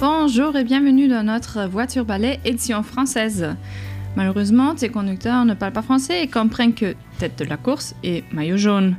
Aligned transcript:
Bonjour 0.00 0.56
et 0.56 0.64
bienvenue 0.64 1.08
dans 1.08 1.22
notre 1.22 1.66
voiture 1.66 2.06
balai 2.06 2.40
édition 2.46 2.82
française. 2.82 3.54
Malheureusement, 4.16 4.74
tes 4.74 4.88
conducteurs 4.88 5.44
ne 5.44 5.52
parlent 5.52 5.74
pas 5.74 5.82
français 5.82 6.22
et 6.22 6.26
comprennent 6.26 6.72
que 6.72 6.94
tête 7.18 7.38
de 7.38 7.44
la 7.44 7.58
course 7.58 7.94
et 8.02 8.24
maillot 8.32 8.56
jaune. 8.56 8.96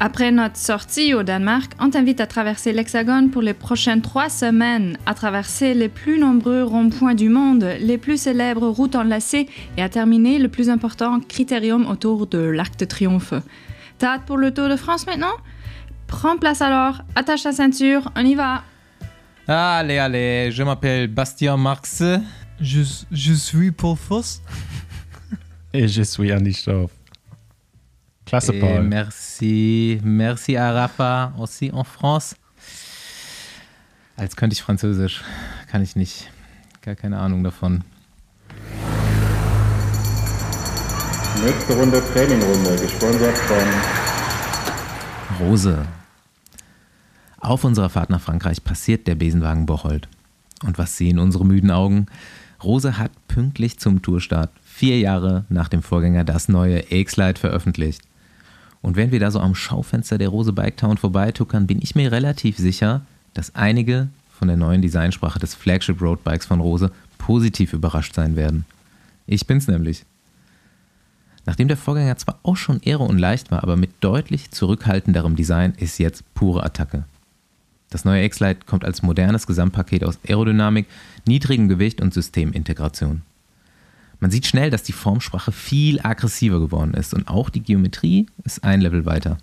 Après 0.00 0.32
notre 0.32 0.56
sortie 0.56 1.14
au 1.14 1.22
Danemark, 1.22 1.74
on 1.78 1.88
t'invite 1.88 2.20
à 2.20 2.26
traverser 2.26 2.72
l'Hexagone 2.72 3.30
pour 3.30 3.42
les 3.42 3.54
prochaines 3.54 4.02
trois 4.02 4.28
semaines, 4.28 4.98
à 5.06 5.14
traverser 5.14 5.72
les 5.72 5.88
plus 5.88 6.18
nombreux 6.18 6.64
ronds-points 6.64 7.14
du 7.14 7.28
monde, 7.28 7.64
les 7.78 7.96
plus 7.96 8.20
célèbres 8.20 8.66
routes 8.66 8.96
enlacées 8.96 9.48
et 9.76 9.82
à 9.82 9.88
terminer 9.88 10.40
le 10.40 10.48
plus 10.48 10.68
important 10.68 11.20
critérium 11.20 11.86
autour 11.86 12.26
de 12.26 12.38
l'Arc 12.38 12.76
de 12.76 12.86
Triomphe. 12.86 13.34
T'as 13.98 14.14
hâte 14.14 14.22
pour 14.26 14.36
le 14.36 14.52
Tour 14.52 14.68
de 14.68 14.74
France 14.74 15.06
maintenant? 15.06 15.36
Prends 16.08 16.38
place 16.38 16.60
alors, 16.60 17.02
attache 17.14 17.44
ta 17.44 17.52
ceinture, 17.52 18.10
on 18.16 18.24
y 18.26 18.34
va 18.34 18.64
Allez, 19.48 19.98
allez, 19.98 20.50
je 20.52 20.62
m'appelle 20.62 21.08
Bastien 21.08 21.56
Marx. 21.56 22.02
Je, 22.60 22.82
je 23.10 23.32
suis 23.32 23.72
Paul 23.72 23.96
Voss. 24.08 24.40
Et 25.72 25.88
je 25.88 26.02
suis 26.02 26.32
Andy 26.32 26.52
Stauf. 26.52 26.90
Klasse, 28.24 28.50
Et 28.50 28.60
Paul. 28.60 28.82
merci, 28.82 29.98
merci 30.04 30.56
à 30.56 30.72
Rafa, 30.72 31.32
aussi 31.38 31.70
en 31.72 31.82
France. 31.84 32.34
Als 34.16 34.36
könnte 34.36 34.52
ich 34.54 34.62
Französisch. 34.62 35.22
Kann 35.70 35.82
ich 35.82 35.96
nicht. 35.96 36.30
Gar 36.82 36.94
keine 36.94 37.18
Ahnung 37.18 37.42
davon. 37.42 37.82
Nächste 41.44 41.72
Runde 41.74 42.00
Trainingrunde, 42.12 42.76
gesponsert 42.80 43.36
von 43.38 43.56
Rose. 45.40 45.78
Auf 47.42 47.64
unserer 47.64 47.90
Fahrt 47.90 48.08
nach 48.08 48.20
Frankreich 48.20 48.62
passiert 48.62 49.08
der 49.08 49.16
Besenwagen 49.16 49.66
Bocholt. 49.66 50.06
Und 50.64 50.78
was 50.78 50.96
sehen 50.96 51.18
unsere 51.18 51.44
müden 51.44 51.72
Augen? 51.72 52.06
Rose 52.62 52.98
hat 52.98 53.10
pünktlich 53.26 53.80
zum 53.80 54.00
Tourstart, 54.00 54.50
vier 54.62 55.00
Jahre 55.00 55.44
nach 55.48 55.66
dem 55.66 55.82
Vorgänger, 55.82 56.22
das 56.22 56.48
neue 56.48 56.84
X-Lite 56.92 57.40
veröffentlicht. 57.40 58.00
Und 58.80 58.94
wenn 58.94 59.10
wir 59.10 59.18
da 59.18 59.32
so 59.32 59.40
am 59.40 59.56
Schaufenster 59.56 60.18
der 60.18 60.28
Rose 60.28 60.52
Bike 60.52 60.76
Town 60.76 60.98
vorbeituckern, 60.98 61.66
bin 61.66 61.82
ich 61.82 61.96
mir 61.96 62.12
relativ 62.12 62.58
sicher, 62.58 63.00
dass 63.34 63.56
einige 63.56 64.06
von 64.30 64.46
der 64.46 64.56
neuen 64.56 64.80
Designsprache 64.80 65.40
des 65.40 65.56
Flagship 65.56 66.00
Road 66.00 66.22
Bikes 66.22 66.46
von 66.46 66.60
Rose 66.60 66.92
positiv 67.18 67.72
überrascht 67.72 68.14
sein 68.14 68.36
werden. 68.36 68.66
Ich 69.26 69.48
bin's 69.48 69.66
nämlich. 69.66 70.04
Nachdem 71.44 71.66
der 71.66 71.76
Vorgänger 71.76 72.16
zwar 72.18 72.38
auch 72.44 72.56
schon 72.56 72.78
ehre 72.82 73.02
und 73.02 73.18
leicht 73.18 73.50
war, 73.50 73.64
aber 73.64 73.76
mit 73.76 73.90
deutlich 73.98 74.52
zurückhaltenderem 74.52 75.34
Design 75.34 75.72
ist 75.76 75.98
jetzt 75.98 76.22
pure 76.34 76.62
Attacke. 76.62 77.04
Das 77.92 78.06
neue 78.06 78.24
X-Lite 78.24 78.64
kommt 78.64 78.86
als 78.86 79.02
modernes 79.02 79.46
Gesamtpaket 79.46 80.02
aus 80.02 80.18
Aerodynamik, 80.26 80.86
niedrigem 81.26 81.68
Gewicht 81.68 82.00
und 82.00 82.14
Systemintegration. 82.14 83.20
Man 84.18 84.30
sieht 84.30 84.46
schnell, 84.46 84.70
dass 84.70 84.82
die 84.82 84.94
Formsprache 84.94 85.52
viel 85.52 86.00
aggressiver 86.00 86.58
geworden 86.58 86.94
ist 86.94 87.12
und 87.12 87.28
auch 87.28 87.50
die 87.50 87.60
Geometrie 87.60 88.26
ist 88.44 88.64
ein 88.64 88.80
Level 88.80 89.04
weiter. 89.04 89.36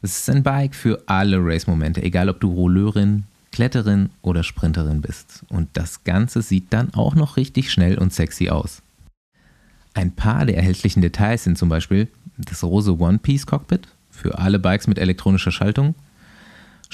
Es 0.00 0.18
ist 0.18 0.30
ein 0.30 0.42
Bike 0.42 0.74
für 0.74 1.02
alle 1.04 1.36
Race-Momente, 1.40 2.02
egal 2.02 2.30
ob 2.30 2.40
du 2.40 2.50
Rolleurin, 2.50 3.24
Kletterin 3.52 4.08
oder 4.22 4.42
Sprinterin 4.42 5.02
bist. 5.02 5.44
Und 5.50 5.68
das 5.74 6.04
Ganze 6.04 6.40
sieht 6.40 6.72
dann 6.72 6.94
auch 6.94 7.14
noch 7.14 7.36
richtig 7.36 7.70
schnell 7.70 7.98
und 7.98 8.14
sexy 8.14 8.48
aus. 8.48 8.80
Ein 9.92 10.12
paar 10.12 10.46
der 10.46 10.56
erhältlichen 10.56 11.02
Details 11.02 11.44
sind 11.44 11.58
zum 11.58 11.68
Beispiel 11.68 12.08
das 12.38 12.64
rose 12.64 12.98
One-Piece-Cockpit 12.98 13.88
für 14.10 14.38
alle 14.38 14.58
Bikes 14.58 14.86
mit 14.86 14.98
elektronischer 14.98 15.52
Schaltung, 15.52 15.94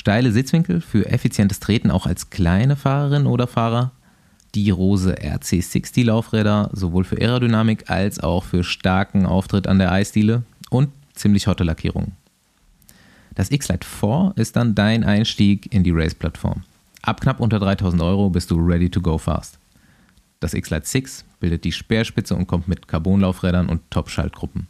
steile 0.00 0.32
Sitzwinkel 0.32 0.80
für 0.80 1.04
effizientes 1.10 1.60
Treten 1.60 1.90
auch 1.90 2.06
als 2.06 2.30
kleine 2.30 2.74
Fahrerin 2.74 3.26
oder 3.26 3.46
Fahrer, 3.46 3.92
die 4.54 4.70
rose 4.70 5.14
RC60 5.14 6.06
Laufräder 6.06 6.70
sowohl 6.72 7.04
für 7.04 7.18
Aerodynamik 7.20 7.90
als 7.90 8.18
auch 8.18 8.44
für 8.44 8.64
starken 8.64 9.26
Auftritt 9.26 9.66
an 9.66 9.78
der 9.78 9.92
Eisdiele 9.92 10.42
und 10.70 10.88
ziemlich 11.12 11.46
hotte 11.48 11.64
Lackierungen. 11.64 12.12
Das 13.34 13.50
X-Lite 13.50 13.86
4 13.86 14.32
ist 14.36 14.56
dann 14.56 14.74
dein 14.74 15.04
Einstieg 15.04 15.70
in 15.70 15.84
die 15.84 15.92
Race-Plattform. 15.92 16.62
Ab 17.02 17.20
knapp 17.20 17.38
unter 17.38 17.58
3000 17.58 18.00
Euro 18.00 18.30
bist 18.30 18.50
du 18.50 18.56
ready 18.56 18.88
to 18.88 19.02
go 19.02 19.18
fast. 19.18 19.58
Das 20.40 20.54
X-Lite 20.54 20.86
6 20.86 21.26
bildet 21.40 21.64
die 21.64 21.72
Speerspitze 21.72 22.34
und 22.34 22.46
kommt 22.46 22.68
mit 22.68 22.88
Carbonlaufrädern 22.88 23.68
und 23.68 23.82
Top-Schaltgruppen. 23.90 24.66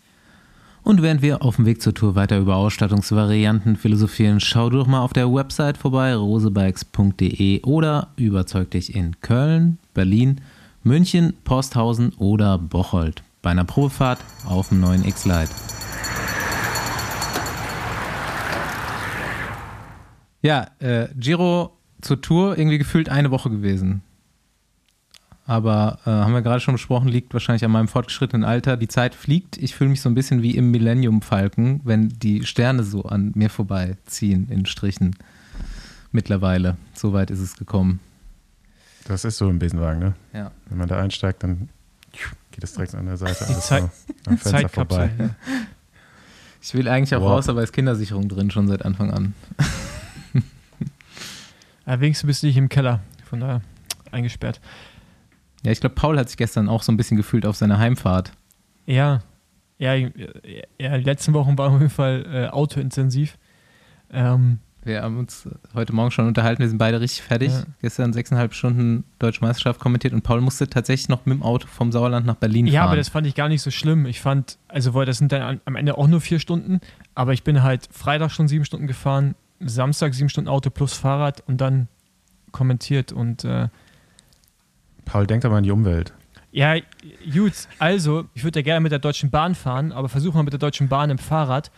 Und 0.83 1.03
während 1.03 1.23
wir 1.23 1.43
auf 1.43 1.57
dem 1.57 1.67
Weg 1.67 1.83
zur 1.83 1.95
Tour 1.95 2.15
weiter 2.15 2.39
über 2.39 2.57
Ausstattungsvarianten 2.57 3.77
philosophieren, 3.77 4.41
schau 4.41 4.71
doch 4.71 4.87
mal 4.87 5.03
auf 5.03 5.13
der 5.13 5.33
Website 5.33 5.77
vorbei, 5.77 6.15
rosebikes.de 6.15 7.63
oder 7.63 8.09
überzeug 8.17 8.71
dich 8.71 8.95
in 8.95 9.21
Köln, 9.21 9.79
Berlin, 9.95 10.41
München, 10.83 11.35
Posthausen 11.45 12.15
oder 12.15 12.57
Bocholt 12.59 13.23
bei 13.43 13.51
einer 13.51 13.65
Probefahrt 13.65 14.19
auf 14.47 14.69
dem 14.69 14.81
neuen 14.81 15.05
X-Lite. 15.05 15.51
Ja, 20.43 20.69
äh, 20.79 21.09
Giro 21.19 21.77
zur 22.01 22.23
Tour 22.23 22.57
irgendwie 22.57 22.79
gefühlt 22.79 23.11
eine 23.11 23.31
Woche 23.31 23.51
gewesen. 23.51 24.03
Aber 25.51 25.99
äh, 26.07 26.11
haben 26.11 26.33
wir 26.33 26.43
gerade 26.43 26.61
schon 26.61 26.75
besprochen, 26.75 27.09
liegt 27.09 27.33
wahrscheinlich 27.33 27.65
an 27.65 27.73
meinem 27.73 27.89
fortgeschrittenen 27.89 28.45
Alter. 28.45 28.77
Die 28.77 28.87
Zeit 28.87 29.17
fliegt. 29.17 29.57
Ich 29.59 29.75
fühle 29.75 29.91
mich 29.91 30.01
so 30.01 30.09
ein 30.09 30.15
bisschen 30.15 30.43
wie 30.43 30.57
im 30.57 30.71
Millennium 30.71 31.23
Falken, 31.23 31.81
wenn 31.83 32.09
die 32.09 32.47
Sterne 32.47 32.85
so 32.85 33.03
an 33.03 33.33
mir 33.35 33.51
vorbeiziehen 33.51 34.49
in 34.49 34.65
Strichen. 34.65 35.17
Mittlerweile. 36.13 36.77
So 36.95 37.13
weit 37.13 37.33
ist 37.33 37.41
es 37.41 37.57
gekommen. 37.57 37.99
Das 39.09 39.25
ist 39.25 39.39
so 39.39 39.51
im 39.51 39.59
Besenwagen, 39.59 39.99
ne? 39.99 40.15
Ja. 40.33 40.53
Wenn 40.69 40.79
man 40.79 40.87
da 40.87 41.01
einsteigt, 41.01 41.43
dann 41.43 41.69
geht 42.53 42.63
es 42.63 42.75
direkt 42.75 42.95
an 42.95 43.07
der 43.07 43.17
Seite 43.17 43.45
Die 43.45 43.53
alles 43.53 43.67
Zeit- 43.67 43.83
so 43.83 44.31
am 44.31 44.39
Fenster 44.39 44.69
vorbei. 44.69 45.11
Ich 46.63 46.75
will 46.75 46.87
eigentlich 46.87 47.13
auch 47.17 47.23
Wow. 47.23 47.31
raus, 47.31 47.49
aber 47.49 47.65
ist 47.65 47.73
Kindersicherung 47.73 48.29
drin 48.29 48.53
schon 48.53 48.69
seit 48.69 48.85
Anfang 48.85 49.11
an. 49.11 49.35
Ja, 51.87 52.01
wenigstens 52.01 52.29
bist 52.29 52.45
du 52.45 52.47
nicht 52.47 52.57
im 52.57 52.69
Keller. 52.69 53.01
Von 53.29 53.41
daher 53.41 53.63
eingesperrt. 54.13 54.61
Ja, 55.65 55.73
ich 55.73 55.81
glaube, 55.81 55.95
Paul 55.95 56.19
hat 56.19 56.29
sich 56.29 56.37
gestern 56.37 56.69
auch 56.69 56.83
so 56.83 56.91
ein 56.93 56.97
bisschen 56.97 57.17
gefühlt 57.17 57.45
auf 57.47 57.57
seiner 57.57 57.79
Heimfahrt. 57.79 58.33
Ja, 58.87 59.21
ja, 59.79 59.95
ja, 59.95 60.09
die 60.99 61.05
letzten 61.05 61.33
Wochen 61.35 61.57
waren 61.59 61.75
auf 61.75 61.81
jeden 61.81 61.91
Fall 61.91 62.25
äh, 62.33 62.47
autointensiv. 62.49 63.39
Ähm, 64.13 64.59
Wir 64.85 65.03
haben 65.03 65.19
uns 65.19 65.49
heute 65.75 65.93
Morgen 65.95 66.11
schon 66.11 66.27
unterhalten, 66.27 66.61
wir 66.61 66.69
sind 66.69 66.79
beide 66.79 67.01
richtig 67.01 67.23
fertig. 67.23 67.53
Ja. 67.53 67.63
Gestern 67.81 68.13
sechseinhalb 68.13 68.53
Stunden 68.55 69.05
Deutsche 69.19 69.41
Meisterschaft 69.43 69.81
kommentiert 69.81 70.13
und 70.13 70.23
Paul 70.23 70.41
musste 70.41 70.69
tatsächlich 70.69 71.09
noch 71.09 71.25
mit 71.27 71.37
dem 71.37 71.43
Auto 71.43 71.67
vom 71.67 71.93
Sauerland 71.93 72.27
nach 72.27 72.35
Berlin 72.37 72.67
ja, 72.67 72.81
fahren. 72.81 72.89
aber 72.89 72.97
das 72.97 73.09
fand 73.09 73.27
ich 73.27 73.35
gar 73.35 73.49
nicht 73.49 73.63
so 73.63 73.71
schlimm. 73.71 74.07
Ich 74.07 74.21
fand, 74.21 74.59
also, 74.69 74.95
weil 74.95 75.07
das 75.07 75.19
sind 75.19 75.33
dann 75.33 75.43
an- 75.43 75.61
am 75.67 75.77
Ende 75.77 75.97
auch 75.97 76.07
nur 76.09 76.21
vier 76.21 76.41
Stunden, 76.41 76.81
aber 77.15 77.33
ich 77.33 77.43
bin 77.45 77.63
halt 77.63 77.89
Freitag 77.93 78.31
schon 78.33 78.49
sieben 78.49 78.65
Stunden 78.65 78.87
gefahren, 78.87 79.35
Samstag 79.61 80.15
sieben 80.15 80.29
Stunden 80.31 80.49
Auto 80.49 80.71
plus 80.71 80.95
Fahrrad 80.95 81.43
und 81.47 81.61
dann 81.61 81.89
kommentiert 82.53 83.13
und 83.13 83.45
äh, 83.45 83.69
Paul, 85.11 85.27
denkt 85.27 85.45
aber 85.45 85.57
an 85.57 85.65
die 85.65 85.73
Umwelt. 85.73 86.13
Ja, 86.53 86.77
gut, 87.33 87.53
also, 87.81 88.27
ich 88.35 88.45
würde 88.45 88.61
ja 88.61 88.63
gerne 88.63 88.81
mit 88.81 88.93
der 88.93 89.01
Deutschen 89.01 89.29
Bahn 89.29 89.57
fahren, 89.57 89.91
aber 89.91 90.09
versuche 90.09 90.37
mal 90.37 90.45
mit 90.45 90.53
der 90.53 90.61
Deutschen 90.61 90.89
Bahn 90.89 91.11
im 91.11 91.19
Fahrrad 91.19 91.73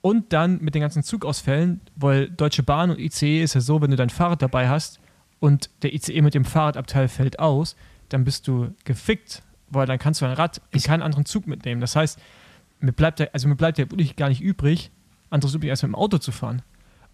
und 0.00 0.32
dann 0.32 0.60
mit 0.60 0.74
den 0.74 0.82
ganzen 0.82 1.04
Zugausfällen, 1.04 1.80
weil 1.94 2.30
Deutsche 2.30 2.64
Bahn 2.64 2.90
und 2.90 2.98
ICE 2.98 3.42
ist 3.42 3.54
ja 3.54 3.60
so, 3.60 3.80
wenn 3.80 3.92
du 3.92 3.96
dein 3.96 4.10
Fahrrad 4.10 4.42
dabei 4.42 4.68
hast 4.68 4.98
und 5.38 5.70
der 5.82 5.94
ICE 5.94 6.20
mit 6.20 6.34
dem 6.34 6.44
Fahrradabteil 6.44 7.06
fällt 7.06 7.38
aus, 7.38 7.76
dann 8.08 8.24
bist 8.24 8.48
du 8.48 8.74
gefickt, 8.82 9.42
weil 9.70 9.86
dann 9.86 10.00
kannst 10.00 10.20
du 10.20 10.24
dein 10.24 10.34
Rad 10.34 10.60
in 10.72 10.82
keinen 10.82 11.02
anderen 11.02 11.26
Zug 11.26 11.46
mitnehmen. 11.46 11.80
Das 11.80 11.94
heißt, 11.94 12.18
mir 12.80 12.92
bleibt 12.92 13.20
ja, 13.20 13.28
also 13.32 13.46
mir 13.46 13.56
bleibt 13.56 13.78
ja 13.78 13.88
wirklich 13.88 14.16
gar 14.16 14.28
nicht 14.28 14.40
übrig, 14.40 14.90
anderes 15.30 15.54
übrig, 15.54 15.70
als 15.70 15.82
mit 15.82 15.90
dem 15.90 15.94
Auto 15.94 16.18
zu 16.18 16.32
fahren. 16.32 16.62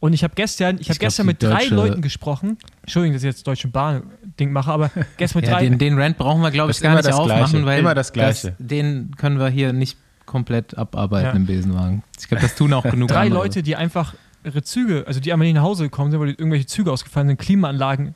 Und 0.00 0.14
ich 0.14 0.24
habe 0.24 0.34
gestern, 0.34 0.78
ich 0.80 0.88
habe 0.88 0.98
gestern 0.98 1.26
mit 1.26 1.42
drei 1.42 1.66
Leuten 1.66 2.00
gesprochen. 2.00 2.56
Entschuldigung, 2.82 3.14
dass 3.14 3.22
ich 3.22 3.26
jetzt 3.28 3.46
Deutsche 3.46 3.68
Bahn-Ding 3.68 4.50
mache, 4.50 4.72
aber 4.72 4.90
gestern 5.18 5.40
mit 5.42 5.48
Ja, 5.50 5.56
drei. 5.56 5.68
den, 5.68 5.78
den 5.78 5.98
Rant 5.98 6.16
brauchen 6.16 6.40
wir, 6.40 6.50
glaube 6.50 6.68
Das 6.70 6.78
ich, 6.78 6.82
gar 6.82 6.94
nicht 6.94 7.06
das 7.06 7.14
aufmachen, 7.16 7.50
Gleiche. 7.50 7.66
weil 7.66 7.78
Immer 7.80 7.94
das 7.94 8.12
Gleiche. 8.14 8.54
den 8.58 9.14
können 9.18 9.38
wir 9.38 9.48
hier 9.48 9.72
nicht 9.74 9.98
komplett 10.24 10.78
abarbeiten 10.78 11.26
Ja. 11.26 11.32
im 11.34 11.44
Besenwagen. 11.46 12.02
Ich 12.18 12.28
glaube, 12.28 12.40
das 12.42 12.54
tun 12.54 12.72
auch 12.72 12.82
genug 12.90 13.08
drei 13.08 13.24
andere. 13.26 13.40
Leute, 13.40 13.62
die 13.62 13.76
einfach 13.76 14.14
ihre 14.42 14.62
Züge, 14.62 15.04
also 15.06 15.20
die 15.20 15.32
einmal 15.34 15.46
nicht 15.46 15.56
nach 15.56 15.62
Hause 15.64 15.84
gekommen 15.84 16.10
sind, 16.10 16.18
weil 16.20 16.30
irgendwelche 16.30 16.64
Züge 16.66 16.90
ausgefallen 16.90 17.28
sind, 17.28 17.38
Klimaanlagen. 17.38 18.14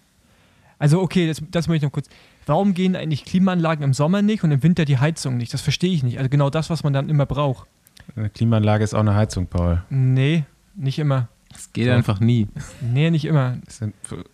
Also 0.79 1.03
okay, 1.03 1.27
das, 1.27 1.43
das 1.51 1.69
möchte 1.69 1.85
ich 1.85 1.89
noch 1.91 1.93
kurz. 1.93 2.09
Warum 2.47 2.73
gehen 2.73 2.97
eigentlich 2.97 3.27
Klimaanlagen 3.27 3.85
im 3.85 3.93
Sommer 3.93 4.23
nicht 4.23 4.43
und 4.43 4.53
im 4.53 4.63
Winter 4.63 4.87
die 4.87 4.99
Heizung 4.99 5.37
nicht? 5.37 5.53
Das 5.53 5.61
verstehe 5.61 5.93
ich 5.93 6.03
nicht. 6.03 6.17
Also 6.19 6.31
genau 6.31 6.49
das, 6.49 6.71
was 6.71 6.83
man 6.83 6.95
dann 6.95 7.11
immer 7.11 7.27
braucht. 7.27 7.69
Eine 8.17 8.31
Klimaanlage 8.31 8.85
ist 8.85 8.95
auch 8.95 9.01
eine 9.01 9.15
Heizung, 9.15 9.47
Paul. 9.49 9.83
Nee, 9.91 10.45
nicht 10.75 10.99
immer. 10.99 11.29
Es 11.57 11.73
geht 11.73 11.89
einfach 11.89 12.21
nie. 12.21 12.49
Nee, 12.81 13.11
nicht 13.11 13.25
immer. 13.25 13.57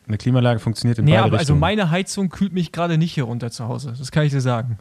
Eine 0.08 0.18
Klimaanlage 0.18 0.58
funktioniert 0.58 0.98
in 0.98 1.04
Nee, 1.04 1.12
beide 1.12 1.22
aber 1.24 1.32
also 1.34 1.54
Richtungen. 1.54 1.60
meine 1.60 1.90
Heizung 1.90 2.28
kühlt 2.30 2.52
mich 2.52 2.72
gerade 2.72 2.98
nicht 2.98 3.12
hier 3.12 3.24
runter 3.24 3.50
zu 3.50 3.68
Hause. 3.68 3.94
Das 3.98 4.10
kann 4.10 4.24
ich 4.24 4.32
dir 4.32 4.40
sagen. 4.40 4.78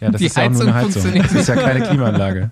ja, 0.00 0.10
das 0.10 0.18
Die 0.20 0.26
ist 0.26 0.36
ja 0.36 0.46
auch 0.46 0.50
nur 0.50 0.62
eine 0.62 0.74
Heizung. 0.74 1.12
Das 1.14 1.32
ist 1.32 1.48
ja 1.48 1.56
keine 1.56 1.80
Klimaanlage. 1.86 2.50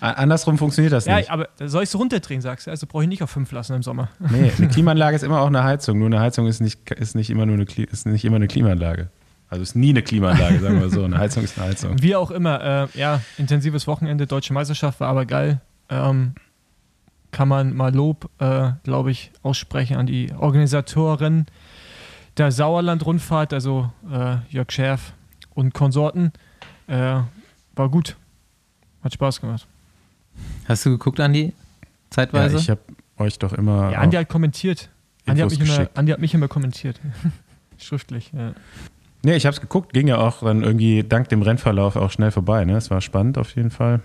A- 0.00 0.10
Andersrum 0.12 0.58
funktioniert 0.58 0.92
das 0.92 1.04
Ja, 1.06 1.16
nicht. 1.16 1.30
aber 1.30 1.48
soll 1.64 1.82
ich 1.82 1.88
es 1.88 1.98
runterdrehen, 1.98 2.40
sagst 2.40 2.66
du? 2.66 2.70
Also 2.70 2.86
brauche 2.86 3.02
ich 3.02 3.08
nicht 3.08 3.22
auf 3.22 3.30
5 3.30 3.50
lassen 3.52 3.74
im 3.74 3.82
Sommer. 3.82 4.08
Nee, 4.18 4.52
eine 4.56 4.68
Klimaanlage 4.72 5.16
ist 5.16 5.22
immer 5.22 5.40
auch 5.40 5.46
eine 5.48 5.64
Heizung. 5.64 5.98
Nur 5.98 6.06
eine 6.06 6.20
Heizung 6.20 6.46
ist 6.46 6.60
nicht, 6.60 6.90
ist 6.90 7.14
nicht, 7.14 7.30
immer, 7.30 7.46
nur 7.46 7.56
eine, 7.56 7.64
ist 7.64 8.06
nicht 8.06 8.24
immer 8.24 8.36
eine 8.36 8.48
Klimaanlage. 8.48 9.08
Also 9.48 9.62
ist 9.62 9.74
nie 9.74 9.90
eine 9.90 10.02
Klimaanlage, 10.02 10.60
sagen 10.60 10.74
wir 10.74 10.86
mal 10.86 10.90
so. 10.94 11.02
Eine 11.04 11.18
Heizung 11.18 11.42
ist 11.42 11.58
eine 11.58 11.68
Heizung. 11.70 12.00
Wie 12.00 12.14
auch 12.14 12.30
immer, 12.30 12.88
äh, 12.94 12.98
ja, 12.98 13.20
intensives 13.36 13.86
Wochenende, 13.88 14.26
deutsche 14.28 14.52
Meisterschaft 14.52 15.00
war 15.00 15.08
aber 15.08 15.26
geil. 15.26 15.60
Ähm, 15.90 16.34
kann 17.32 17.48
man 17.48 17.74
mal 17.76 17.94
Lob, 17.94 18.30
äh, 18.38 18.72
glaube 18.82 19.10
ich, 19.10 19.30
aussprechen 19.42 19.96
an 19.96 20.06
die 20.06 20.32
Organisatoren 20.32 21.46
der 22.36 22.50
Sauerland-Rundfahrt, 22.52 23.52
also 23.52 23.90
äh, 24.10 24.36
Jörg 24.48 24.70
Scherf 24.70 25.12
und 25.54 25.74
Konsorten. 25.74 26.32
Äh, 26.86 27.20
war 27.76 27.88
gut. 27.88 28.16
Hat 29.02 29.12
Spaß 29.12 29.40
gemacht. 29.40 29.66
Hast 30.66 30.86
du 30.86 30.90
geguckt, 30.90 31.20
Andi? 31.20 31.44
Ja, 31.46 31.52
Zeitweise? 32.10 32.56
ich 32.56 32.70
habe 32.70 32.80
euch 33.18 33.38
doch 33.38 33.52
immer. 33.52 33.92
Ja, 33.92 34.00
Andi 34.00 34.16
hat 34.16 34.28
kommentiert. 34.28 34.90
Andi 35.26 35.42
hat, 35.42 35.52
immer. 35.52 35.88
Andi 35.94 36.12
hat 36.12 36.20
mich 36.20 36.34
immer 36.34 36.48
kommentiert. 36.48 37.00
Schriftlich, 37.78 38.32
ja. 38.32 38.52
Nee, 39.22 39.36
ich 39.36 39.44
habe 39.44 39.54
es 39.54 39.60
geguckt, 39.60 39.92
ging 39.92 40.08
ja 40.08 40.18
auch 40.18 40.40
dann 40.40 40.62
irgendwie 40.62 41.04
dank 41.06 41.28
dem 41.28 41.42
Rennverlauf 41.42 41.96
auch 41.96 42.10
schnell 42.10 42.30
vorbei. 42.30 42.64
Ne? 42.64 42.76
Es 42.76 42.90
war 42.90 43.00
spannend 43.00 43.36
auf 43.36 43.54
jeden 43.54 43.70
Fall. 43.70 44.00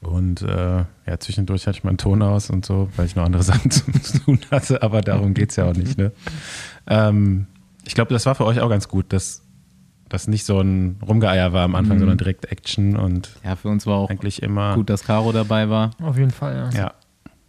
Und 0.00 0.42
äh, 0.42 0.84
ja, 1.06 1.18
zwischendurch 1.18 1.66
hatte 1.66 1.78
ich 1.78 1.84
meinen 1.84 1.96
Ton 1.98 2.22
aus 2.22 2.50
und 2.50 2.64
so, 2.66 2.88
weil 2.96 3.06
ich 3.06 3.16
noch 3.16 3.24
andere 3.24 3.42
Sachen 3.44 3.70
zu 3.70 3.90
tun 4.24 4.38
hatte, 4.50 4.82
aber 4.82 5.00
darum 5.00 5.34
geht 5.34 5.50
es 5.50 5.56
ja 5.56 5.64
auch 5.64 5.74
nicht. 5.74 5.96
Ne? 5.98 6.12
Ähm, 6.86 7.46
ich 7.84 7.94
glaube, 7.94 8.12
das 8.12 8.26
war 8.26 8.34
für 8.34 8.44
euch 8.44 8.60
auch 8.60 8.68
ganz 8.68 8.88
gut, 8.88 9.12
dass 9.12 9.42
das 10.08 10.28
nicht 10.28 10.44
so 10.44 10.60
ein 10.60 10.98
Rumgeeier 11.06 11.52
war 11.52 11.64
am 11.64 11.74
Anfang, 11.74 11.96
Mhm. 11.96 12.00
sondern 12.00 12.18
direkt 12.18 12.44
Action 12.52 12.96
und 12.96 13.30
ja, 13.44 13.56
für 13.56 13.68
uns 13.68 13.86
war 13.86 13.96
auch 13.96 14.10
eigentlich 14.10 14.42
immer. 14.42 14.74
gut, 14.74 14.88
dass 14.90 15.02
Caro 15.02 15.32
dabei 15.32 15.68
war. 15.68 15.90
Auf 16.00 16.16
jeden 16.18 16.30
Fall, 16.30 16.70
ja. 16.72 16.78
Ja. 16.78 16.94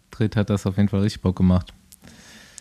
Tritt 0.10 0.36
hat 0.36 0.50
das 0.50 0.66
auf 0.66 0.78
jeden 0.78 0.90
Fall 0.90 1.02
richtig 1.02 1.22
Bock 1.22 1.36
gemacht. 1.36 1.74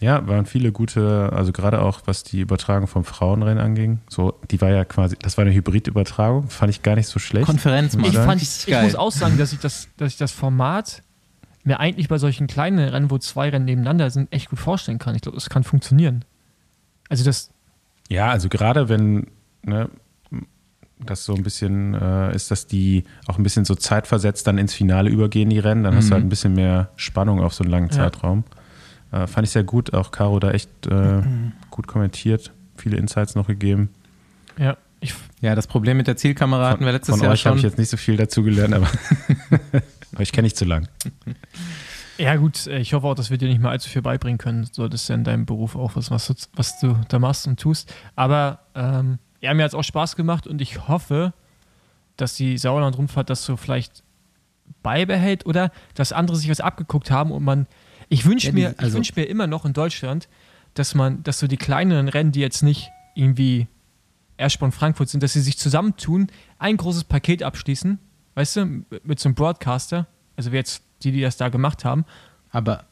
Ja, 0.01 0.27
waren 0.27 0.45
viele 0.45 0.73
gute, 0.73 1.31
also 1.33 1.53
gerade 1.53 1.81
auch 1.81 2.03
was 2.05 2.23
die 2.23 2.41
Übertragung 2.41 2.87
vom 2.87 3.05
Frauenrennen 3.05 3.59
anging. 3.65 4.01
So, 4.11 4.35
die 4.51 4.61
war 4.61 4.69
ja 4.71 4.85
quasi, 4.85 5.17
das 5.21 5.39
war 5.39 5.45
eine 5.47 5.55
Hybridübertragung, 5.55 6.51
fand 6.51 6.69
ich 6.71 6.83
gar 6.83 6.97
nicht 6.97 7.07
so 7.09 7.19
schlecht. 7.19 7.47
Konferenz, 7.47 7.97
Mann. 7.97 8.05
Ich, 8.11 8.15
fand, 8.17 8.43
ich 8.43 8.67
geil. 8.67 8.85
muss 8.85 8.95
auch 8.95 9.11
sagen, 9.13 9.39
dass 9.39 9.55
ich 9.55 9.59
das, 9.59 9.89
dass 9.97 10.13
ich 10.13 10.19
das 10.19 10.33
Format 10.33 11.03
mir 11.65 11.81
eigentlich 11.81 12.09
bei 12.09 12.19
solchen 12.19 12.47
kleinen 12.47 12.79
Rennen, 12.79 13.11
wo 13.11 13.17
zwei 13.19 13.49
Rennen 13.49 13.65
nebeneinander 13.65 14.11
sind, 14.11 14.31
echt 14.33 14.51
gut 14.51 14.59
vorstellen 14.59 14.99
kann. 14.99 15.15
Ich 15.15 15.23
glaube, 15.23 15.37
das 15.37 15.49
kann 15.49 15.65
funktionieren. 15.65 16.25
Also 17.09 17.25
das, 17.25 17.51
Ja, 18.11 18.29
also 18.29 18.49
gerade 18.51 18.89
wenn 18.91 19.29
ne, 19.63 19.89
das 21.01 21.25
so 21.25 21.35
ein 21.35 21.43
bisschen 21.43 21.95
äh, 21.95 22.35
ist, 22.35 22.51
dass 22.51 22.67
die 22.67 23.05
auch 23.27 23.39
ein 23.39 23.43
bisschen 23.43 23.65
so 23.65 23.75
zeitversetzt 23.75 24.47
dann 24.47 24.59
ins 24.59 24.75
Finale 24.75 25.11
übergehen, 25.11 25.51
die 25.51 25.59
Rennen, 25.59 25.85
dann 25.85 25.95
hast 25.97 26.05
Mhm. 26.07 26.09
du 26.11 26.15
halt 26.17 26.25
ein 26.25 26.29
bisschen 26.29 26.55
mehr 26.55 26.91
Spannung 26.97 27.41
auf 27.41 27.55
so 27.55 27.65
einen 27.65 27.71
langen 27.71 27.89
Ja. 27.89 27.95
Zeitraum. 27.97 28.45
Äh, 29.23 29.27
fand 29.27 29.47
ich 29.47 29.53
sehr 29.53 29.65
gut, 29.65 29.95
auch 29.95 30.11
Caro 30.11 30.39
da 30.41 30.51
echt 30.51 30.69
äh, 30.87 30.95
Mhm. 30.95 31.53
gut 31.71 31.87
kommentiert, 31.87 32.53
viele 32.77 32.97
Insights 32.97 33.35
noch 33.35 33.47
gegeben. 33.47 33.91
ja, 34.59 34.77
ich, 35.01 35.15
Ja, 35.41 35.55
das 35.55 35.67
Problem 35.67 35.97
mit 35.97 36.07
der 36.07 36.17
Zielkamera 36.17 36.71
hatten 36.71 36.85
wir 36.85 36.93
letztes 36.93 37.15
Von 37.15 37.23
Jahr 37.23 37.33
euch 37.33 37.45
habe 37.47 37.55
schon. 37.55 37.59
ich 37.59 37.65
jetzt 37.65 37.79
nicht 37.79 37.91
so 37.91 37.97
viel 37.97 38.17
dazu 38.17 38.43
gelernt, 38.43 38.75
aber 38.75 38.89
euch 40.19 40.33
kenne 40.33 40.47
ich 40.47 40.57
zu 40.57 40.65
lang. 40.65 40.89
ja 42.19 42.37
gut, 42.37 42.67
äh, 42.67 42.79
ich 42.79 42.95
hoffe 42.95 43.07
auch, 43.07 43.15
dass 43.15 43.31
wir 43.31 43.39
dir 43.39 43.49
nicht 43.49 43.61
mehr 43.61 43.71
allzu 43.71 43.89
viel 43.89 44.03
beibringen 44.03 44.39
können. 44.39 44.69
So, 44.73 44.89
das 44.89 45.03
ist 45.03 45.09
ja 45.09 45.15
in 45.15 45.25
deinem 45.25 45.47
Beruf 45.47 45.77
auch 45.77 45.97
was, 45.97 46.11
was, 46.11 46.27
du, 46.27 46.35
was 46.55 46.81
du 46.81 46.99
da 47.09 47.19
machst 47.19 47.47
und 47.47 47.61
tust. 47.61 47.93
Aber 48.17 48.61
ähm, 48.75 49.19
ja, 49.41 49.53
mir 49.55 49.65
hat 49.65 49.71
es 49.71 49.75
auch 49.75 49.85
Spaß 49.85 50.17
gemacht 50.17 50.47
und 50.47 50.61
ich 50.63 50.89
hoffe, 50.89 51.33
dass 52.17 52.35
die 52.35 52.57
Sauerland-Rundfahrt 52.59 53.29
das 53.31 53.45
so 53.45 53.57
vielleicht 53.57 54.03
beibehält 54.83 55.45
oder 55.47 55.71
dass 55.95 56.13
andere 56.13 56.37
sich 56.37 56.51
was 56.51 56.61
abgeguckt 56.61 57.11
haben 57.11 57.31
und 57.31 57.45
man, 57.45 57.67
ich 58.09 58.25
wünsche 58.25 58.49
Ja, 58.49 58.53
mir, 58.53 58.71
ich 58.73 58.81
also- 58.81 58.97
wünsche 58.97 59.13
mir 59.17 59.25
immer 59.25 59.47
noch 59.47 59.65
in 59.65 59.73
Deutschland, 59.73 60.29
dass 60.75 60.95
man, 60.95 61.23
dass 61.23 61.39
so 61.39 61.47
die 61.47 61.57
kleineren 61.57 62.09
Rennen, 62.09 62.33
die 62.33 62.41
jetzt 62.41 62.63
nicht 62.63 62.91
irgendwie 63.15 63.67
Erstborn 64.37 64.73
Frankfurt 64.73 65.09
sind, 65.09 65.23
dass 65.23 65.33
sie 65.33 65.41
sich 65.41 65.57
zusammentun, 65.57 66.27
ein 66.59 66.77
großes 66.77 67.05
Paket 67.05 67.43
abschließen, 67.43 67.99
weißt 68.35 68.57
du, 68.57 68.67
mit 69.03 69.19
so 69.19 69.29
einem 69.29 69.35
Broadcaster, 69.35 70.07
also 70.37 70.53
wie 70.53 70.57
jetzt 70.57 70.83
die, 71.03 71.13
die 71.13 71.23
das 71.23 71.39
da 71.39 71.49
gemacht 71.49 71.85
haben. 71.87 72.05
Aber 72.51 72.85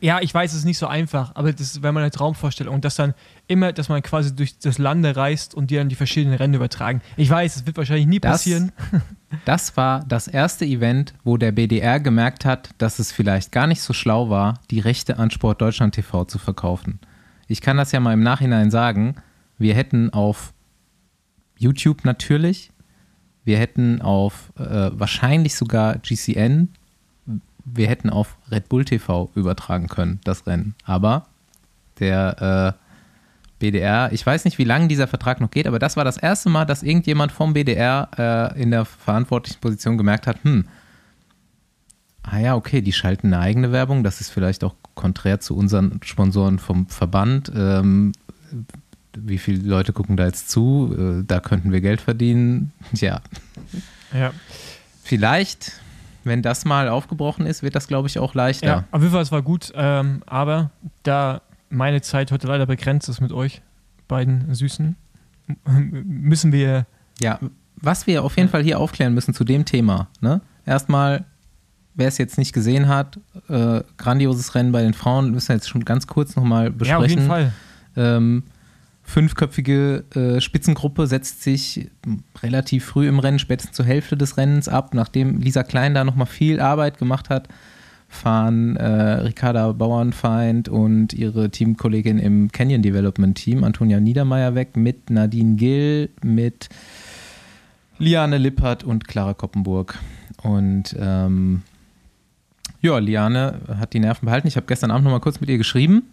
Ja, 0.00 0.20
ich 0.20 0.32
weiß, 0.34 0.52
es 0.52 0.58
ist 0.60 0.64
nicht 0.64 0.78
so 0.78 0.86
einfach, 0.86 1.32
aber 1.34 1.52
das 1.52 1.82
wäre 1.82 1.92
meine 1.92 2.10
Traumvorstellung. 2.10 2.74
Und 2.74 2.84
dass 2.84 2.96
dann 2.96 3.14
immer, 3.46 3.72
dass 3.72 3.88
man 3.88 4.02
quasi 4.02 4.34
durch 4.34 4.58
das 4.58 4.78
Lande 4.78 5.16
reist 5.16 5.54
und 5.54 5.70
die 5.70 5.76
dann 5.76 5.88
die 5.88 5.94
verschiedenen 5.94 6.36
Rennen 6.36 6.54
übertragen. 6.54 7.00
Ich 7.16 7.30
weiß, 7.30 7.56
es 7.56 7.66
wird 7.66 7.76
wahrscheinlich 7.76 8.06
nie 8.06 8.20
Das- 8.20 8.32
passieren. 8.32 8.72
das 9.44 9.76
war 9.76 10.04
das 10.06 10.28
erste 10.28 10.64
Event, 10.64 11.14
wo 11.24 11.36
der 11.36 11.52
BDR 11.52 12.00
gemerkt 12.00 12.44
hat, 12.44 12.70
dass 12.78 12.98
es 12.98 13.12
vielleicht 13.12 13.50
gar 13.52 13.66
nicht 13.66 13.80
so 13.82 13.92
schlau 13.92 14.28
war, 14.30 14.60
die 14.70 14.80
Rechte 14.80 15.18
an 15.18 15.30
Sport 15.30 15.60
Deutschland 15.60 15.94
TV 15.94 16.24
zu 16.24 16.38
verkaufen. 16.38 17.00
Ich 17.48 17.60
kann 17.60 17.76
das 17.76 17.92
ja 17.92 18.00
mal 18.00 18.12
im 18.14 18.22
Nachhinein 18.22 18.70
sagen. 18.70 19.16
Wir 19.58 19.74
hätten 19.74 20.10
auf 20.12 20.52
YouTube 21.58 22.04
natürlich, 22.04 22.70
wir 23.44 23.58
hätten 23.58 24.00
auf 24.02 24.52
äh, 24.58 24.90
wahrscheinlich 24.92 25.54
sogar 25.54 25.98
GCN, 25.98 26.70
wir 27.64 27.88
hätten 27.88 28.10
auf 28.10 28.36
Red 28.50 28.68
Bull 28.68 28.84
TV 28.84 29.30
übertragen 29.34 29.88
können, 29.88 30.20
das 30.24 30.46
Rennen. 30.46 30.74
Aber 30.84 31.26
der 31.98 32.74
äh, 32.76 32.84
BDR, 33.58 34.12
ich 34.12 34.24
weiß 34.26 34.44
nicht, 34.44 34.58
wie 34.58 34.64
lange 34.64 34.88
dieser 34.88 35.06
Vertrag 35.06 35.40
noch 35.40 35.50
geht, 35.50 35.66
aber 35.66 35.78
das 35.78 35.96
war 35.96 36.04
das 36.04 36.16
erste 36.16 36.50
Mal, 36.50 36.64
dass 36.66 36.82
irgendjemand 36.82 37.32
vom 37.32 37.52
BDR 37.54 38.52
äh, 38.56 38.60
in 38.62 38.70
der 38.70 38.84
verantwortlichen 38.84 39.60
Position 39.60 39.96
gemerkt 39.96 40.26
hat, 40.26 40.42
hm, 40.44 40.66
ah 42.22 42.38
ja, 42.38 42.54
okay, 42.56 42.80
die 42.82 42.92
schalten 42.92 43.28
eine 43.32 43.38
eigene 43.42 43.72
Werbung, 43.72 44.02
das 44.04 44.20
ist 44.20 44.30
vielleicht 44.30 44.64
auch 44.64 44.74
konträr 44.94 45.40
zu 45.40 45.56
unseren 45.56 46.00
Sponsoren 46.04 46.58
vom 46.58 46.86
Verband. 46.88 47.50
Ähm, 47.54 48.12
wie 49.16 49.38
viele 49.38 49.62
Leute 49.68 49.92
gucken 49.92 50.16
da 50.16 50.26
jetzt 50.26 50.50
zu? 50.50 50.94
Äh, 50.98 51.24
da 51.26 51.40
könnten 51.40 51.72
wir 51.72 51.80
Geld 51.80 52.00
verdienen. 52.00 52.72
Ja, 52.94 53.20
Ja. 54.12 54.32
vielleicht, 55.02 55.80
wenn 56.24 56.42
das 56.42 56.64
mal 56.64 56.88
aufgebrochen 56.88 57.46
ist, 57.46 57.62
wird 57.62 57.74
das, 57.74 57.88
glaube 57.88 58.08
ich, 58.08 58.18
auch 58.18 58.34
leichter. 58.34 58.66
ja, 58.66 58.84
auf 58.90 59.00
jeden 59.00 59.12
Fall, 59.12 59.22
es 59.22 59.32
war 59.32 59.42
gut. 59.42 59.72
Ähm, 59.74 60.22
aber 60.26 60.70
da 61.02 61.42
meine 61.70 62.00
Zeit 62.02 62.32
heute 62.32 62.46
leider 62.46 62.66
begrenzt 62.66 63.08
ist 63.08 63.20
mit 63.20 63.32
euch 63.32 63.62
beiden 64.08 64.54
Süßen, 64.54 64.96
müssen 65.66 66.52
wir 66.52 66.86
Ja, 67.20 67.38
was 67.76 68.06
wir 68.06 68.22
auf 68.22 68.36
jeden 68.36 68.48
Fall 68.48 68.62
hier 68.62 68.78
aufklären 68.78 69.14
müssen 69.14 69.34
zu 69.34 69.44
dem 69.44 69.64
Thema. 69.64 70.08
Ne? 70.20 70.40
Erstmal, 70.64 71.24
wer 71.94 72.08
es 72.08 72.18
jetzt 72.18 72.38
nicht 72.38 72.52
gesehen 72.52 72.88
hat, 72.88 73.18
äh, 73.48 73.82
grandioses 73.98 74.54
Rennen 74.54 74.72
bei 74.72 74.82
den 74.82 74.94
Frauen, 74.94 75.30
müssen 75.32 75.48
wir 75.48 75.56
jetzt 75.56 75.68
schon 75.68 75.84
ganz 75.84 76.06
kurz 76.06 76.36
nochmal 76.36 76.70
besprechen. 76.70 77.00
Ja, 77.00 77.04
auf 77.04 77.10
jeden 77.10 77.26
Fall. 77.26 77.52
Ähm, 77.96 78.44
fünfköpfige 79.04 80.04
äh, 80.14 80.40
Spitzengruppe 80.40 81.06
setzt 81.06 81.42
sich 81.42 81.90
relativ 82.42 82.86
früh 82.86 83.06
im 83.06 83.18
Rennen, 83.18 83.38
spätestens 83.38 83.76
zur 83.76 83.84
Hälfte 83.84 84.16
des 84.16 84.36
Rennens 84.36 84.68
ab. 84.68 84.94
Nachdem 84.94 85.40
Lisa 85.40 85.62
Klein 85.62 85.94
da 85.94 86.04
nochmal 86.04 86.26
viel 86.26 86.58
Arbeit 86.58 86.98
gemacht 86.98 87.30
hat, 87.30 87.48
fahren 88.08 88.76
äh, 88.76 88.86
Ricarda 88.86 89.70
Bauernfeind 89.72 90.68
und 90.68 91.12
ihre 91.12 91.50
Teamkollegin 91.50 92.18
im 92.18 92.50
Canyon 92.50 92.82
Development 92.82 93.36
Team, 93.36 93.62
Antonia 93.62 94.00
Niedermeyer, 94.00 94.54
weg 94.54 94.76
mit 94.76 95.10
Nadine 95.10 95.56
Gill, 95.56 96.10
mit 96.22 96.68
Liane 97.98 98.38
Lippert 98.38 98.84
und 98.84 99.06
Clara 99.06 99.34
Koppenburg. 99.34 99.98
Und 100.42 100.96
ähm, 100.98 101.62
ja, 102.80 102.98
Liane 102.98 103.60
hat 103.78 103.92
die 103.92 104.00
Nerven 104.00 104.26
behalten. 104.26 104.48
Ich 104.48 104.56
habe 104.56 104.66
gestern 104.66 104.90
Abend 104.90 105.04
nochmal 105.04 105.20
kurz 105.20 105.40
mit 105.40 105.50
ihr 105.50 105.58
geschrieben, 105.58 106.04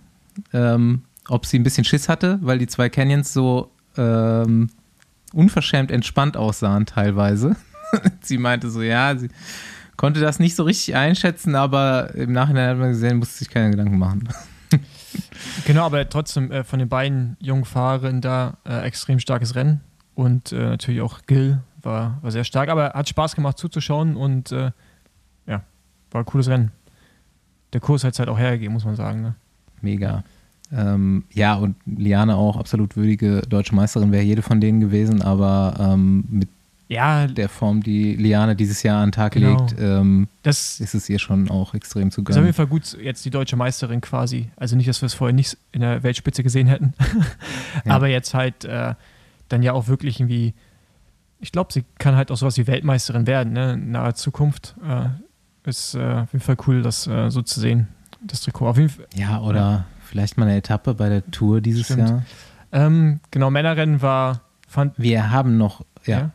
ähm, 0.53 1.03
ob 1.31 1.45
sie 1.45 1.57
ein 1.57 1.63
bisschen 1.63 1.85
Schiss 1.85 2.09
hatte, 2.09 2.39
weil 2.41 2.57
die 2.57 2.67
zwei 2.67 2.89
Canyons 2.89 3.31
so 3.31 3.71
ähm, 3.97 4.69
unverschämt 5.33 5.89
entspannt 5.89 6.35
aussahen 6.35 6.85
teilweise. 6.85 7.55
sie 8.21 8.37
meinte 8.37 8.69
so, 8.69 8.81
ja, 8.81 9.15
sie 9.15 9.29
konnte 9.95 10.19
das 10.19 10.39
nicht 10.39 10.55
so 10.55 10.63
richtig 10.63 10.95
einschätzen, 10.95 11.55
aber 11.55 12.13
im 12.15 12.33
Nachhinein 12.33 12.69
hat 12.69 12.77
man 12.77 12.89
gesehen, 12.89 13.17
musste 13.17 13.37
sich 13.39 13.49
keine 13.49 13.71
Gedanken 13.71 13.97
machen. 13.97 14.29
Genau, 15.65 15.85
aber 15.85 16.07
trotzdem 16.07 16.49
äh, 16.51 16.63
von 16.63 16.79
den 16.79 16.87
beiden 16.87 17.35
jungen 17.41 17.65
Fahrerinnen 17.65 18.21
da 18.21 18.55
äh, 18.65 18.79
extrem 18.83 19.19
starkes 19.19 19.55
Rennen. 19.55 19.81
Und 20.15 20.53
äh, 20.53 20.55
natürlich 20.55 21.01
auch 21.01 21.23
Gil 21.27 21.59
war, 21.81 22.17
war 22.21 22.31
sehr 22.31 22.45
stark, 22.45 22.69
aber 22.69 22.93
hat 22.93 23.09
Spaß 23.09 23.35
gemacht 23.35 23.57
zuzuschauen 23.57 24.15
und 24.15 24.53
äh, 24.53 24.71
ja, 25.47 25.63
war 26.11 26.21
ein 26.21 26.25
cooles 26.25 26.47
Rennen. 26.47 26.71
Der 27.73 27.81
Kurs 27.81 28.05
hat 28.05 28.13
es 28.13 28.19
halt 28.19 28.29
auch 28.29 28.39
hergegeben, 28.39 28.73
muss 28.73 28.85
man 28.85 28.95
sagen. 28.95 29.21
Ne? 29.21 29.35
Mega. 29.81 30.23
Ähm, 30.73 31.23
ja, 31.33 31.55
und 31.55 31.75
Liane 31.85 32.35
auch 32.35 32.57
absolut 32.57 32.95
würdige 32.95 33.41
deutsche 33.41 33.75
Meisterin, 33.75 34.11
wäre 34.11 34.23
jede 34.23 34.41
von 34.41 34.61
denen 34.61 34.79
gewesen, 34.79 35.21
aber 35.21 35.75
ähm, 35.79 36.23
mit 36.29 36.47
Ja, 36.87 37.27
der 37.27 37.49
Form, 37.49 37.81
die 37.83 38.15
Liane 38.15 38.55
dieses 38.55 38.81
Jahr 38.83 39.01
an 39.01 39.07
den 39.07 39.11
Tag 39.13 39.33
Genau. 39.33 39.49
legt, 39.65 39.75
ähm, 39.79 40.27
das 40.43 40.79
ist 40.79 40.93
es 40.93 41.09
ihr 41.09 41.19
schon 41.19 41.49
auch 41.49 41.73
extrem 41.73 42.09
zu 42.11 42.21
ist 42.21 42.27
auf 42.29 42.35
jeden 42.35 42.41
gönnen. 42.43 42.53
Fall 42.53 42.67
gut, 42.67 42.97
jetzt 43.01 43.23
die 43.25 43.29
deutsche 43.29 43.55
Meisterin 43.57 44.01
quasi. 44.01 44.49
Also 44.55 44.75
nicht, 44.75 44.87
dass 44.89 45.01
wir 45.01 45.07
es 45.07 45.13
vorher 45.13 45.33
nicht 45.33 45.57
in 45.73 45.81
der 45.81 46.03
Weltspitze 46.03 46.43
gesehen 46.43 46.67
hätten. 46.67 46.93
Ja. 47.85 47.95
Aber 47.95 48.07
jetzt 48.09 48.33
halt 48.33 48.63
äh, 48.65 48.93
dann 49.49 49.63
ja 49.63 49.73
auch 49.73 49.87
wirklich 49.87 50.19
irgendwie, 50.19 50.53
ich 51.39 51.51
glaube, 51.51 51.73
sie 51.73 51.83
kann 51.97 52.15
halt 52.15 52.29
auch 52.31 52.37
sowas 52.37 52.57
wie 52.57 52.67
Weltmeisterin 52.67 53.25
werden, 53.27 53.53
ne? 53.53 53.73
In 53.73 53.91
naher 53.91 54.13
Zukunft. 54.15 54.75
Äh, 54.87 55.07
ist 55.69 55.95
äh, 55.95 55.99
auf 55.99 56.33
jeden 56.33 56.43
Fall 56.43 56.57
cool, 56.67 56.81
das 56.81 57.07
äh, 57.07 57.29
so 57.29 57.41
zu 57.41 57.59
sehen, 57.59 57.87
das 58.21 58.41
Trikot. 58.41 58.67
Auf 58.67 58.77
jeden 58.77 58.89
Fall, 58.89 59.05
Ja, 59.15 59.39
oder 59.41 59.85
vielleicht 60.11 60.37
mal 60.37 60.45
eine 60.45 60.57
Etappe 60.57 60.93
bei 60.93 61.07
der 61.09 61.29
Tour 61.31 61.61
dieses 61.61 61.85
Stimmt. 61.85 62.09
Jahr. 62.09 62.23
ähm, 62.73 63.21
genau, 63.31 63.49
Männerrennen 63.49 64.01
war, 64.01 64.41
fand, 64.67 64.93
Wir 64.97 65.31
haben 65.31 65.57
noch, 65.57 65.85
ja, 66.05 66.19
Ja. 66.19 66.31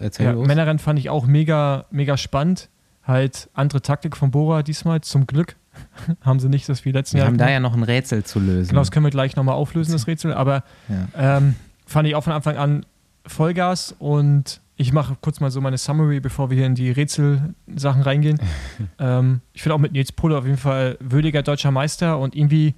Erzähl 0.00 0.26
ja, 0.26 0.32
los. 0.32 0.46
Männerrennen 0.46 0.78
fand 0.78 0.98
ich 0.98 1.08
auch 1.08 1.26
mega, 1.26 1.86
mega 1.90 2.16
spannend. 2.16 2.68
Halt 3.02 3.48
andere 3.54 3.80
Taktik 3.80 4.16
von 4.16 4.30
Bora 4.30 4.62
diesmal, 4.62 5.00
zum 5.00 5.26
Glück. 5.26 5.56
haben 6.22 6.40
sie 6.40 6.48
nicht 6.48 6.68
das 6.68 6.84
wie 6.84 6.92
letzten 6.92 7.14
wir 7.14 7.20
Jahr. 7.20 7.28
haben 7.28 7.38
da 7.38 7.48
ja 7.48 7.60
noch 7.60 7.74
ein 7.74 7.82
Rätsel 7.82 8.24
zu 8.24 8.40
lösen. 8.40 8.70
Genau, 8.70 8.80
das 8.80 8.90
können 8.90 9.04
wir 9.04 9.10
gleich 9.10 9.36
nochmal 9.36 9.54
auflösen, 9.54 9.92
das 9.92 10.06
Rätsel. 10.06 10.34
Aber 10.34 10.64
ja. 10.88 11.38
ähm, 11.38 11.54
fand 11.86 12.08
ich 12.08 12.14
auch 12.14 12.24
von 12.24 12.32
Anfang 12.32 12.56
an 12.56 12.84
Vollgas 13.26 13.94
und 13.98 14.60
ich 14.76 14.92
mache 14.92 15.16
kurz 15.20 15.40
mal 15.40 15.50
so 15.50 15.60
meine 15.60 15.78
Summary, 15.78 16.20
bevor 16.20 16.50
wir 16.50 16.56
hier 16.56 16.66
in 16.66 16.74
die 16.74 16.90
Rätselsachen 16.90 18.02
reingehen. 18.02 18.40
ähm, 18.98 19.40
ich 19.54 19.62
finde 19.62 19.74
auch 19.74 19.78
mit 19.78 19.92
Nils 19.92 20.12
Pohle 20.12 20.36
auf 20.36 20.44
jeden 20.44 20.58
Fall 20.58 20.98
würdiger 21.00 21.42
deutscher 21.42 21.70
Meister 21.70 22.18
und 22.18 22.36
irgendwie 22.36 22.74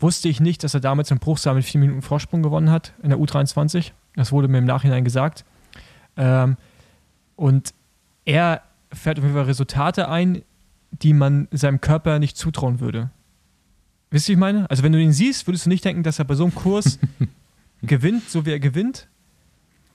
wusste 0.00 0.28
ich 0.28 0.40
nicht, 0.40 0.62
dass 0.64 0.74
er 0.74 0.80
damit 0.80 1.06
zum 1.06 1.18
Bruchsal 1.18 1.54
mit 1.54 1.64
vier 1.64 1.80
Minuten 1.80 2.02
Vorsprung 2.02 2.42
gewonnen 2.42 2.70
hat 2.70 2.92
in 3.02 3.10
der 3.10 3.18
U23. 3.18 3.92
Das 4.16 4.32
wurde 4.32 4.48
mir 4.48 4.58
im 4.58 4.64
Nachhinein 4.64 5.04
gesagt. 5.04 5.44
Ähm, 6.16 6.56
und 7.36 7.72
er 8.24 8.62
fährt 8.92 9.18
auf 9.18 9.24
jeden 9.24 9.34
Fall 9.36 9.44
Resultate 9.44 10.08
ein, 10.08 10.42
die 10.92 11.12
man 11.12 11.48
seinem 11.50 11.80
Körper 11.80 12.18
nicht 12.18 12.36
zutrauen 12.36 12.80
würde. 12.80 13.10
Wisst 14.10 14.28
ihr, 14.28 14.32
wie 14.32 14.36
ich 14.36 14.40
meine? 14.40 14.70
Also 14.70 14.82
wenn 14.84 14.92
du 14.92 15.00
ihn 15.00 15.12
siehst, 15.12 15.46
würdest 15.48 15.66
du 15.66 15.70
nicht 15.70 15.84
denken, 15.84 16.02
dass 16.04 16.18
er 16.20 16.24
bei 16.24 16.34
so 16.34 16.44
einem 16.44 16.54
Kurs 16.54 16.98
gewinnt, 17.82 18.28
so 18.30 18.46
wie 18.46 18.52
er 18.52 18.60
gewinnt. 18.60 19.08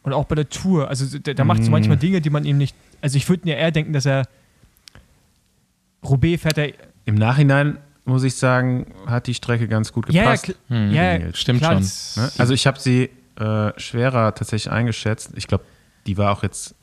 Und 0.03 0.13
auch 0.13 0.25
bei 0.25 0.35
der 0.35 0.49
Tour. 0.49 0.89
Also 0.89 1.17
der, 1.19 1.33
der 1.33 1.45
macht 1.45 1.63
so 1.63 1.69
Mm. 1.69 1.71
manchmal 1.71 1.97
Dinge, 1.97 2.19
die 2.21 2.29
man 2.29 2.43
ihm 2.45 2.57
nicht. 2.57 2.75
Also 3.01 3.15
ich 3.17 3.27
würde 3.29 3.45
mir 3.47 3.55
eher 3.57 3.71
denken, 3.71 3.93
dass 3.93 4.05
er 4.05 4.23
Roubaix 6.03 6.41
fährt 6.41 6.57
er. 6.57 6.73
Im 7.05 7.15
Nachhinein 7.15 7.77
muss 8.05 8.23
ich 8.23 8.35
sagen, 8.35 8.87
hat 9.05 9.27
die 9.27 9.33
Strecke 9.33 9.67
ganz 9.67 9.93
gut 9.93 10.07
Ja, 10.11 10.23
ja, 10.23 10.23
gepasst. 10.31 10.45
kl- 10.45 10.55
Hm, 10.69 10.91
ja, 10.93 11.17
ja, 11.17 11.33
stimmt 11.33 11.59
klar, 11.59 11.73
schon. 11.81 12.23
Ne? 12.23 12.31
Also 12.37 12.53
ich 12.53 12.65
habe 12.67 12.79
sie 12.79 13.09
äh, 13.39 13.71
schwerer 13.77 14.33
tatsächlich 14.35 14.71
eingeschätzt. 14.71 15.31
Ich 15.35 15.47
glaube, 15.47 15.63
die 16.07 16.17
war 16.17 16.31
auch 16.31 16.43
jetzt, 16.43 16.75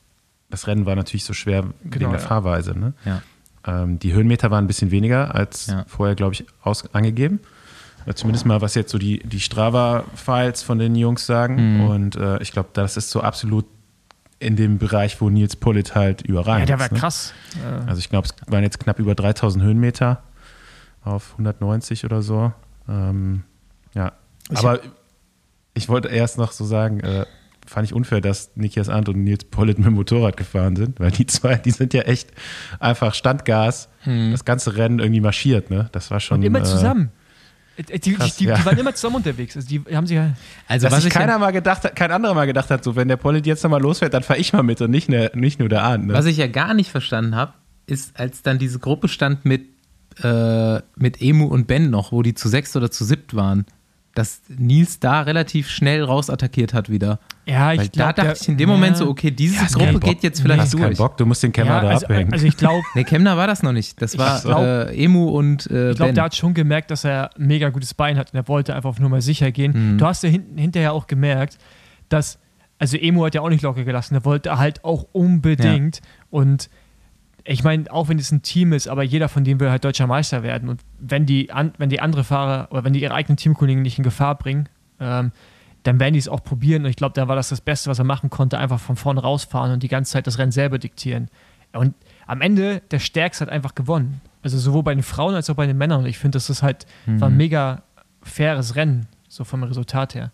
das 0.50 0.66
Rennen 0.66 0.86
war 0.86 0.94
natürlich 0.96 1.24
so 1.24 1.32
schwer 1.32 1.64
wegen 1.64 1.90
Genau, 1.90 2.10
der 2.10 2.20
ja. 2.20 2.26
Fahrweise. 2.26 2.78
Ne? 2.78 2.92
Ja. 3.04 3.22
Ähm, 3.66 3.98
die 3.98 4.12
Höhenmeter 4.12 4.50
waren 4.50 4.64
ein 4.64 4.68
bisschen 4.68 4.90
weniger 4.90 5.34
als 5.34 5.66
Ja. 5.66 5.84
vorher, 5.88 6.14
glaube 6.14 6.34
ich, 6.34 6.44
aus, 6.62 6.84
angegeben. 6.94 7.40
Oder 8.04 8.14
zumindest 8.14 8.46
mal, 8.46 8.60
was 8.60 8.76
jetzt 8.76 8.92
so 8.92 8.98
die, 8.98 9.18
die 9.18 9.40
Strava-Files 9.40 10.62
von 10.62 10.78
den 10.78 10.94
Jungs 10.94 11.26
sagen. 11.26 11.78
Mhm. 11.78 11.80
Und 11.88 12.16
äh, 12.16 12.40
ich 12.40 12.52
glaube, 12.52 12.68
das 12.72 12.96
ist 12.96 13.10
so 13.10 13.20
absolut 13.20 13.66
in 14.38 14.54
dem 14.54 14.78
Bereich, 14.78 15.20
wo 15.20 15.28
Nils 15.30 15.56
Pollitt 15.56 15.94
halt 15.94 16.22
überragend 16.22 16.68
ja, 16.68 16.76
der 16.76 16.78
war 16.78 16.86
ist. 16.86 16.92
Ne? 16.92 16.98
krass. 16.98 17.32
Äh, 17.56 17.88
Also 17.88 17.98
ich 17.98 18.08
glaube, 18.10 18.28
es 18.28 18.34
waren 18.52 18.62
jetzt 18.62 18.78
knapp 18.78 18.98
über 18.98 19.14
3000 19.14 19.64
Höhenmeter 19.64 20.22
auf 21.06 21.32
190 21.32 22.04
oder 22.04 22.22
so. 22.22 22.52
Ähm, 22.88 23.42
ja, 23.94 24.12
Ich 24.50 24.58
aber 24.58 24.80
ich 25.74 25.88
wollte 25.88 26.08
erst 26.08 26.38
noch 26.38 26.52
so 26.52 26.64
sagen, 26.64 27.00
äh, 27.00 27.26
fand 27.66 27.86
ich 27.86 27.94
unfair, 27.94 28.20
dass 28.20 28.50
Nikias 28.56 28.88
Arndt 28.88 29.08
und 29.08 29.22
Nils 29.24 29.44
Pollitt 29.44 29.78
mit 29.78 29.86
dem 29.86 29.94
Motorrad 29.94 30.36
gefahren 30.36 30.76
sind, 30.76 30.98
weil 31.00 31.10
die 31.10 31.26
zwei, 31.26 31.56
die 31.56 31.70
sind 31.70 31.94
ja 31.94 32.02
echt 32.02 32.30
einfach 32.80 33.14
Standgas, 33.14 33.88
das 34.04 34.44
ganze 34.44 34.76
Rennen 34.76 35.00
irgendwie 35.00 35.20
marschiert, 35.20 35.68
ne? 35.68 35.88
Das 35.90 36.10
war 36.12 36.20
schon 36.20 36.38
und 36.38 36.44
immer 36.44 36.60
äh, 36.60 36.64
zusammen. 36.64 37.10
Äh, 37.76 37.98
Die, 37.98 38.14
krass, 38.14 38.36
die, 38.36 38.44
die, 38.44 38.48
ja. 38.50 38.56
die 38.56 38.64
waren 38.64 38.78
immer 38.78 38.94
zusammen 38.94 39.16
unterwegs. 39.16 39.56
Also 39.56 39.68
die 39.68 39.82
haben 39.94 40.06
sich 40.06 40.16
ja. 40.16 40.32
Also 40.66 40.88
dass 40.88 41.04
was 41.04 41.12
keiner 41.12 41.32
ja, 41.32 41.38
mal 41.38 41.50
gedacht 41.50 41.84
hat, 41.84 41.94
kein 41.96 42.10
anderer 42.10 42.32
mal 42.34 42.46
gedacht 42.46 42.70
hat, 42.70 42.82
so 42.84 42.96
wenn 42.96 43.08
der 43.08 43.16
Pollitt 43.16 43.46
jetzt 43.46 43.62
nochmal 43.62 43.82
losfährt, 43.82 44.14
dann 44.14 44.22
fahre 44.22 44.38
ich 44.38 44.52
mal 44.52 44.62
mit 44.62 44.80
und 44.80 44.90
nicht, 44.90 45.08
ne, 45.08 45.30
nicht 45.34 45.58
nur 45.58 45.68
der 45.68 45.82
Arndt. 45.82 46.06
Ne? 46.06 46.14
was 46.14 46.24
ich 46.26 46.36
ja 46.38 46.46
gar 46.46 46.72
nicht 46.72 46.90
verstanden 46.90 47.34
habe, 47.34 47.52
ist, 47.86 48.18
als 48.18 48.42
dann 48.42 48.58
diese 48.58 48.78
Gruppe 48.78 49.08
stand 49.08 49.44
mit, 49.44 49.66
äh, 50.22 50.80
mit 50.96 51.20
Emu 51.20 51.46
und 51.46 51.66
Ben 51.66 51.90
noch, 51.90 52.12
wo 52.12 52.22
die 52.22 52.34
zu 52.34 52.48
sechs 52.48 52.74
oder 52.76 52.90
zu 52.90 53.04
siebt 53.04 53.34
waren, 53.36 53.66
dass 54.14 54.40
Nils 54.48 54.98
da 54.98 55.20
relativ 55.20 55.68
schnell 55.68 56.02
rausattackiert 56.02 56.72
hat 56.72 56.88
wieder. 56.88 57.18
Ja, 57.44 57.72
ich 57.74 57.80
Weil 57.80 57.88
glaub, 57.88 58.06
da 58.08 58.12
dachte 58.14 58.28
der- 58.28 58.36
ich 58.40 58.48
in 58.48 58.56
dem 58.56 58.70
ja, 58.70 58.74
Moment 58.74 58.96
so, 58.96 59.08
okay, 59.10 59.30
diese 59.30 59.56
keinen 59.78 59.92
Gruppe 59.92 60.06
geht 60.06 60.22
jetzt 60.22 60.40
vielleicht 60.40 60.62
hast 60.62 60.72
keinen 60.72 60.82
durch. 60.86 60.96
Bock, 60.96 61.18
du 61.18 61.26
musst 61.26 61.42
den 61.42 61.52
Kämmer 61.52 61.70
Ja, 61.74 61.80
da 61.82 61.88
also, 61.90 62.06
abhängen. 62.06 62.32
also 62.32 62.46
ich 62.46 62.56
glaube, 62.56 62.82
Nee, 62.94 63.04
Kemner 63.04 63.36
war 63.36 63.46
das 63.46 63.62
noch 63.62 63.72
nicht. 63.72 64.00
Das 64.00 64.16
war 64.16 64.40
glaub- 64.40 64.62
äh, 64.62 65.04
Emu 65.04 65.28
und 65.28 65.70
äh, 65.70 65.90
Ich 65.90 65.96
glaube, 65.96 66.08
Ben. 66.08 66.14
der 66.14 66.24
hat 66.24 66.34
schon 66.34 66.54
gemerkt, 66.54 66.90
dass 66.90 67.04
er 67.04 67.36
ein 67.36 67.46
mega 67.46 67.68
gutes 67.68 67.92
Bein 67.92 68.16
hat 68.16 68.32
und 68.32 68.38
er 68.38 68.48
wollte 68.48 68.74
einfach 68.74 68.98
nur 68.98 69.10
mal 69.10 69.20
sicher 69.20 69.52
gehen. 69.52 69.92
Mhm. 69.94 69.98
Du 69.98 70.06
hast 70.06 70.22
ja 70.22 70.30
hinten, 70.30 70.56
hinterher 70.56 70.94
auch 70.94 71.06
gemerkt, 71.08 71.58
dass, 72.08 72.38
also 72.78 72.96
Emo 72.96 73.26
hat 73.26 73.34
ja 73.34 73.42
auch 73.42 73.50
nicht 73.50 73.62
locker 73.62 73.84
gelassen, 73.84 74.14
er 74.14 74.24
wollte 74.24 74.56
halt 74.56 74.82
auch 74.82 75.06
unbedingt. 75.12 76.00
Und 76.30 76.70
ich 77.46 77.62
meine, 77.62 77.90
auch 77.90 78.08
wenn 78.08 78.18
es 78.18 78.32
ein 78.32 78.42
Team 78.42 78.72
ist, 78.72 78.88
aber 78.88 79.02
jeder 79.02 79.28
von 79.28 79.44
denen 79.44 79.60
will 79.60 79.70
halt 79.70 79.84
deutscher 79.84 80.06
Meister 80.06 80.42
werden. 80.42 80.68
Und 80.68 80.80
wenn 80.98 81.26
die, 81.26 81.52
an, 81.52 81.72
wenn 81.78 81.88
die 81.88 82.00
andere 82.00 82.24
Fahrer 82.24 82.68
oder 82.70 82.84
wenn 82.84 82.92
die 82.92 83.02
ihre 83.02 83.14
eigenen 83.14 83.36
Teamkollegen 83.36 83.82
nicht 83.82 83.98
in 83.98 84.04
Gefahr 84.04 84.36
bringen, 84.36 84.68
ähm, 85.00 85.32
dann 85.84 86.00
werden 86.00 86.14
die 86.14 86.18
es 86.18 86.28
auch 86.28 86.42
probieren. 86.42 86.84
Und 86.84 86.90
ich 86.90 86.96
glaube, 86.96 87.14
da 87.14 87.28
war 87.28 87.36
das 87.36 87.48
das 87.48 87.60
Beste, 87.60 87.88
was 87.88 87.98
er 87.98 88.04
machen 88.04 88.30
konnte, 88.30 88.58
einfach 88.58 88.80
von 88.80 88.96
vorne 88.96 89.20
rausfahren 89.20 89.72
und 89.72 89.82
die 89.82 89.88
ganze 89.88 90.12
Zeit 90.12 90.26
das 90.26 90.38
Rennen 90.38 90.52
selber 90.52 90.78
diktieren. 90.78 91.28
Und 91.72 91.94
am 92.26 92.40
Ende, 92.40 92.82
der 92.90 92.98
Stärkste 92.98 93.46
hat 93.46 93.52
einfach 93.52 93.74
gewonnen. 93.74 94.20
Also 94.42 94.58
sowohl 94.58 94.82
bei 94.82 94.94
den 94.94 95.02
Frauen 95.02 95.34
als 95.34 95.48
auch 95.48 95.54
bei 95.54 95.66
den 95.66 95.78
Männern. 95.78 96.00
Und 96.00 96.06
ich 96.06 96.18
finde, 96.18 96.36
das 96.36 96.50
ist 96.50 96.62
halt, 96.62 96.86
war 97.06 97.28
ein 97.28 97.36
mega 97.36 97.82
faires 98.22 98.74
Rennen, 98.74 99.06
so 99.28 99.44
vom 99.44 99.62
Resultat 99.62 100.14
her. 100.14 100.32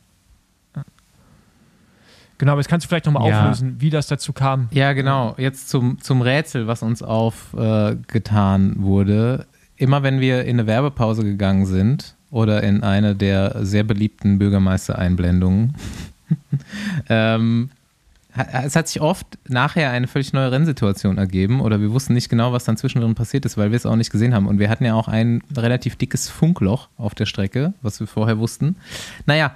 Genau, 2.42 2.54
aber 2.54 2.60
jetzt 2.60 2.68
kannst 2.68 2.86
du 2.86 2.88
vielleicht 2.88 3.06
nochmal 3.06 3.30
Ja. 3.30 3.42
auflösen, 3.42 3.76
wie 3.78 3.88
das 3.88 4.08
dazu 4.08 4.32
kam. 4.32 4.66
Ja, 4.72 4.94
genau. 4.94 5.36
Jetzt 5.38 5.68
zum, 5.68 6.00
zum 6.00 6.22
Rätsel, 6.22 6.66
was 6.66 6.82
uns 6.82 7.00
aufgetan 7.00 8.72
äh, 8.72 8.82
wurde. 8.82 9.46
Immer 9.76 10.02
wenn 10.02 10.18
wir 10.18 10.42
in 10.42 10.58
eine 10.58 10.66
Werbepause 10.66 11.22
gegangen 11.22 11.66
sind 11.66 12.16
oder 12.32 12.64
in 12.64 12.82
eine 12.82 13.14
der 13.14 13.64
sehr 13.64 13.84
beliebten 13.84 14.40
Bürgermeistereinblendungen, 14.40 15.76
ähm, 17.08 17.70
es 18.64 18.74
hat 18.74 18.88
sich 18.88 19.00
oft 19.00 19.38
nachher 19.46 19.92
eine 19.92 20.08
völlig 20.08 20.32
neue 20.32 20.50
Rennsituation 20.50 21.18
ergeben 21.18 21.60
oder 21.60 21.80
wir 21.80 21.92
wussten 21.92 22.14
nicht 22.14 22.28
genau, 22.28 22.52
was 22.52 22.64
dann 22.64 22.76
zwischendrin 22.76 23.14
passiert 23.14 23.44
ist, 23.44 23.56
weil 23.56 23.70
wir 23.70 23.76
es 23.76 23.86
auch 23.86 23.94
nicht 23.94 24.10
gesehen 24.10 24.34
haben. 24.34 24.48
Und 24.48 24.58
wir 24.58 24.68
hatten 24.68 24.84
ja 24.84 24.94
auch 24.94 25.06
ein 25.06 25.42
relativ 25.56 25.94
dickes 25.94 26.28
Funkloch 26.28 26.88
auf 26.96 27.14
der 27.14 27.26
Strecke, 27.26 27.74
was 27.82 28.00
wir 28.00 28.08
vorher 28.08 28.38
wussten. 28.38 28.74
Naja, 29.26 29.52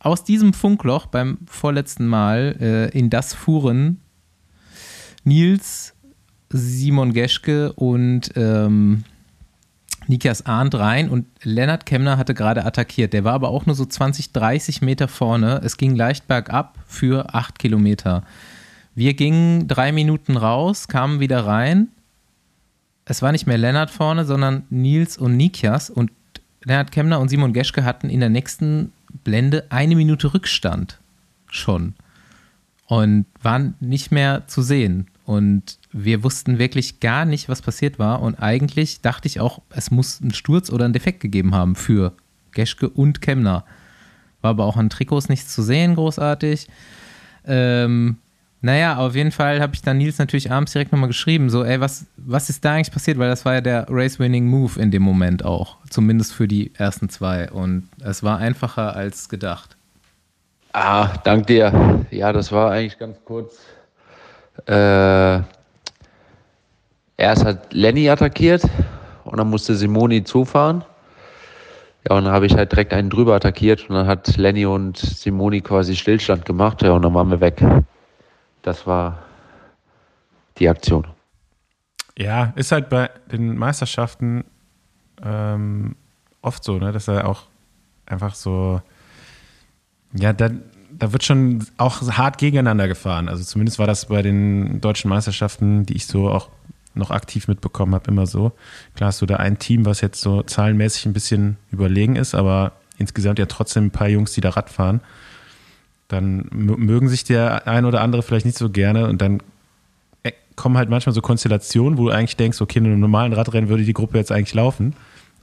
aus 0.00 0.24
diesem 0.24 0.52
Funkloch 0.52 1.06
beim 1.06 1.38
vorletzten 1.46 2.06
Mal, 2.06 2.56
äh, 2.60 2.98
in 2.98 3.10
das 3.10 3.34
fuhren 3.34 4.00
Nils, 5.24 5.94
Simon 6.50 7.12
Geschke 7.12 7.72
und 7.72 8.30
ähm, 8.36 9.04
Nikias 10.06 10.46
Arndt 10.46 10.76
rein 10.76 11.08
und 11.10 11.26
Lennart 11.42 11.84
Kemner 11.84 12.16
hatte 12.16 12.34
gerade 12.34 12.64
attackiert. 12.64 13.12
Der 13.12 13.24
war 13.24 13.32
aber 13.32 13.48
auch 13.48 13.66
nur 13.66 13.74
so 13.74 13.84
20, 13.84 14.32
30 14.32 14.82
Meter 14.82 15.08
vorne. 15.08 15.60
Es 15.64 15.76
ging 15.76 15.96
leicht 15.96 16.28
bergab 16.28 16.78
für 16.86 17.34
acht 17.34 17.58
Kilometer. 17.58 18.22
Wir 18.94 19.14
gingen 19.14 19.66
drei 19.66 19.90
Minuten 19.90 20.36
raus, 20.36 20.86
kamen 20.88 21.18
wieder 21.18 21.44
rein. 21.44 21.88
Es 23.04 23.22
war 23.22 23.32
nicht 23.32 23.46
mehr 23.46 23.58
Lennart 23.58 23.90
vorne, 23.90 24.24
sondern 24.24 24.64
Nils 24.70 25.18
und 25.18 25.36
Nikias 25.36 25.90
und 25.90 26.10
Lennart 26.64 26.92
Kemner 26.92 27.20
und 27.20 27.28
Simon 27.28 27.52
Geschke 27.52 27.84
hatten 27.84 28.08
in 28.08 28.20
der 28.20 28.28
nächsten 28.28 28.92
Blende 29.24 29.66
eine 29.70 29.96
Minute 29.96 30.34
Rückstand 30.34 31.00
schon 31.50 31.94
und 32.86 33.26
waren 33.42 33.74
nicht 33.80 34.12
mehr 34.12 34.46
zu 34.46 34.62
sehen. 34.62 35.08
Und 35.24 35.78
wir 35.92 36.22
wussten 36.22 36.58
wirklich 36.58 37.00
gar 37.00 37.24
nicht, 37.24 37.48
was 37.48 37.60
passiert 37.60 37.98
war. 37.98 38.22
Und 38.22 38.36
eigentlich 38.36 39.00
dachte 39.00 39.26
ich 39.26 39.40
auch, 39.40 39.60
es 39.70 39.90
muss 39.90 40.20
einen 40.22 40.32
Sturz 40.32 40.70
oder 40.70 40.84
einen 40.84 40.94
Defekt 40.94 41.20
gegeben 41.20 41.54
haben 41.54 41.74
für 41.74 42.12
Geschke 42.52 42.88
und 42.88 43.20
Kemner. 43.20 43.64
War 44.40 44.50
aber 44.50 44.64
auch 44.64 44.76
an 44.76 44.88
Trikots 44.88 45.28
nichts 45.28 45.52
zu 45.52 45.62
sehen, 45.62 45.96
großartig. 45.96 46.68
Ähm, 47.44 48.18
naja, 48.66 48.96
auf 48.96 49.14
jeden 49.14 49.30
Fall 49.30 49.60
habe 49.60 49.74
ich 49.74 49.82
dann 49.82 49.98
Nils 49.98 50.18
natürlich 50.18 50.50
abends 50.50 50.72
direkt 50.72 50.90
nochmal 50.90 51.06
geschrieben, 51.06 51.50
so, 51.50 51.64
ey, 51.64 51.80
was, 51.80 52.06
was 52.16 52.50
ist 52.50 52.64
da 52.64 52.74
eigentlich 52.74 52.90
passiert? 52.90 53.16
Weil 53.16 53.28
das 53.28 53.44
war 53.44 53.54
ja 53.54 53.60
der 53.60 53.86
Race-Winning-Move 53.88 54.80
in 54.80 54.90
dem 54.90 55.02
Moment 55.02 55.44
auch, 55.44 55.76
zumindest 55.88 56.34
für 56.34 56.48
die 56.48 56.72
ersten 56.74 57.08
zwei. 57.08 57.48
Und 57.48 57.88
es 58.04 58.24
war 58.24 58.38
einfacher 58.38 58.96
als 58.96 59.28
gedacht. 59.28 59.76
Ah, 60.72 61.10
dank 61.22 61.46
dir. 61.46 62.04
Ja, 62.10 62.32
das 62.32 62.50
war 62.50 62.72
eigentlich 62.72 62.98
ganz 62.98 63.16
kurz. 63.24 63.56
Äh, 64.66 65.40
erst 67.16 67.44
hat 67.44 67.72
Lenny 67.72 68.10
attackiert 68.10 68.64
und 69.22 69.38
dann 69.38 69.48
musste 69.48 69.76
Simoni 69.76 70.24
zufahren. 70.24 70.84
Ja, 72.08 72.16
und 72.16 72.24
dann 72.24 72.32
habe 72.32 72.46
ich 72.46 72.56
halt 72.56 72.72
direkt 72.72 72.92
einen 72.92 73.10
drüber 73.10 73.36
attackiert 73.36 73.88
und 73.88 73.94
dann 73.94 74.08
hat 74.08 74.36
Lenny 74.36 74.66
und 74.66 74.96
Simoni 74.96 75.60
quasi 75.60 75.94
Stillstand 75.94 76.44
gemacht. 76.44 76.82
Ja, 76.82 76.92
und 76.92 77.02
dann 77.02 77.14
waren 77.14 77.30
wir 77.30 77.40
weg. 77.40 77.62
Das 78.66 78.86
war 78.86 79.22
die 80.58 80.68
Aktion. 80.68 81.06
Ja, 82.18 82.52
ist 82.56 82.72
halt 82.72 82.88
bei 82.88 83.10
den 83.30 83.56
Meisterschaften 83.56 84.44
ähm, 85.22 85.94
oft 86.42 86.64
so, 86.64 86.78
ne, 86.78 86.90
dass 86.90 87.06
er 87.06 87.28
auch 87.28 87.42
einfach 88.06 88.34
so, 88.34 88.82
ja, 90.12 90.32
da, 90.32 90.50
da 90.90 91.12
wird 91.12 91.22
schon 91.22 91.64
auch 91.78 92.02
hart 92.10 92.38
gegeneinander 92.38 92.88
gefahren. 92.88 93.28
Also 93.28 93.44
zumindest 93.44 93.78
war 93.78 93.86
das 93.86 94.06
bei 94.06 94.22
den 94.22 94.80
deutschen 94.80 95.10
Meisterschaften, 95.10 95.86
die 95.86 95.94
ich 95.94 96.06
so 96.06 96.28
auch 96.28 96.48
noch 96.94 97.12
aktiv 97.12 97.46
mitbekommen 97.46 97.94
habe, 97.94 98.10
immer 98.10 98.26
so. 98.26 98.52
Klar 98.96 99.08
hast 99.08 99.22
du 99.22 99.26
da 99.26 99.36
ein 99.36 99.58
Team, 99.60 99.84
was 99.84 100.00
jetzt 100.00 100.20
so 100.20 100.42
zahlenmäßig 100.42 101.06
ein 101.06 101.12
bisschen 101.12 101.56
überlegen 101.70 102.16
ist, 102.16 102.34
aber 102.34 102.72
insgesamt 102.98 103.38
ja 103.38 103.46
trotzdem 103.46 103.86
ein 103.86 103.90
paar 103.92 104.08
Jungs, 104.08 104.32
die 104.32 104.40
da 104.40 104.50
Rad 104.50 104.70
fahren. 104.70 105.02
Dann 106.08 106.48
mögen 106.52 107.08
sich 107.08 107.24
der 107.24 107.66
ein 107.66 107.84
oder 107.84 108.00
andere 108.00 108.22
vielleicht 108.22 108.46
nicht 108.46 108.58
so 108.58 108.70
gerne 108.70 109.08
und 109.08 109.20
dann 109.20 109.42
äh, 110.22 110.32
kommen 110.54 110.76
halt 110.76 110.88
manchmal 110.88 111.12
so 111.12 111.20
Konstellationen, 111.20 111.98
wo 111.98 112.06
du 112.06 112.10
eigentlich 112.12 112.36
denkst, 112.36 112.60
okay, 112.60 112.78
in 112.78 112.86
einem 112.86 113.00
normalen 113.00 113.32
Radrennen 113.32 113.68
würde 113.68 113.84
die 113.84 113.92
Gruppe 113.92 114.18
jetzt 114.18 114.30
eigentlich 114.30 114.54
laufen. 114.54 114.94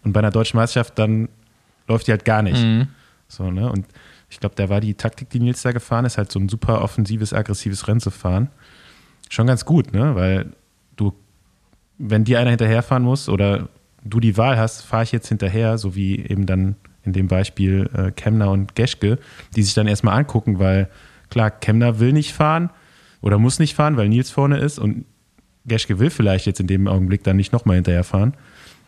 Und 0.04 0.14
bei 0.14 0.20
einer 0.20 0.32
deutschen 0.32 0.58
Meisterschaft 0.58 0.98
dann 0.98 1.30
läuft 1.88 2.08
die 2.08 2.12
halt 2.12 2.26
gar 2.26 2.42
nicht. 2.42 2.64
Mhm. 2.64 2.88
So, 3.28 3.52
ne? 3.52 3.70
Und 3.70 3.86
ich 4.30 4.40
glaube, 4.40 4.56
da 4.56 4.70
war 4.70 4.82
die 4.82 4.94
Taktik, 4.94 5.30
die 5.30 5.40
Nils 5.40 5.62
da 5.62 5.72
gefahren 5.72 6.06
ist, 6.06 6.18
halt 6.18 6.32
so 6.32 6.40
ein 6.40 6.50
super 6.50 6.82
offensives, 6.82 7.34
aggressives 7.34 7.88
Rennen 7.88 8.00
zu 8.00 8.12
fahren. 8.12 8.50
Schon 9.30 9.48
ganz 9.48 9.66
gut, 9.66 9.94
ne? 9.94 10.16
Weil 10.16 10.54
du, 10.96 11.14
wenn 11.98 12.24
dir 12.24 12.40
einer 12.40 12.50
hinterherfahren 12.50 13.04
muss 13.04 13.30
oder 13.30 13.68
du 14.04 14.20
die 14.20 14.38
Wahl 14.38 14.58
hast, 14.58 14.82
fahre 14.82 15.04
ich 15.04 15.12
jetzt 15.12 15.28
hinterher, 15.28 15.78
so 15.78 15.96
wie 15.96 16.20
eben 16.20 16.46
dann 16.46 16.76
in 17.06 17.14
dem 17.14 17.28
Beispiel 17.28 17.90
äh, 17.94 18.12
Kemner 18.12 18.52
und 18.52 18.76
Geschke, 18.76 19.20
die 19.56 19.64
sich 19.64 19.74
dann 19.74 19.88
erstmal 19.88 20.18
angucken, 20.18 20.60
weil 20.60 20.90
klar, 21.30 21.52
Kemner 21.52 22.00
will 22.00 22.14
nicht 22.14 22.34
fahren 22.34 22.70
oder 23.22 23.38
muss 23.40 23.60
nicht 23.60 23.76
fahren, 23.76 23.98
weil 23.98 24.10
Nils 24.10 24.32
vorne 24.32 24.58
ist 24.58 24.80
und 24.80 25.06
Geschke 25.66 26.00
will 26.00 26.10
vielleicht 26.10 26.46
jetzt 26.46 26.60
in 26.60 26.68
dem 26.68 26.88
Augenblick 26.88 27.24
dann 27.24 27.38
nicht 27.38 27.54
nochmal 27.54 27.76
hinterherfahren. 27.76 28.34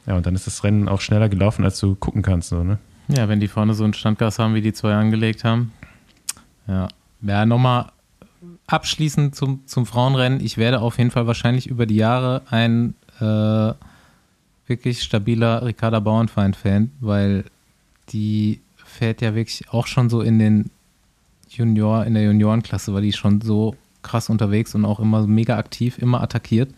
Ja, 0.05 0.15
und 0.15 0.25
dann 0.25 0.35
ist 0.35 0.45
das 0.45 0.63
Rennen 0.63 0.87
auch 0.87 1.01
schneller 1.01 1.29
gelaufen, 1.29 1.63
als 1.63 1.79
du 1.79 1.95
gucken 1.95 2.21
kannst. 2.21 2.49
So, 2.49 2.63
ne? 2.63 2.77
Ja, 3.07 3.27
wenn 3.27 3.39
die 3.39 3.47
vorne 3.47 3.73
so 3.73 3.83
ein 3.83 3.93
Standgas 3.93 4.39
haben, 4.39 4.53
wie 4.55 4.61
die 4.61 4.73
zwei 4.73 4.93
angelegt 4.93 5.43
haben. 5.43 5.71
Ja, 6.67 6.87
ja 7.21 7.45
nochmal 7.45 7.91
abschließend 8.67 9.35
zum, 9.35 9.65
zum 9.65 9.85
Frauenrennen. 9.85 10.39
Ich 10.39 10.57
werde 10.57 10.81
auf 10.81 10.97
jeden 10.97 11.11
Fall 11.11 11.27
wahrscheinlich 11.27 11.67
über 11.67 11.85
die 11.85 11.95
Jahre 11.95 12.41
ein 12.49 12.95
äh, 13.19 13.73
wirklich 14.67 15.03
stabiler 15.03 15.65
Ricarda 15.65 15.99
Bauernfeind-Fan, 15.99 16.91
weil 16.99 17.45
die 18.09 18.61
fährt 18.75 19.21
ja 19.21 19.35
wirklich 19.35 19.69
auch 19.69 19.87
schon 19.87 20.09
so 20.09 20.21
in 20.21 20.39
den 20.39 20.71
Junior, 21.49 22.05
in 22.05 22.13
der 22.13 22.23
Juniorenklasse, 22.23 22.93
war 22.93 23.01
die 23.01 23.13
schon 23.13 23.41
so 23.41 23.75
krass 24.01 24.29
unterwegs 24.29 24.75
und 24.75 24.85
auch 24.85 24.99
immer 24.99 25.25
mega 25.25 25.57
aktiv, 25.57 25.97
immer 25.97 26.21
attackiert. 26.21 26.73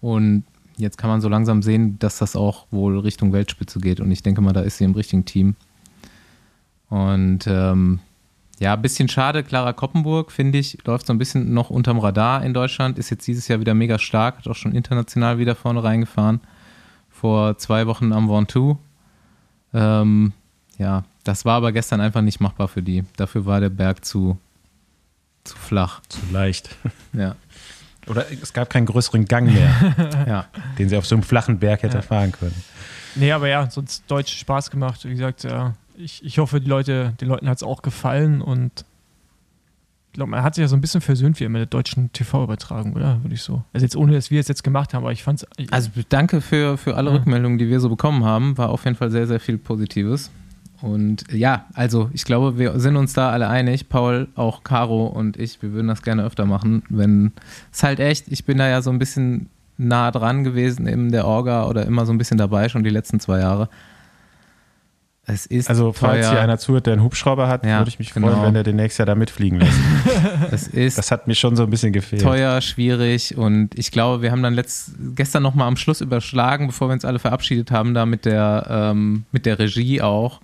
Und 0.00 0.44
jetzt 0.76 0.98
kann 0.98 1.10
man 1.10 1.20
so 1.20 1.28
langsam 1.28 1.62
sehen, 1.62 1.98
dass 1.98 2.18
das 2.18 2.36
auch 2.36 2.66
wohl 2.70 2.98
Richtung 2.98 3.32
Weltspitze 3.32 3.78
geht. 3.78 4.00
Und 4.00 4.10
ich 4.10 4.22
denke 4.22 4.40
mal, 4.40 4.52
da 4.52 4.60
ist 4.60 4.78
sie 4.78 4.84
im 4.84 4.94
richtigen 4.94 5.24
Team. 5.24 5.54
Und 6.88 7.46
ähm, 7.46 8.00
ja, 8.58 8.74
ein 8.74 8.82
bisschen 8.82 9.08
schade. 9.08 9.42
Clara 9.42 9.72
Koppenburg, 9.72 10.30
finde 10.30 10.58
ich, 10.58 10.78
läuft 10.84 11.06
so 11.06 11.12
ein 11.12 11.18
bisschen 11.18 11.54
noch 11.54 11.70
unterm 11.70 11.98
Radar 11.98 12.44
in 12.44 12.54
Deutschland. 12.54 12.98
Ist 12.98 13.10
jetzt 13.10 13.26
dieses 13.26 13.48
Jahr 13.48 13.60
wieder 13.60 13.74
mega 13.74 13.98
stark, 13.98 14.38
hat 14.38 14.48
auch 14.48 14.56
schon 14.56 14.72
international 14.72 15.38
wieder 15.38 15.54
vorne 15.54 15.82
reingefahren. 15.82 16.40
Vor 17.10 17.56
zwei 17.58 17.86
Wochen 17.86 18.12
am 18.12 18.28
Ventoux. 18.28 18.78
Ähm, 19.74 20.32
ja, 20.78 21.04
das 21.24 21.44
war 21.44 21.56
aber 21.56 21.72
gestern 21.72 22.00
einfach 22.00 22.22
nicht 22.22 22.40
machbar 22.40 22.68
für 22.68 22.82
die. 22.82 23.04
Dafür 23.16 23.46
war 23.46 23.60
der 23.60 23.70
Berg 23.70 24.04
zu, 24.04 24.38
zu 25.44 25.56
flach. 25.56 26.00
Zu 26.08 26.20
leicht. 26.32 26.76
Ja. 27.14 27.36
Oder 28.08 28.24
es 28.32 28.52
gab 28.52 28.68
keinen 28.70 28.86
größeren 28.86 29.26
Gang 29.26 29.46
mehr, 29.52 30.24
ja. 30.26 30.46
den 30.78 30.88
sie 30.88 30.96
auf 30.96 31.06
so 31.06 31.14
einem 31.14 31.22
flachen 31.22 31.58
Berg 31.60 31.82
hätte 31.84 31.98
Ja. 31.98 32.02
fahren 32.02 32.32
können. 32.32 32.64
Nee, 33.14 33.30
aber 33.30 33.46
ja, 33.48 33.70
sonst 33.70 34.04
Deutsch 34.10 34.36
Spaß 34.38 34.70
gemacht. 34.70 35.04
Wie 35.04 35.10
gesagt, 35.10 35.44
ja, 35.44 35.74
ich, 35.96 36.24
ich 36.24 36.38
hoffe, 36.38 36.60
die 36.60 36.68
Leute, 36.68 37.12
den 37.20 37.28
Leuten 37.28 37.48
hat 37.48 37.58
es 37.58 37.62
auch 37.62 37.82
gefallen 37.82 38.40
und 38.42 38.84
glaube, 40.12 40.30
man 40.30 40.42
hat 40.42 40.54
sich 40.54 40.62
ja 40.62 40.68
so 40.68 40.76
ein 40.76 40.80
bisschen 40.80 41.00
versöhnt 41.00 41.38
wie 41.40 41.44
immer 41.44 41.58
mit 41.58 41.72
der 41.72 41.78
deutschen 41.78 42.12
TV-Übertragung, 42.12 42.92
oder? 42.94 43.22
Würde 43.22 43.34
ich 43.34 43.42
so. 43.42 43.62
Also 43.72 43.84
jetzt 43.84 43.96
ohne, 43.96 44.12
dass 44.12 44.30
wir 44.30 44.40
es 44.40 44.48
jetzt 44.48 44.62
gemacht 44.64 44.92
haben, 44.94 45.02
aber 45.04 45.12
ich 45.12 45.22
fand 45.22 45.42
es. 45.42 45.70
Also 45.72 45.90
danke 46.08 46.40
für, 46.40 46.76
für 46.76 46.96
alle 46.96 47.10
Ja. 47.10 47.16
Rückmeldungen, 47.16 47.58
die 47.58 47.68
wir 47.68 47.80
so 47.80 47.88
bekommen 47.88 48.24
haben. 48.24 48.56
War 48.58 48.70
auf 48.70 48.84
jeden 48.84 48.96
Fall 48.96 49.10
sehr, 49.10 49.26
sehr 49.26 49.40
viel 49.40 49.58
Positives. 49.58 50.30
Und 50.80 51.24
ja, 51.32 51.66
also 51.74 52.10
ich 52.12 52.24
glaube, 52.24 52.58
wir 52.58 52.78
sind 52.80 52.96
uns 52.96 53.12
da 53.12 53.30
alle 53.30 53.48
einig. 53.48 53.88
Paul, 53.88 54.28
auch 54.34 54.64
Caro 54.64 55.06
und 55.06 55.36
ich, 55.36 55.62
wir 55.62 55.72
würden 55.72 55.86
das 55.88 56.02
gerne 56.02 56.24
öfter 56.24 56.44
machen. 56.44 56.82
Wenn 56.88 57.32
es 57.72 57.82
halt 57.84 58.00
echt, 58.00 58.26
ich 58.28 58.44
bin 58.44 58.58
da 58.58 58.68
ja 58.68 58.82
so 58.82 58.90
ein 58.90 58.98
bisschen 58.98 59.48
nah 59.78 60.10
dran 60.10 60.42
gewesen 60.44 60.86
in 60.86 61.12
der 61.12 61.26
Orga 61.26 61.66
oder 61.66 61.86
immer 61.86 62.04
so 62.04 62.12
ein 62.12 62.18
bisschen 62.18 62.36
dabei, 62.36 62.68
schon 62.68 62.82
die 62.84 62.90
letzten 62.90 63.20
zwei 63.20 63.38
Jahre. 63.38 63.68
Es 65.24 65.46
ist 65.46 65.68
Also, 65.68 65.92
falls 65.92 66.26
teuer. 66.26 66.32
hier 66.32 66.40
einer 66.40 66.58
zuhört, 66.58 66.86
der 66.86 66.94
einen 66.94 67.02
Hubschrauber 67.04 67.46
hat, 67.46 67.64
Ja, 67.64 67.78
würde 67.78 67.88
ich 67.90 67.98
mich 68.00 68.12
genau. 68.12 68.28
freuen, 68.28 68.42
wenn 68.42 68.54
der 68.54 68.64
demnächst 68.64 68.98
ja 68.98 69.04
da 69.04 69.14
mitfliegen 69.14 69.60
lässt. 69.60 69.78
es 70.50 70.66
ist 70.66 70.98
Das 70.98 71.12
hat 71.12 71.28
mir 71.28 71.36
schon 71.36 71.54
so 71.54 71.62
ein 71.62 71.70
bisschen 71.70 71.92
gefehlt. 71.92 72.22
teuer, 72.22 72.60
schwierig 72.60 73.36
und 73.38 73.78
ich 73.78 73.92
glaube, 73.92 74.22
wir 74.22 74.32
haben 74.32 74.42
dann 74.42 74.54
letzt, 74.54 74.92
gestern 75.14 75.44
nochmal 75.44 75.68
am 75.68 75.76
Schluss 75.76 76.00
überschlagen, 76.00 76.66
bevor 76.66 76.88
wir 76.88 76.94
uns 76.94 77.04
alle 77.04 77.20
verabschiedet 77.20 77.70
haben, 77.70 77.94
da 77.94 78.04
mit 78.04 78.24
der, 78.24 78.66
ähm, 78.68 79.24
mit 79.30 79.46
der 79.46 79.60
Regie 79.60 80.02
auch. 80.02 80.40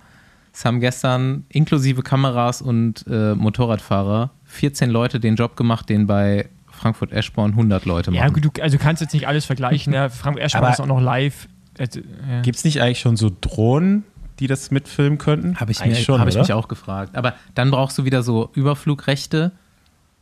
Es 0.53 0.63
haben 0.63 0.79
gestern 0.79 1.43
inklusive 1.49 2.01
Kameras 2.01 2.61
und 2.61 3.05
äh, 3.09 3.35
Motorradfahrer 3.35 4.31
14 4.45 4.89
Leute 4.89 5.19
den 5.19 5.35
Job 5.35 5.57
gemacht, 5.57 5.89
den 5.89 6.07
bei 6.07 6.47
Frankfurt 6.71 7.11
Eschborn 7.11 7.51
100 7.51 7.83
Leute 7.83 8.11
machen. 8.11 8.33
ja, 8.33 8.41
du, 8.41 8.49
also 8.61 8.77
du 8.77 8.83
kannst 8.83 9.01
jetzt 9.01 9.13
nicht 9.13 9.27
alles 9.27 9.43
vergleichen. 9.43 9.91
ja, 9.93 10.07
Frank 10.07 10.39
Eschmann 10.39 10.63
Aber- 10.63 10.71
ist 10.73 10.79
auch 10.79 10.85
noch 10.87 11.01
live. 11.01 11.49
Also, 11.77 11.99
ja. 11.99 12.41
Gibt 12.41 12.57
es 12.57 12.63
nicht 12.65 12.81
eigentlich 12.81 12.99
schon 12.99 13.15
so 13.15 13.31
Drohnen, 13.39 14.03
die 14.39 14.47
das 14.47 14.71
mitfilmen 14.71 15.17
könnten? 15.17 15.59
Habe 15.59 15.71
ich, 15.71 15.81
Eigentlich 15.81 15.99
mir, 15.99 16.03
schon, 16.05 16.19
hab 16.19 16.27
ich 16.27 16.35
oder? 16.35 16.43
mich 16.43 16.53
auch 16.53 16.67
gefragt. 16.67 17.15
Aber 17.15 17.35
dann 17.55 17.71
brauchst 17.71 17.97
du 17.97 18.05
wieder 18.05 18.23
so 18.23 18.49
Überflugrechte 18.53 19.51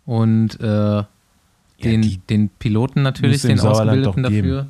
und 0.05 0.59
äh, 0.59 1.03
den, 1.83 2.01
die 2.01 2.17
den 2.17 2.49
Piloten 2.49 3.03
natürlich, 3.03 3.41
den 3.43 3.59
Ausgebildeten 3.59 4.23
geben. 4.23 4.49
dafür. 4.49 4.67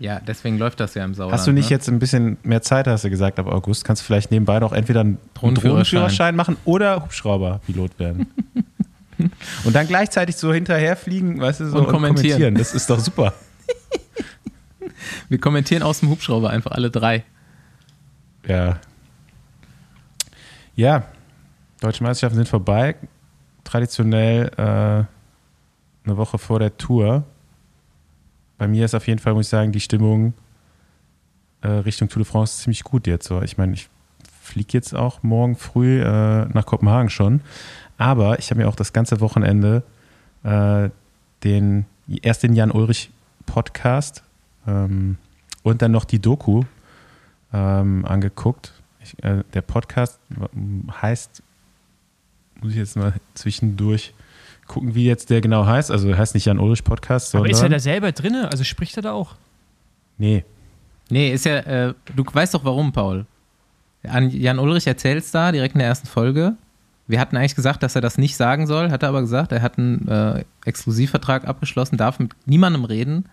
Ja, 0.00 0.20
deswegen 0.24 0.58
läuft 0.58 0.78
das 0.78 0.94
ja 0.94 1.04
im 1.04 1.14
Sauerland. 1.14 1.38
Hast 1.38 1.48
du 1.48 1.52
nicht 1.52 1.70
ne? 1.70 1.70
jetzt 1.70 1.88
ein 1.88 1.98
bisschen 1.98 2.36
mehr 2.44 2.62
Zeit, 2.62 2.86
hast 2.86 3.04
du 3.04 3.10
gesagt, 3.10 3.40
ab 3.40 3.48
August? 3.48 3.84
Kannst 3.84 4.02
du 4.02 4.06
vielleicht 4.06 4.30
nebenbei 4.30 4.60
noch 4.60 4.72
entweder 4.72 5.00
einen 5.00 5.18
Drohnenführerschein. 5.34 5.70
Drohnenführerschein 5.70 6.36
machen 6.36 6.56
oder 6.64 7.02
Hubschrauberpilot 7.02 7.98
werden? 7.98 8.26
und 9.64 9.74
dann 9.74 9.88
gleichzeitig 9.88 10.36
so 10.36 10.52
hinterherfliegen, 10.52 11.40
weißt 11.40 11.60
du, 11.60 11.70
so 11.70 11.78
Und 11.78 11.88
kommentieren. 11.88 12.54
Das 12.54 12.74
ist 12.74 12.88
doch 12.88 13.00
super. 13.00 13.34
Wir 15.28 15.38
kommentieren 15.38 15.82
aus 15.82 16.00
dem 16.00 16.10
Hubschrauber 16.10 16.50
einfach 16.50 16.70
alle 16.72 16.90
drei. 16.90 17.24
Ja. 18.48 18.80
Ja, 20.74 21.04
Deutsche 21.80 22.02
Meisterschaften 22.02 22.36
sind 22.36 22.48
vorbei. 22.48 22.96
Traditionell 23.62 24.50
äh, 24.56 25.04
eine 26.06 26.16
Woche 26.16 26.38
vor 26.38 26.58
der 26.58 26.76
Tour. 26.78 27.24
Bei 28.56 28.66
mir 28.66 28.86
ist 28.86 28.94
auf 28.94 29.06
jeden 29.06 29.20
Fall, 29.20 29.34
muss 29.34 29.46
ich 29.46 29.50
sagen, 29.50 29.70
die 29.70 29.80
Stimmung 29.80 30.32
äh, 31.60 31.68
Richtung 31.68 32.08
Tour 32.08 32.22
de 32.22 32.30
France 32.30 32.62
ziemlich 32.62 32.82
gut 32.84 33.06
jetzt. 33.06 33.28
So. 33.28 33.42
Ich 33.42 33.58
meine, 33.58 33.74
ich 33.74 33.90
fliege 34.42 34.70
jetzt 34.72 34.94
auch 34.94 35.22
morgen 35.22 35.54
früh 35.54 36.00
äh, 36.00 36.46
nach 36.46 36.64
Kopenhagen 36.64 37.10
schon. 37.10 37.42
Aber 37.98 38.38
ich 38.38 38.50
habe 38.50 38.62
mir 38.62 38.68
auch 38.68 38.76
das 38.76 38.94
ganze 38.94 39.20
Wochenende 39.20 39.82
äh, 40.42 40.88
den, 41.44 41.84
erst 42.22 42.42
den 42.44 42.54
Jan 42.54 42.70
Ulrich 42.70 43.10
Podcast 43.44 44.22
ähm, 44.66 45.18
und 45.62 45.82
dann 45.82 45.92
noch 45.92 46.04
die 46.04 46.18
Doku 46.18 46.64
ähm, 47.52 48.04
angeguckt. 48.04 48.72
Ich, 49.02 49.22
äh, 49.22 49.42
der 49.54 49.62
Podcast 49.62 50.20
heißt, 51.00 51.42
muss 52.60 52.72
ich 52.72 52.78
jetzt 52.78 52.96
mal 52.96 53.14
zwischendurch 53.34 54.14
gucken, 54.66 54.94
wie 54.94 55.06
jetzt 55.06 55.30
der 55.30 55.40
genau 55.40 55.66
heißt. 55.66 55.90
Also 55.90 56.16
heißt 56.16 56.34
nicht 56.34 56.44
Jan 56.44 56.58
Ulrich 56.58 56.84
Podcast, 56.84 57.34
aber 57.34 57.44
sondern. 57.44 57.56
ist 57.56 57.62
er 57.62 57.68
da 57.68 57.78
selber 57.78 58.12
drin? 58.12 58.34
Also 58.36 58.64
spricht 58.64 58.96
er 58.96 59.02
da 59.02 59.12
auch? 59.12 59.34
nee. 60.18 60.44
Nee, 61.10 61.32
ist 61.32 61.46
ja, 61.46 61.56
äh, 61.60 61.94
du 62.14 62.22
weißt 62.30 62.52
doch 62.52 62.66
warum, 62.66 62.92
Paul. 62.92 63.24
An 64.02 64.28
Jan 64.30 64.58
Ulrich 64.58 64.86
erzählt's 64.86 65.30
da 65.30 65.52
direkt 65.52 65.74
in 65.74 65.78
der 65.78 65.88
ersten 65.88 66.06
Folge. 66.06 66.56
Wir 67.06 67.18
hatten 67.18 67.36
eigentlich 67.36 67.54
gesagt, 67.54 67.82
dass 67.82 67.94
er 67.94 68.02
das 68.02 68.18
nicht 68.18 68.36
sagen 68.36 68.66
soll, 68.66 68.90
hat 68.90 69.02
er 69.02 69.08
aber 69.08 69.22
gesagt, 69.22 69.52
er 69.52 69.62
hat 69.62 69.78
einen 69.78 70.06
äh, 70.06 70.44
Exklusivvertrag 70.66 71.48
abgeschlossen, 71.48 71.96
darf 71.96 72.18
mit 72.18 72.32
niemandem 72.44 72.84
reden, 72.84 73.24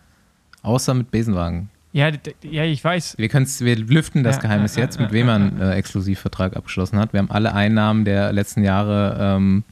außer 0.61 0.93
mit 0.93 1.11
Besenwagen. 1.11 1.69
Ja, 1.95 2.11
ja, 2.43 2.65
ich 2.65 2.83
weiß. 2.83 3.17
Wir, 3.17 3.29
können's, 3.29 3.61
wir 3.61 3.77
lüften 3.77 4.21
das 4.21 4.35
Ja, 4.35 4.41
Geheimnis 4.41 4.75
ja, 4.75 4.83
jetzt, 4.83 4.97
ja, 4.97 5.03
mit 5.03 5.13
wem 5.13 5.27
man 5.27 5.61
äh, 5.61 5.75
Exklusivvertrag 5.75 6.57
abgeschlossen 6.57 6.99
hat. 6.99 7.13
Wir 7.13 7.19
haben 7.19 7.31
alle 7.31 7.53
Einnahmen 7.53 8.03
der 8.03 8.33
letzten 8.33 8.65
Jahre 8.65 9.17
ähm, 9.17 9.63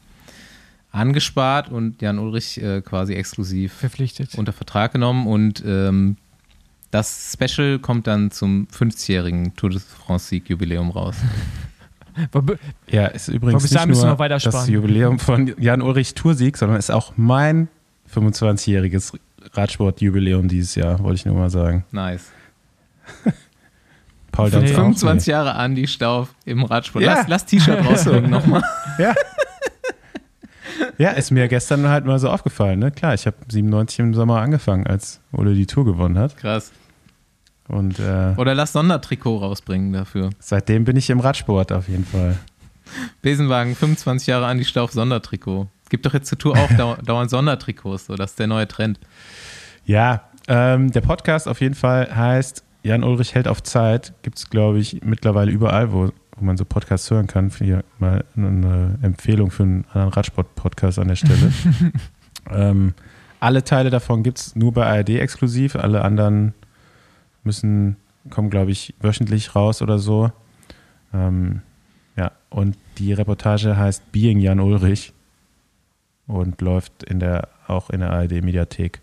angespart 0.93 1.69
und 1.69 2.01
Jan 2.01 2.19
Ulrich 2.19 2.63
äh, 2.63 2.79
quasi 2.79 3.13
exklusiv 3.13 3.73
Verpflichtet. 3.73 4.35
unter 4.35 4.53
Vertrag 4.53 4.93
genommen 4.93 5.27
und 5.27 5.65
ähm, 5.67 6.15
das 6.91 7.33
Special 7.33 7.79
kommt 7.79 8.07
dann 8.07 8.31
zum 8.31 8.67
50-jährigen 8.67 9.57
Tour 9.57 9.71
de 9.71 9.79
France 9.79 10.27
Sieg 10.29 10.49
Jubiläum 10.49 10.91
raus. 10.91 11.17
Ja, 12.91 13.07
ist 13.07 13.27
übrigens 13.27 13.63
nicht 13.63 13.87
nur 13.87 14.05
noch 14.05 14.19
weiter 14.19 14.37
das. 14.37 14.67
Jubiläum 14.67 15.17
von 15.17 15.51
Jan 15.57 15.81
Ulrich 15.81 16.13
Toursieg, 16.13 16.57
sondern 16.57 16.77
ist 16.77 16.91
auch 16.91 17.13
mein 17.15 17.69
25-jähriges 18.13 19.17
Radsportjubiläum 19.53 20.47
dieses 20.47 20.75
Jahr, 20.75 20.99
wollte 20.99 21.15
ich 21.15 21.25
nur 21.25 21.35
mal 21.35 21.49
sagen. 21.49 21.85
Nice. 21.91 22.31
Paul, 24.31 24.49
Nee. 24.49 24.51
deins 24.55 24.71
auch? 24.71 24.75
25 24.75 25.27
Jahre 25.27 25.53
Andi 25.55 25.87
Stauf 25.87 26.33
im 26.45 26.63
Radsport. 26.63 27.03
Ja. 27.03 27.15
Lass, 27.17 27.27
lass 27.27 27.45
T-Shirt 27.45 27.85
rausholen 27.85 28.29
nochmal. 28.29 28.63
Ja. 28.97 29.13
ja, 30.97 31.11
ist 31.11 31.29
mir 31.31 31.47
gestern 31.47 31.87
halt 31.87 32.05
mal 32.05 32.17
so 32.19 32.29
aufgefallen. 32.29 32.79
Ne? 32.79 32.91
Klar, 32.91 33.13
ich 33.13 33.27
habe 33.27 33.37
97 33.47 33.99
im 33.99 34.13
Sommer 34.13 34.39
angefangen, 34.41 34.87
als 34.87 35.19
Ole 35.31 35.53
die 35.53 35.67
Tour 35.67 35.85
gewonnen 35.85 36.17
hat. 36.17 36.35
Krass. 36.37 36.71
Und 37.67 37.99
äh, 37.99 38.33
Oder 38.37 38.55
lass 38.55 38.73
Sondertrikot 38.73 39.37
rausbringen 39.37 39.93
dafür. 39.93 40.31
seitdem 40.39 40.83
bin 40.83 40.97
ich 40.97 41.09
im 41.09 41.19
Radsport 41.19 41.71
auf 41.71 41.87
jeden 41.87 42.05
Fall. 42.05 42.37
Besenwagen, 43.21 43.75
25 43.75 44.27
Jahre 44.27 44.47
Andi 44.47 44.65
Stauf, 44.65 44.91
Sondertrikot. 44.91 45.67
Gibt 45.93 46.07
doch 46.07 46.13
jetzt 46.15 46.27
zur 46.27 46.39
Tour 46.39 46.57
auch 46.57 46.71
dau 46.75 46.95
dauernd 47.05 47.29
Sondertrikots, 47.29 48.07
so 48.07 48.15
das 48.15 48.31
ist 48.31 48.39
der 48.39 48.47
neue 48.47 48.67
Trend. 48.67 48.99
Ja, 49.85 50.23
ähm, 50.47 50.89
der 50.89 51.01
Podcast 51.01 51.47
auf 51.47 51.61
jeden 51.61 51.75
Fall 51.75 52.09
heißt 52.15 52.63
Jan 52.81 53.03
Ulrich 53.03 53.35
hält 53.35 53.47
auf 53.47 53.61
Zeit. 53.61 54.11
Gibt 54.23 54.39
es, 54.39 54.49
glaube 54.49 54.79
ich, 54.79 55.03
mittlerweile 55.03 55.51
überall, 55.51 55.93
wo, 55.93 56.09
wo 56.35 56.43
man 56.43 56.57
so 56.57 56.65
Podcasts 56.65 57.11
hören 57.11 57.27
kann. 57.27 57.51
Hier 57.59 57.83
mal 57.99 58.25
eine 58.35 58.97
Empfehlung 59.03 59.51
für 59.51 59.61
einen 59.61 59.85
anderen 59.93 60.13
Radsport-Podcast 60.13 60.97
an 60.97 61.09
der 61.09 61.15
Stelle. 61.15 61.53
ähm, 62.49 62.95
alle 63.39 63.63
Teile 63.63 63.91
davon 63.91 64.23
gibt 64.23 64.39
es 64.39 64.55
nur 64.55 64.73
bei 64.73 64.87
ARD 64.87 65.09
exklusiv. 65.09 65.75
Alle 65.75 66.01
anderen 66.01 66.55
müssen, 67.43 67.97
kommen, 68.31 68.49
glaube 68.49 68.71
ich, 68.71 68.95
wöchentlich 68.99 69.55
raus 69.55 69.83
oder 69.83 69.99
so. 69.99 70.31
Ähm, 71.13 71.61
ja, 72.15 72.31
und 72.49 72.77
die 72.97 73.13
Reportage 73.13 73.77
heißt 73.77 74.11
Being 74.11 74.39
Jan 74.39 74.59
Ulrich 74.59 75.13
und 76.27 76.61
läuft 76.61 77.03
in 77.03 77.19
der, 77.19 77.49
auch 77.67 77.89
in 77.89 77.99
der 77.99 78.11
ARD-Mediathek. 78.11 79.01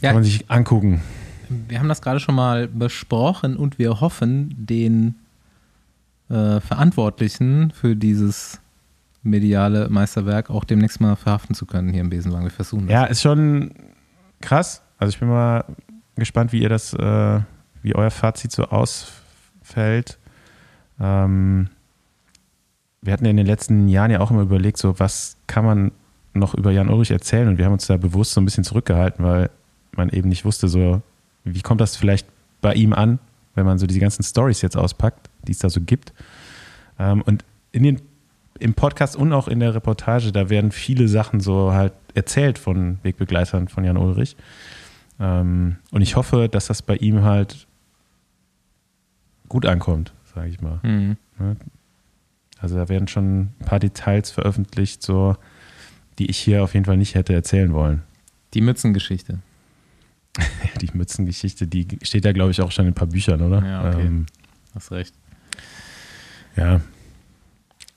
Ja. 0.00 0.10
Kann 0.10 0.16
man 0.16 0.24
sich 0.24 0.50
angucken. 0.50 1.02
Wir 1.48 1.78
haben 1.78 1.88
das 1.88 2.02
gerade 2.02 2.20
schon 2.20 2.34
mal 2.34 2.68
besprochen 2.68 3.56
und 3.56 3.78
wir 3.78 4.00
hoffen, 4.00 4.54
den 4.56 5.14
äh, 6.28 6.60
Verantwortlichen 6.60 7.70
für 7.70 7.96
dieses 7.96 8.60
mediale 9.22 9.88
Meisterwerk 9.88 10.50
auch 10.50 10.64
demnächst 10.64 11.00
mal 11.00 11.16
verhaften 11.16 11.54
zu 11.54 11.66
können 11.66 11.90
hier 11.90 12.02
im 12.02 12.10
Besenwagen. 12.10 12.44
Wir 12.44 12.50
versuchen 12.50 12.86
das. 12.86 12.92
Ja, 12.92 13.04
ist 13.04 13.22
schon 13.22 13.72
krass. 14.40 14.82
Also 14.98 15.10
ich 15.10 15.18
bin 15.18 15.28
mal 15.28 15.64
gespannt, 16.16 16.52
wie 16.52 16.62
ihr 16.62 16.68
das, 16.68 16.92
äh, 16.92 17.40
wie 17.82 17.94
euer 17.94 18.10
Fazit 18.10 18.52
so 18.52 18.64
ausfällt. 18.64 20.18
Ähm, 21.00 21.68
wir 23.02 23.12
hatten 23.12 23.24
ja 23.24 23.30
in 23.30 23.36
den 23.36 23.46
letzten 23.46 23.88
Jahren 23.88 24.10
ja 24.10 24.20
auch 24.20 24.30
immer 24.30 24.42
überlegt, 24.42 24.78
so 24.78 24.98
was 24.98 25.36
kann 25.46 25.64
man 25.64 25.92
noch 26.34 26.54
über 26.54 26.70
Jan 26.70 26.88
Ulrich 26.88 27.10
erzählen 27.10 27.48
und 27.48 27.58
wir 27.58 27.64
haben 27.64 27.72
uns 27.72 27.86
da 27.86 27.96
bewusst 27.96 28.32
so 28.32 28.40
ein 28.40 28.44
bisschen 28.44 28.64
zurückgehalten, 28.64 29.24
weil 29.24 29.50
man 29.92 30.08
eben 30.10 30.28
nicht 30.28 30.44
wusste, 30.44 30.68
so 30.68 31.02
wie 31.44 31.62
kommt 31.62 31.80
das 31.80 31.96
vielleicht 31.96 32.26
bei 32.60 32.74
ihm 32.74 32.92
an, 32.92 33.18
wenn 33.54 33.66
man 33.66 33.78
so 33.78 33.86
diese 33.86 34.00
ganzen 34.00 34.22
Stories 34.22 34.62
jetzt 34.62 34.76
auspackt, 34.76 35.30
die 35.46 35.52
es 35.52 35.58
da 35.58 35.70
so 35.70 35.80
gibt. 35.80 36.12
Ähm, 36.98 37.22
und 37.22 37.44
in 37.72 37.82
den, 37.82 38.00
im 38.58 38.74
Podcast 38.74 39.16
und 39.16 39.32
auch 39.32 39.48
in 39.48 39.60
der 39.60 39.74
Reportage, 39.74 40.32
da 40.32 40.50
werden 40.50 40.72
viele 40.72 41.08
Sachen 41.08 41.40
so 41.40 41.72
halt 41.72 41.92
erzählt 42.14 42.58
von 42.58 42.98
Wegbegleitern 43.02 43.68
von 43.68 43.84
Jan 43.84 43.96
Ulrich. 43.96 44.36
Ähm, 45.20 45.76
und 45.90 46.02
ich 46.02 46.16
hoffe, 46.16 46.48
dass 46.48 46.66
das 46.66 46.82
bei 46.82 46.96
ihm 46.96 47.22
halt 47.22 47.66
gut 49.48 49.66
ankommt, 49.66 50.12
sage 50.34 50.48
ich 50.48 50.60
mal. 50.60 50.80
Mhm. 50.82 51.16
Also 52.60 52.76
da 52.76 52.88
werden 52.88 53.08
schon 53.08 53.40
ein 53.40 53.54
paar 53.64 53.78
Details 53.78 54.30
veröffentlicht, 54.30 55.02
so 55.02 55.36
die 56.18 56.26
ich 56.30 56.38
hier 56.38 56.64
auf 56.64 56.74
jeden 56.74 56.84
Fall 56.86 56.96
nicht 56.96 57.14
hätte 57.14 57.32
erzählen 57.32 57.72
wollen. 57.72 58.02
Die 58.54 58.60
Mützengeschichte. 58.60 59.38
Die 60.80 60.90
Mützengeschichte, 60.92 61.66
die 61.66 61.86
steht 62.02 62.24
da, 62.24 62.32
glaube 62.32 62.50
ich, 62.52 62.60
auch 62.60 62.70
schon 62.70 62.86
in 62.86 62.92
ein 62.92 62.94
paar 62.94 63.08
Büchern, 63.08 63.42
oder? 63.42 63.64
Ja, 63.66 63.88
okay. 63.88 64.06
Ähm, 64.06 64.26
Hast 64.74 64.92
recht. 64.92 65.12
ja. 66.56 66.80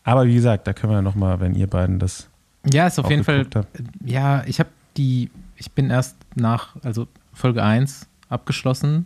Aber 0.04 0.26
wie 0.26 0.34
gesagt, 0.34 0.66
da 0.66 0.74
können 0.74 0.94
wir 0.94 1.02
nochmal, 1.04 1.40
wenn 1.40 1.54
ihr 1.54 1.68
beiden 1.68 2.00
das 2.00 2.28
Ja, 2.72 2.88
ist 2.88 2.98
auf 2.98 3.10
jeden 3.10 3.24
Fall. 3.24 3.46
habt. 3.54 3.68
Ja, 4.04 4.44
ich 4.48 4.60
habe 4.60 4.70
die, 4.98 5.30
ich 5.58 5.72
bin 5.72 5.92
erst 5.92 6.16
nach, 6.36 6.76
also 6.84 7.08
Folge 7.34 7.62
1 7.64 8.08
abgeschlossen, 8.30 9.06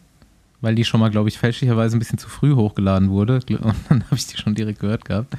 weil 0.62 0.76
die 0.76 0.86
schon 0.86 1.00
mal, 1.00 1.10
glaube 1.10 1.30
ich, 1.30 1.38
fälschlicherweise 1.38 1.96
ein 1.96 2.00
bisschen 2.00 2.18
zu 2.18 2.30
früh 2.30 2.54
hochgeladen 2.54 3.10
wurde. 3.10 3.36
Und 3.50 3.76
dann 3.90 4.04
habe 4.06 4.16
ich 4.16 4.28
die 4.28 4.38
schon 4.38 4.56
direkt 4.56 4.80
gehört 4.80 5.06
gehabt. 5.06 5.36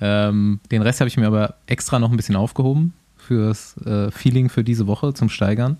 Ähm, 0.00 0.60
den 0.70 0.82
Rest 0.82 1.00
habe 1.00 1.08
ich 1.08 1.16
mir 1.16 1.26
aber 1.26 1.54
extra 1.66 1.98
noch 1.98 2.10
ein 2.10 2.16
bisschen 2.16 2.36
aufgehoben 2.36 2.92
fürs 3.16 3.76
äh, 3.78 4.10
Feeling 4.10 4.48
für 4.48 4.64
diese 4.64 4.86
Woche 4.86 5.14
zum 5.14 5.28
Steigern. 5.28 5.78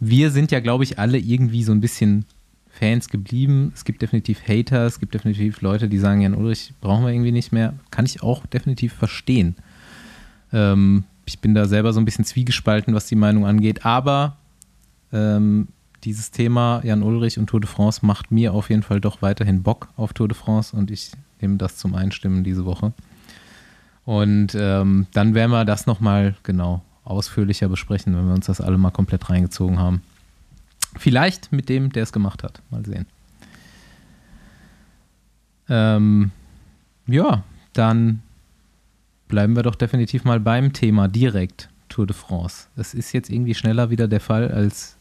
Wir 0.00 0.30
sind 0.30 0.52
ja, 0.52 0.60
glaube 0.60 0.84
ich, 0.84 0.98
alle 0.98 1.18
irgendwie 1.18 1.64
so 1.64 1.72
ein 1.72 1.80
bisschen 1.80 2.24
Fans 2.70 3.08
geblieben. 3.08 3.72
Es 3.74 3.84
gibt 3.84 4.02
definitiv 4.02 4.46
Hater, 4.46 4.86
es 4.86 5.00
gibt 5.00 5.14
definitiv 5.14 5.60
Leute, 5.60 5.88
die 5.88 5.98
sagen, 5.98 6.20
Jan 6.20 6.34
Ulrich 6.34 6.72
brauchen 6.80 7.04
wir 7.04 7.12
irgendwie 7.12 7.32
nicht 7.32 7.52
mehr. 7.52 7.74
Kann 7.90 8.04
ich 8.04 8.22
auch 8.22 8.46
definitiv 8.46 8.92
verstehen. 8.92 9.56
Ähm, 10.52 11.04
ich 11.24 11.40
bin 11.40 11.54
da 11.54 11.66
selber 11.66 11.92
so 11.92 12.00
ein 12.00 12.04
bisschen 12.04 12.24
zwiegespalten, 12.24 12.94
was 12.94 13.06
die 13.06 13.16
Meinung 13.16 13.46
angeht, 13.46 13.84
aber 13.84 14.36
ähm, 15.12 15.68
dieses 16.08 16.30
Thema 16.30 16.80
Jan 16.84 17.02
Ulrich 17.02 17.38
und 17.38 17.48
Tour 17.48 17.60
de 17.60 17.68
France 17.68 18.00
macht 18.04 18.30
mir 18.30 18.54
auf 18.54 18.70
jeden 18.70 18.82
Fall 18.82 18.98
doch 18.98 19.20
weiterhin 19.20 19.62
Bock 19.62 19.88
auf 19.94 20.14
Tour 20.14 20.26
de 20.26 20.34
France 20.34 20.74
und 20.74 20.90
ich 20.90 21.12
nehme 21.38 21.58
das 21.58 21.76
zum 21.76 21.94
Einstimmen 21.94 22.44
diese 22.44 22.64
Woche. 22.64 22.94
Und 24.06 24.56
ähm, 24.58 25.06
dann 25.12 25.34
werden 25.34 25.50
wir 25.50 25.66
das 25.66 25.84
nochmal 25.84 26.34
genau 26.44 26.82
ausführlicher 27.04 27.68
besprechen, 27.68 28.16
wenn 28.16 28.26
wir 28.26 28.32
uns 28.32 28.46
das 28.46 28.62
alle 28.62 28.78
mal 28.78 28.90
komplett 28.90 29.28
reingezogen 29.28 29.78
haben. 29.78 30.00
Vielleicht 30.96 31.52
mit 31.52 31.68
dem, 31.68 31.92
der 31.92 32.04
es 32.04 32.12
gemacht 32.12 32.42
hat. 32.42 32.62
Mal 32.70 32.86
sehen. 32.86 33.04
Ähm, 35.68 36.30
ja, 37.06 37.42
dann 37.74 38.22
bleiben 39.28 39.56
wir 39.56 39.62
doch 39.62 39.74
definitiv 39.74 40.24
mal 40.24 40.40
beim 40.40 40.72
Thema 40.72 41.06
direkt 41.06 41.68
Tour 41.90 42.06
de 42.06 42.16
France. 42.16 42.68
Es 42.76 42.94
ist 42.94 43.12
jetzt 43.12 43.28
irgendwie 43.28 43.54
schneller 43.54 43.90
wieder 43.90 44.08
der 44.08 44.20
Fall, 44.20 44.50
als 44.50 44.97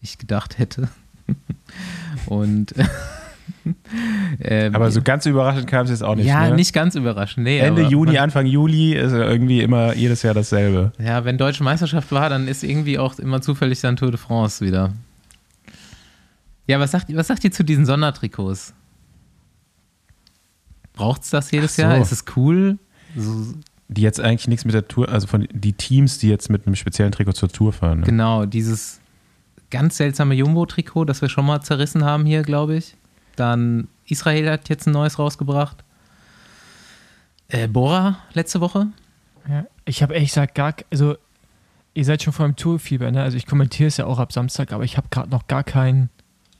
ich 0.00 0.18
gedacht 0.18 0.58
hätte. 0.58 0.88
Und 2.26 2.74
ähm, 4.40 4.74
Aber 4.74 4.90
so 4.90 5.02
ganz 5.02 5.26
überraschend 5.26 5.66
kam 5.66 5.84
es 5.84 5.90
jetzt 5.90 6.02
auch 6.02 6.14
nicht. 6.14 6.26
ja, 6.26 6.48
ne? 6.50 6.56
nicht 6.56 6.72
ganz 6.72 6.94
überraschend. 6.94 7.44
Nee, 7.44 7.58
Ende 7.58 7.82
Juni, 7.82 8.12
man- 8.12 8.22
Anfang 8.24 8.46
Juli 8.46 8.94
ist 8.94 9.12
ja 9.12 9.28
irgendwie 9.28 9.60
immer 9.60 9.94
jedes 9.94 10.22
Jahr 10.22 10.34
dasselbe. 10.34 10.92
Ja, 10.98 11.24
wenn 11.24 11.38
Deutsche 11.38 11.62
Meisterschaft 11.64 12.10
war, 12.12 12.28
dann 12.28 12.48
ist 12.48 12.62
irgendwie 12.64 12.98
auch 12.98 13.18
immer 13.18 13.40
zufällig 13.40 13.80
dann 13.80 13.96
Tour 13.96 14.10
de 14.10 14.18
France 14.18 14.64
wieder. 14.64 14.92
Ja, 16.66 16.78
was 16.80 16.90
sagt, 16.90 17.14
was 17.14 17.26
sagt 17.26 17.44
ihr 17.44 17.50
zu 17.52 17.64
diesen 17.64 17.86
Sondertrikots? 17.86 18.74
Braucht 20.92 21.22
es 21.22 21.30
das 21.30 21.50
jedes 21.50 21.76
so. 21.76 21.82
Jahr? 21.82 21.98
Ist 21.98 22.12
es 22.12 22.24
cool? 22.36 22.78
So, 23.16 23.54
Die 23.88 24.02
jetzt 24.02 24.20
eigentlich 24.20 24.48
nichts 24.48 24.64
mit 24.64 24.74
der 24.74 24.86
Tour, 24.86 25.08
also 25.08 25.26
von 25.26 25.46
die 25.52 25.72
Teams, 25.72 26.18
die 26.18 26.28
jetzt 26.28 26.50
mit 26.50 26.66
einem 26.66 26.76
speziellen 26.76 27.12
Trikot 27.12 27.32
zur 27.32 27.48
Tour 27.48 27.72
fahren. 27.72 28.00
Ne? 28.00 28.06
genau, 28.06 28.44
dieses 28.44 29.00
ganz 29.70 29.96
seltsame 29.96 30.34
Jumbo-Trikot, 30.34 31.04
das 31.04 31.20
wir 31.22 31.28
schon 31.28 31.46
mal 31.46 31.60
zerrissen 31.60 32.04
haben 32.04 32.24
hier, 32.26 32.42
glaube 32.42 32.76
ich. 32.76 32.96
Dann 33.36 33.88
Israel 34.06 34.50
hat 34.50 34.68
jetzt 34.68 34.86
ein 34.86 34.92
neues 34.92 35.18
rausgebracht. 35.18 35.76
Äh, 37.48 37.68
Bora 37.68 38.18
letzte 38.34 38.60
Woche. 38.60 38.88
Ja, 39.48 39.64
ich 39.86 40.02
habe 40.02 40.14
ehrlich 40.14 40.30
gesagt 40.30 40.54
gar, 40.54 40.74
also 40.90 41.16
ihr 41.94 42.04
seid 42.04 42.22
schon 42.22 42.32
vor 42.32 42.46
dem 42.46 42.56
Tourfieber, 42.56 43.10
ne? 43.10 43.22
Also 43.22 43.36
ich 43.36 43.46
kommentiere 43.46 43.88
es 43.88 43.96
ja 43.96 44.04
auch 44.06 44.18
ab 44.18 44.32
Samstag, 44.32 44.72
aber 44.72 44.84
ich 44.84 44.96
habe 44.96 45.08
gerade 45.10 45.30
noch 45.30 45.46
gar 45.46 45.64
keinen, 45.64 46.10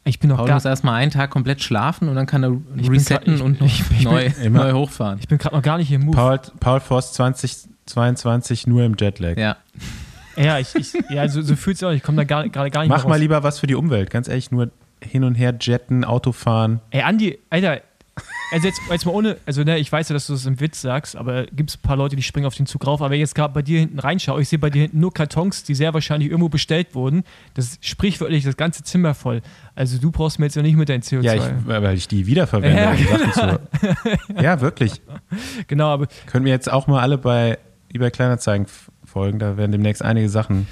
ich 0.05 0.19
bin 0.21 0.31
noch 0.31 0.39
Paul 0.39 0.47
gar, 0.47 0.55
muss 0.57 0.65
erstmal 0.65 0.95
einen 0.95 1.11
Tag 1.11 1.31
komplett 1.31 1.63
schlafen 1.63 2.09
und 2.09 2.15
dann 2.15 2.27
kann 2.27 2.43
er 2.43 2.57
Ich 2.77 2.89
resetten 2.91 3.27
grad- 3.27 3.37
ich- 3.37 3.43
und 3.43 3.61
noch 3.61 3.67
ich- 3.67 3.81
ich 3.91 3.99
bin 3.99 4.03
neu, 4.05 4.31
neu 4.51 4.73
hochfahren. 4.73 5.19
ich 5.21 5.29
bin 5.29 5.37
gerade 5.37 5.55
noch 5.55 5.63
gar 5.63 5.77
nicht 5.77 5.93
im 5.93 6.07
Move. 6.07 6.17
Paul, 6.17 6.41
Paul 6.61 6.81
Forst 6.81 7.15
2022 7.15 8.67
nur 8.67 8.83
im 8.85 8.95
Jetlag. 8.99 9.37
Ja. 9.37 9.57
Ja, 10.39 10.59
ich, 10.59 10.75
ich, 10.75 10.93
ja 11.11 11.29
so, 11.29 11.43
so 11.43 11.57
fühlt 11.57 11.77
es 11.77 11.83
auch. 11.83 11.91
Ich 11.91 12.03
komme 12.03 12.17
da 12.19 12.25
gar- 12.25 12.49
gerade 12.49 12.71
gar 12.71 12.81
nicht 12.83 12.91
Mach 12.91 13.05
mal 13.05 13.13
raus. 13.13 13.21
lieber 13.21 13.43
was 13.43 13.59
für 13.59 13.67
die 13.67 13.75
Umwelt. 13.75 14.11
Ganz 14.11 14.29
ehrlich, 14.29 14.51
nur 14.51 14.71
hin 15.03 15.25
und 15.25 15.35
her 15.35 15.55
jetten, 15.61 16.05
Auto 16.05 16.33
fahren. 16.33 16.81
Ey, 16.91 17.03
Andi, 17.03 17.39
Alter, 17.51 17.81
also 18.51 18.67
jetzt, 18.67 18.81
jetzt 18.91 19.07
mal 19.07 19.13
ohne, 19.13 19.37
also 19.47 19.63
ne, 19.63 19.79
ich 19.79 19.93
weiß 19.93 20.09
ja, 20.09 20.15
dass 20.15 20.27
du 20.27 20.33
das 20.33 20.45
im 20.47 20.59
Witz 20.59 20.81
sagst, 20.81 21.15
aber 21.17 21.45
gibt 21.47 21.71
es 21.71 21.77
ein 21.77 21.83
paar 21.83 21.97
Leute, 21.97 22.17
die 22.17 22.23
springen 22.23 22.47
auf 22.47 22.55
den 22.55 22.67
Zug 22.67 22.85
rauf. 22.87 23.01
Aber 23.01 23.11
wenn 23.11 23.17
ich 23.19 23.21
jetzt 23.21 23.35
gerade 23.35 23.53
bei 23.55 23.63
dir 23.63 23.79
hinten 23.81 23.99
reinschaue, 23.99 24.41
ich 24.43 24.49
sehe 24.49 24.59
bei 24.59 24.71
dir 24.71 24.83
hinten 24.83 24.99
nur 25.01 25.13
Kartons, 25.15 25.63
die 25.65 25.75
sehr 25.75 25.95
wahrscheinlich 25.95 26.31
irgendwo 26.31 26.49
bestellt 26.49 26.95
wurden. 26.95 27.23
Das 27.55 27.67
ist 27.67 27.87
sprichwörtlich 27.87 28.45
das 28.45 28.57
ganze 28.57 28.83
Zimmer 28.83 29.15
voll. 29.15 29.43
Also 29.77 29.99
du 29.99 30.11
brauchst 30.11 30.39
mir 30.41 30.47
jetzt 30.47 30.55
ja 30.57 30.63
nicht 30.63 30.77
mit 30.77 30.89
deinem 30.89 31.03
CO2. 31.03 31.23
Ja, 31.23 31.35
ich, 31.35 31.43
weil 31.67 31.95
ich 31.97 32.09
die 32.09 32.27
wiederverwende. 32.27 32.81
Ja, 32.81 33.33
zu, 33.33 33.61
ja, 34.43 34.61
wirklich. 34.61 35.01
genau, 35.69 35.89
aber 35.91 36.09
Können 36.27 36.45
wir 36.45 36.53
jetzt 36.53 36.73
auch 36.73 36.87
mal 36.89 37.01
alle 37.01 37.19
bei 37.19 37.59
eBay 37.95 38.11
Kleinanzeigen 38.11 38.67
folgen. 39.09 39.39
Da 39.39 39.57
werden 39.57 39.73
demnächst 39.73 40.03
einige 40.03 40.29
Sachen 40.29 40.67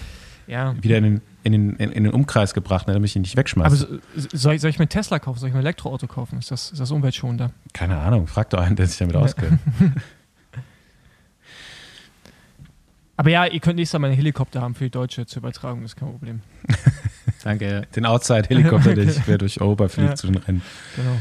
Ja. 0.46 0.74
wieder 0.82 0.98
in 0.98 1.04
den, 1.04 1.20
in 1.42 1.52
den, 1.52 1.76
in, 1.76 1.90
in 1.92 2.04
den 2.04 2.12
Umkreis 2.12 2.54
gebracht, 2.54 2.86
ne, 2.86 2.92
damit 2.94 3.10
ich 3.10 3.16
ihn 3.16 3.22
nicht 3.22 3.36
wegschmeiße. 3.36 3.66
Aber 3.66 3.76
so, 3.76 4.36
soll, 4.36 4.54
ich- 4.54 4.60
soll 4.60 4.70
ich 4.70 4.78
mir 4.78 4.82
einen 4.84 4.88
Tesla 4.90 5.18
kaufen? 5.18 5.38
Soll 5.40 5.48
ich 5.48 5.52
mir 5.54 5.60
ein 5.60 5.64
Elektroauto 5.64 6.06
kaufen? 6.06 6.38
Ist 6.38 6.50
das, 6.50 6.70
ist 6.70 6.78
das 6.80 6.90
umweltschonender? 6.90 7.50
Keine 7.72 7.96
Ahnung, 7.98 8.26
frag 8.26 8.50
doch 8.50 8.60
einen, 8.60 8.76
der 8.76 8.86
sich 8.86 8.98
damit 8.98 9.16
auskennt. 9.16 9.58
Aber 13.18 13.30
ja, 13.30 13.46
ihr 13.46 13.60
könnt 13.60 13.76
nächstes 13.76 13.98
Mal 13.98 14.08
einen 14.08 14.16
Helikopter 14.16 14.60
haben 14.60 14.74
für 14.74 14.84
die 14.84 14.90
Deutsche 14.90 15.24
zur 15.26 15.40
Übertragung, 15.40 15.80
das 15.82 15.92
ist 15.92 15.96
kein 15.96 16.10
Problem. 16.10 16.40
Danke. 17.44 17.82
Den 17.96 18.04
Outside-Helikopter, 18.04 18.94
der 18.94 19.10
sich 19.10 19.22
quer 19.24 19.38
durch 19.38 19.60
Europa 19.60 19.88
fliegt 19.88 20.10
Ja. 20.10 20.14
zu 20.16 20.26
den 20.26 20.36
Rennen. 20.36 20.62
Genau. 20.96 21.16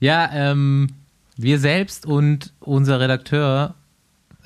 Ja, 0.00 0.30
ähm, 0.32 0.88
wir 1.36 1.58
selbst 1.60 2.04
und 2.04 2.52
unser 2.60 2.98
Redakteur 2.98 3.74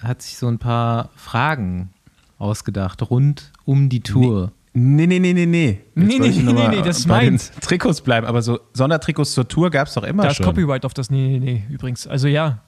hat 0.02 0.22
sich 0.22 0.36
so 0.36 0.48
ein 0.48 0.58
paar 0.58 1.10
Fragen 1.16 1.90
ausgedacht 2.38 3.10
rund 3.10 3.52
um 3.64 3.88
die 3.88 4.00
Tour. 4.00 4.52
Nee, 4.74 5.06
nee, 5.06 5.18
nee, 5.18 5.32
nee, 5.32 5.46
nee. 5.46 5.80
Nee, 5.94 6.18
nee, 6.18 6.28
nee, 6.30 6.52
mal 6.52 6.68
nee, 6.68 6.82
das 6.82 6.98
ist 7.00 7.06
meins. 7.06 7.50
Trikots 7.60 8.00
bleiben, 8.00 8.26
aber 8.26 8.42
so 8.42 8.60
Sondertrikots 8.74 9.32
zur 9.34 9.48
Tour 9.48 9.70
gab 9.70 9.88
es 9.88 9.94
doch 9.94 10.04
immer 10.04 10.22
Da 10.24 10.30
ist 10.30 10.36
schon. 10.36 10.46
Copyright 10.46 10.84
auf 10.84 10.94
das. 10.94 11.10
Nee, 11.10 11.38
nee, 11.38 11.38
nee, 11.38 11.64
übrigens. 11.68 12.06
Also 12.06 12.28
ja. 12.28 12.58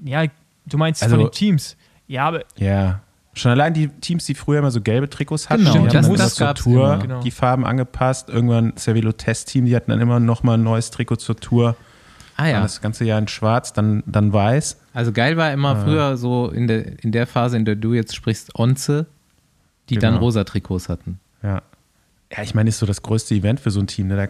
Ja, 0.00 0.24
du 0.66 0.78
meinst 0.78 1.02
Also- 1.02 1.16
von 1.16 1.26
den 1.26 1.30
Teams. 1.32 1.76
Ja, 2.08 2.26
aber 2.28 2.42
Ja. 2.56 3.00
Schon 3.34 3.50
allein 3.52 3.72
die 3.72 3.88
Teams, 3.88 4.26
die 4.26 4.34
früher 4.34 4.58
immer 4.58 4.70
so 4.70 4.82
gelbe 4.82 5.08
Trikots 5.08 5.48
hatten, 5.48 5.60
Genau, 5.62 5.72
die 5.72 5.78
haben 5.78 5.88
das- 5.90 6.06
dann 6.06 6.16
das 6.16 6.34
zur 6.34 6.54
Tour 6.54 6.84
immer. 6.94 6.98
Genau. 6.98 7.20
die 7.22 7.30
Farben 7.30 7.64
angepasst. 7.64 8.28
Irgendwann 8.28 8.74
Cervelo 8.76 9.12
Test-Team, 9.12 9.64
die 9.64 9.74
hatten 9.74 9.90
dann 9.90 10.00
immer 10.00 10.20
noch 10.20 10.42
mal 10.42 10.54
ein 10.54 10.62
neues 10.62 10.90
Trikot 10.90 11.16
zur 11.16 11.36
Tour. 11.36 11.76
Ah 12.36 12.46
ja. 12.48 12.62
Das 12.62 12.80
ganze 12.80 13.04
Jahr 13.04 13.18
in 13.18 13.28
schwarz, 13.28 13.72
dann, 13.72 14.02
dann 14.06 14.32
weiß. 14.32 14.78
Also 14.94 15.12
geil 15.12 15.36
war 15.36 15.52
immer 15.52 15.76
Ah. 15.76 15.84
früher 15.84 16.16
so 16.16 16.48
in 16.50 16.66
der, 16.66 17.02
in 17.04 17.12
der 17.12 17.26
Phase, 17.26 17.56
in 17.56 17.64
der 17.64 17.76
du 17.76 17.92
jetzt 17.94 18.14
sprichst, 18.16 18.58
Onze, 18.58 19.06
die 19.88 19.96
dann 19.98 20.14
Genau. 20.14 20.24
rosa 20.24 20.44
Trikots 20.44 20.88
hatten. 20.88 21.18
Ja. 21.42 21.62
Ja, 22.34 22.42
ich 22.42 22.54
meine, 22.54 22.68
ist 22.70 22.78
so 22.78 22.86
das 22.86 23.02
größte 23.02 23.34
Event 23.34 23.60
für 23.60 23.70
so 23.70 23.80
ein 23.80 23.86
Team. 23.86 24.06
Ne? 24.08 24.16
Da 24.16 24.26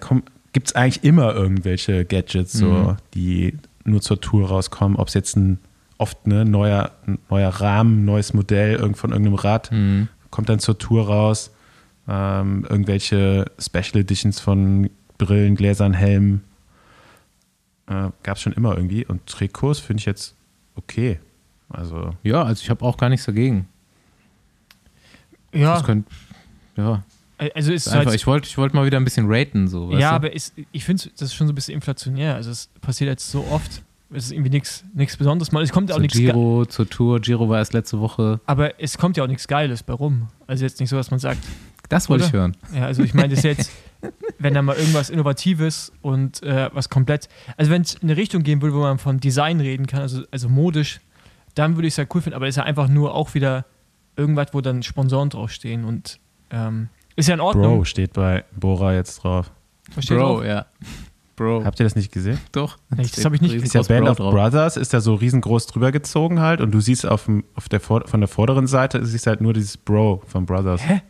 gibt 0.53 0.67
es 0.69 0.75
eigentlich 0.75 1.05
immer 1.05 1.35
irgendwelche 1.35 2.05
Gadgets, 2.05 2.53
so, 2.55 2.67
Mhm. 2.67 2.97
die 3.15 3.57
nur 3.85 4.01
zur 4.01 4.21
Tour 4.21 4.49
rauskommen. 4.49 4.97
Ob 4.99 5.09
es 5.09 5.15
jetzt 5.15 5.37
ein 5.37 5.59
oft 5.99 6.27
ne, 6.27 6.45
neuer, 6.45 6.91
ein 7.07 7.19
neuer 7.31 7.49
Rahmen, 7.51 8.05
neues 8.05 8.35
Modell 8.35 8.75
irgend 8.75 8.97
von 8.99 9.11
irgendeinem 9.13 9.37
Rad 9.37 9.71
Mhm. 9.71 10.09
kommt 10.31 10.49
dann 10.49 10.59
zur 10.59 10.79
Tour 10.79 11.07
raus. 11.07 11.53
Ähm, 12.09 12.67
irgendwelche 12.69 13.45
Special 13.61 14.01
Editions 14.01 14.41
von 14.41 14.91
Brillen, 15.19 15.55
Gläsern, 15.55 15.93
Helmen. 15.95 16.43
Äh, 17.87 18.11
Gab 18.23 18.37
es 18.37 18.43
schon 18.43 18.53
immer 18.53 18.77
irgendwie. 18.77 19.05
Und 19.05 19.27
Trikots 19.27 19.81
finde 19.81 20.01
ich 20.01 20.07
jetzt 20.07 20.35
okay. 20.75 21.21
Also, 21.69 22.11
Ja, 22.23 22.43
also 22.43 22.61
ich 22.63 22.71
habe 22.71 22.85
auch 22.85 22.97
gar 22.97 23.09
nichts 23.09 23.27
dagegen. 23.27 23.69
ja, 25.53 25.75
Das 25.75 25.85
könnt, 25.85 26.07
ja, 26.77 27.03
also 27.55 27.73
ist 27.73 27.89
einfach, 27.89 28.07
halt, 28.07 28.15
ich 28.15 28.27
wollte 28.27 28.47
ich 28.47 28.57
wollt 28.57 28.73
mal 28.73 28.87
wieder 28.87 28.99
ein 28.99 29.05
bisschen 29.05 29.27
raten, 29.29 29.67
so. 29.69 29.89
weißt 29.91 30.01
ja, 30.01 30.11
du? 30.11 30.17
aber 30.17 30.33
ist, 30.33 30.55
ich 30.71 30.85
finde, 30.85 31.05
das 31.15 31.23
ist 31.23 31.35
schon 31.35 31.47
so 31.47 31.53
ein 31.53 31.55
bisschen 31.55 31.75
inflationär. 31.75 32.37
Also 32.37 32.51
es 32.51 32.69
passiert 32.81 33.09
jetzt 33.09 33.31
so 33.31 33.45
oft. 33.51 33.83
Es 34.15 34.27
ist 34.27 34.33
irgendwie 34.33 34.51
nichts 34.51 34.85
nichts 34.95 35.17
Besonderes. 35.17 35.51
Mal, 35.53 35.63
es 35.63 35.73
kommt 35.73 35.89
ja 35.91 35.97
auch 35.97 36.01
nichts 36.01 36.17
Giro, 36.17 36.67
zur 36.67 36.89
Tour. 36.89 37.19
Giro 37.21 37.49
war 37.49 37.59
erst 37.59 37.73
letzte 37.73 37.99
Woche. 37.99 38.41
aber 38.47 38.81
es 38.81 38.99
kommt 38.99 39.17
ja 39.17 39.25
auch 39.25 39.29
nichts 39.29 39.49
Geiles 39.49 39.83
bei 39.83 39.95
rum. 39.95 40.29
Also 40.47 40.65
jetzt 40.65 40.79
nicht 40.81 40.91
so, 40.91 40.97
dass 40.97 41.11
man 41.11 41.19
sagt, 41.19 41.41
Das 41.93 42.09
wollte 42.09 42.25
ich 42.25 42.33
hören. 42.33 42.57
Ja, 42.75 42.87
also 42.87 43.03
ich 43.03 43.13
meine, 43.13 43.29
das 43.29 43.41
ist 43.41 43.45
jetzt, 43.45 43.71
wenn 44.39 44.55
da 44.55 44.63
mal 44.63 44.77
irgendwas 44.77 45.11
Innovatives 45.11 45.93
und 46.01 46.43
äh, 46.43 46.71
was 46.73 46.89
komplett, 46.89 47.29
also 47.59 47.71
wenn 47.71 47.83
es 47.83 47.95
in 47.97 48.05
eine 48.09 48.17
Richtung 48.17 48.43
gehen 48.43 48.63
würde, 48.63 48.75
wo 48.75 48.81
man 48.81 48.99
von 48.99 49.21
Design 49.21 49.61
reden 49.61 49.87
kann, 49.87 50.01
also, 50.01 50.23
also 50.31 50.49
modisch, 50.49 51.01
dann 51.55 51.77
würde 51.77 51.87
ich 51.89 51.93
es 51.93 51.99
ja 51.99 52.07
cool 52.15 52.23
finden, 52.23 52.35
aber 52.35 52.49
ist 52.49 52.57
ja 52.57 52.63
einfach 52.63 52.89
nur 52.89 53.15
auch 53.15 53.35
wieder 53.35 53.67
irgendwas, 54.17 54.49
wo 54.53 54.63
dann 54.63 54.83
Sponsoren 54.83 55.29
draufstehen 55.29 55.85
und 55.85 56.19
ähm, 56.51 56.89
ist 57.15 57.29
ja 57.29 57.35
in 57.35 57.41
Ordnung. 57.41 57.77
Bro 57.77 57.85
steht 57.85 58.15
bei 58.15 58.45
Bora 58.57 58.95
jetzt 58.95 59.23
drauf. 59.23 59.51
Was 59.95 60.05
steht 60.05 60.17
Bro, 60.17 60.37
drauf? 60.37 60.45
ja. 60.47 60.65
Bro, 61.37 61.63
Habt 61.67 61.79
ihr 61.79 61.85
das 61.85 61.95
nicht 61.95 62.11
gesehen? 62.11 62.39
doch. 62.53 62.79
Echt? 62.97 63.19
Das 63.19 63.25
hab 63.27 63.35
ich 63.35 63.43
nicht 63.43 63.55
Ist 63.55 63.75
ja 63.75 63.83
Band 63.83 64.05
Bro 64.07 64.11
of 64.13 64.17
drauf. 64.17 64.35
Brothers, 64.35 64.79
ist 64.79 64.95
da 64.95 65.03
so 65.03 65.15
riesengroß 65.15 65.67
drüber 65.67 65.93
gezogen 65.93 66.41
halt 66.41 66.63
und 66.63 66.73
du 66.73 66.81
siehst 66.81 67.05
auf, 67.05 67.27
dem, 67.27 67.45
auf 67.55 67.69
der, 67.69 67.81
von 67.81 68.03
der 68.19 68.29
vorderen 68.29 68.67
Seite, 68.67 69.05
siehst 69.05 69.27
halt 69.27 69.43
nur 69.43 69.53
dieses 69.53 69.77
Bro 69.77 70.23
von 70.27 70.47
Brothers. 70.47 70.81
Hä? 70.89 71.03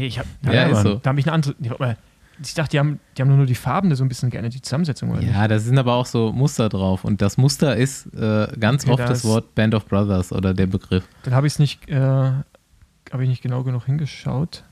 Nee, 0.00 0.06
ich 0.06 0.18
hab, 0.18 0.26
Ja, 0.44 0.52
Ja, 0.52 0.66
ist 0.68 0.82
so. 0.82 0.94
da 1.02 1.10
habe 1.10 1.20
ich 1.20 1.26
eine 1.26 1.34
andere, 1.34 1.54
mal. 1.78 1.96
ich 2.42 2.54
dachte, 2.54 2.70
die 2.70 2.78
haben, 2.78 2.98
die 3.16 3.22
haben 3.22 3.36
nur 3.36 3.44
die 3.46 3.54
Farben, 3.54 3.94
so 3.94 4.02
ein 4.04 4.08
bisschen 4.08 4.30
gerne 4.30 4.48
die 4.48 4.62
Zusammensetzung. 4.62 5.10
Oder? 5.10 5.20
Ja, 5.22 5.46
da 5.46 5.58
sind 5.58 5.78
aber 5.78 5.94
auch 5.94 6.06
so 6.06 6.32
Muster 6.32 6.68
drauf. 6.70 7.04
Und 7.04 7.20
das 7.20 7.36
Muster 7.36 7.76
ist 7.76 8.06
äh, 8.14 8.48
ganz 8.58 8.84
Okay, 8.84 8.92
oft 8.92 9.00
da 9.02 9.06
das 9.08 9.18
ist- 9.18 9.24
Wort 9.24 9.54
Band 9.54 9.74
of 9.74 9.86
Brothers 9.86 10.32
oder 10.32 10.54
der 10.54 10.66
Begriff. 10.66 11.06
Dann 11.24 11.34
habe 11.34 11.46
ich 11.46 11.52
es 11.54 11.58
nicht, 11.58 11.88
äh, 11.90 11.96
habe 12.00 13.22
ich 13.22 13.28
nicht 13.28 13.42
genau 13.42 13.62
genug 13.62 13.84
hingeschaut. 13.86 14.64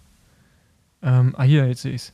Ähm, 1.03 1.35
ah, 1.37 1.43
hier, 1.45 1.67
jetzt 1.69 1.83
sehe 1.83 1.93
ich 1.93 2.03
es. 2.03 2.13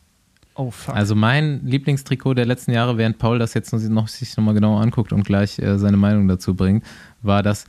Oh, 0.56 0.70
fuck. 0.70 0.94
Also 0.94 1.14
mein 1.14 1.64
Lieblingstrikot 1.66 2.34
der 2.34 2.46
letzten 2.46 2.70
Jahre, 2.72 2.96
während 2.98 3.18
Paul 3.18 3.38
das 3.38 3.54
jetzt 3.54 3.72
noch, 3.72 4.08
sich 4.08 4.36
nochmal 4.36 4.54
genauer 4.54 4.80
anguckt 4.80 5.12
und 5.12 5.24
gleich 5.24 5.58
äh, 5.58 5.78
seine 5.78 5.96
Meinung 5.96 6.28
dazu 6.28 6.54
bringt, 6.54 6.84
war 7.22 7.42
das 7.42 7.64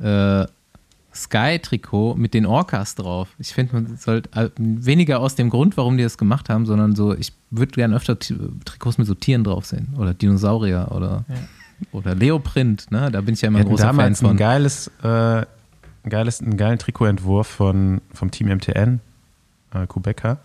äh, 0.00 0.44
Sky-Trikot 1.16 2.14
mit 2.16 2.34
den 2.34 2.46
Orcas 2.46 2.94
drauf. 2.94 3.28
Ich 3.38 3.52
finde, 3.54 3.74
man 3.74 3.96
sollte 3.96 4.30
äh, 4.38 4.50
weniger 4.56 5.20
aus 5.20 5.34
dem 5.34 5.50
Grund, 5.50 5.76
warum 5.76 5.96
die 5.96 6.02
das 6.02 6.18
gemacht 6.18 6.48
haben, 6.48 6.66
sondern 6.66 6.94
so, 6.94 7.14
ich 7.14 7.32
würde 7.50 7.72
gerne 7.72 7.96
öfter 7.96 8.18
T 8.18 8.34
Trikots 8.64 8.98
mit 8.98 9.06
so 9.06 9.14
Tieren 9.14 9.44
drauf 9.44 9.64
sehen. 9.66 9.94
Oder 9.98 10.14
Dinosaurier 10.14 10.88
oder, 10.92 11.24
Ja. 11.28 11.34
oder 11.92 12.14
Leoprint, 12.14 12.90
ne? 12.90 13.10
Da 13.10 13.20
bin 13.20 13.34
ich 13.34 13.40
ja 13.40 13.48
immer 13.48 13.58
ein 13.60 13.66
großer 13.66 13.86
Fan 13.88 13.96
damals 13.96 14.22
ein 14.22 14.26
von. 14.28 14.36
geiles, 14.36 14.90
äh, 15.02 15.08
ein 15.08 15.46
geiles, 16.10 16.40
einen 16.40 16.56
geilen 16.56 16.78
Trikotentwurf 16.78 17.46
von, 17.46 18.00
vom 18.12 18.30
Team 18.30 18.48
MTN, 18.48 19.00
äh, 19.74 19.86
Kubeka, 19.86 20.38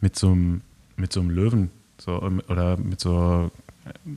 mit 0.00 0.16
so 0.16 0.30
einem 0.30 0.60
mit 0.96 1.12
so 1.12 1.20
einem 1.20 1.30
Löwen 1.30 1.70
so, 1.98 2.22
ähm, 2.22 2.40
oder 2.48 2.76
mit 2.76 3.00
so 3.00 3.50
äh, 3.84 4.10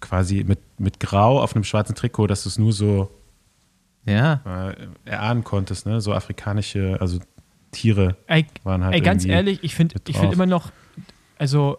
quasi 0.00 0.44
mit, 0.44 0.60
mit 0.78 1.00
Grau 1.00 1.40
auf 1.42 1.54
einem 1.54 1.64
schwarzen 1.64 1.94
Trikot, 1.94 2.26
dass 2.28 2.44
du 2.44 2.48
es 2.48 2.58
nur 2.58 2.72
so 2.72 3.10
Ja, 4.10 4.70
äh, 4.70 4.88
erahnen 5.04 5.44
konntest, 5.44 5.86
ne? 5.86 6.00
So 6.00 6.12
afrikanische, 6.12 6.98
also 7.00 7.18
Tiere 7.70 8.16
ey, 8.26 8.46
waren 8.64 8.84
halt 8.84 8.94
ey, 8.94 9.00
ganz 9.00 9.24
ehrlich, 9.24 9.62
ich 9.62 9.74
finde 9.74 9.96
ich 10.06 10.18
find 10.18 10.32
immer 10.32 10.46
noch, 10.46 10.72
also 11.38 11.78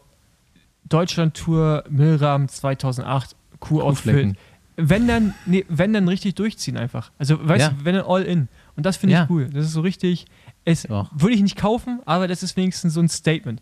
Deutschland-Tour, 0.90 1.86
Milram 1.90 2.48
2008, 2.48 3.36
Q-Outfit. 3.60 4.04
Kuhflecken. 4.14 4.38
Wenn 4.78 5.08
dann, 5.08 5.34
nee, 5.46 5.66
wenn 5.70 5.94
dann 5.94 6.08
richtig 6.08 6.36
durchziehen 6.36 6.78
einfach. 6.78 7.12
Also, 7.18 7.38
weißt 7.48 7.62
Ja. 7.62 7.70
du, 7.70 7.86
wenn 7.86 7.96
dann 7.96 8.06
all 8.06 8.24
in. 8.24 8.48
Und 8.76 8.86
das 8.86 8.98
finde 8.98 9.14
ich 9.14 9.20
Ja. 9.20 9.28
cool. 9.30 9.50
Das 9.50 9.66
ist 9.66 9.74
so 9.74 9.82
richtig, 9.82 10.26
es 10.66 10.88
würde 10.90 11.34
ich 11.36 11.42
nicht 11.42 11.58
kaufen, 11.58 12.00
aber 12.06 12.28
das 12.28 12.42
ist 12.42 12.56
wenigstens 12.58 12.94
so 12.94 13.00
ein 13.02 13.10
Statement. 13.10 13.62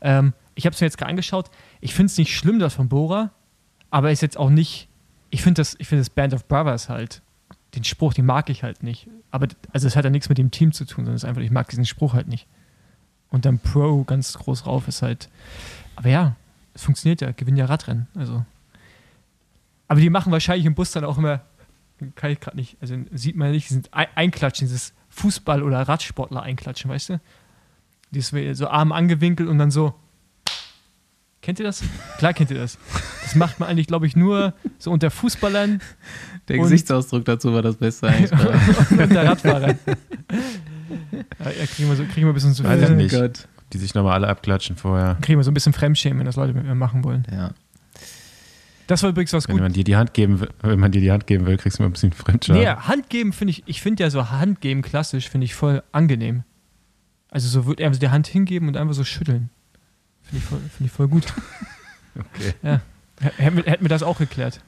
Ähm, 0.00 0.34
ich 0.56 0.66
habe 0.66 0.74
es 0.74 0.80
mir 0.80 0.86
jetzt 0.86 0.98
gerade 0.98 1.10
angeschaut. 1.10 1.50
Ich 1.80 1.94
finde 1.94 2.06
es 2.10 2.18
nicht 2.18 2.36
schlimm, 2.36 2.58
das 2.58 2.74
von 2.74 2.88
Bora, 2.88 3.30
aber 3.90 4.10
ist 4.10 4.20
jetzt 4.20 4.36
auch 4.36 4.50
nicht, 4.50 4.88
ich 5.30 5.42
finde 5.42 5.60
das, 5.60 5.76
ich 5.78 5.86
finde 5.88 6.00
das 6.02 6.10
Band 6.10 6.34
of 6.34 6.46
Brothers 6.48 6.88
halt, 6.88 7.22
den 7.78 7.84
Spruch, 7.84 8.14
den 8.14 8.26
mag 8.26 8.50
ich 8.50 8.62
halt 8.62 8.82
nicht. 8.82 9.08
Aber, 9.30 9.48
also 9.72 9.86
es 9.86 9.96
hat 9.96 10.04
ja 10.04 10.10
nichts 10.10 10.28
mit 10.28 10.38
dem 10.38 10.50
Team 10.50 10.72
zu 10.72 10.84
tun, 10.84 11.04
sondern 11.04 11.14
es 11.16 11.22
ist 11.22 11.28
einfach, 11.28 11.42
ich 11.42 11.50
mag 11.50 11.68
diesen 11.68 11.84
Spruch 11.86 12.14
halt 12.14 12.28
nicht. 12.28 12.46
Und 13.30 13.44
dann 13.44 13.58
Pro 13.58 14.04
ganz 14.04 14.34
groß 14.34 14.66
rauf 14.66 14.88
ist 14.88 15.02
halt, 15.02 15.28
aber 15.96 16.08
ja, 16.08 16.36
es 16.74 16.82
funktioniert 16.84 17.20
ja, 17.20 17.32
gewinnen 17.32 17.56
ja 17.56 17.66
Radrennen, 17.66 18.06
also. 18.14 18.44
Aber 19.86 20.00
die 20.00 20.10
machen 20.10 20.32
wahrscheinlich 20.32 20.66
im 20.66 20.74
Bus 20.74 20.92
dann 20.92 21.04
auch 21.04 21.18
immer, 21.18 21.42
kann 22.14 22.30
ich 22.30 22.40
gerade 22.40 22.56
nicht, 22.56 22.76
also 22.80 22.96
sieht 23.12 23.36
man 23.36 23.50
nicht, 23.50 23.68
die 23.68 23.74
sind 23.74 23.92
ein- 23.92 24.06
einklatschen, 24.14 24.66
dieses 24.66 24.94
Fußball- 25.10 25.62
oder 25.62 25.80
Radsportler 25.82 26.42
einklatschen, 26.42 26.90
weißt 26.90 27.10
du? 27.10 27.20
Dieses 28.10 28.58
so 28.58 28.68
Arm 28.68 28.92
angewinkelt 28.92 29.48
und 29.48 29.58
dann 29.58 29.70
so. 29.70 29.94
Kennt 31.48 31.60
ihr 31.60 31.64
das? 31.64 31.82
Klar 32.18 32.34
kennt 32.34 32.50
ihr 32.50 32.58
das. 32.58 32.76
Das 33.22 33.34
macht 33.34 33.58
man 33.58 33.70
eigentlich, 33.70 33.86
glaube 33.86 34.06
ich, 34.06 34.14
nur 34.14 34.52
so 34.76 34.90
unter 34.90 35.10
Fußballern 35.10 35.80
der 36.46 36.56
Und- 36.58 36.62
Gesichtsausdruck 36.64 37.24
dazu 37.24 37.54
war 37.54 37.62
das 37.62 37.76
Beste 37.76 38.06
eigentlich. 38.08 38.32
und 38.90 39.00
unter 39.00 39.24
Radfahrern. 39.24 39.78
Ja, 39.88 41.50
ja, 41.50 41.64
kriegen, 41.64 41.88
wir 41.88 41.96
so, 41.96 42.04
kriegen 42.04 42.26
wir 42.26 42.32
ein 42.32 42.34
bisschen 42.34 42.52
zu 42.52 42.64
Weiß 42.64 42.78
ich 42.82 42.86
viel. 42.88 42.96
nicht. 42.96 43.14
Gott. 43.14 43.48
die 43.72 43.78
sich 43.78 43.94
nochmal 43.94 44.12
alle 44.12 44.28
abklatschen 44.28 44.76
vorher. 44.76 45.16
Kriegen 45.22 45.38
wir 45.38 45.44
so 45.44 45.50
ein 45.50 45.54
bisschen 45.54 45.72
Fremdschämen, 45.72 46.18
wenn 46.18 46.26
das 46.26 46.36
Leute 46.36 46.52
mit 46.52 46.66
mir 46.66 46.74
machen 46.74 47.02
wollen. 47.02 47.26
Ja. 47.32 47.52
Das 48.86 49.02
war 49.02 49.08
übrigens 49.08 49.32
was 49.32 49.48
Wenn 49.48 49.54
gut. 49.54 49.62
man 49.62 49.72
dir 49.72 49.84
die 49.84 49.96
Hand 49.96 50.12
geben 50.12 50.40
will, 50.40 50.50
wenn 50.60 50.78
man 50.78 50.92
dir 50.92 51.00
die 51.00 51.12
Hand 51.12 51.26
geben 51.26 51.46
will, 51.46 51.56
kriegst 51.56 51.78
du 51.78 51.82
mal 51.82 51.88
ein 51.88 51.92
bisschen 51.92 52.12
Fremdscham. 52.12 52.56
Nee, 52.58 52.66
Hand 52.66 53.08
geben 53.08 53.32
finde 53.32 53.52
ich, 53.52 53.62
ich 53.64 53.80
finde 53.80 54.02
ja 54.02 54.10
so 54.10 54.28
Hand 54.28 54.60
geben 54.60 54.82
klassisch, 54.82 55.30
finde 55.30 55.46
ich 55.46 55.54
voll 55.54 55.82
angenehm. 55.92 56.42
Also 57.30 57.48
so 57.48 57.64
wird 57.64 57.80
einfach 57.80 57.98
die 58.00 58.10
Hand 58.10 58.26
hingeben 58.26 58.68
und 58.68 58.76
einfach 58.76 58.92
so 58.94 59.04
schütteln. 59.04 59.48
Finde 60.28 60.42
ich, 60.42 60.44
voll- 60.44 60.58
finde 60.58 60.84
ich 60.84 60.92
voll 60.92 61.08
gut. 61.08 61.24
Okay. 62.34 62.52
Ja. 62.64 62.80
Hätten 63.36 63.82
wir, 63.82 63.88
das 63.88 64.02
auch 64.02 64.18
geklärt. 64.18 64.60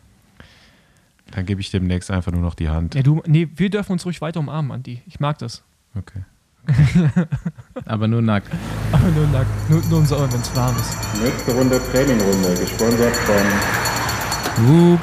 Dann 1.33 1.47
gebe 1.47 1.61
ich 1.61 1.73
demnächst 1.73 2.09
einfach 2.13 2.31
nur 2.31 2.43
noch 2.43 2.55
die 2.55 2.69
Hand. 2.69 2.95
Ja, 2.95 3.03
du, 3.03 3.23
nee, 3.27 3.49
wir 3.57 3.71
dürfen 3.71 3.91
uns 3.93 4.07
ruhig 4.07 4.21
weiter 4.21 4.39
umarmen, 4.39 4.71
Andi. 4.71 5.03
Ich 5.07 5.19
mag 5.19 5.37
das. 5.39 5.65
Okay. 5.97 6.23
Aber 7.87 8.07
nur 8.07 8.23
nackt. 8.23 8.47
Aber 8.93 9.09
nur 9.09 9.27
nackt. 9.29 9.51
Nur, 9.69 9.83
nur 9.87 9.99
im 9.99 10.07
Sommer, 10.07 10.33
wenn 10.33 10.41
es 10.41 10.55
warm 10.55 10.77
ist. 10.77 10.97
Nächste 11.21 11.53
Runde 11.53 11.81
Trainingrunde, 11.91 12.55
gesponsert 12.61 13.17
von 13.17 14.67
Whoop. 14.69 15.01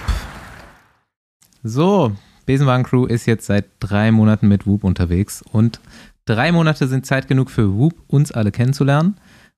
So, 1.63 2.15
Besenwagen 2.45 2.85
Crew 2.85 3.07
ist 3.07 3.25
jetzt 3.25 3.45
seit 3.45 3.65
drei 3.81 4.11
Monaten 4.11 4.47
mit 4.47 4.65
Whoop 4.65 4.85
unterwegs 4.85 5.41
und 5.41 5.81
Drei 6.27 6.51
Monate 6.51 6.89
sind 6.89 7.05
Zeit 7.05 7.29
genug 7.29 7.49
für 7.49 7.73
Whoop, 7.73 7.93
uns 8.07 8.33
alle 8.33 8.51
kennenzulernen 8.51 9.15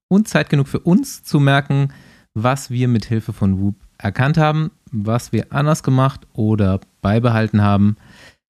und 0.10 0.28
Zeit 0.28 0.50
genug 0.50 0.68
für 0.68 0.80
uns 0.80 1.24
zu 1.24 1.40
merken, 1.40 1.94
was 2.34 2.70
wir 2.70 2.88
mit 2.88 3.06
Hilfe 3.06 3.32
von 3.32 3.60
Whoop 3.62 3.76
erkannt 3.98 4.38
haben, 4.38 4.72
was 4.92 5.32
wir 5.32 5.54
anders 5.54 5.84
gemacht 5.84 6.28
oder 6.34 6.82
beibehalten 7.02 7.62
haben. 7.62 7.96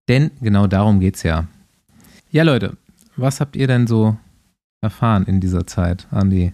Denn 0.07 0.31
genau 0.41 0.67
darum 0.67 0.99
geht 0.99 1.15
es 1.15 1.23
ja. 1.23 1.47
Ja, 2.31 2.43
Leute, 2.43 2.77
was 3.15 3.39
habt 3.39 3.55
ihr 3.55 3.67
denn 3.67 3.87
so 3.87 4.17
erfahren 4.81 5.25
in 5.25 5.39
dieser 5.39 5.67
Zeit, 5.67 6.07
Andi? 6.11 6.53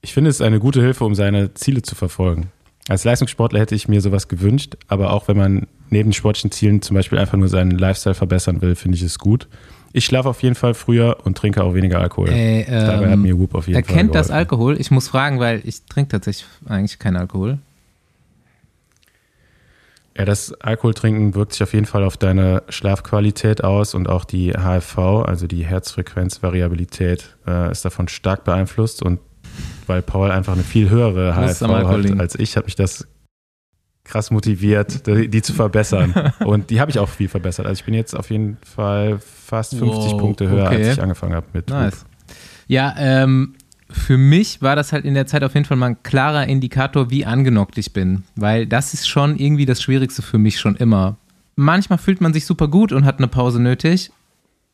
Ich 0.00 0.14
finde 0.14 0.30
es 0.30 0.40
eine 0.40 0.60
gute 0.60 0.80
Hilfe, 0.80 1.04
um 1.04 1.14
seine 1.14 1.54
Ziele 1.54 1.82
zu 1.82 1.94
verfolgen. 1.94 2.50
Als 2.88 3.02
Leistungssportler 3.02 3.58
hätte 3.58 3.74
ich 3.74 3.88
mir 3.88 4.00
sowas 4.00 4.28
gewünscht, 4.28 4.76
aber 4.86 5.12
auch 5.12 5.26
wenn 5.26 5.36
man 5.36 5.66
neben 5.90 6.12
sportlichen 6.12 6.52
Zielen 6.52 6.82
zum 6.82 6.94
Beispiel 6.94 7.18
einfach 7.18 7.36
nur 7.36 7.48
seinen 7.48 7.72
Lifestyle 7.72 8.14
verbessern 8.14 8.62
will, 8.62 8.76
finde 8.76 8.96
ich 8.96 9.02
es 9.02 9.18
gut. 9.18 9.48
Ich 9.96 10.04
schlafe 10.04 10.28
auf 10.28 10.42
jeden 10.42 10.56
Fall 10.56 10.74
früher 10.74 11.16
und 11.24 11.38
trinke 11.38 11.64
auch 11.64 11.72
weniger 11.72 12.00
Alkohol. 12.00 12.28
Ey, 12.28 12.66
ähm, 12.68 12.86
Dabei 12.86 13.10
hat 13.12 13.18
mir 13.18 13.38
Whoop 13.38 13.54
auf 13.54 13.66
jeden 13.66 13.80
er 13.80 13.84
Fall 13.84 13.96
kennt 13.96 14.14
das. 14.14 14.30
Alkohol. 14.30 14.78
Ich 14.78 14.90
muss 14.90 15.08
fragen, 15.08 15.40
weil 15.40 15.62
ich 15.64 15.86
trinke 15.86 16.10
tatsächlich 16.10 16.46
eigentlich 16.68 16.98
keinen 16.98 17.16
Alkohol. 17.16 17.56
Ja, 20.14 20.26
das 20.26 20.52
Alkoholtrinken 20.60 21.34
wirkt 21.34 21.54
sich 21.54 21.62
auf 21.62 21.72
jeden 21.72 21.86
Fall 21.86 22.04
auf 22.04 22.18
deine 22.18 22.62
Schlafqualität 22.68 23.64
aus 23.64 23.94
und 23.94 24.06
auch 24.06 24.26
die 24.26 24.52
HFV, 24.52 24.98
also 25.24 25.46
die 25.46 25.64
Herzfrequenzvariabilität, 25.64 27.34
äh, 27.46 27.72
ist 27.72 27.86
davon 27.86 28.08
stark 28.08 28.44
beeinflusst. 28.44 29.02
Und 29.02 29.20
weil 29.86 30.02
Paul 30.02 30.30
einfach 30.30 30.52
eine 30.52 30.62
viel 30.62 30.90
höhere 30.90 31.32
HFV 31.32 31.62
hat 31.62 32.20
als 32.20 32.34
ich, 32.34 32.58
hat 32.58 32.66
mich 32.66 32.76
das 32.76 33.08
krass 34.06 34.30
motiviert, 34.30 35.06
die, 35.06 35.42
zu 35.42 35.52
verbessern. 35.52 36.14
Und 36.44 36.70
die 36.70 36.80
habe 36.80 36.90
ich 36.90 36.98
auch 36.98 37.08
viel 37.08 37.28
verbessert. 37.28 37.66
Also 37.66 37.80
ich 37.80 37.84
bin 37.84 37.94
jetzt 37.94 38.14
auf 38.14 38.30
jeden 38.30 38.56
Fall 38.62 39.18
fast 39.18 39.76
50 39.76 40.12
Wow, 40.12 40.18
Punkte 40.18 40.48
höher, 40.48 40.66
okay. 40.66 40.76
als 40.76 40.96
ich 40.96 41.02
angefangen 41.02 41.34
habe 41.34 41.46
mit. 41.52 41.68
Nice. 41.68 42.06
Ja, 42.68 42.94
ähm, 42.98 43.54
für 43.90 44.16
mich 44.16 44.62
war 44.62 44.76
das 44.76 44.92
halt 44.92 45.04
in 45.04 45.14
der 45.14 45.26
Zeit 45.26 45.44
auf 45.44 45.54
jeden 45.54 45.66
Fall 45.66 45.76
mal 45.76 45.86
ein 45.86 46.02
klarer 46.02 46.46
Indikator, 46.46 47.10
wie 47.10 47.24
angenockt 47.26 47.78
ich 47.78 47.92
bin. 47.92 48.24
Weil 48.34 48.66
das 48.66 48.94
ist 48.94 49.08
schon 49.08 49.36
irgendwie 49.36 49.66
das 49.66 49.82
Schwierigste 49.82 50.22
für 50.22 50.38
mich 50.38 50.58
schon 50.58 50.76
immer. 50.76 51.16
Manchmal 51.56 51.98
fühlt 51.98 52.20
man 52.20 52.32
sich 52.32 52.46
super 52.46 52.68
gut 52.68 52.92
und 52.92 53.04
hat 53.04 53.18
eine 53.18 53.28
Pause 53.28 53.60
nötig. 53.60 54.10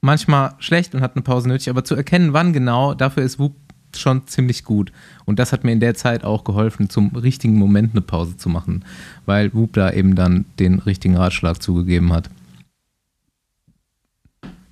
Manchmal 0.01 0.55
schlecht 0.59 0.95
und 0.95 1.01
hat 1.01 1.15
eine 1.15 1.23
Pause 1.23 1.49
nötig. 1.49 1.71
Aber 1.71 1.85
zu 1.85 1.95
erkennen, 1.95 2.33
wann 2.33 2.53
genau, 2.53 2.95
dafür 2.95 3.23
ist 3.23 3.39
Whoop 3.39 3.55
schon 3.99 4.27
ziemlich 4.27 4.65
gut. 4.65 4.93
Und 5.25 5.39
das 5.39 5.53
hat 5.53 5.65
mir 5.65 5.73
in 5.73 5.81
der 5.81 5.95
Zeit 5.95 6.25
auch 6.25 6.45
geholfen, 6.45 6.91
zum 6.91 7.15
richtigen 7.17 7.57
Moment 7.57 7.93
eine 7.93 8.01
Pause 8.01 8.37
zu 8.37 8.49
machen. 8.49 8.85
Weil 9.27 9.53
Whoop 9.55 9.73
da 9.75 9.91
eben 9.91 10.15
dann 10.15 10.45
den 10.59 10.79
richtigen 10.79 11.17
Ratschlag 11.17 11.63
zugegeben 11.63 12.13
hat. 12.13 12.31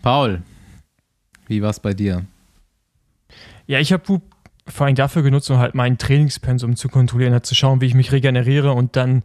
Paul, 0.02 0.42
wie 1.46 1.62
war 1.62 1.70
es 1.70 1.80
bei 1.80 1.94
dir? 1.94 2.24
Ja, 3.66 3.78
ich 3.78 3.92
habe 3.92 4.08
Whoop 4.08 4.22
vor 4.66 4.86
allem 4.86 4.94
dafür 4.94 5.22
genutzt, 5.22 5.50
um 5.50 5.58
halt 5.58 5.74
mein 5.74 5.98
Trainingspensum 5.98 6.76
zu 6.76 6.88
kontrollieren, 6.88 7.32
halt 7.32 7.46
zu 7.46 7.54
schauen, 7.54 7.80
wie 7.80 7.86
ich 7.86 7.94
mich 7.94 8.12
regeneriere 8.12 8.72
und 8.72 8.96
dann 8.96 9.22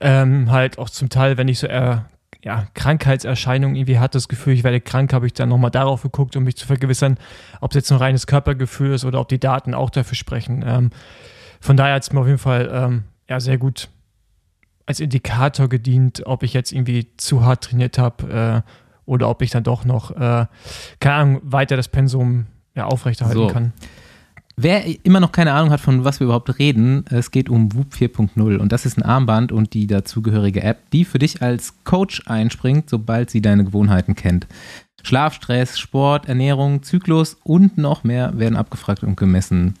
ähm, 0.00 0.50
halt 0.50 0.78
auch 0.78 0.90
zum 0.90 1.08
Teil, 1.08 1.36
wenn 1.36 1.48
ich 1.48 1.58
so 1.58 1.66
eher 1.66 2.06
ja, 2.48 2.66
Krankheitserscheinungen 2.72 3.76
irgendwie 3.76 3.98
hatte, 3.98 4.16
das 4.16 4.26
Gefühl, 4.26 4.54
ich 4.54 4.64
werde 4.64 4.80
krank, 4.80 5.12
habe 5.12 5.26
ich 5.26 5.34
dann 5.34 5.50
nochmal 5.50 5.70
darauf 5.70 6.00
geguckt, 6.00 6.34
um 6.34 6.44
mich 6.44 6.56
zu 6.56 6.66
vergewissern, 6.66 7.18
ob 7.60 7.72
es 7.72 7.74
jetzt 7.74 7.92
ein 7.92 7.98
reines 7.98 8.26
Körpergefühl 8.26 8.94
ist 8.94 9.04
oder 9.04 9.20
ob 9.20 9.28
die 9.28 9.38
Daten 9.38 9.74
auch 9.74 9.90
dafür 9.90 10.16
sprechen. 10.16 10.64
Ähm, 10.66 10.88
von 11.60 11.76
daher 11.76 11.96
hat 11.96 12.04
es 12.04 12.10
mir 12.10 12.20
auf 12.20 12.26
jeden 12.26 12.38
Fall 12.38 12.70
ähm, 12.72 13.04
ja, 13.28 13.38
sehr 13.38 13.58
gut 13.58 13.90
als 14.86 14.98
Indikator 14.98 15.68
gedient, 15.68 16.22
ob 16.24 16.42
ich 16.42 16.54
jetzt 16.54 16.72
irgendwie 16.72 17.14
zu 17.18 17.44
hart 17.44 17.64
trainiert 17.64 17.98
habe 17.98 18.64
äh, 18.64 18.70
oder 19.04 19.28
ob 19.28 19.42
ich 19.42 19.50
dann 19.50 19.62
doch 19.62 19.84
noch, 19.84 20.12
äh, 20.12 20.46
keine 21.00 21.14
Ahnung, 21.14 21.40
weiter 21.42 21.76
das 21.76 21.88
Pensum 21.88 22.46
ja, 22.74 22.86
aufrechterhalten 22.86 23.38
So. 23.38 23.48
kann. 23.48 23.74
Wer 24.60 25.04
immer 25.04 25.20
noch 25.20 25.30
keine 25.30 25.52
Ahnung 25.52 25.70
hat, 25.70 25.78
von 25.78 26.02
was 26.02 26.18
wir 26.18 26.24
überhaupt 26.24 26.58
reden, 26.58 27.04
es 27.10 27.30
geht 27.30 27.48
um 27.48 27.72
Whoop 27.72 27.94
4.0 27.94 28.56
und 28.56 28.72
das 28.72 28.86
ist 28.86 28.98
ein 28.98 29.04
Armband 29.04 29.52
und 29.52 29.72
die 29.72 29.86
dazugehörige 29.86 30.64
App, 30.64 30.90
die 30.90 31.04
für 31.04 31.20
dich 31.20 31.42
als 31.42 31.84
Coach 31.84 32.24
einspringt, 32.26 32.90
sobald 32.90 33.30
sie 33.30 33.40
deine 33.40 33.62
Gewohnheiten 33.62 34.16
kennt. 34.16 34.48
Schlaf, 35.04 35.34
Stress, 35.34 35.78
Sport, 35.78 36.26
Ernährung, 36.26 36.82
Zyklus 36.82 37.36
und 37.44 37.78
noch 37.78 38.02
mehr 38.02 38.36
werden 38.36 38.56
abgefragt 38.56 39.04
und 39.04 39.16
gemessen. 39.16 39.74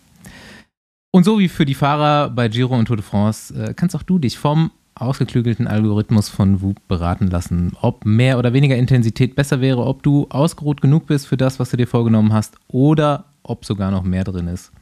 Und 1.10 1.24
so 1.24 1.40
wie 1.40 1.48
für 1.48 1.66
die 1.66 1.74
Fahrer 1.74 2.30
bei 2.30 2.46
Giro 2.46 2.78
und 2.78 2.84
Tour 2.84 2.98
de 2.98 3.04
France, 3.04 3.52
äh, 3.60 3.74
kannst 3.74 3.96
auch 3.96 4.04
du 4.04 4.20
dich 4.20 4.38
vom 4.38 4.70
ausgeklügelten 4.94 5.66
Algorithmus 5.66 6.28
von 6.28 6.62
Whoop 6.62 6.86
beraten 6.86 7.26
lassen, 7.26 7.72
ob 7.80 8.04
mehr 8.04 8.38
oder 8.38 8.52
weniger 8.52 8.76
Intensität 8.76 9.34
besser 9.34 9.60
wäre, 9.60 9.84
ob 9.84 10.04
du 10.04 10.28
ausgeruht 10.30 10.80
genug 10.80 11.06
bist 11.06 11.26
für 11.26 11.36
das, 11.36 11.58
was 11.58 11.70
du 11.70 11.76
dir 11.76 11.88
vorgenommen 11.88 12.32
hast 12.32 12.56
oder 12.68 13.24
ob 13.42 13.64
sogar 13.64 13.90
noch 13.90 14.04
mehr 14.04 14.24
drin 14.24 14.48
ist. 14.48 14.72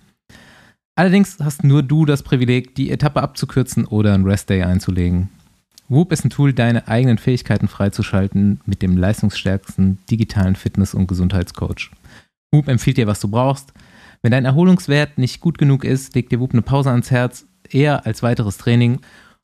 Allerdings 0.95 1.38
hast 1.42 1.62
nur 1.62 1.83
du 1.83 2.07
das 2.07 2.23
Privileg, 2.23 2.75
die 2.75 2.90
Etappe 2.90 3.23
abzukürzen 3.23 3.85
oder 3.85 4.14
einen 4.14 4.25
Restday 4.25 4.62
einzulegen. 4.62 5.29
Whoop 5.88 6.11
ist 6.11 6.25
ein 6.25 6.31
Tool, 6.31 6.53
deine 6.53 6.88
eigenen 6.88 7.19
Fähigkeiten 7.19 7.69
freizuschalten 7.69 8.61
mit 8.64 8.83
dem 8.83 8.97
leistungsstärksten 8.97 9.99
digitalen 10.11 10.57
Fitness- 10.57 10.95
und 10.95 11.07
Gesundheitscoach. 11.07 11.90
Whoop 12.51 12.69
empfiehlt 12.69 12.97
dir, 12.97 13.07
was 13.07 13.21
du 13.21 13.29
brauchst. 13.29 13.73
Wenn 14.23 14.33
dein 14.33 14.47
Erholungswert 14.47 15.19
nicht 15.19 15.40
gut 15.40 15.59
genug 15.59 15.85
ist, 15.85 16.14
legt 16.14 16.33
dir 16.33 16.40
Whoop 16.40 16.53
eine 16.53 16.62
Pause 16.62 16.90
ans 16.90 17.11
Herz, 17.11 17.47
eher 17.71 18.07
als 18.07 18.23
weiteres 18.23 18.57
Training. 18.57 19.01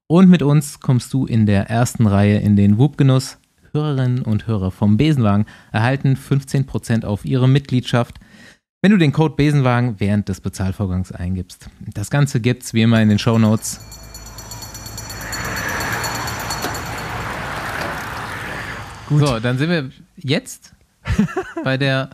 Und 0.09 0.29
mit 0.29 0.43
uns 0.43 0.81
kommst 0.81 1.13
du 1.13 1.27
in 1.27 1.47
der 1.47 1.71
ersten 1.71 2.07
Reihe 2.07 2.39
in 2.39 2.57
den 2.57 2.79
Whoop-Genuss. 2.79 3.39
Hörerinnen 3.73 4.23
und 4.23 4.47
Hörer 4.47 4.71
vom 4.71 4.97
Besenwagen 4.97 5.47
erhalten 5.71 6.17
15% 6.17 7.05
auf 7.05 7.25
ihre 7.25 7.49
Mitgliedschaft, 7.49 8.19
wenn 8.83 8.91
du 8.91 8.99
den 8.99 9.13
Code 9.13 9.37
Besenwagen 9.37 10.01
während 10.01 10.29
des 10.29 10.41
Bezahlvorgangs 10.41 11.13
eingibst. 11.13 11.71
Das 11.95 12.11
Ganze 12.11 12.41
gibt's 12.41 12.75
wie 12.75 12.83
immer 12.83 13.01
in 13.01 13.09
den 13.09 13.21
Shownotes. 13.21 13.81
Gut. 19.09 19.21
So, 19.21 19.39
dann 19.39 19.57
sind 19.57 19.71
wir 19.71 19.91
jetzt 20.17 20.75
bei 21.65 21.79
der 21.79 22.11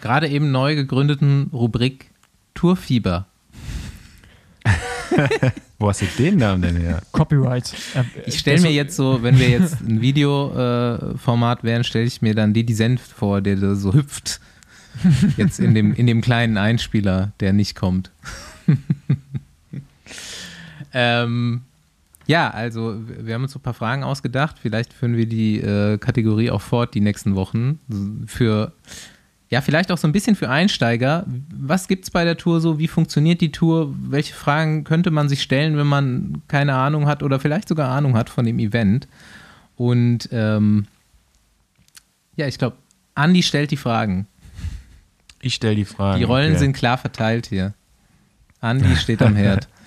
gerade 0.00 0.28
eben 0.28 0.50
neu 0.50 0.74
gegründeten 0.74 1.50
Rubrik 1.52 2.10
Tourfieber. 2.54 3.26
Wo 5.78 5.88
hast 5.88 6.02
du 6.02 6.06
den 6.18 6.38
Namen 6.38 6.62
denn 6.62 6.76
her? 6.76 7.00
Copyright. 7.12 7.72
Ich 8.26 8.40
stelle 8.40 8.60
mir 8.60 8.72
jetzt 8.72 8.96
so, 8.96 9.22
wenn 9.22 9.38
wir 9.38 9.48
jetzt 9.48 9.80
ein 9.80 10.00
Videoformat 10.00 11.14
äh, 11.14 11.18
Format 11.18 11.64
wären, 11.64 11.84
stelle 11.84 12.06
ich 12.06 12.22
mir 12.22 12.34
dann 12.34 12.52
Didi 12.54 12.74
Senf 12.74 13.00
vor, 13.00 13.40
der 13.40 13.56
da 13.56 13.76
so 13.76 13.94
hüpft. 13.94 14.40
Jetzt 15.36 15.60
in 15.60 15.74
dem, 15.74 15.94
in 15.94 16.06
dem 16.06 16.20
kleinen 16.20 16.56
Einspieler, 16.56 17.32
der 17.40 17.52
nicht 17.52 17.74
kommt. 17.74 18.10
ähm, 20.92 21.62
ja, 22.26 22.50
also 22.50 22.94
wir 23.06 23.34
haben 23.34 23.42
uns 23.42 23.52
so 23.52 23.58
ein 23.58 23.62
paar 23.62 23.74
Fragen 23.74 24.04
ausgedacht. 24.04 24.56
Vielleicht 24.60 24.92
führen 24.92 25.16
wir 25.16 25.26
die 25.26 25.58
äh, 25.58 25.98
Kategorie 25.98 26.50
auch 26.50 26.60
fort 26.60 26.94
die 26.94 27.00
nächsten 27.00 27.34
Wochen. 27.34 27.80
Für, 28.26 28.72
ja, 29.48 29.60
vielleicht 29.60 29.90
auch 29.90 29.98
so 29.98 30.06
ein 30.06 30.12
bisschen 30.12 30.36
für 30.36 30.48
Einsteiger. 30.48 31.26
Was 31.52 31.88
gibt 31.88 32.04
es 32.04 32.10
bei 32.10 32.24
der 32.24 32.36
Tour 32.36 32.60
so? 32.60 32.78
Wie 32.78 32.86
funktioniert 32.88 33.40
die 33.40 33.50
Tour? 33.50 33.92
Welche 34.00 34.34
Fragen 34.34 34.84
könnte 34.84 35.10
man 35.10 35.28
sich 35.28 35.42
stellen, 35.42 35.76
wenn 35.76 35.88
man 35.88 36.42
keine 36.46 36.74
Ahnung 36.74 37.06
hat 37.06 37.22
oder 37.22 37.40
vielleicht 37.40 37.68
sogar 37.68 37.90
Ahnung 37.90 38.16
hat 38.16 38.30
von 38.30 38.46
dem 38.46 38.60
Event? 38.60 39.08
Und 39.74 40.28
ähm, 40.30 40.86
ja, 42.36 42.46
ich 42.46 42.58
glaube, 42.58 42.76
Andi 43.14 43.42
stellt 43.42 43.70
die 43.70 43.76
Fragen. 43.76 44.26
Ich 45.40 45.54
stelle 45.54 45.74
die 45.74 45.84
Frage. 45.84 46.18
Die 46.18 46.24
Rollen 46.24 46.50
okay. 46.50 46.58
sind 46.58 46.72
klar 46.74 46.98
verteilt 46.98 47.46
hier. 47.46 47.74
Andi 48.60 48.96
steht 48.96 49.22
am 49.22 49.36
Herd. 49.36 49.68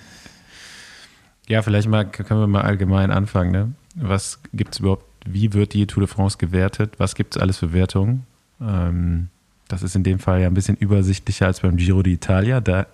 Ja, 1.46 1.60
vielleicht 1.60 1.88
mal 1.88 2.06
können 2.06 2.40
wir 2.40 2.46
mal 2.46 2.62
allgemein 2.62 3.10
anfangen. 3.10 3.52
Ne? 3.52 3.72
Was 3.96 4.40
gibt 4.54 4.72
es 4.72 4.80
überhaupt? 4.80 5.04
Wie 5.26 5.52
wird 5.52 5.74
die 5.74 5.86
Tour 5.86 6.00
de 6.00 6.08
France 6.08 6.38
gewertet? 6.38 6.94
Was 6.96 7.14
gibt 7.14 7.36
es 7.36 7.42
alles 7.42 7.58
für 7.58 7.74
Wertungen? 7.74 8.26
Ähm, 8.62 9.28
das 9.68 9.82
ist 9.82 9.94
in 9.94 10.04
dem 10.04 10.18
Fall 10.18 10.40
ja 10.40 10.46
ein 10.46 10.54
bisschen 10.54 10.76
übersichtlicher 10.76 11.46
als 11.46 11.60
beim 11.60 11.76
Giro 11.76 12.00
d'Italia. 12.00 12.60
Da 12.60 12.86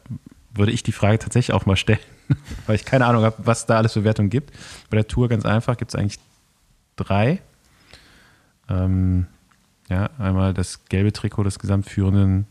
würde 0.53 0.73
ich 0.73 0.83
die 0.83 0.93
Frage 0.93 1.19
tatsächlich 1.19 1.55
auch 1.55 1.67
mal 1.67 1.77
stellen, 1.77 2.01
weil 2.67 2.77
ich 2.77 2.85
keine 2.85 3.07
Ahnung 3.07 3.23
habe, 3.23 3.37
was 3.39 3.67
da 3.67 3.77
alles 3.77 3.93
für 3.93 4.03
Wertungen 4.05 4.31
gibt. 4.31 4.53
Bei 4.91 4.97
der 4.97 5.07
Tour 5.07 5.29
ganz 5.29 5.45
einfach 5.45 5.77
gibt 5.77 5.93
es 5.93 5.95
eigentlich 5.95 6.19
drei. 6.97 7.41
Ähm, 8.69 9.27
ja, 9.89 10.11
einmal 10.19 10.55
das 10.55 10.85
gelbe 10.87 11.13
Trikot 11.13 11.45
des 11.45 11.59
gesamtführenden 11.59 12.47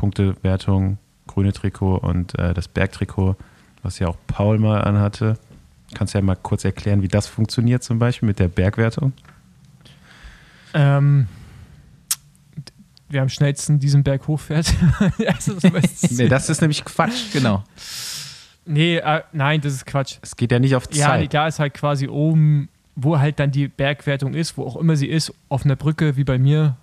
Punktewertung, 0.00 0.96
grüne 1.26 1.52
Trikot 1.52 1.96
und 1.98 2.38
äh, 2.38 2.54
das 2.54 2.68
Bergtrikot, 2.68 3.36
was 3.82 3.98
ja 3.98 4.08
auch 4.08 4.16
Paul 4.26 4.58
mal 4.58 4.80
anhatte. 4.80 5.38
Kannst 5.94 6.14
du 6.14 6.18
ja 6.18 6.24
mal 6.24 6.36
kurz 6.36 6.64
erklären, 6.64 7.02
wie 7.02 7.08
das 7.08 7.26
funktioniert 7.26 7.82
zum 7.82 7.98
Beispiel 7.98 8.26
mit 8.26 8.38
der 8.38 8.48
Bergwertung? 8.48 9.12
Ähm, 10.72 11.28
wer 13.10 13.20
am 13.20 13.28
schnellsten 13.28 13.78
diesen 13.78 14.02
Berg 14.02 14.26
hochfährt. 14.26 14.72
also, 15.26 15.54
das 15.60 16.10
Nee, 16.12 16.28
das 16.28 16.48
ist 16.48 16.62
nämlich 16.62 16.82
Quatsch. 16.82 17.32
Genau. 17.34 17.62
nee, 18.64 18.96
äh, 18.96 19.22
nein, 19.32 19.60
das 19.60 19.74
ist 19.74 19.84
Quatsch. 19.84 20.16
Es 20.22 20.34
geht 20.34 20.50
ja 20.50 20.58
nicht 20.58 20.76
auf 20.76 20.84
Ja, 20.92 21.08
Zeit. 21.08 21.34
da 21.34 21.46
ist 21.46 21.58
halt 21.58 21.74
quasi 21.74 22.08
oben, 22.08 22.70
wo 22.96 23.18
halt 23.18 23.38
dann 23.38 23.50
die 23.50 23.68
Bergwertung 23.68 24.32
ist, 24.32 24.56
wo 24.56 24.64
auch 24.64 24.76
immer 24.76 24.96
sie 24.96 25.08
ist, 25.08 25.34
auf 25.50 25.66
einer 25.66 25.76
Brücke 25.76 26.16
wie 26.16 26.24
bei 26.24 26.38
mir 26.38 26.78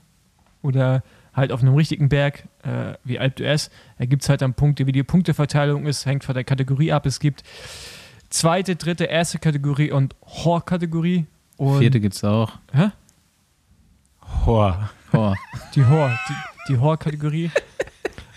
oder 0.61 1.01
halt 1.37 1.51
auf 1.53 1.61
einem 1.61 1.75
richtigen 1.75 2.09
Berg 2.09 2.43
äh, 2.63 2.95
wie 3.05 3.19
Alp 3.19 3.37
d'Huez, 3.37 3.69
da 3.99 4.05
gibt 4.05 4.23
es 4.23 4.29
halt 4.29 4.41
dann 4.41 4.53
Punkte, 4.55 4.87
wie 4.87 4.91
die 4.91 5.03
Punkteverteilung 5.03 5.85
ist, 5.85 6.05
hängt 6.05 6.23
von 6.25 6.35
der 6.35 6.43
Kategorie 6.43 6.91
ab. 6.91 7.05
Es 7.05 7.19
gibt 7.19 7.43
zweite, 8.29 8.75
dritte, 8.75 9.05
erste 9.05 9.39
Kategorie 9.39 9.91
und 9.91 10.15
Hor-Kategorie. 10.25 11.25
Vierte 11.57 11.99
gibt's 11.99 12.23
auch. 12.23 12.51
Hä? 12.73 12.89
Hor. 14.45 14.89
Oh. 15.13 15.33
Die 15.75 15.85
Hor, 15.85 16.11
die, 16.27 16.73
die 16.73 16.77
Hor-Kategorie. 16.77 17.49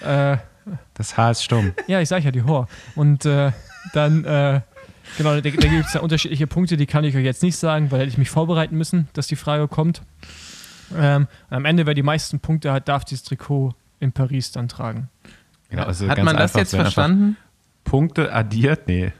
äh, 0.04 0.36
Das 0.94 1.16
Haar 1.16 1.32
ist 1.32 1.42
stumm. 1.42 1.72
ja, 1.88 2.00
ich 2.00 2.08
sag 2.08 2.22
ja 2.22 2.30
die 2.30 2.42
Hor. 2.44 2.68
Und 2.94 3.24
äh, 3.24 3.50
dann, 3.94 4.24
äh, 4.24 4.60
genau, 5.16 5.30
da, 5.34 5.40
da 5.40 5.50
gibt 5.50 5.64
es 5.86 5.94
ja 5.94 6.00
unterschiedliche 6.00 6.46
Punkte, 6.46 6.76
die 6.76 6.86
kann 6.86 7.02
ich 7.02 7.16
euch 7.16 7.24
jetzt 7.24 7.42
nicht 7.42 7.56
sagen, 7.56 7.90
weil 7.90 8.00
hätte 8.00 8.10
ich 8.10 8.18
mich 8.18 8.30
vorbereiten 8.30 8.76
müssen, 8.76 9.08
dass 9.14 9.26
die 9.26 9.36
Frage 9.36 9.66
kommt. 9.68 10.02
Ähm, 10.96 11.26
am 11.50 11.64
Ende, 11.64 11.86
wer 11.86 11.94
die 11.94 12.02
meisten 12.02 12.40
Punkte 12.40 12.72
hat, 12.72 12.88
darf 12.88 13.04
dieses 13.04 13.24
Trikot 13.24 13.74
in 14.00 14.12
Paris 14.12 14.52
dann 14.52 14.68
tragen. 14.68 15.08
Genau, 15.68 15.84
also 15.84 16.08
Hat 16.08 16.16
ganz 16.16 16.26
man 16.26 16.36
das 16.36 16.50
einfach, 16.50 16.58
jetzt 16.60 16.74
verstanden? 16.74 17.36
Punkte 17.84 18.32
addiert? 18.32 18.88
Nee. 18.88 19.12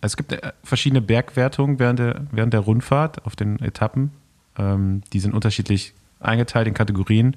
Es 0.00 0.16
gibt 0.16 0.32
äh, 0.32 0.52
verschiedene 0.62 1.00
Bergwertungen 1.00 1.78
während 1.78 1.98
der, 1.98 2.26
während 2.30 2.52
der 2.52 2.60
Rundfahrt 2.60 3.24
auf 3.24 3.36
den 3.36 3.58
Etappen. 3.60 4.12
Ähm, 4.56 5.02
die 5.12 5.20
sind 5.20 5.34
unterschiedlich 5.34 5.94
eingeteilt 6.20 6.68
in 6.68 6.74
Kategorien. 6.74 7.36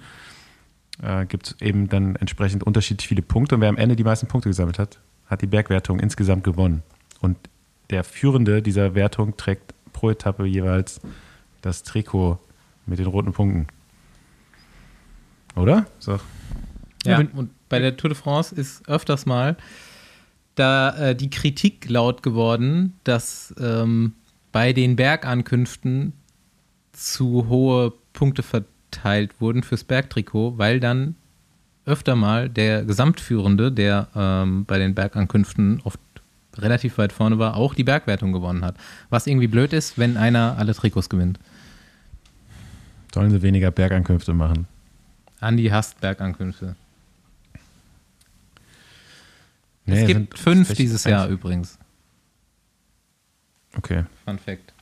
Äh, 1.02 1.26
gibt 1.26 1.48
es 1.48 1.62
eben 1.62 1.90
dann 1.90 2.16
entsprechend 2.16 2.64
unterschiedlich 2.64 3.08
viele 3.08 3.22
Punkte. 3.22 3.56
Und 3.56 3.62
wer 3.62 3.70
am 3.70 3.78
Ende 3.78 3.96
die 3.96 4.04
meisten 4.04 4.28
Punkte 4.28 4.50
gesammelt 4.50 4.80
hat, 4.80 5.00
hat 5.28 5.42
die 5.42 5.48
Bergwertung 5.48 6.00
insgesamt 6.00 6.44
gewonnen. 6.44 6.84
Und 7.22 7.38
der 7.90 8.04
Führende 8.04 8.62
dieser 8.62 8.96
Wertung 8.96 9.38
trägt 9.38 9.74
pro 9.94 10.10
Etappe 10.10 10.46
jeweils 10.46 11.00
das 11.62 11.84
Trikot 11.84 12.40
mit 12.86 13.00
den 13.00 13.08
roten 13.08 13.34
Punkten. 13.34 13.68
Oder? 15.58 15.86
So. 16.00 16.20
Ja, 17.06 17.20
und 17.20 17.50
bei 17.70 17.80
der 17.80 17.98
Tour 17.98 18.10
de 18.10 18.18
France 18.18 18.54
ist 18.54 18.88
öfters 18.88 19.26
mal 19.26 19.58
da 20.56 20.96
äh, 20.98 21.16
die 21.16 21.30
Kritik 21.30 21.90
laut 21.90 22.24
geworden, 22.24 22.94
dass 23.04 23.54
ähm, 23.60 24.14
bei 24.52 24.74
den 24.74 24.96
Bergankünften 24.96 26.14
zu 26.94 27.48
hohe 27.48 27.94
Punkte 28.14 28.44
verteilt 28.44 29.40
wurden 29.40 29.64
fürs 29.64 29.84
Bergtrikot, 29.84 30.58
weil 30.58 30.80
dann 30.80 31.16
öfter 31.86 32.16
mal 32.16 32.50
der 32.50 32.84
Gesamtführende, 32.84 33.72
der 33.72 34.08
ähm, 34.16 34.66
bei 34.66 34.80
den 34.80 34.96
Bergankünften 34.96 35.80
oft 35.84 36.00
relativ 36.58 36.98
weit 36.98 37.14
vorne 37.14 37.38
war, 37.38 37.56
auch 37.56 37.76
die 37.76 37.84
Bergwertung 37.84 38.34
gewonnen 38.34 38.66
hat. 38.66 38.76
Was 39.10 39.28
irgendwie 39.28 39.48
blöd 39.48 39.74
ist, 39.74 39.98
wenn 40.00 40.18
einer 40.18 40.58
alle 40.58 40.74
Trikots 40.74 41.08
gewinnt. 41.08 41.40
Sollen 43.14 43.30
sie 43.30 43.42
weniger 43.44 43.70
Bergankünfte 43.70 44.34
machen? 44.34 44.68
Andi 45.40 45.66
hasst 45.68 46.00
Bergankünfte. 46.02 46.76
Nee, 49.86 50.02
es 50.02 50.08
gibt 50.08 50.38
fünf 50.38 50.74
dieses 50.74 51.04
Jahr 51.06 51.28
übrigens. 51.28 51.80
Okay. 53.78 54.06
Fun 54.26 54.38
Fact. 54.40 54.74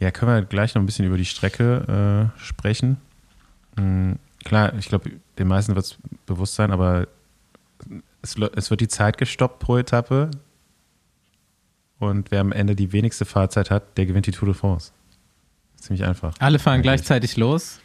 Ja, 0.00 0.10
können 0.10 0.32
wir 0.32 0.42
gleich 0.42 0.74
noch 0.74 0.82
ein 0.82 0.86
bisschen 0.86 1.06
über 1.06 1.16
die 1.16 1.24
Strecke 1.24 2.32
äh, 2.36 2.40
sprechen. 2.40 2.98
Hm, 3.76 4.18
klar, 4.44 4.74
ich 4.74 4.88
glaube, 4.88 5.10
den 5.38 5.48
meisten 5.48 5.74
wird 5.74 5.84
es 5.84 5.98
bewusst 6.26 6.54
sein, 6.54 6.70
aber 6.72 7.08
es, 8.22 8.36
es 8.56 8.70
wird 8.70 8.80
die 8.80 8.88
Zeit 8.88 9.18
gestoppt 9.18 9.60
pro 9.60 9.76
Etappe. 9.76 10.30
Und 11.98 12.30
wer 12.30 12.40
am 12.40 12.52
Ende 12.52 12.76
die 12.76 12.92
wenigste 12.92 13.24
Fahrzeit 13.24 13.70
hat, 13.70 13.96
der 13.98 14.06
gewinnt 14.06 14.26
die 14.26 14.32
Tour 14.32 14.46
de 14.46 14.54
France. 14.54 14.92
Ziemlich 15.76 16.04
einfach. 16.04 16.34
Alle 16.38 16.58
fahren 16.58 16.74
Eigentlich. 16.74 16.84
gleichzeitig 16.84 17.36
los. 17.36 17.80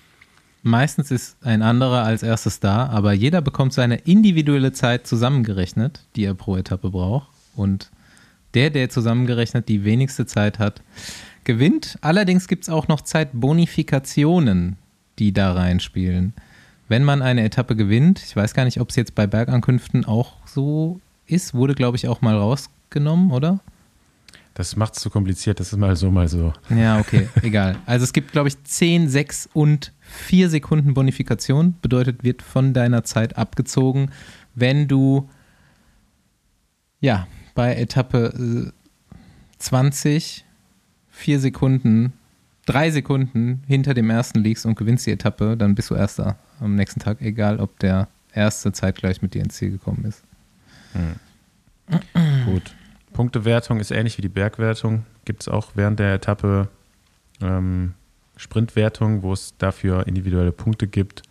Meistens 0.66 1.12
ist 1.12 1.36
ein 1.42 1.62
anderer 1.62 2.04
als 2.04 2.24
erstes 2.24 2.62
da, 2.62 2.88
aber 2.88 3.12
jeder 3.12 3.42
bekommt 3.42 3.74
seine 3.74 3.98
individuelle 3.98 4.72
Zeit 4.72 5.06
zusammengerechnet, 5.06 6.06
die 6.16 6.24
er 6.24 6.36
pro 6.36 6.56
Etappe 6.56 6.90
braucht. 6.90 7.28
Und 7.54 7.92
der, 8.54 8.70
der 8.70 8.90
zusammengerechnet 8.90 9.68
die 9.68 9.84
wenigste 9.84 10.26
Zeit 10.26 10.60
hat, 10.60 10.82
gewinnt. 11.44 11.98
Allerdings 12.02 12.48
gibt 12.48 12.64
es 12.64 12.70
auch 12.70 12.88
noch 12.88 13.02
Zeitbonifikationen, 13.02 14.78
die 15.20 15.34
da 15.34 15.54
reinspielen. 15.54 16.34
Wenn 16.88 17.04
man 17.04 17.22
eine 17.22 17.44
Etappe 17.44 17.76
gewinnt, 17.76 18.22
ich 18.24 18.36
weiß 18.36 18.54
gar 18.54 18.66
nicht, 18.66 18.80
ob 18.80 18.90
es 18.90 18.96
jetzt 18.96 19.16
bei 19.16 19.28
Bergankünften 19.28 20.06
auch 20.06 20.38
so 20.46 21.00
ist, 21.26 21.54
wurde, 21.54 21.76
glaube 21.76 21.98
ich, 21.98 22.08
auch 22.08 22.22
mal 22.22 22.38
rausgenommen, 22.38 23.32
oder? 23.32 23.60
Das 24.54 24.76
macht 24.76 24.96
es 24.96 25.02
zu 25.02 25.10
kompliziert. 25.10 25.60
Das 25.60 25.74
ist 25.74 25.80
mal 25.80 25.96
so, 25.96 26.12
mal 26.12 26.28
so. 26.28 26.54
Ja, 26.70 27.00
okay, 27.00 27.28
egal. 27.42 27.78
Also 27.86 28.04
es 28.04 28.14
gibt, 28.14 28.32
glaube 28.32 28.50
ich, 28.50 28.64
10, 28.64 29.10
6 29.10 29.50
und 29.54 29.92
4 30.14 30.50
Sekunden 30.50 30.94
Bonifikation. 30.94 31.76
Bedeutet, 31.82 32.24
wird 32.24 32.42
von 32.42 32.74
deiner 32.74 33.04
Zeit 33.04 33.38
abgezogen, 33.38 34.12
wenn 34.56 34.88
du 34.88 35.30
ja 37.00 37.28
bei 37.56 37.76
Etappe 37.76 38.72
äh, 38.72 38.72
20 39.58 40.46
4 41.14 41.40
Sekunden, 41.40 42.14
3 42.66 42.92
Sekunden 42.92 43.64
hinter 43.68 43.94
dem 43.94 44.10
ersten 44.10 44.40
liegst 44.40 44.66
und 44.66 44.76
gewinnst 44.76 45.06
die 45.06 45.12
Etappe, 45.12 45.56
dann 45.56 45.76
bist 45.76 45.92
du 45.92 45.96
Erster 45.96 46.38
am 46.60 46.76
nächsten 46.76 47.00
Tag, 47.00 47.22
egal 47.22 47.60
ob 47.60 47.78
der 47.80 48.08
erste 48.34 48.72
zeitgleich 48.72 49.22
mit 49.22 49.34
dir 49.34 49.44
ins 49.44 49.56
Ziel 49.56 49.72
gekommen 49.72 50.06
ist. 50.06 50.24
Gut. 52.46 52.76
Punktewertung 53.14 53.80
ist 53.80 53.92
ähnlich 53.92 54.18
wie 54.18 54.24
die 54.24 54.30
Bergwertung. 54.30 55.06
Gibt 55.26 55.44
es 55.44 55.48
auch 55.48 55.72
während 55.76 56.00
der 56.00 56.16
Etappe 56.16 56.68
ähm, 57.42 57.94
Sprintwertung, 58.36 59.22
wo 59.22 59.34
es 59.34 59.56
dafür 59.58 60.08
individuelle 60.08 60.52
Punkte 60.52 60.88
gibt. 60.88 61.24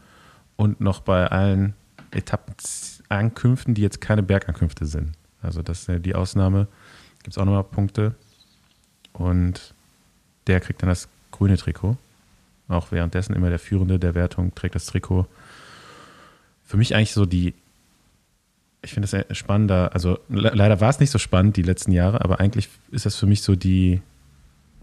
Und 0.56 0.80
noch 0.80 1.00
bei 1.00 1.26
allen 1.26 1.74
Etappenankünften, 2.10 3.74
die 3.74 3.82
jetzt 3.82 4.00
keine 4.00 4.22
Bergankünfte 4.22 4.86
sind. 4.86 5.12
Also 5.40 5.62
das 5.62 5.88
ist 5.88 6.04
die 6.04 6.14
Ausnahme. 6.14 6.68
Gibt 7.22 7.34
es 7.34 7.38
auch 7.38 7.44
nochmal 7.44 7.64
Punkte. 7.64 8.14
Und 9.12 9.74
der 10.46 10.60
kriegt 10.60 10.82
dann 10.82 10.88
das 10.88 11.08
grüne 11.30 11.56
Trikot. 11.56 11.96
Auch 12.68 12.92
währenddessen 12.92 13.34
immer 13.34 13.48
der 13.48 13.58
Führende 13.58 13.98
der 13.98 14.14
Wertung 14.14 14.54
trägt 14.54 14.74
das 14.74 14.86
Trikot. 14.86 15.26
Für 16.64 16.76
mich 16.76 16.94
eigentlich 16.94 17.12
so 17.12 17.26
die 17.26 17.54
ich 18.82 18.92
finde 18.92 19.24
es 19.28 19.38
spannender. 19.38 19.94
Also 19.94 20.18
le 20.28 20.50
leider 20.54 20.80
war 20.80 20.90
es 20.90 21.00
nicht 21.00 21.10
so 21.10 21.18
spannend 21.18 21.56
die 21.56 21.62
letzten 21.62 21.92
Jahre, 21.92 22.20
aber 22.24 22.40
eigentlich 22.40 22.68
ist 22.90 23.06
das 23.06 23.16
für 23.16 23.26
mich 23.26 23.42
so 23.42 23.54
die, 23.54 24.02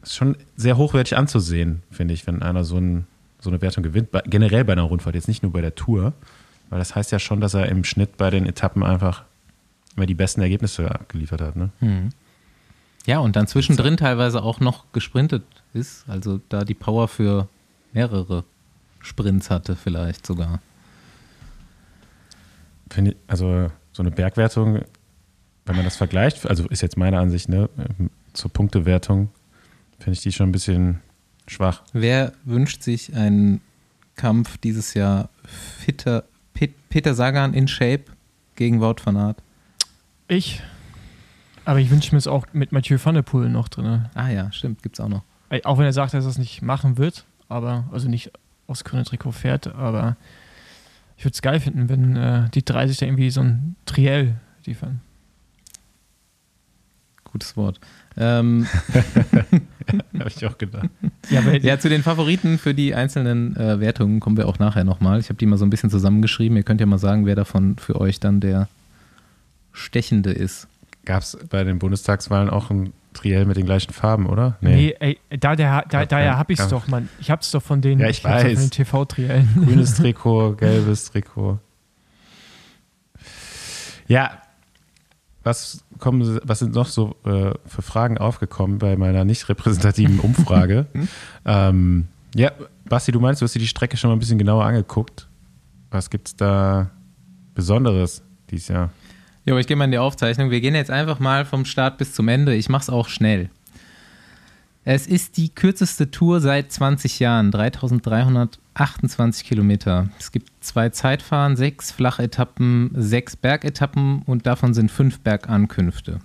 ist 0.04 0.16
schon 0.16 0.38
sehr 0.56 0.78
hochwertig 0.78 1.18
anzusehen, 1.18 1.84
finde 1.92 2.14
ich, 2.14 2.26
wenn 2.28 2.42
einer 2.42 2.64
so, 2.64 2.78
ein, 2.78 3.08
so 3.40 3.50
eine 3.50 3.62
Wertung 3.62 3.84
gewinnt. 3.84 4.12
Bei, 4.12 4.22
generell 4.22 4.64
bei 4.66 4.74
einer 4.74 4.84
Rundfahrt, 4.84 5.16
jetzt 5.16 5.28
nicht 5.28 5.44
nur 5.44 5.52
bei 5.52 5.62
der 5.62 5.76
Tour, 5.76 6.14
weil 6.70 6.80
das 6.80 6.96
heißt 6.96 7.12
ja 7.12 7.20
schon, 7.20 7.42
dass 7.42 7.54
er 7.54 7.68
im 7.68 7.84
Schnitt 7.84 8.18
bei 8.18 8.30
den 8.30 8.46
Etappen 8.46 8.84
einfach 8.84 9.24
immer 9.96 10.06
die 10.06 10.16
besten 10.16 10.42
Ergebnisse 10.42 10.90
abgeliefert 10.90 11.42
hat. 11.42 11.56
Ne? 11.56 11.70
Ja, 13.06 13.20
und 13.20 13.36
dann 13.36 13.48
zwischendrin 13.48 13.98
teilweise 13.98 14.44
auch 14.44 14.60
noch 14.60 14.86
gesprintet 14.92 15.44
ist, 15.74 16.08
also 16.08 16.40
da 16.50 16.64
die 16.64 16.74
Power 16.74 17.08
für 17.08 17.48
mehrere 17.92 18.44
Sprints 19.02 19.50
hatte, 19.50 19.76
vielleicht 19.76 20.26
sogar. 20.26 20.60
Finde 22.90 23.12
ich, 23.12 23.18
also 23.28 23.72
so 23.92 24.04
eine 24.04 24.12
Bergwertung, 24.12 24.82
wenn 25.66 25.76
man 25.76 25.86
das 25.86 25.96
vergleicht, 25.96 26.48
also 26.48 26.68
ist 26.68 26.82
jetzt 26.82 26.98
meine 26.98 27.20
Ansicht, 27.20 27.50
ne, 27.50 27.70
zur 28.34 28.52
Punktewertung, 28.52 29.30
finde 30.00 30.14
ich 30.14 30.22
die 30.22 30.32
schon 30.32 30.50
ein 30.50 30.52
bisschen 30.52 31.02
schwach. 31.48 31.84
Wer 31.94 32.34
wünscht 32.46 32.84
sich 32.84 33.16
einen 33.16 33.62
Kampf 34.16 34.58
dieses 34.58 34.94
Jahr 34.94 35.30
fitter, 35.46 36.24
Pet, 36.54 36.74
Peter 36.90 37.14
Sagan 37.14 37.54
in 37.54 37.68
Shape 37.68 38.06
gegen 38.56 38.82
Wout 38.82 38.96
van 39.04 39.18
Aert? 39.18 39.42
Ich. 40.28 40.62
Aber 41.66 41.80
ich 41.80 41.90
wünsche 41.90 42.14
mir 42.14 42.18
es 42.18 42.28
auch 42.28 42.48
mit 42.54 42.72
Mathieu 42.72 42.98
van 43.02 43.16
der 43.16 43.22
Poel 43.22 43.50
noch 43.50 43.68
drin. 43.68 44.06
Ah 44.14 44.30
ja, 44.30 44.52
stimmt, 44.52 44.82
gibt's 44.82 45.00
auch 45.00 45.10
noch. 45.10 45.24
Auch 45.64 45.78
wenn 45.78 45.86
er 45.86 45.94
sagt, 45.94 46.14
dass 46.14 46.26
er 46.26 46.30
es 46.30 46.38
nicht 46.38 46.62
machen 46.62 46.98
wird, 46.98 47.26
aber, 47.48 47.88
also 47.92 48.08
nicht 48.08 48.32
aufs 48.68 48.84
grüne 48.84 49.04
Trikot 49.04 49.32
fährt, 49.32 49.68
aber 49.68 50.16
ich 51.18 51.26
würde 51.26 51.34
es 51.34 51.42
geil 51.42 51.60
finden, 51.60 51.90
wenn 51.90 52.16
äh, 52.16 52.50
die 52.52 52.64
drei 52.64 52.88
sich 52.88 52.98
da 52.98 53.06
irgendwie 53.06 53.30
so 53.30 53.42
ein 53.42 53.76
Triell 53.86 54.36
liefern. 54.66 55.02
Gutes 57.24 57.58
Wort. 57.58 57.80
Ähm, 58.20 58.68
Habe 60.20 60.30
ich 60.30 60.46
auch 60.46 60.58
gedacht. 60.58 60.90
Ja, 61.30 61.42
ja, 61.42 61.80
zu 61.80 61.90
den 61.90 62.04
Favoriten 62.04 62.58
für 62.58 62.74
die 62.74 62.94
einzelnen 62.94 63.56
äh, 63.56 63.80
Wertungen 63.80 64.20
kommen 64.20 64.38
wir 64.38 64.48
auch 64.48 64.60
nachher 64.60 64.84
nochmal. 64.84 65.20
Ich 65.20 65.30
habe 65.30 65.38
die 65.38 65.46
mal 65.46 65.58
so 65.58 65.66
ein 65.66 65.70
bisschen 65.70 65.90
zusammengeschrieben. 65.90 66.58
Ihr 66.58 66.64
könnt 66.64 66.82
ja 66.82 66.86
mal 66.86 66.98
sagen, 67.00 67.26
wer 67.26 67.36
davon 67.36 67.78
für 67.78 68.00
euch 68.00 68.20
dann 68.20 68.40
der 68.42 68.68
Stechende 69.72 70.32
ist. 70.32 70.68
Gab 71.06 71.24
es 71.24 71.38
bei 71.50 71.64
den 71.64 71.80
Bundestagswahlen 71.80 72.50
auch 72.50 72.70
ein 72.70 72.94
Triell 73.14 73.46
mit 73.46 73.58
den 73.58 73.66
gleichen 73.66 73.92
Farben, 73.92 74.28
oder? 74.28 74.58
Nee, 74.62 74.96
ey, 75.00 75.18
da, 75.40 75.56
der, 75.56 75.86
da, 75.90 76.02
Ja, 76.02 76.06
daher 76.06 76.38
habe 76.38 76.54
ich 76.54 76.60
es 76.60 76.68
doch, 76.68 76.88
Mann. 76.88 77.10
Ich 77.20 77.32
hab's 77.32 77.50
doch 77.52 77.64
von 77.64 77.82
den, 77.82 78.00
Ja, 78.00 78.08
ich 78.10 78.22
doch 78.22 78.30
weiß. 78.30 78.44
von 78.54 78.62
den 78.62 78.70
TV-Triellen. 78.70 79.50
Grünes 79.66 79.96
Trikot, 79.96 80.56
gelbes 80.58 81.06
Trikot. 81.12 81.58
Ja, 84.08 84.32
was, 85.44 85.84
kommen, 86.00 86.40
was 86.44 86.60
sind 86.60 86.74
noch 86.74 86.88
so 86.88 87.16
äh, 87.26 87.52
für 87.66 87.82
Fragen 87.82 88.18
aufgekommen 88.18 88.78
bei 88.78 88.96
meiner 88.96 89.26
nicht 89.26 89.48
repräsentativen 89.50 90.20
Umfrage? 90.22 90.88
ähm, 91.46 92.08
ja, 92.36 92.52
Basti, 92.86 93.12
du 93.12 93.20
meinst, 93.20 93.42
du 93.42 93.46
hast 93.46 93.56
dir 93.56 93.60
die 93.60 93.68
Strecke 93.68 93.98
schon 93.98 94.10
mal 94.10 94.16
ein 94.16 94.20
bisschen 94.20 94.38
genauer 94.38 94.66
angeguckt. 94.66 95.28
Was 95.92 96.10
gibt's 96.10 96.36
da 96.36 96.92
Besonderes 97.56 98.22
dieses 98.50 98.68
Jahr? 98.68 98.92
Jo, 99.46 99.58
ich 99.58 99.66
gehe 99.66 99.76
mal 99.76 99.86
in 99.86 99.92
die 99.92 99.98
Aufzeichnung. 99.98 100.52
Wir 100.52 100.62
gehen 100.62 100.76
jetzt 100.76 100.92
einfach 100.92 101.20
mal 101.20 101.46
vom 101.46 101.66
Start 101.66 101.98
bis 101.98 102.14
zum 102.14 102.28
Ende. 102.28 102.54
Ich 102.54 102.70
mache 102.70 102.84
es 102.84 102.90
auch 102.90 103.08
schnell. 103.08 103.50
Es 104.86 105.08
ist 105.08 105.38
die 105.38 105.50
kürzeste 105.50 106.10
Tour 106.10 106.40
seit 106.40 106.72
20 106.72 107.20
Jahren, 107.20 107.52
3328 107.52 109.46
Kilometer. 109.46 110.10
Es 110.18 110.32
gibt 110.32 110.52
zwei 110.62 110.90
Zeitfahren, 110.90 111.56
sechs 111.58 111.92
Flachetappen, 111.92 112.92
sechs 112.96 113.36
Bergetappen 113.36 114.22
und 114.24 114.48
davon 114.48 114.74
sind 114.74 114.90
fünf 114.90 115.20
Bergankünfte. 115.20 116.20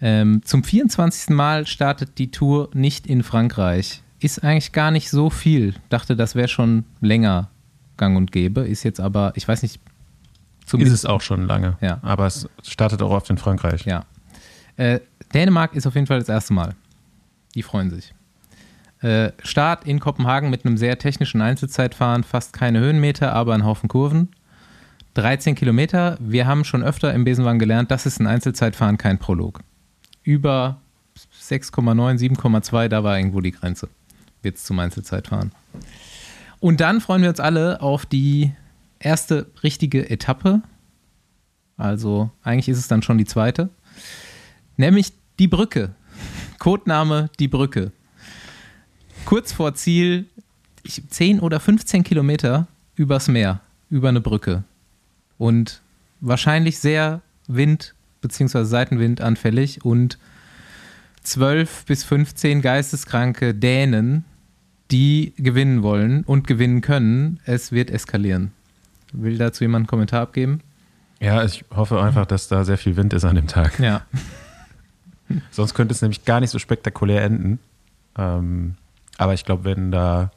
Ähm, 0.00 0.42
zum 0.44 0.64
24. 0.64 1.30
Mal 1.30 1.66
startet 1.66 2.18
die 2.18 2.30
Tour 2.30 2.68
nicht 2.74 3.06
in 3.06 3.22
Frankreich. 3.22 4.02
Ist 4.20 4.42
eigentlich 4.42 4.72
gar 4.72 4.90
nicht 4.90 5.08
so 5.08 5.30
viel. 5.30 5.74
Dachte, 5.88 6.16
das 6.16 6.34
wäre 6.34 6.48
schon 6.48 6.84
länger 7.00 7.48
gang 7.96 8.16
und 8.16 8.32
gäbe. 8.32 8.62
Ist 8.62 8.82
jetzt 8.82 9.00
aber, 9.00 9.32
ich 9.36 9.46
weiß 9.46 9.62
nicht. 9.62 9.80
Ist 10.72 10.92
es 10.92 11.06
auch 11.06 11.20
schon 11.20 11.46
lange. 11.46 11.76
Ja. 11.80 12.00
Aber 12.02 12.26
es 12.26 12.48
startet 12.62 13.02
auch 13.02 13.10
oft 13.10 13.30
in 13.30 13.38
Frankreich. 13.38 13.84
Ja. 13.84 14.04
Äh, 14.76 15.00
Dänemark 15.32 15.74
ist 15.74 15.86
auf 15.86 15.94
jeden 15.94 16.06
Fall 16.06 16.18
das 16.18 16.28
erste 16.28 16.52
Mal. 16.54 16.74
Die 17.54 17.62
freuen 17.62 17.90
sich. 17.90 18.14
Äh, 19.00 19.32
Start 19.42 19.86
in 19.86 20.00
Kopenhagen 20.00 20.50
mit 20.50 20.64
einem 20.64 20.76
sehr 20.76 20.98
technischen 20.98 21.40
Einzelzeitfahren, 21.40 22.24
fast 22.24 22.52
keine 22.52 22.80
Höhenmeter, 22.80 23.32
aber 23.32 23.54
ein 23.54 23.64
Haufen 23.64 23.88
Kurven. 23.88 24.30
13 25.14 25.54
Kilometer. 25.54 26.16
Wir 26.20 26.46
haben 26.46 26.64
schon 26.64 26.82
öfter 26.82 27.14
im 27.14 27.24
Besenwagen 27.24 27.58
gelernt, 27.58 27.90
das 27.90 28.06
ist 28.06 28.20
ein 28.20 28.26
Einzelzeitfahren, 28.26 28.98
kein 28.98 29.18
Prolog. 29.18 29.60
Über 30.22 30.80
6,9, 31.40 32.18
7,2, 32.18 32.88
da 32.88 33.04
war 33.04 33.16
irgendwo 33.16 33.40
die 33.40 33.52
Grenze. 33.52 33.88
Jetzt 34.42 34.66
zum 34.66 34.78
Einzelzeitfahren. 34.78 35.52
Und 36.60 36.80
dann 36.80 37.00
freuen 37.00 37.22
wir 37.22 37.28
uns 37.28 37.40
alle 37.40 37.80
auf 37.80 38.06
die 38.06 38.52
erste 38.98 39.46
richtige 39.62 40.10
Etappe. 40.10 40.62
Also 41.76 42.30
eigentlich 42.42 42.68
ist 42.68 42.78
es 42.78 42.88
dann 42.88 43.02
schon 43.02 43.18
die 43.18 43.24
zweite. 43.24 43.68
Nämlich 44.76 45.12
die 45.38 45.48
Brücke. 45.48 45.94
Codename 46.64 47.28
die 47.40 47.48
Brücke. 47.48 47.92
Kurz 49.26 49.52
vor 49.52 49.74
Ziel, 49.74 50.24
ich, 50.82 51.06
10 51.06 51.40
oder 51.40 51.60
15 51.60 52.04
Kilometer 52.04 52.68
übers 52.96 53.28
Meer, 53.28 53.60
über 53.90 54.08
eine 54.08 54.22
Brücke. 54.22 54.64
Und 55.36 55.82
wahrscheinlich 56.20 56.78
sehr 56.78 57.20
Wind- 57.48 57.94
bzw. 58.22 58.64
Seitenwind 58.64 59.20
anfällig 59.20 59.84
und 59.84 60.18
12 61.22 61.84
bis 61.84 62.02
15 62.02 62.62
geisteskranke 62.62 63.52
Dänen, 63.52 64.24
die 64.90 65.34
gewinnen 65.36 65.82
wollen 65.82 66.24
und 66.24 66.46
gewinnen 66.46 66.80
können. 66.80 67.40
Es 67.44 67.72
wird 67.72 67.90
eskalieren. 67.90 68.52
Will 69.12 69.36
dazu 69.36 69.64
jemand 69.64 69.82
einen 69.82 69.86
Kommentar 69.88 70.22
abgeben? 70.22 70.62
Ja, 71.20 71.44
ich 71.44 71.62
hoffe 71.76 72.00
einfach, 72.02 72.24
dass 72.24 72.48
da 72.48 72.64
sehr 72.64 72.78
viel 72.78 72.96
Wind 72.96 73.12
ist 73.12 73.26
an 73.26 73.36
dem 73.36 73.48
Tag. 73.48 73.78
Ja. 73.80 74.06
Sonst 75.50 75.74
könnte 75.74 75.94
es 75.94 76.02
nämlich 76.02 76.24
gar 76.24 76.40
nicht 76.40 76.50
so 76.50 76.58
spektakulär 76.58 77.22
enden. 77.22 77.58
Ähm, 78.16 78.74
aber 79.18 79.34
ich 79.34 79.44
glaube, 79.44 79.64
wenn 79.64 79.90
da 79.90 80.30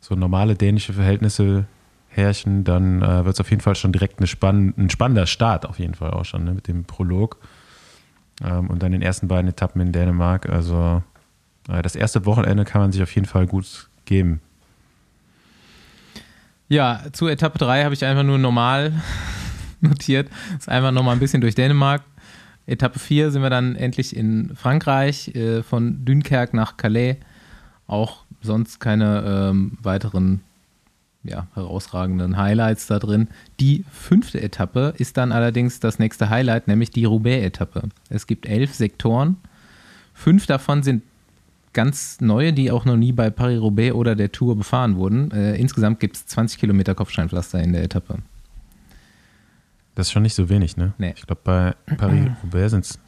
so 0.00 0.14
normale 0.14 0.54
dänische 0.54 0.92
Verhältnisse 0.92 1.66
herrschen, 2.08 2.64
dann 2.64 3.02
äh, 3.02 3.24
wird 3.24 3.34
es 3.34 3.40
auf 3.40 3.50
jeden 3.50 3.62
Fall 3.62 3.74
schon 3.74 3.92
direkt 3.92 4.26
spann 4.28 4.74
ein 4.76 4.90
spannender 4.90 5.26
Start, 5.26 5.66
auf 5.66 5.78
jeden 5.78 5.94
Fall 5.94 6.10
auch 6.10 6.24
schon, 6.24 6.44
ne, 6.44 6.54
mit 6.54 6.68
dem 6.68 6.84
Prolog. 6.84 7.38
Ähm, 8.42 8.68
und 8.70 8.82
dann 8.82 8.92
den 8.92 9.02
ersten 9.02 9.28
beiden 9.28 9.48
Etappen 9.48 9.80
in 9.80 9.92
Dänemark. 9.92 10.48
Also 10.48 11.02
äh, 11.68 11.82
das 11.82 11.96
erste 11.96 12.24
Wochenende 12.26 12.64
kann 12.64 12.80
man 12.80 12.92
sich 12.92 13.02
auf 13.02 13.14
jeden 13.14 13.26
Fall 13.26 13.46
gut 13.46 13.88
geben. 14.04 14.40
Ja, 16.68 17.00
zu 17.12 17.28
Etappe 17.28 17.58
3 17.58 17.84
habe 17.84 17.94
ich 17.94 18.04
einfach 18.04 18.24
nur 18.24 18.38
normal 18.38 18.92
notiert. 19.80 20.28
Ist 20.58 20.68
einfach 20.68 20.92
nochmal 20.92 21.16
ein 21.16 21.20
bisschen 21.20 21.40
durch 21.40 21.54
Dänemark. 21.54 22.02
Etappe 22.68 22.98
4 22.98 23.30
sind 23.30 23.42
wir 23.42 23.50
dann 23.50 23.76
endlich 23.76 24.14
in 24.14 24.54
Frankreich, 24.54 25.34
äh, 25.34 25.62
von 25.62 26.04
Dunkerque 26.04 26.54
nach 26.54 26.76
Calais. 26.76 27.16
Auch 27.86 28.24
sonst 28.42 28.78
keine 28.78 29.50
ähm, 29.50 29.78
weiteren 29.82 30.42
ja, 31.24 31.46
herausragenden 31.54 32.36
Highlights 32.36 32.86
da 32.86 32.98
drin. 32.98 33.28
Die 33.58 33.84
fünfte 33.90 34.40
Etappe 34.40 34.94
ist 34.98 35.16
dann 35.16 35.32
allerdings 35.32 35.80
das 35.80 35.98
nächste 35.98 36.30
Highlight, 36.30 36.68
nämlich 36.68 36.90
die 36.90 37.06
Roubaix-Etappe. 37.06 37.88
Es 38.10 38.26
gibt 38.26 38.46
elf 38.46 38.74
Sektoren. 38.74 39.36
Fünf 40.14 40.46
davon 40.46 40.82
sind 40.82 41.02
ganz 41.72 42.20
neue, 42.20 42.52
die 42.52 42.70
auch 42.70 42.84
noch 42.84 42.96
nie 42.96 43.12
bei 43.12 43.30
Paris-Roubaix 43.30 43.94
oder 43.94 44.14
der 44.14 44.32
Tour 44.32 44.56
befahren 44.56 44.96
wurden. 44.96 45.30
Äh, 45.30 45.56
insgesamt 45.56 46.00
gibt 46.00 46.16
es 46.16 46.26
20 46.26 46.60
Kilometer 46.60 46.94
Kopfsteinpflaster 46.94 47.60
in 47.62 47.72
der 47.72 47.82
Etappe. 47.82 48.18
Das 49.98 50.06
ist 50.06 50.12
schon 50.12 50.22
nicht 50.22 50.36
so 50.36 50.48
wenig, 50.48 50.76
ne? 50.76 50.92
Nee. 50.98 51.12
Ich 51.16 51.26
glaube, 51.26 51.40
bei 51.42 51.74
Paris-Roubaix 51.96 52.70
sind 52.70 52.84
es 52.84 53.00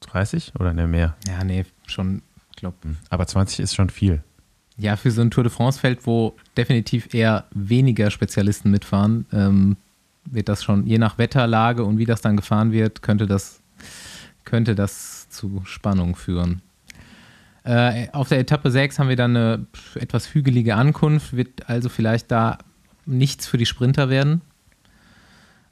30 0.00 0.52
oder 0.60 0.74
ne, 0.74 0.86
mehr. 0.86 1.16
Ja, 1.26 1.42
nee, 1.42 1.64
schon, 1.86 2.20
ich 2.50 2.56
glaube. 2.56 2.76
Aber 3.08 3.26
20 3.26 3.60
ist 3.60 3.74
schon 3.74 3.88
viel. 3.88 4.22
Ja, 4.76 4.96
für 4.96 5.10
so 5.10 5.22
ein 5.22 5.30
Tour 5.30 5.44
de 5.44 5.50
France-Feld, 5.50 6.06
wo 6.06 6.36
definitiv 6.54 7.14
eher 7.14 7.46
weniger 7.54 8.10
Spezialisten 8.10 8.70
mitfahren, 8.70 9.24
ähm, 9.32 9.78
wird 10.26 10.50
das 10.50 10.62
schon, 10.62 10.86
je 10.86 10.98
nach 10.98 11.16
Wetterlage 11.16 11.82
und 11.82 11.96
wie 11.96 12.04
das 12.04 12.20
dann 12.20 12.36
gefahren 12.36 12.72
wird, 12.72 13.00
könnte 13.00 13.26
das, 13.26 13.62
könnte 14.44 14.74
das 14.74 15.30
zu 15.30 15.62
Spannung 15.64 16.14
führen. 16.14 16.60
Äh, 17.64 18.08
auf 18.12 18.28
der 18.28 18.38
Etappe 18.38 18.70
6 18.70 18.98
haben 18.98 19.08
wir 19.08 19.16
dann 19.16 19.34
eine 19.34 19.66
etwas 19.94 20.34
hügelige 20.34 20.74
Ankunft, 20.74 21.34
wird 21.34 21.70
also 21.70 21.88
vielleicht 21.88 22.30
da 22.30 22.58
nichts 23.06 23.46
für 23.46 23.56
die 23.56 23.64
Sprinter 23.64 24.10
werden. 24.10 24.42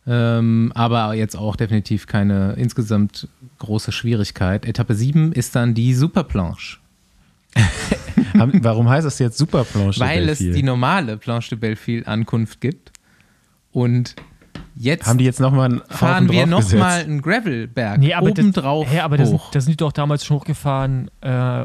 Ähm, 0.07 0.73
aber 0.75 1.15
jetzt 1.15 1.37
auch 1.37 1.57
definitiv 1.57 2.07
keine 2.07 2.55
insgesamt 2.55 3.29
große 3.59 3.93
Schwierigkeit. 3.93 4.65
Etappe 4.65 4.95
7 4.95 5.33
ist 5.33 5.55
dann 5.55 5.75
die 5.75 5.95
Superplanche. 5.95 6.79
Warum 8.35 8.89
heißt 8.89 9.07
das 9.07 9.19
jetzt 9.19 9.39
Superplanche? 9.39 10.01
de 10.01 10.09
weil 10.09 10.29
es 10.29 10.39
die 10.39 10.63
normale 10.63 11.17
Planche 11.17 11.51
de 11.51 11.59
Belleville 11.59 12.07
Ankunft 12.07 12.61
gibt. 12.61 12.93
Und 13.73 14.17
jetzt 14.75 15.07
Haben 15.07 15.19
die 15.19 15.25
jetzt 15.25 15.41
nochmal 15.41 15.71
einen 15.71 15.83
fahren 15.89 16.31
wir 16.31 16.47
nochmal 16.47 17.03
einen 17.03 17.23
Gravelberg 17.23 17.99
Nee, 17.99 18.15
aber 18.15 18.31
obendrauf 18.31 18.87
das, 18.87 18.95
hä, 18.95 19.01
aber 19.01 19.17
da 19.19 19.27
sind, 19.27 19.39
hoch. 19.39 19.51
da 19.51 19.61
sind 19.61 19.73
die 19.73 19.77
doch 19.77 19.93
damals 19.93 20.25
schon 20.25 20.39
hochgefahren, 20.39 21.11
äh, 21.21 21.65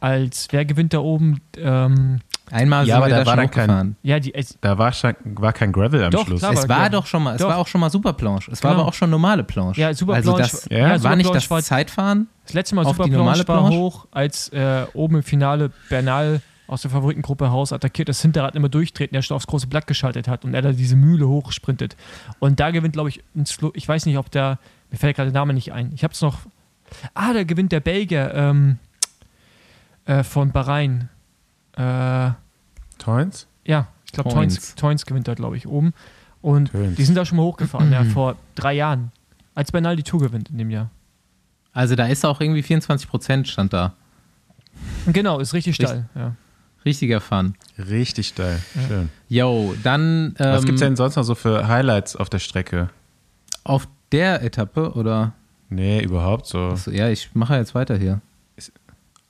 als 0.00 0.48
wer 0.50 0.64
gewinnt 0.64 0.94
da 0.94 0.98
oben? 1.00 1.40
Ähm, 1.56 2.20
Einmal 2.50 2.86
Ja, 2.86 2.96
sind 2.96 3.02
aber 3.02 3.06
wir 3.06 3.10
da 3.10 3.20
da 3.20 3.26
war 3.26 3.36
schon 3.36 3.66
dann 3.66 3.66
kein- 3.68 3.96
ja, 4.02 4.18
die, 4.20 4.34
es, 4.34 4.58
Da 4.60 4.76
war, 4.76 4.92
schon, 4.92 5.14
war 5.24 5.52
kein 5.54 5.72
Gravel 5.72 6.04
am 6.04 6.10
Doch, 6.10 6.26
Schluss. 6.26 6.40
klar. 6.40 6.52
Es 6.52 6.68
war 6.68 6.82
ja. 6.84 6.88
doch 6.90 7.06
schon 7.06 7.22
mal, 7.22 7.34
es 7.36 7.40
Doch. 7.40 7.48
war 7.48 7.56
auch 7.58 7.66
schon 7.66 7.80
mal 7.80 7.88
Superplanche. 7.90 8.50
Es 8.50 8.62
war 8.62 8.72
Genau. 8.72 8.82
aber 8.82 8.88
auch 8.90 8.94
schon 8.94 9.08
normale 9.10 9.42
Planche. 9.44 9.80
Ja, 9.80 9.90
Superplanche- 9.94 10.16
Also 10.32 10.38
das 10.38 10.68
Ja, 10.70 10.78
war 11.02 11.16
nicht 11.16 11.26
Superplanche 11.26 11.32
das 11.32 11.50
war- 11.50 11.62
Zeitfahren. 11.62 12.28
das 12.44 12.52
letzte 12.54 12.74
Mal 12.74 12.84
Auf 12.84 12.96
die 12.96 13.02
Super 13.04 13.16
normale 13.16 13.44
Planche 13.44 13.62
war 13.62 13.70
hoch, 13.70 14.06
als 14.10 14.48
äh, 14.50 14.84
oben 14.92 15.16
im 15.16 15.22
Finale 15.22 15.70
Bernal 15.88 16.42
aus 16.66 16.82
der 16.82 16.90
Favoritengruppe 16.90 17.50
Haus 17.50 17.72
attackiert, 17.72 18.08
das 18.08 18.20
Hinterrad 18.22 18.54
immer 18.54 18.68
durchtreten, 18.68 19.14
der 19.14 19.22
schon 19.22 19.34
aufs 19.36 19.46
große 19.46 19.66
Blatt 19.66 19.86
geschaltet 19.86 20.26
hat 20.28 20.44
und 20.44 20.54
er 20.54 20.62
da 20.62 20.72
diese 20.72 20.96
Mühle 20.96 21.28
hochsprintet. 21.28 21.96
Und 22.38 22.60
da 22.60 22.70
gewinnt, 22.70 22.94
glaube 22.94 23.08
ich, 23.10 23.22
ein 23.36 23.44
Slo 23.46 23.70
ich 23.74 23.86
weiß 23.88 24.06
nicht, 24.06 24.16
ob 24.18 24.30
der, 24.30 24.58
mir 24.90 24.96
fällt 24.98 25.16
gerade 25.16 25.30
der 25.30 25.40
Name 25.40 25.52
nicht 25.54 25.72
ein. 25.72 25.90
Ich 25.94 26.02
habe 26.04 26.12
es 26.14 26.20
noch. 26.22 26.38
Ah, 27.14 27.32
da 27.32 27.44
gewinnt 27.44 27.72
der 27.72 27.80
Belgier 27.80 28.32
ähm, 28.34 28.78
äh, 30.06 30.22
von 30.22 30.52
Bahrain. 30.52 31.08
Äh, 31.76 32.30
Toins? 32.98 33.46
ja, 33.64 33.88
ich 34.04 34.12
glaube, 34.12 34.30
Toins. 34.30 34.54
Toins, 34.54 34.74
Toins 34.74 35.06
gewinnt 35.06 35.26
da, 35.28 35.34
glaube 35.34 35.56
ich, 35.56 35.66
oben. 35.66 35.92
Und 36.42 36.70
Töns. 36.72 36.96
die 36.96 37.04
sind 37.04 37.14
da 37.14 37.24
schon 37.24 37.36
mal 37.38 37.44
hochgefahren, 37.44 37.92
ja, 37.92 38.04
vor 38.04 38.36
drei 38.54 38.74
Jahren. 38.74 39.12
Als 39.54 39.72
Bernal 39.72 39.96
die 39.96 40.02
Tour 40.02 40.20
gewinnt 40.20 40.50
in 40.50 40.58
dem 40.58 40.70
Jahr. 40.70 40.90
Also 41.72 41.94
da 41.94 42.06
ist 42.06 42.24
auch 42.26 42.40
irgendwie 42.40 42.62
24 42.62 43.08
Prozent 43.08 43.48
stand 43.48 43.72
da. 43.72 43.94
Genau, 45.06 45.38
ist 45.38 45.54
richtig 45.54 45.72
Richtig. 45.78 45.88
steil. 45.88 46.08
Ja. 46.14 46.34
Richtiger 46.84 47.20
Fun. 47.20 47.54
Richtig 47.78 48.28
steil. 48.28 48.58
Schön. 48.88 49.08
Yo, 49.28 49.74
dann 49.82 50.34
ähm, 50.38 50.52
Was 50.54 50.64
gibt 50.64 50.74
es 50.74 50.80
denn 50.80 50.96
sonst 50.96 51.16
noch 51.16 51.22
so 51.22 51.34
für 51.34 51.68
Highlights 51.68 52.16
auf 52.16 52.28
der 52.28 52.38
Strecke? 52.40 52.90
auf 53.64 53.86
der 54.10 54.42
Etappe 54.42 54.92
oder? 54.94 55.32
Nee, 55.70 56.02
überhaupt 56.02 56.46
so. 56.46 56.58
Achso, 56.70 56.90
ja, 56.90 57.08
ich 57.08 57.30
mache 57.34 57.54
jetzt 57.56 57.74
weiter 57.74 57.96
hier. 57.96 58.20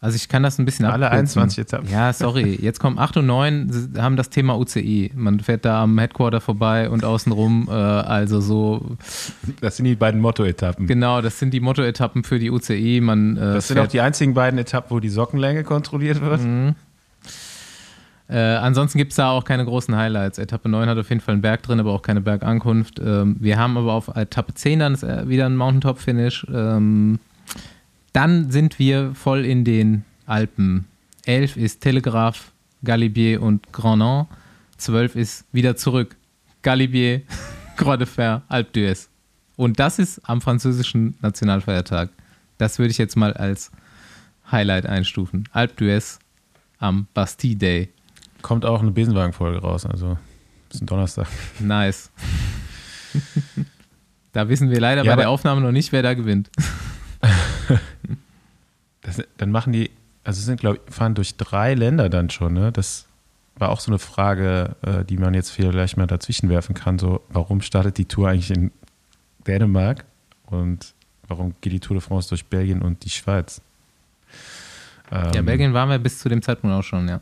Also 0.04 0.16
ich 0.16 0.28
kann 0.28 0.42
das 0.42 0.58
ein 0.58 0.64
bisschen 0.64 0.84
Alle 0.84 1.06
abkürzen. 1.06 1.40
21 1.40 1.58
Etappen. 1.60 1.88
Ja, 1.88 2.12
sorry. 2.12 2.58
Jetzt 2.60 2.80
kommen 2.80 2.98
8 2.98 3.18
und 3.18 3.26
9, 3.26 3.70
sie 3.70 4.00
haben 4.02 4.16
das 4.16 4.30
Thema 4.30 4.58
UCI. 4.58 5.12
Man 5.14 5.38
fährt 5.38 5.64
da 5.64 5.80
am 5.84 5.96
Headquarter 5.96 6.40
vorbei 6.40 6.90
und 6.90 7.04
außenrum. 7.04 7.68
Äh, 7.70 7.72
also 7.72 8.40
so, 8.40 8.96
Das 9.60 9.76
sind 9.76 9.84
die 9.84 9.94
beiden 9.94 10.20
Motto-Etappen. 10.20 10.88
genau, 10.88 11.20
das 11.22 11.38
sind 11.38 11.54
die 11.54 11.60
Motto-Etappen 11.60 12.24
für 12.24 12.40
die 12.40 12.50
UCI. 12.50 13.00
Man, 13.00 13.36
äh, 13.36 13.40
Das 13.54 13.68
sind 13.68 13.78
auch 13.78 13.86
die 13.86 14.00
einzigen 14.00 14.34
beiden 14.34 14.58
Etappen, 14.58 14.90
wo 14.90 14.98
die 14.98 15.08
Sockenlänge 15.08 15.62
kontrolliert 15.62 16.20
wird. 16.20 16.40
äh, 18.28 18.36
ansonsten 18.38 18.98
gibt 18.98 19.12
es 19.12 19.16
da 19.16 19.30
auch 19.30 19.44
keine 19.44 19.64
großen 19.64 19.94
Highlights. 19.94 20.38
Etappe 20.38 20.68
9 20.68 20.88
hat 20.88 20.98
auf 20.98 21.08
jeden 21.10 21.20
Fall 21.20 21.34
einen 21.34 21.42
Berg 21.42 21.62
drin, 21.62 21.78
aber 21.78 21.92
auch 21.92 22.02
keine 22.02 22.20
Bergankunft. 22.22 22.98
Ähm, 22.98 23.36
wir 23.38 23.56
haben 23.56 23.76
aber 23.76 23.92
auf 23.92 24.08
Etappe 24.16 24.52
10 24.54 24.78
dann 24.80 24.94
äh, 24.96 25.28
wieder 25.28 25.46
ein 25.46 25.56
Mountaintop-Finish. 25.56 26.46
Ähm, 26.52 27.20
dann 28.12 28.50
sind 28.50 28.78
wir 28.78 29.14
voll 29.14 29.44
in 29.44 29.64
den 29.64 30.04
Alpen. 30.26 30.86
11 31.24 31.56
ist 31.56 31.80
Telegraph, 31.80 32.52
Galibier 32.84 33.42
und 33.42 33.72
Grandon. 33.72 34.26
12 34.76 35.16
ist 35.16 35.44
wieder 35.52 35.76
zurück. 35.76 36.16
Galibier, 36.62 37.22
Croix 37.76 37.98
de 37.98 38.06
Fer, 38.06 38.42
Alpe 38.48 38.80
d'Huez. 38.80 39.08
Und 39.56 39.78
das 39.78 39.98
ist 39.98 40.20
am 40.28 40.40
französischen 40.40 41.16
Nationalfeiertag. 41.20 42.10
Das 42.58 42.78
würde 42.78 42.90
ich 42.90 42.98
jetzt 42.98 43.16
mal 43.16 43.32
als 43.32 43.70
Highlight 44.50 44.86
einstufen. 44.86 45.48
Alpe 45.52 45.84
d'Huez 45.84 46.18
am 46.78 47.06
Bastille 47.14 47.56
Day. 47.56 47.88
Kommt 48.42 48.64
auch 48.64 48.82
eine 48.82 48.90
Besenwagen-Folge 48.90 49.60
raus, 49.60 49.86
also 49.86 50.18
ist 50.70 50.82
ein 50.82 50.86
Donnerstag. 50.86 51.28
Nice. 51.60 52.10
da 54.32 54.48
wissen 54.48 54.70
wir 54.70 54.80
leider 54.80 55.04
Ja, 55.04 55.14
bei 55.14 55.22
der 55.22 55.30
Aufnahme 55.30 55.60
noch 55.60 55.70
nicht, 55.72 55.92
wer 55.92 56.02
da 56.02 56.14
gewinnt. 56.14 56.50
Das, 59.04 59.20
dann 59.36 59.50
machen 59.50 59.72
die, 59.72 59.90
also 60.22 60.40
sind, 60.40 60.60
glaube 60.60 60.78
ich, 60.86 60.94
fahren 60.94 61.16
durch 61.16 61.36
drei 61.36 61.74
Länder 61.74 62.08
dann 62.08 62.30
schon, 62.30 62.52
ne? 62.52 62.70
Das 62.70 63.06
war 63.56 63.70
auch 63.70 63.80
so 63.80 63.90
eine 63.90 63.98
Frage, 63.98 64.76
äh, 64.82 65.04
die 65.04 65.16
man 65.16 65.34
jetzt 65.34 65.50
vielleicht 65.50 65.96
mal 65.96 66.06
dazwischen 66.06 66.48
werfen 66.48 66.74
kann. 66.74 67.00
So, 67.00 67.20
warum 67.28 67.60
startet 67.62 67.98
die 67.98 68.04
Tour 68.04 68.28
eigentlich 68.28 68.52
in 68.52 68.70
Dänemark 69.46 70.04
und 70.46 70.94
warum 71.26 71.54
geht 71.60 71.72
die 71.72 71.80
Tour 71.80 71.96
de 71.96 72.00
France 72.00 72.28
durch 72.28 72.44
Belgien 72.44 72.80
und 72.80 73.04
die 73.04 73.10
Schweiz? 73.10 73.60
Ja, 75.10 75.34
Ähm, 75.34 75.46
Belgien 75.46 75.74
waren 75.74 75.88
wir 75.88 75.98
bis 75.98 76.20
zu 76.20 76.28
dem 76.28 76.40
Zeitpunkt 76.40 76.74
auch 76.74 76.82
schon, 76.82 77.08
ja. 77.08 77.20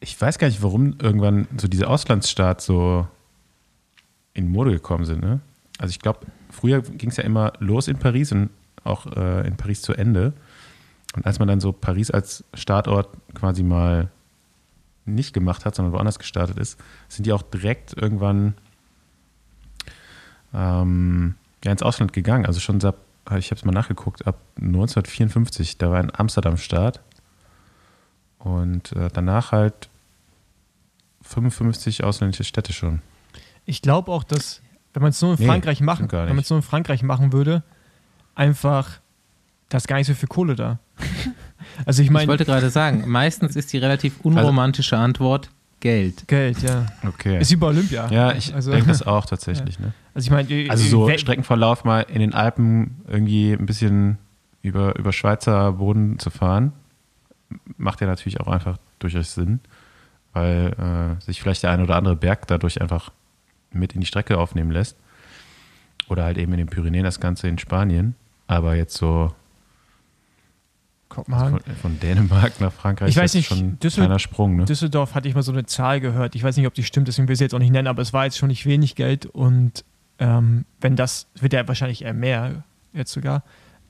Ich 0.00 0.20
weiß 0.20 0.38
gar 0.38 0.46
nicht, 0.48 0.62
warum 0.62 0.96
irgendwann 1.00 1.48
so 1.56 1.68
diese 1.68 1.88
Auslandsstarts 1.88 2.66
so 2.66 3.08
in 4.34 4.48
Mode 4.50 4.72
gekommen 4.72 5.06
sind. 5.06 5.22
Ne? 5.22 5.40
Also 5.78 5.90
ich 5.90 6.00
glaube, 6.00 6.26
früher 6.50 6.82
ging 6.82 7.08
es 7.08 7.16
ja 7.16 7.24
immer 7.24 7.54
los 7.60 7.88
in 7.88 7.96
Paris 7.98 8.30
und 8.30 8.50
auch 8.86 9.06
äh, 9.06 9.46
in 9.46 9.56
Paris 9.56 9.82
zu 9.82 9.92
Ende. 9.92 10.32
Und 11.14 11.26
als 11.26 11.38
man 11.38 11.48
dann 11.48 11.60
so 11.60 11.72
Paris 11.72 12.10
als 12.10 12.44
Startort 12.54 13.08
quasi 13.34 13.62
mal 13.62 14.10
nicht 15.06 15.32
gemacht 15.32 15.64
hat, 15.64 15.74
sondern 15.74 15.92
woanders 15.94 16.18
gestartet 16.18 16.58
ist, 16.58 16.78
sind 17.08 17.26
die 17.26 17.32
auch 17.32 17.42
direkt 17.42 17.96
irgendwann 17.96 18.54
ähm, 20.52 21.34
ja, 21.64 21.72
ins 21.72 21.82
Ausland 21.82 22.12
gegangen. 22.12 22.46
Also 22.46 22.60
schon 22.60 22.80
seit, 22.80 22.94
ich 23.38 23.50
habe 23.50 23.56
es 23.56 23.64
mal 23.64 23.72
nachgeguckt, 23.72 24.26
ab 24.26 24.40
1954, 24.56 25.78
da 25.78 25.90
war 25.90 26.00
in 26.00 26.12
Amsterdam 26.14 26.56
Start. 26.56 27.00
Und 28.38 28.92
äh, 28.92 29.08
danach 29.12 29.52
halt 29.52 29.88
55 31.22 32.04
ausländische 32.04 32.44
Städte 32.44 32.72
schon. 32.72 33.00
Ich 33.64 33.82
glaube 33.82 34.12
auch, 34.12 34.22
dass, 34.22 34.62
wenn 34.92 35.02
man 35.02 35.10
es 35.10 35.20
nur 35.20 35.32
in 35.32 35.40
Nee, 35.40 35.46
Frankreich 35.46 35.80
machen, 35.80 36.10
wenn 36.10 36.28
man 36.28 36.38
es 36.38 36.50
nur 36.50 36.58
in 36.58 36.62
Frankreich 36.62 37.02
machen 37.02 37.32
würde, 37.32 37.62
einfach, 38.36 39.00
da 39.68 39.78
ist 39.78 39.88
gar 39.88 39.96
nicht 39.96 40.06
so 40.06 40.14
viel 40.14 40.28
Kohle 40.28 40.54
da. 40.54 40.78
also 41.86 42.02
ich 42.02 42.06
Ich 42.06 42.12
meine, 42.12 42.28
wollte 42.28 42.44
gerade 42.44 42.70
sagen, 42.70 43.04
meistens 43.08 43.56
ist 43.56 43.72
die 43.72 43.78
relativ 43.78 44.20
unromantische 44.22 44.96
Antwort 44.96 45.50
Geld. 45.80 46.26
Geld, 46.26 46.62
ja. 46.62 46.86
Okay. 47.06 47.38
Ist 47.40 47.50
wie 47.50 47.56
bei 47.56 47.66
Olympia. 47.66 48.10
Ja, 48.10 48.32
ich 48.32 48.54
also, 48.54 48.70
denke 48.70 48.88
das 48.88 49.02
auch 49.06 49.26
tatsächlich. 49.26 49.78
Ne? 49.78 49.92
Also 50.14 50.26
ich 50.26 50.30
meine, 50.30 50.70
Also 50.70 50.86
so 50.88 51.06
we- 51.08 51.18
Streckenverlauf 51.18 51.84
mal 51.84 52.00
in 52.08 52.20
den 52.20 52.32
Alpen 52.32 53.02
irgendwie 53.06 53.52
ein 53.52 53.66
bisschen 53.66 54.18
über, 54.62 54.96
über 54.98 55.12
Schweizer 55.12 55.72
Boden 55.72 56.18
zu 56.18 56.30
fahren, 56.30 56.72
macht 57.76 58.00
ja 58.00 58.06
natürlich 58.06 58.40
auch 58.40 58.48
einfach 58.48 58.78
durchaus 58.98 59.34
Sinn, 59.34 59.60
weil 60.32 61.18
äh, 61.20 61.22
sich 61.24 61.40
vielleicht 61.42 61.62
der 61.62 61.70
ein 61.70 61.82
oder 61.82 61.96
andere 61.96 62.16
Berg 62.16 62.46
dadurch 62.46 62.80
einfach 62.80 63.12
mit 63.70 63.92
in 63.92 64.00
die 64.00 64.06
Strecke 64.06 64.38
aufnehmen 64.38 64.70
lässt. 64.70 64.96
Oder 66.08 66.24
halt 66.24 66.38
eben 66.38 66.52
in 66.52 66.58
den 66.58 66.68
Pyrenäen 66.68 67.04
das 67.04 67.20
Ganze 67.20 67.48
in 67.48 67.58
Spanien. 67.58 68.14
Aber 68.46 68.74
jetzt 68.76 68.94
so 68.96 69.32
Kopenhagen. 71.08 71.60
von, 71.60 71.74
von 71.76 72.00
Dänemark 72.00 72.60
nach 72.60 72.72
Frankreich 72.72 73.10
Ich 73.10 73.16
weiß 73.16 73.30
ist 73.30 73.34
nicht, 73.36 73.48
schon 73.48 73.58
ein 73.58 73.78
Düssel- 73.78 74.00
kleiner 74.04 74.18
Sprung. 74.18 74.56
Ne? 74.56 74.64
Düsseldorf 74.64 75.14
hatte 75.14 75.28
ich 75.28 75.34
mal 75.34 75.42
so 75.42 75.52
eine 75.52 75.66
Zahl 75.66 76.00
gehört. 76.00 76.34
Ich 76.34 76.42
weiß 76.42 76.56
nicht, 76.56 76.66
ob 76.66 76.74
die 76.74 76.82
stimmt, 76.82 77.08
deswegen 77.08 77.28
will 77.28 77.32
ich 77.34 77.38
sie 77.38 77.44
jetzt 77.44 77.54
auch 77.54 77.58
nicht 77.60 77.70
nennen, 77.72 77.88
aber 77.88 78.02
es 78.02 78.12
war 78.12 78.24
jetzt 78.24 78.38
schon 78.38 78.48
nicht 78.48 78.66
wenig 78.66 78.94
Geld 78.96 79.26
und 79.26 79.84
ähm, 80.18 80.64
wenn 80.80 80.96
das, 80.96 81.26
wird 81.34 81.52
ja 81.52 81.66
wahrscheinlich 81.68 82.02
eher 82.02 82.14
mehr 82.14 82.64
jetzt 82.92 83.12
sogar, 83.12 83.42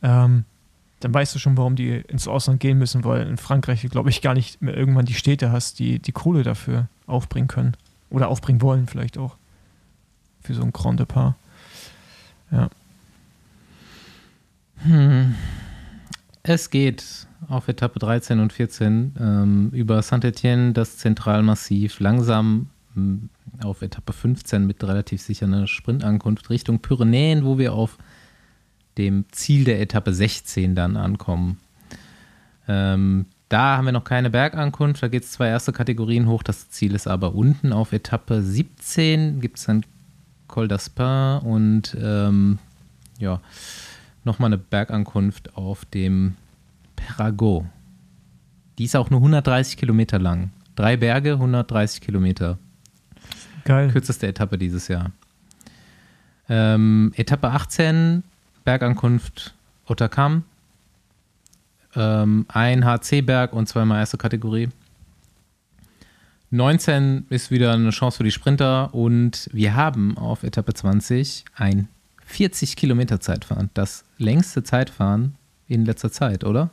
ähm, 0.02 0.44
dann 1.00 1.14
weißt 1.14 1.34
du 1.34 1.38
schon, 1.38 1.56
warum 1.56 1.76
die 1.76 1.90
ins 1.90 2.26
Ausland 2.26 2.58
gehen 2.60 2.78
müssen, 2.78 3.04
weil 3.04 3.26
in 3.26 3.36
Frankreich, 3.36 3.86
glaube 3.90 4.10
ich, 4.10 4.22
gar 4.22 4.34
nicht 4.34 4.60
mehr 4.62 4.76
irgendwann 4.76 5.04
die 5.04 5.14
Städte 5.14 5.52
hast, 5.52 5.78
die 5.78 5.98
die 5.98 6.12
Kohle 6.12 6.42
dafür 6.42 6.88
aufbringen 7.06 7.48
können. 7.48 7.76
Oder 8.10 8.28
aufbringen 8.28 8.62
wollen 8.62 8.86
vielleicht 8.86 9.18
auch. 9.18 9.36
Für 10.42 10.54
so 10.54 10.62
ein 10.62 10.72
Grand 10.72 10.98
Depart. 11.00 11.34
Ja. 12.50 12.70
Hm. 14.82 15.34
Es 16.42 16.70
geht 16.70 17.26
auf 17.48 17.68
Etappe 17.68 17.98
13 17.98 18.40
und 18.40 18.52
14 18.52 19.14
ähm, 19.18 19.70
über 19.72 20.00
Saint-Etienne, 20.02 20.72
das 20.72 20.96
Zentralmassiv, 20.98 22.00
langsam 22.00 22.70
ähm, 22.96 23.30
auf 23.62 23.82
Etappe 23.82 24.12
15 24.12 24.66
mit 24.66 24.82
relativ 24.84 25.22
sicher 25.22 25.46
einer 25.46 25.66
Sprintankunft 25.66 26.50
Richtung 26.50 26.80
Pyrenäen, 26.80 27.44
wo 27.44 27.58
wir 27.58 27.72
auf 27.72 27.98
dem 28.98 29.24
Ziel 29.30 29.64
der 29.64 29.80
Etappe 29.80 30.12
16 30.12 30.74
dann 30.74 30.96
ankommen. 30.96 31.58
Ähm, 32.68 33.26
da 33.48 33.76
haben 33.76 33.84
wir 33.84 33.92
noch 33.92 34.04
keine 34.04 34.30
Bergankunft, 34.30 35.02
da 35.02 35.08
geht 35.08 35.22
es 35.22 35.32
zwei 35.32 35.48
erste 35.48 35.72
Kategorien 35.72 36.26
hoch, 36.26 36.42
das 36.42 36.70
Ziel 36.70 36.94
ist 36.94 37.06
aber 37.06 37.34
unten. 37.34 37.72
Auf 37.72 37.92
Etappe 37.92 38.42
17 38.42 39.40
gibt 39.40 39.58
es 39.58 39.64
dann 39.66 39.84
Col 40.48 40.66
d'Aspin 40.66 41.40
und 41.40 41.96
ähm, 42.00 42.58
ja, 43.18 43.40
nochmal 44.26 44.48
eine 44.48 44.58
Bergankunft 44.58 45.56
auf 45.56 45.84
dem 45.86 46.36
Perrago. 46.96 47.66
Die 48.78 48.84
ist 48.84 48.96
auch 48.96 49.08
nur 49.08 49.20
130 49.20 49.76
Kilometer 49.76 50.18
lang. 50.18 50.50
Drei 50.74 50.96
Berge, 50.96 51.32
130 51.32 52.00
Kilometer. 52.02 52.58
Geil. 53.64 53.90
Kürzeste 53.90 54.26
Etappe 54.26 54.58
dieses 54.58 54.88
Jahr. 54.88 55.12
Ähm, 56.48 57.12
Etappe 57.16 57.48
18, 57.48 58.22
Bergankunft 58.64 59.54
Otterkam. 59.86 60.44
Ähm, 61.94 62.44
ein 62.48 62.84
HC-Berg 62.84 63.52
und 63.52 63.68
zweimal 63.68 64.00
erste 64.00 64.18
Kategorie. 64.18 64.68
19 66.50 67.26
ist 67.30 67.50
wieder 67.50 67.72
eine 67.72 67.90
Chance 67.90 68.18
für 68.18 68.24
die 68.24 68.30
Sprinter 68.30 68.94
und 68.94 69.48
wir 69.52 69.74
haben 69.74 70.16
auf 70.16 70.42
Etappe 70.42 70.74
20 70.74 71.44
ein 71.56 71.88
40 72.26 72.76
Kilometer 72.76 73.20
Zeitfahren. 73.20 73.70
Das 73.74 74.04
längste 74.18 74.62
Zeitfahren 74.62 75.36
in 75.68 75.84
letzter 75.84 76.12
Zeit, 76.12 76.44
oder? 76.44 76.70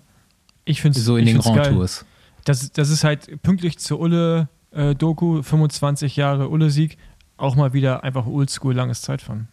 Ich 0.65 0.81
finde 0.81 0.99
So 0.99 1.17
in 1.17 1.25
den 1.25 1.39
Grand 1.39 1.67
Tours. 1.67 2.05
Das, 2.45 2.71
das 2.71 2.89
ist 2.89 3.03
halt 3.03 3.41
pünktlich 3.41 3.79
zur 3.79 3.99
Ulle-Doku, 3.99 5.41
25 5.41 6.15
Jahre 6.15 6.49
Ulle-Sieg, 6.49 6.97
auch 7.37 7.55
mal 7.55 7.73
wieder 7.73 8.03
einfach 8.03 8.25
oldschool 8.25 8.73
langes 8.73 9.01
Zeitfahren. 9.01 9.47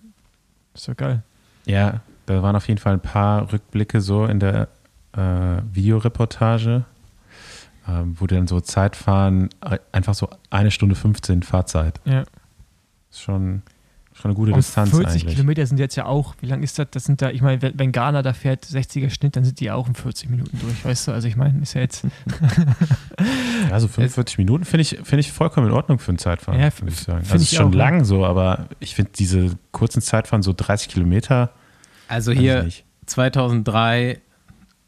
Ist 0.74 0.88
ja 0.88 0.94
geil. 0.94 1.22
Ja, 1.66 2.00
da 2.26 2.42
waren 2.42 2.56
auf 2.56 2.66
jeden 2.68 2.80
Fall 2.80 2.94
ein 2.94 3.00
paar 3.00 3.52
Rückblicke 3.52 4.00
so 4.00 4.24
in 4.24 4.40
der 4.40 4.68
äh, 5.12 5.62
Videoreportage, 5.72 6.84
ähm, 7.88 8.16
wo 8.18 8.26
dann 8.26 8.46
so 8.46 8.60
Zeitfahren 8.60 9.50
äh, 9.60 9.78
einfach 9.92 10.14
so 10.14 10.28
eine 10.50 10.70
Stunde 10.70 10.94
15 10.94 11.42
Fahrzeit. 11.42 12.00
Ja. 12.04 12.24
Ist 13.10 13.20
schon, 13.20 13.62
schon 14.20 14.30
eine 14.30 14.36
gute 14.36 14.52
Und 14.52 14.58
Distanz 14.58 14.90
40 14.90 15.06
eigentlich. 15.22 15.34
Kilometer 15.34 15.66
sind 15.66 15.78
jetzt 15.78 15.96
ja 15.96 16.06
auch, 16.06 16.34
wie 16.40 16.46
lang 16.46 16.62
ist 16.62 16.78
das? 16.78 16.88
Das 16.90 17.04
sind 17.04 17.20
da, 17.22 17.30
ich 17.30 17.42
meine, 17.42 17.60
wenn, 17.62 17.92
Ghana 17.92 18.22
da 18.22 18.32
fährt, 18.32 18.64
60er 18.64 19.10
Schnitt, 19.10 19.36
dann 19.36 19.44
sind 19.44 19.60
die 19.60 19.64
ja 19.66 19.74
auch 19.74 19.88
in 19.88 19.94
40 19.94 20.30
Minuten 20.30 20.58
durch, 20.60 20.84
weißt 20.84 21.08
du? 21.08 21.12
Also 21.12 21.26
ich 21.28 21.36
meine, 21.36 21.60
ist 21.62 21.74
ja 21.74 21.80
jetzt, 21.80 22.04
Ja, 23.70 23.80
so 23.80 23.88
45 23.88 24.38
Minuten 24.38 24.64
finde 24.64 24.82
ich, 24.82 24.90
finde 25.02 25.20
ich 25.20 25.32
vollkommen 25.32 25.68
in 25.68 25.72
Ordnung 25.72 25.98
für 25.98 26.12
ein 26.12 26.18
Zeitfahren, 26.18 26.60
Ja, 26.60 26.70
würde 26.78 26.92
ich 26.92 27.00
sagen. 27.00 27.20
find 27.20 27.32
Also 27.32 27.42
ich 27.42 27.52
ist 27.52 27.56
schon 27.58 27.68
auch, 27.72 27.74
lang 27.76 28.04
so, 28.04 28.24
aber 28.24 28.68
ich 28.78 28.94
finde 28.94 29.12
diese 29.18 29.56
kurzen 29.72 30.00
Zeitfahren, 30.02 30.42
so 30.42 30.52
30 30.56 30.88
Kilometer, 30.88 31.50
Also 32.08 32.32
hier 32.32 32.62
nicht. 32.62 32.84
2003 33.06 34.20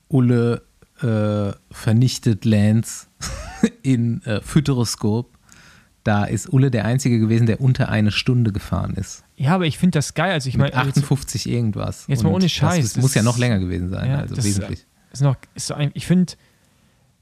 Ulle 0.09 0.62
äh, 1.01 1.53
vernichtet 1.70 2.45
Lance 2.45 3.07
in 3.83 4.22
äh, 4.24 4.41
Futuroskop. 4.41 5.32
Da 6.05 6.24
ist 6.24 6.53
Ulle 6.53 6.70
der 6.72 6.84
Einzige 6.84 7.20
gewesen, 7.20 7.46
der 7.46 7.61
unter 7.61 7.88
eine 7.88 8.11
Stunde 8.11 8.50
gefahren 8.53 8.94
ist. 8.94 9.22
ja, 9.36 9.55
aber 9.55 9.66
ich 9.66 9.78
finde 9.78 9.98
das 9.98 10.14
geil. 10.14 10.32
Also 10.32 10.48
ich 10.48 10.57
meine, 10.57 10.70
jetzt, 10.70 10.78
58 10.98 11.48
irgendwas. 11.48 12.05
jetzt 12.09 12.22
mal 12.24 12.30
ohne 12.32 12.48
Scheiß, 12.48 12.94
Das, 12.94 13.03
muss 13.03 13.14
ja 13.14 13.20
das- 13.22 13.26
noch 13.32 13.38
länger 13.38 13.59
gewesen 13.61 13.88
sein, 13.88 14.11
Ja, 14.11 14.18
also 14.18 14.34
das- 14.34 14.44
wesentlich. 14.44 14.84
ist 15.12 15.22
noch, 15.22 15.36
ist 15.55 15.68
so 15.68 15.74
ein, 15.74 15.90
ich 15.94 16.07
finde, 16.07 16.32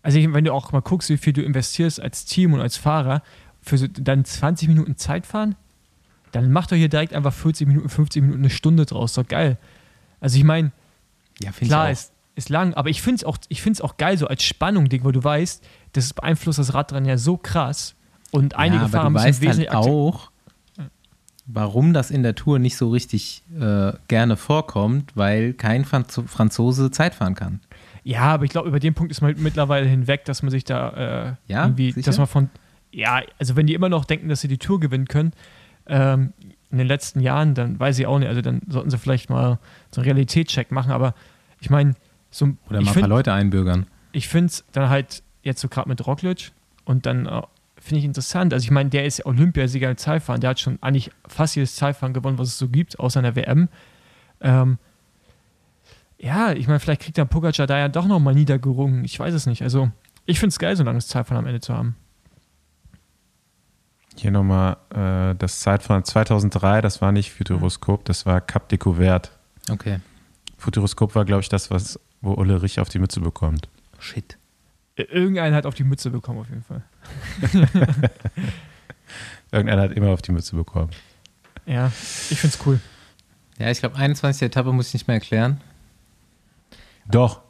also 0.02 0.18
ich, 0.18 0.32
wenn 0.32 0.44
du 0.44 0.52
auch 0.54 0.72
mal 0.72 0.80
guckst, 0.80 1.10
wie 1.10 1.18
viel 1.18 1.34
du 1.34 1.42
investierst 1.42 2.00
als 2.00 2.24
Team 2.24 2.54
und 2.54 2.60
als 2.60 2.78
Fahrer 2.78 3.22
für 3.60 3.76
so 3.76 3.86
dann 3.86 4.24
20 4.24 4.68
Minuten 4.68 4.96
Zeit 4.96 5.26
fahren, 5.26 5.56
dann 6.32 6.50
mach 6.50 6.66
doch 6.66 6.76
hier 6.76 6.88
direkt 6.88 7.12
einfach 7.12 7.34
40 7.34 7.66
Minuten, 7.68 7.88
50 7.90 8.22
Minuten, 8.22 8.40
eine 8.40 8.50
Stunde 8.50 8.86
draus. 8.86 9.12
Doch 9.14 9.26
geil. 9.28 9.58
Also 10.20 10.38
ich 10.38 10.44
meine, 10.44 10.72
Ja, 11.42 11.50
klar, 11.52 11.90
ist, 11.90 12.12
ist 12.34 12.48
lang, 12.48 12.72
aber 12.74 12.88
ich 12.88 13.02
finde 13.02 13.16
es 13.16 13.24
auch, 13.24 13.36
ich 13.48 13.62
auch 13.82 13.96
geil, 13.98 14.16
so 14.16 14.26
als 14.26 14.42
Spannung, 14.42 14.88
Ding, 14.88 15.04
weil 15.04 15.12
du 15.12 15.22
weißt, 15.22 15.62
das 15.92 16.14
beeinflusst 16.14 16.58
das 16.58 16.72
Radrennen 16.72 17.06
ja 17.08 17.18
so 17.18 17.36
krass. 17.36 17.94
Und 18.30 18.54
einige 18.56 18.76
ja, 18.76 18.82
aber 18.82 18.90
Fahrer 18.90 19.08
du 19.08 19.14
weißt 19.14 19.40
wesentlich 19.40 19.70
halt 19.70 19.86
auch, 19.86 20.30
warum 21.46 21.92
das 21.92 22.10
in 22.10 22.22
der 22.22 22.34
Tour 22.34 22.58
nicht 22.58 22.76
so 22.76 22.90
richtig 22.90 23.42
äh, 23.58 23.92
gerne 24.08 24.36
vorkommt, 24.36 25.16
weil 25.16 25.52
kein 25.52 25.84
Franz 25.84 26.20
Franzose 26.26 26.90
Zeit 26.90 27.14
fahren 27.14 27.34
kann. 27.34 27.60
Ja, 28.04 28.22
aber 28.22 28.44
ich 28.44 28.50
glaube, 28.50 28.68
über 28.68 28.80
den 28.80 28.94
Punkt 28.94 29.10
ist 29.10 29.20
man 29.20 29.34
mittlerweile 29.38 29.86
hinweg, 29.86 30.24
dass 30.24 30.42
man 30.42 30.50
sich 30.50 30.64
da 30.64 31.36
äh, 31.48 31.52
Ja? 31.52 31.64
irgendwie, 31.64 31.92
Sicher? 31.92 32.06
dass 32.06 32.18
man 32.18 32.26
von, 32.26 32.50
ja, 32.92 33.20
also 33.38 33.56
wenn 33.56 33.66
die 33.66 33.74
immer 33.74 33.88
noch 33.88 34.04
denken, 34.04 34.28
dass 34.28 34.40
sie 34.40 34.48
die 34.48 34.58
Tour 34.58 34.80
gewinnen 34.80 35.06
können, 35.06 35.32
ähm, 35.86 36.32
in 36.70 36.78
den 36.78 36.86
letzten 36.86 37.20
Jahren, 37.20 37.54
dann 37.54 37.78
weiß 37.80 37.98
ich 37.98 38.06
auch 38.06 38.18
nicht, 38.18 38.28
also 38.28 38.40
dann 38.42 38.62
sollten 38.68 38.90
sie 38.90 38.98
vielleicht 38.98 39.28
mal 39.28 39.58
so 39.90 40.00
einen 40.00 40.08
Realitätscheck 40.10 40.70
machen, 40.70 40.92
aber 40.92 41.14
ich 41.60 41.68
meine, 41.68 41.94
so, 42.30 42.46
Oder 42.68 42.80
mal 42.80 42.92
ein 42.92 43.00
paar 43.00 43.08
Leute 43.08 43.32
einbürgern. 43.32 43.86
ich 44.12 44.28
finde 44.28 44.46
es 44.46 44.64
dann 44.72 44.88
halt 44.88 45.22
jetzt 45.42 45.60
so 45.60 45.68
gerade 45.68 45.88
mit 45.88 46.06
Roglic 46.06 46.52
und 46.84 47.06
dann 47.06 47.26
äh, 47.26 47.42
finde 47.80 48.00
ich 48.00 48.04
interessant. 48.04 48.52
Also 48.52 48.64
ich 48.64 48.70
meine, 48.70 48.90
der 48.90 49.04
ist 49.06 49.18
ja 49.18 49.26
Olympiasieger 49.26 49.90
im 49.90 49.96
Zeitfahren, 49.96 50.40
der 50.40 50.50
hat 50.50 50.60
schon 50.60 50.78
eigentlich 50.82 51.10
fast 51.26 51.56
jedes 51.56 51.74
Zeitfahren 51.74 52.14
gewonnen, 52.14 52.38
was 52.38 52.48
es 52.48 52.58
so 52.58 52.68
gibt, 52.68 53.00
außer 53.00 53.20
in 53.20 53.24
der 53.24 53.36
WM. 53.36 53.68
Ähm, 54.40 54.78
ja, 56.18 56.52
ich 56.52 56.66
meine, 56.66 56.78
vielleicht 56.78 57.02
kriegt 57.02 57.16
der 57.16 57.24
Pogacar 57.24 57.66
da 57.66 57.78
ja 57.78 57.88
doch 57.88 58.06
noch 58.06 58.20
mal 58.20 58.34
niedergerungen. 58.34 59.04
Ich 59.04 59.18
weiß 59.18 59.32
es 59.32 59.46
nicht. 59.46 59.62
Also 59.62 59.90
ich 60.26 60.38
finde 60.38 60.50
es 60.50 60.58
geil, 60.58 60.76
so 60.76 60.82
ein 60.82 60.86
langes 60.86 61.08
Zeitfahren 61.08 61.38
am 61.38 61.46
Ende 61.46 61.60
zu 61.60 61.74
haben. 61.74 61.96
Hier 64.16 64.30
nochmal 64.30 64.76
äh, 64.90 65.34
das 65.36 65.60
Zeitfahren 65.60 66.04
2003, 66.04 66.82
das 66.82 67.00
war 67.00 67.10
nicht 67.10 67.32
Futuroskop, 67.32 68.04
das 68.04 68.26
war 68.26 68.40
Cap 68.42 68.68
de 68.68 68.76
Couvert. 68.76 69.30
Okay. 69.70 70.00
Futuroskop 70.58 71.14
war, 71.14 71.24
glaube 71.24 71.40
ich, 71.40 71.48
das, 71.48 71.70
was, 71.70 71.98
wo 72.20 72.34
Ulle 72.34 72.60
Rich 72.60 72.80
auf 72.80 72.90
die 72.90 72.98
Mütze 72.98 73.20
bekommt. 73.20 73.68
Shit. 73.98 74.36
Irgendeiner 75.02 75.56
hat 75.56 75.66
auf 75.66 75.74
die 75.74 75.84
Mütze 75.84 76.10
bekommen, 76.10 76.40
auf 76.40 76.48
jeden 76.48 76.62
Fall. 76.64 76.82
Irgendeiner 79.52 79.82
hat 79.82 79.92
immer 79.92 80.08
auf 80.10 80.22
die 80.22 80.32
Mütze 80.32 80.54
bekommen. 80.56 80.90
Ja, 81.66 81.90
ich 82.30 82.38
finde 82.40 82.56
es 82.58 82.66
cool. 82.66 82.80
Ja, 83.58 83.70
ich 83.70 83.80
glaube, 83.80 83.96
21. 83.96 84.42
Etappe 84.42 84.72
muss 84.72 84.88
ich 84.88 84.94
nicht 84.94 85.08
mehr 85.08 85.14
erklären. 85.16 85.60
Doch. 87.08 87.40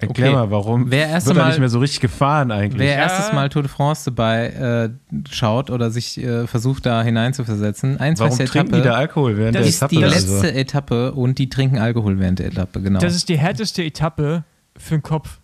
Erklär 0.00 0.28
Okay. 0.28 0.36
mal, 0.36 0.50
warum 0.52 0.92
Wer 0.92 1.08
erste 1.08 1.30
wird 1.30 1.38
er 1.38 1.42
Mal- 1.42 1.48
nicht 1.48 1.58
mehr 1.58 1.68
so 1.68 1.80
richtig 1.80 1.98
gefahren 2.00 2.52
eigentlich? 2.52 2.78
Wer 2.78 2.92
Ja. 2.92 2.98
erstes 3.02 3.32
Mal 3.32 3.48
Tour 3.48 3.62
de 3.62 3.70
France 3.70 4.04
dabei 4.04 4.46
äh, 4.46 4.90
schaut 5.28 5.70
oder 5.70 5.90
sich 5.90 6.16
äh, 6.22 6.46
versucht, 6.46 6.86
da 6.86 7.02
hineinzuversetzen, 7.02 7.98
21. 7.98 8.38
warum 8.38 8.46
trinken 8.52 8.72
die 8.74 8.78
Etappe 8.78 8.88
da 8.92 8.94
Alkohol 8.96 9.36
während 9.36 9.56
Das 9.56 9.62
der 9.62 9.68
ist 9.70 9.76
Etappe? 9.78 9.96
die 9.96 10.04
Also, 10.04 10.32
letzte 10.40 10.54
Etappe 10.54 11.12
und 11.14 11.38
die 11.40 11.48
trinken 11.48 11.78
Alkohol 11.78 12.20
während 12.20 12.38
der 12.38 12.46
Etappe, 12.46 12.80
genau. 12.80 13.00
Das 13.00 13.16
ist 13.16 13.28
die 13.28 13.38
härteste 13.38 13.82
Etappe 13.82 14.44
für 14.76 14.94
den 14.94 15.02
Kopf. 15.02 15.40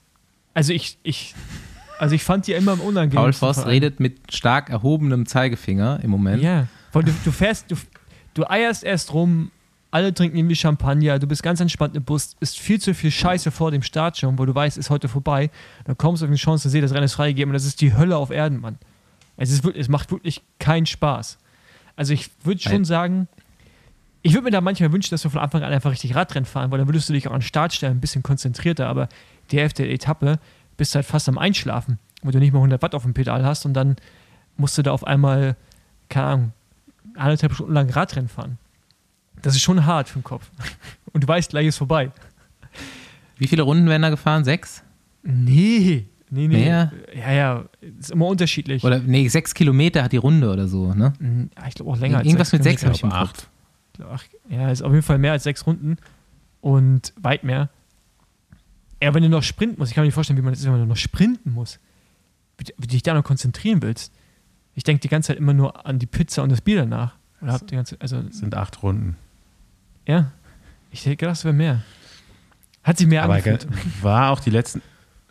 Also 0.55 0.73
ich, 0.73 0.99
ich, 1.03 1.35
also 1.99 2.15
ich 2.15 2.25
fand 2.25 2.47
die 2.47 2.53
immer 2.53 2.75
im 2.75 2.81
unangenehm. 2.81 3.23
Paul 3.23 3.33
Voss 3.33 3.67
redet 3.67 4.01
mit 4.01 4.33
stark 4.33 4.71
erhobenem 4.71 5.27
Zeigefinger 5.27 6.01
im 6.03 6.11
Moment. 6.11 6.43
Ja, 6.43 6.69
weil 6.93 7.03
du, 7.03 7.13
du 7.25 7.33
fährst, 7.33 7.71
du, 7.71 7.77
du 8.35 8.49
eierst 8.49 8.85
erst 8.85 9.13
rum, 9.13 9.51
alle 9.91 10.13
trinken 10.13 10.37
irgendwie 10.37 10.57
Champagner, 10.57 11.19
du 11.19 11.27
bist 11.27 11.43
ganz 11.43 11.61
entspannt 11.61 11.95
im 11.95 12.03
Bus, 12.03 12.37
ist 12.41 12.59
viel 12.59 12.81
zu 12.81 12.95
viel 12.95 13.11
Scheiße 13.11 13.51
vor 13.51 13.71
dem 13.71 13.83
Start 13.83 14.17
schon, 14.17 14.39
wo 14.39 14.45
du 14.45 14.55
weißt, 14.55 14.79
ist 14.79 14.91
heute 14.91 15.09
vorbei. 15.09 15.51
Dann 15.85 15.97
kommst 15.97 16.23
du 16.23 16.27
auf 16.27 16.33
die 16.33 16.37
Chance 16.37 16.63
zu 16.63 16.69
sehen, 16.69 16.83
das 16.83 16.93
Rennen 16.93 17.05
ist 17.05 17.15
freigegeben 17.15 17.51
und 17.51 17.55
das 17.55 17.65
ist 17.65 17.81
die 17.81 17.95
Hölle 17.95 18.17
auf 18.17 18.31
Erden, 18.31 18.61
Mann. 18.61 18.79
Es, 19.37 19.51
ist, 19.51 19.65
es 19.65 19.89
macht 19.89 20.11
wirklich 20.11 20.43
keinen 20.59 20.87
Spaß. 20.87 21.39
Also 21.97 22.13
ich 22.13 22.31
würde 22.43 22.61
schon 22.61 22.85
sagen, 22.85 23.29
ich 24.23 24.33
würde 24.33 24.45
mir 24.45 24.51
da 24.51 24.61
manchmal 24.61 24.91
wünschen, 24.91 25.11
dass 25.11 25.23
wir 25.23 25.31
von 25.31 25.41
Anfang 25.41 25.63
an 25.63 25.73
einfach 25.73 25.93
richtig 25.93 26.15
Radrennen 26.15 26.47
fahren, 26.47 26.71
weil 26.71 26.79
dann 26.79 26.89
würdest 26.89 27.09
du 27.09 27.13
dich 27.13 27.29
auch 27.29 27.33
an 27.33 27.41
den 27.41 27.47
Start 27.47 27.73
stellen, 27.73 27.99
ein 27.99 28.01
bisschen 28.01 28.23
konzentrierter, 28.23 28.89
aber 28.89 29.09
die 29.51 29.59
Hälfte 29.59 29.83
der 29.83 29.93
Etappe 29.93 30.39
bist 30.77 30.95
du 30.95 30.97
halt 30.97 31.07
fast 31.07 31.29
am 31.29 31.39
Einschlafen, 31.39 31.99
wo 32.23 32.31
du 32.31 32.39
nicht 32.39 32.53
mal 32.53 32.59
100 32.59 32.83
Watt 32.83 32.95
auf 32.95 33.03
dem 33.03 33.15
Pedal 33.15 33.45
hast 33.45 33.65
und 33.67 33.75
dann 33.75 33.97
musst 34.57 34.79
du 34.79 34.83
da 34.83 34.93
auf 34.93 35.07
einmal, 35.07 35.57
keine 36.09 36.27
Ahnung, 36.27 36.53
anderthalb 37.17 37.55
Stunden 37.55 37.73
lang 37.73 37.91
Radrennen 37.91 38.29
fahren. 38.29 38.59
Das 39.43 39.55
ist 39.55 39.63
schon 39.63 39.85
hart 39.85 40.09
für 40.09 40.19
den 40.19 40.25
Kopf. 40.25 40.51
Und 41.13 41.23
du 41.23 41.29
weißt, 41.29 41.51
gleich 41.51 41.67
ist 41.67 41.77
vorbei. 41.77 42.11
Wie 43.37 43.47
viele 43.47 43.63
Runden 43.63 43.87
werden 43.89 44.03
da 44.03 44.11
gefahren? 44.11 44.43
Sechs? 44.45 44.83
Nee, 45.23 46.07
nee, 46.31 46.49
nee. 46.49 46.65
Mehr? 46.65 46.93
Ja, 47.15 47.33
ja, 47.33 47.65
ist 47.99 48.11
immer 48.11 48.27
unterschiedlich. 48.27 48.83
Oder 48.83 48.99
nee, 48.99 49.29
sechs 49.29 49.55
Kilometer 49.55 50.03
hat 50.03 50.13
die 50.13 50.17
Runde 50.17 50.51
oder 50.51 50.67
so, 50.67 50.95
ne? 50.95 51.13
Ja, 51.57 51.69
ich 51.69 51.75
glaube 51.75 51.91
auch 51.91 51.99
länger 51.99 52.19
als 52.19 52.27
Irgendwas 52.27 52.53
mit 52.53 52.63
sechs 52.65 52.85
habe 52.85 52.95
ich 52.95 53.03
im 53.03 53.11
Kopf. 53.11 53.49
Ach, 54.11 54.25
ja, 54.49 54.71
ist 54.71 54.83
auf 54.83 54.93
jeden 54.93 55.05
Fall 55.05 55.19
mehr 55.19 55.33
als 55.33 55.45
sechs 55.45 55.67
Runden 55.67 55.99
und 56.61 57.13
weit 57.21 57.45
mehr. 57.45 57.69
Ja, 59.05 59.15
wenn 59.15 59.23
du 59.23 59.29
noch 59.29 59.43
sprinten 59.43 59.77
musst, 59.79 59.91
ich 59.93 59.95
kann 59.95 60.03
mir 60.03 60.07
nicht 60.07 60.15
vorstellen, 60.15 60.37
wie 60.39 60.43
man 60.43 60.53
das 60.53 60.61
ist, 60.61 60.67
wenn 60.67 60.75
du 60.79 60.87
noch 60.87 60.97
sprinten 60.97 61.53
musst, 61.53 61.79
wie, 62.59 62.65
wie 62.79 62.87
du 62.87 62.93
dich 62.93 63.03
da 63.03 63.15
noch 63.15 63.25
konzentrieren 63.25 63.83
willst. 63.83 64.13
Ich 64.75 64.83
denke 64.85 65.01
die 65.01 65.09
ganze 65.09 65.29
Zeit 65.29 65.37
immer 65.39 65.55
nur 65.55 65.87
an 65.87 65.99
die 65.99 66.07
Pizza 66.07 66.43
und 66.43 66.51
das 66.51 66.61
Bier 66.61 66.77
danach. 66.79 67.15
Oder 67.41 67.53
hab 67.53 67.67
die 67.67 67.75
ganze, 67.77 67.97
also, 68.01 68.21
das 68.23 68.39
sind 68.39 68.55
acht 68.55 68.83
Runden. 68.83 69.17
ja, 70.07 70.33
ich 70.91 71.03
denke, 71.03 71.27
das 71.27 71.45
wäre 71.45 71.53
mehr. 71.55 71.83
Hat 72.83 72.99
sich 72.99 73.07
mehr 73.07 73.23
Aber 73.25 73.35
angefühlt. 73.35 73.69
ge- 73.71 73.79
war 74.03 74.31
auch 74.31 74.41
die 74.41 74.51
letzten, 74.51 74.81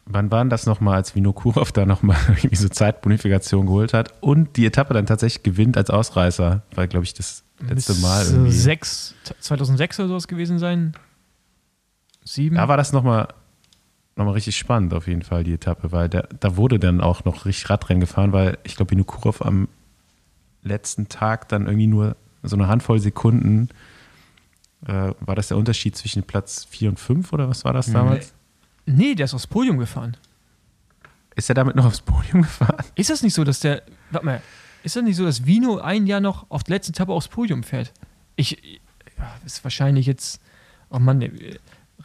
wann 0.06 0.30
waren 0.32 0.50
das 0.50 0.66
nochmal, 0.66 0.96
als 0.96 1.16
Vinokurov 1.16 1.72
da 1.72 1.86
nochmal 1.86 2.18
irgendwie 2.28 2.56
so 2.56 2.68
Zeitbonifikation 2.70 3.66
geholt 3.66 3.94
hat 3.94 4.14
und 4.22 4.56
die 4.58 4.66
Etappe 4.66 4.94
dann 4.94 5.06
tatsächlich 5.06 5.44
gewinnt 5.44 5.78
als 5.78 5.90
Ausreißer, 5.90 6.62
war, 6.76 6.88
glaube 6.88 7.06
ich, 7.06 7.14
das 7.14 7.44
letzte 7.60 7.94
Mal 7.96 8.26
irgendwie. 8.26 8.52
Sechs, 8.52 9.16
2006 9.40 10.00
oder 10.00 10.08
sowas 10.10 10.28
gewesen 10.28 10.60
sein. 10.60 10.94
Sieben. 12.26 12.56
Da 12.56 12.68
war 12.68 12.78
das 12.78 12.92
nochmal 12.94 13.28
noch 14.16 14.26
mal 14.26 14.32
richtig 14.32 14.58
spannend 14.58 14.94
auf 14.94 15.08
jeden 15.08 15.24
Fall, 15.24 15.44
die 15.44 15.54
Etappe, 15.54 15.92
weil 15.92 16.10
der, 16.10 16.28
da 16.40 16.56
wurde 16.56 16.80
dann 16.80 17.02
auch 17.02 17.26
noch 17.26 17.46
richtig 17.46 17.70
Radrennen 17.70 18.02
gefahren, 18.02 18.32
weil 18.32 18.58
ich 18.64 18.76
glaube, 18.76 18.92
Vinokurov 18.92 19.42
am 19.42 19.68
letzten 20.62 21.10
Tag 21.10 21.50
dann 21.50 21.66
irgendwie 21.66 21.88
nur 21.88 22.16
so 22.44 22.56
eine 22.56 22.68
Handvoll 22.68 23.00
Sekunden 23.00 23.70
äh, 24.86 25.14
war 25.20 25.36
das 25.36 25.48
der 25.48 25.58
Unterschied 25.58 25.96
zwischen 25.96 26.24
Platz 26.24 26.66
4 26.66 26.90
und 26.90 27.00
5 27.00 27.34
oder 27.34 27.50
was 27.50 27.64
war 27.66 27.74
das 27.74 27.92
damals? 27.92 28.34
nee, 28.86 29.16
der 29.16 29.26
ist 29.26 29.34
aufs 29.34 29.48
Podium 29.48 29.78
gefahren. 29.78 30.18
Ist 31.36 31.50
er 31.50 31.56
damit 31.56 31.76
noch 31.76 31.86
aufs 31.86 32.02
Podium 32.02 32.42
gefahren? 32.44 32.86
Ist 32.96 33.10
das 33.10 33.24
nicht 33.24 33.34
so, 33.34 33.44
dass 33.44 33.60
der. 33.60 33.84
Warte 34.12 34.26
mal, 34.26 34.42
ist 34.84 34.96
das 34.96 35.04
nicht 35.04 35.16
so, 35.16 35.26
dass 35.26 35.46
Vino 35.46 35.78
ein 35.80 36.06
Jahr 36.06 36.20
noch 36.20 36.50
auf 36.50 36.64
der 36.64 36.76
letzten 36.76 36.92
Etappe 36.94 37.12
aufs 37.12 37.28
Podium 37.28 37.64
fährt? 37.64 37.94
Ich. 38.36 38.82
Ja, 39.18 39.34
ist 39.46 39.64
wahrscheinlich 39.64 40.06
jetzt. 40.06 40.42
Oh 40.90 41.00
Mann, 41.00 41.22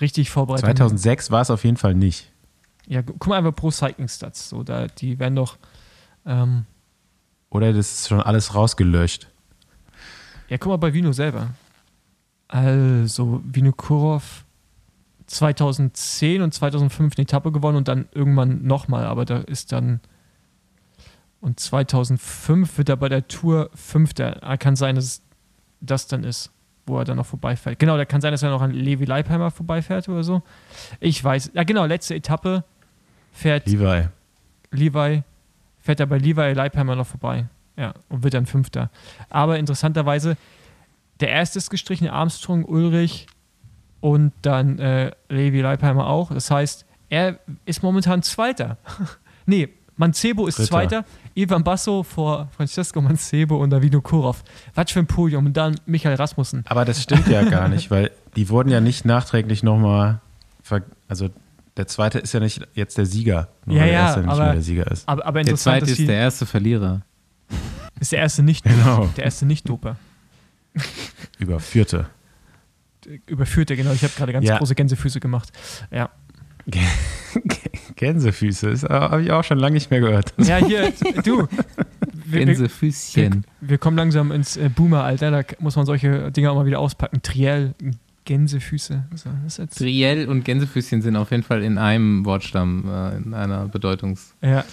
richtig 0.01 0.31
vorbereitet. 0.31 0.65
2006 0.65 1.31
war 1.31 1.41
es 1.43 1.51
auf 1.51 1.65
jeden 1.65 1.77
Fall 1.77 1.95
nicht. 1.95 2.31
Ja, 2.87 3.03
gu- 3.03 3.13
guck 3.19 3.27
mal 3.29 3.37
einfach 3.39 3.55
Pro 3.55 3.71
Cycling 3.71 4.09
Stats. 4.09 4.49
So, 4.49 4.63
da, 4.63 4.87
die 4.87 5.19
werden 5.19 5.37
doch. 5.37 5.57
Ähm, 6.27 6.65
Oder 7.51 7.73
das 7.73 7.93
ist 7.93 8.09
schon 8.09 8.21
alles 8.23 8.55
rausgelöscht. 8.55 9.29
ja, 10.49 10.59
guck 10.59 10.71
mal 10.71 10.77
bei 10.79 10.93
Vino 10.95 11.13
selber. 11.13 11.51
Also, 12.49 13.43
Vino 13.45 13.73
Kurov 13.73 14.45
2010 15.27 16.41
und 16.43 16.55
2005 16.55 17.15
eine 17.17 17.23
Etappe 17.25 17.53
gewonnen 17.53 17.77
und 17.77 17.89
dann 17.89 18.09
irgendwann 18.15 18.63
nochmal, 18.65 19.05
aber 19.05 19.25
da 19.25 19.39
ist 19.39 19.73
dann. 19.73 20.01
Und 21.41 21.61
2005 21.61 22.79
wird 22.79 22.89
er 22.89 22.97
bei 22.97 23.09
der 23.09 23.29
Tour 23.29 23.71
Fünfter. 23.75 24.39
Ah, 24.43 24.57
Kann 24.57 24.75
sein, 24.77 24.97
dass 24.97 25.23
das 25.81 26.07
dann 26.09 26.25
ist, 26.25 26.51
wo 26.89 26.99
er 26.99 27.05
dann 27.05 27.17
noch 27.17 27.27
vorbeifährt. 27.27 27.79
Genau, 27.79 27.97
da 27.97 28.05
kann 28.05 28.21
sein, 28.21 28.33
dass 28.33 28.43
er 28.43 28.51
noch 28.51 28.63
an 28.63 28.73
Levi 28.73 29.05
Leipheimer 29.05 29.51
vorbeifährt 29.51 30.09
oder 30.09 30.25
so. 30.25 30.43
Ich 31.01 31.23
weiß. 31.23 31.53
Ja, 31.55 31.63
genau, 31.63 31.85
letzte 31.85 32.15
Etappe 32.15 32.65
fährt 33.33 33.67
Levi. 33.67 34.09
Levi, 34.71 35.23
fährt 35.79 36.01
er 36.01 36.07
bei 36.07 36.19
Levi 36.19 36.53
Leipheimer 36.53 36.97
noch 36.97 37.07
vorbei. 37.07 37.47
Ja, 37.77 37.95
und 38.09 38.25
wird 38.25 38.35
dann 38.35 38.47
Fünfter. 38.47 38.91
Aber 39.31 39.59
interessanterweise, 39.59 40.37
der 41.21 41.29
erste 41.31 41.59
ist 41.59 41.71
gestrichen, 41.71 42.09
Armstrong, 42.09 42.65
Ulrich 42.65 43.27
und 44.01 44.33
dann 44.43 44.79
äh, 44.79 45.13
Levi 45.29 45.61
Leipheimer 45.61 46.09
auch. 46.09 46.33
Das 46.33 46.51
heißt, 46.51 46.85
er 47.09 47.39
ist 47.65 47.83
momentan 47.83 48.23
Zweiter. 48.23 48.79
nee, 49.47 49.69
Mancebo 49.99 50.47
ist 50.47 50.59
Dritter. 50.59 50.69
Zweiter, 50.69 51.05
Ivan 51.35 51.63
Basso 51.65 52.03
vor 52.03 52.49
Francesco 52.57 53.01
Mancebo 53.03 53.57
und 53.63 53.71
Davino 53.71 54.01
Kurov. 54.01 54.43
Was 54.75 54.91
für 54.93 55.01
ein 55.01 55.07
Podium. 55.07 55.45
Und 55.47 55.57
dann 55.57 55.79
Michael 55.87 56.15
Rasmussen. 56.17 56.65
Aber 56.69 56.85
das 56.87 57.03
stimmt 57.03 57.27
ja 57.29 57.43
gar 57.43 57.69
nicht, 57.69 57.91
weil 57.91 58.11
die 58.37 58.49
wurden 58.49 58.71
ja 58.71 58.81
nicht 58.81 59.05
nachträglich 59.05 59.63
nochmal. 59.63 60.21
Also 61.09 61.29
der 61.77 61.87
zweite 61.87 62.19
ist 62.19 62.33
ja 62.33 62.41
nicht 62.41 62.67
jetzt 62.75 62.97
der 62.99 63.07
Sieger, 63.07 63.49
nur 63.67 63.77
Ja, 63.77 63.83
weil 63.83 63.89
der 63.91 63.95
ja, 63.99 64.05
erste 64.07 64.21
nicht 64.21 64.31
aber- 64.31 64.45
mehr 64.45 64.53
der 64.55 64.63
Sieger 64.63 64.91
ist. 64.91 65.09
Aber, 65.09 65.27
aber 65.27 65.43
Der 65.43 65.57
zweite 65.57 65.91
ist, 65.91 65.99
der 65.99 66.17
erste 66.17 66.47
Verlierer. 66.47 67.03
ist 68.01 68.13
der 68.13 68.19
erste 68.21 68.43
nicht 68.43 68.65
Genau. 68.65 69.09
der 69.17 69.25
erste 69.25 69.47
nicht 69.47 69.69
Doper. 69.69 69.97
Über 71.39 71.59
vierte. 71.61 72.07
Überführte, 73.27 73.75
genau. 73.77 73.93
Ich 73.93 74.03
habe 74.03 74.13
gerade 74.17 74.33
ganz 74.33 74.47
Ja. 74.47 74.59
große 74.59 74.75
Gänsefüße 74.75 75.19
gemacht. 75.21 75.51
Ja. 75.91 76.11
Gänsefüße, 77.99 78.71
das 78.71 78.85
habe 78.85 79.23
ich 79.23 79.33
auch 79.33 79.45
schon 79.45 79.59
lange 79.59 79.75
nicht 79.75 79.91
mehr 79.91 80.01
gehört. 80.01 80.33
Ja, 80.39 80.57
hier, 80.57 80.93
du. 81.25 81.47
Wir, 82.31 82.41
wir, 82.41 82.47
Gänsefüßchen. 82.47 83.47
wir 83.63 83.79
kommen 83.79 83.97
langsam 83.97 84.33
ins 84.33 84.59
äh, 84.59 84.69
Boomer-Alter, 84.69 85.31
da 85.31 85.43
muss 85.61 85.77
man 85.77 85.87
solche 85.87 86.31
Dinge 86.31 86.51
auch 86.51 86.57
mal 86.57 86.67
wieder 86.67 86.79
auspacken. 86.79 87.23
Triell, 87.23 87.75
Gänsefüße. 88.27 89.05
So, 89.15 89.31
das 89.45 89.55
ist 89.55 89.59
jetzt, 89.59 89.79
Triell 89.79 90.29
und 90.29 90.45
Gänsefüßchen 90.45 91.01
sind 91.01 91.17
auf 91.17 91.31
jeden 91.31 91.43
Fall 91.43 91.63
in 91.63 91.79
einem 91.79 92.27
Wortstamm, 92.27 92.85
äh, 92.87 93.17
in 93.17 93.33
einer 93.33 93.69
Bedeutungsrichtung 93.69 94.67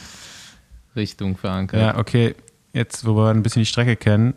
ja, 1.31 1.37
verankert. 1.37 1.79
Ja, 1.79 1.97
okay. 1.97 2.35
Jetzt, 2.73 3.05
wo 3.05 3.15
wir 3.15 3.29
ein 3.29 3.41
bisschen 3.41 3.61
die 3.61 3.67
Strecke 3.67 3.95
kennen, 3.95 4.33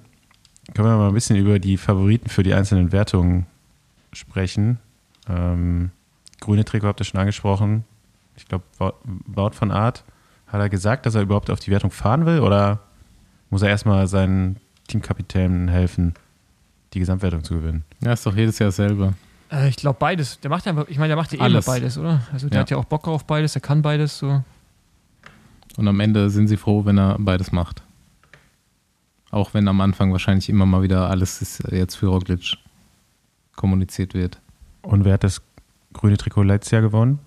können 0.74 0.86
wir 0.86 0.97
mal 0.97 1.09
ein 1.09 1.14
bisschen 1.14 1.34
über 1.34 1.59
die 1.59 1.76
Favoriten 1.76 2.28
für 2.28 2.45
die 2.45 2.55
einzelnen 2.55 2.93
Wertungen 2.93 3.47
sprechen. 4.12 4.78
Ähm, 5.28 5.91
grüne 6.39 6.64
Trikot 6.64 6.86
habt 6.86 7.01
ihr 7.01 7.05
schon 7.05 7.18
angesprochen. 7.18 7.82
Ich 8.39 8.47
glaube, 8.47 8.64
Wout 9.26 9.51
von 9.51 9.70
Art 9.70 10.05
hat 10.47 10.61
er 10.61 10.68
gesagt, 10.68 11.05
dass 11.07 11.14
er 11.14 11.22
überhaupt 11.22 11.51
auf 11.51 11.61
die 11.61 11.70
Wertung 11.70 11.91
fahren 11.91 12.24
will 12.24 12.41
oder 12.41 12.80
muss 13.51 13.62
er 13.62 13.68
erstmal 13.68 14.07
seinen 14.07 14.57
Teamkapitän 14.86 15.68
helfen, 15.68 16.14
die 16.95 17.01
Gesamtwertung 17.01 17.45
zu 17.45 17.55
gewinnen? 17.55 17.84
Ja, 18.01 18.12
ist 18.12 18.24
doch 18.24 18.34
jedes 18.34 18.59
Jahr 18.59 18.70
selber. 18.70 19.14
Äh, 19.51 19.68
ich 19.68 19.76
glaube 19.76 19.99
beides. 19.99 20.41
Der 20.41 20.51
macht 20.51 20.66
einfach, 20.66 20.86
ich 20.89 20.97
meine, 20.99 21.09
der 21.09 21.16
macht 21.16 21.32
ja 21.32 21.47
eh 21.47 21.61
beides, 21.61 21.99
oder? 21.99 22.22
Also 22.32 22.49
der 22.49 22.57
Ja. 22.57 22.61
hat 22.62 22.70
ja 22.70 22.76
auch 22.76 22.84
Bock 22.84 23.09
auf 23.09 23.26
beides, 23.26 23.53
der 23.55 23.62
kann 23.62 23.82
beides 23.82 24.18
so. 24.18 24.43
Und 25.76 25.89
am 25.89 26.01
Ende 26.01 26.30
sind 26.30 26.49
sie 26.49 26.57
froh, 26.57 26.84
wenn 26.84 26.99
er 26.99 27.16
beides 27.18 27.53
macht. 27.53 27.82
Auch 29.30 29.53
wenn 29.55 29.68
am 29.68 29.80
Anfang 29.80 30.12
wahrscheinlich 30.12 30.49
immer 30.49 30.64
mal 30.64 30.82
wieder 30.82 31.11
alles 31.11 31.43
ist 31.43 31.62
jetzt 31.70 31.97
für 31.97 32.07
Roglic 32.07 32.57
kommuniziert 33.57 34.14
wird. 34.14 34.41
Und 34.82 35.05
wer 35.05 35.14
hat 35.14 35.24
das 35.24 35.43
grüne 35.93 36.16
Trikot 36.16 36.43
letztes 36.45 36.70
Jahr 36.70 36.82
gewonnen? 36.82 37.18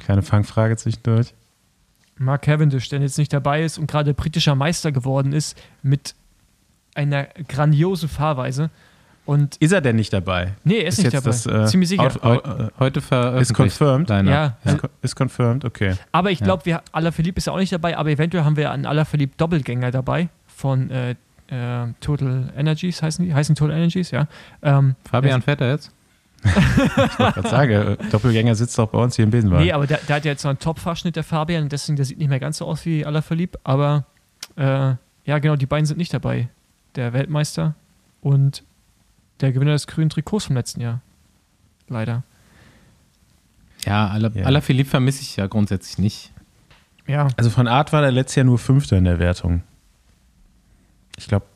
Kleine 0.00 0.22
Fangfrage 0.22 0.76
zwischendurch. 0.76 1.34
Mark 2.18 2.42
Cavendish, 2.42 2.88
der 2.90 3.00
jetzt 3.00 3.16
nicht 3.18 3.32
dabei 3.32 3.62
ist 3.62 3.78
und 3.78 3.90
gerade 3.90 4.12
britischer 4.12 4.54
Meister 4.54 4.92
geworden 4.92 5.32
ist 5.32 5.56
mit 5.82 6.14
einer 6.94 7.28
grandiosen 7.48 8.08
Fahrweise. 8.08 8.68
Und 9.26 9.56
Ist 9.56 9.72
er 9.72 9.80
denn 9.80 9.96
nicht 9.96 10.12
dabei? 10.12 10.54
nee, 10.64 10.78
er 10.78 10.88
ist, 10.88 10.98
nicht 10.98 11.14
dabei. 11.14 11.24
das, 11.26 11.46
äh, 11.46 11.66
Ziemlich 11.66 11.88
sicher. 11.88 12.02
Out, 12.02 12.22
out, 12.24 12.44
äh, 12.44 12.68
Heute 12.80 13.00
veröffentlicht. 13.00 13.50
Ist 13.50 13.54
confirmed? 13.56 14.10
Deiner. 14.10 14.30
Ja. 14.30 14.56
ist, 14.64 14.78
co- 14.78 14.88
ist 15.02 15.14
confirmed, 15.16 15.64
okay. 15.64 15.94
Aber 16.10 16.30
ich 16.30 16.40
glaube, 16.40 16.66
wir 16.66 16.82
Alaphilippe 16.92 17.38
ist 17.38 17.46
ja 17.46 17.52
auch 17.52 17.58
nicht 17.58 17.72
dabei, 17.72 17.96
aber 17.96 18.10
eventuell 18.10 18.44
haben 18.44 18.56
wir 18.56 18.70
einen 18.72 18.86
Alaphilippe 18.86 19.34
Doppelgänger 19.36 19.90
dabei 19.92 20.28
von 20.48 20.90
äh, 20.90 21.10
äh, 21.48 21.86
Total 22.00 22.52
Energies, 22.56 23.02
heißen 23.02 23.24
die? 23.24 23.32
Heißen 23.32 23.54
Total 23.54 23.76
Energies, 23.76 24.10
ja. 24.10 24.26
Ähm, 24.62 24.96
Fabian 25.08 25.42
fährt 25.42 25.60
er 25.60 25.70
jetzt? 25.72 25.92
Ich 26.42 27.18
wollte 27.18 27.32
gerade 27.40 27.48
sagen, 27.48 27.72
äh, 27.72 27.96
Doppelgänger 28.10 28.54
sitzt 28.54 28.78
auch 28.80 28.88
bei 28.88 28.98
uns 28.98 29.16
hier 29.16 29.24
im 29.24 29.30
Besenwagen. 29.30 29.64
nee, 29.64 29.72
aber 29.72 29.86
der, 29.86 29.98
der 30.08 30.16
hat 30.16 30.24
ja 30.24 30.30
jetzt 30.32 30.42
noch 30.44 30.50
einen 30.50 30.58
Top-Fahrschnitt, 30.58 31.16
der 31.16 31.24
Fabian, 31.24 31.64
und 31.64 31.72
deswegen, 31.72 31.96
der 31.96 32.04
sieht 32.06 32.18
nicht 32.18 32.28
mehr 32.28 32.40
ganz 32.40 32.58
so 32.58 32.66
aus 32.66 32.86
wie 32.86 33.04
Alaphilippe, 33.04 33.58
aber 33.62 34.06
äh, 34.56 34.94
ja, 35.24 35.38
genau, 35.38 35.56
die 35.56 35.66
beiden 35.66 35.84
sind 35.86 35.98
nicht 35.98 36.14
dabei. 36.14 36.48
Der 36.96 37.12
Weltmeister 37.12 37.74
und 38.22 38.64
der 39.40 39.52
Gewinner 39.52 39.72
des 39.72 39.86
grünen 39.86 40.10
Trikots 40.10 40.46
vom 40.46 40.56
letzten 40.56 40.80
Jahr. 40.80 41.00
Leider. 41.88 42.22
Ja, 43.84 44.08
Ala, 44.08 44.30
Ja. 44.34 44.44
Alaphilippe 44.46 44.90
vermisse 44.90 45.22
ich 45.22 45.36
ja 45.36 45.46
grundsätzlich 45.46 45.98
nicht. 45.98 46.32
Ja, 47.06 47.28
Also 47.36 47.50
von 47.50 47.66
Art 47.68 47.92
war 47.92 48.00
der 48.02 48.12
letztes 48.12 48.36
Jahr 48.36 48.44
nur 48.46 48.58
Fünfter 48.58 48.96
in 48.96 49.04
der 49.04 49.18
Wertung. 49.18 49.62
Ich 51.16 51.28
glaube, 51.28 51.46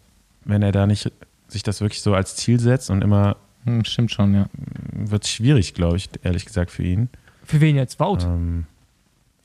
wenn 0.45 0.62
er 0.62 0.72
da 0.72 0.87
nicht 0.87 1.11
sich 1.49 1.62
das 1.62 1.80
wirklich 1.80 2.03
so 2.03 2.14
als 2.14 2.37
Ziel 2.37 2.59
setzt 2.61 2.91
und 2.91 3.03
immer, 3.03 3.37
Hm, 3.65 3.85
stimmt 3.85 4.11
schon, 4.11 4.35
ja. 4.35 4.47
wird 4.93 5.27
schwierig, 5.27 5.75
glaube 5.75 5.97
ich, 5.97 6.09
ehrlich 6.23 6.45
gesagt, 6.45 6.71
für 6.71 6.83
ihn. 6.83 7.09
für 7.45 7.61
wen 7.61 7.77
jetzt? 7.77 7.99
Wout? 8.01 8.19
Ähm, 8.25 8.67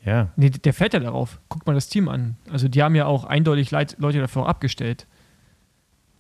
ja, 0.05 0.30
Nee, 0.36 0.49
der 0.49 0.74
fährt 0.74 0.93
ja 0.93 0.99
darauf. 0.99 1.39
Guck 1.49 1.65
mal 1.67 1.74
das 1.74 1.89
Team 1.89 2.07
an. 2.07 2.38
Also 2.51 2.67
die 2.67 2.82
haben 2.82 2.95
ja 2.95 3.05
auch 3.05 3.26
eindeutig 3.26 3.72
Leit 3.72 3.95
Leute 3.99 4.20
davor 4.20 4.47
abgestellt. 4.47 5.05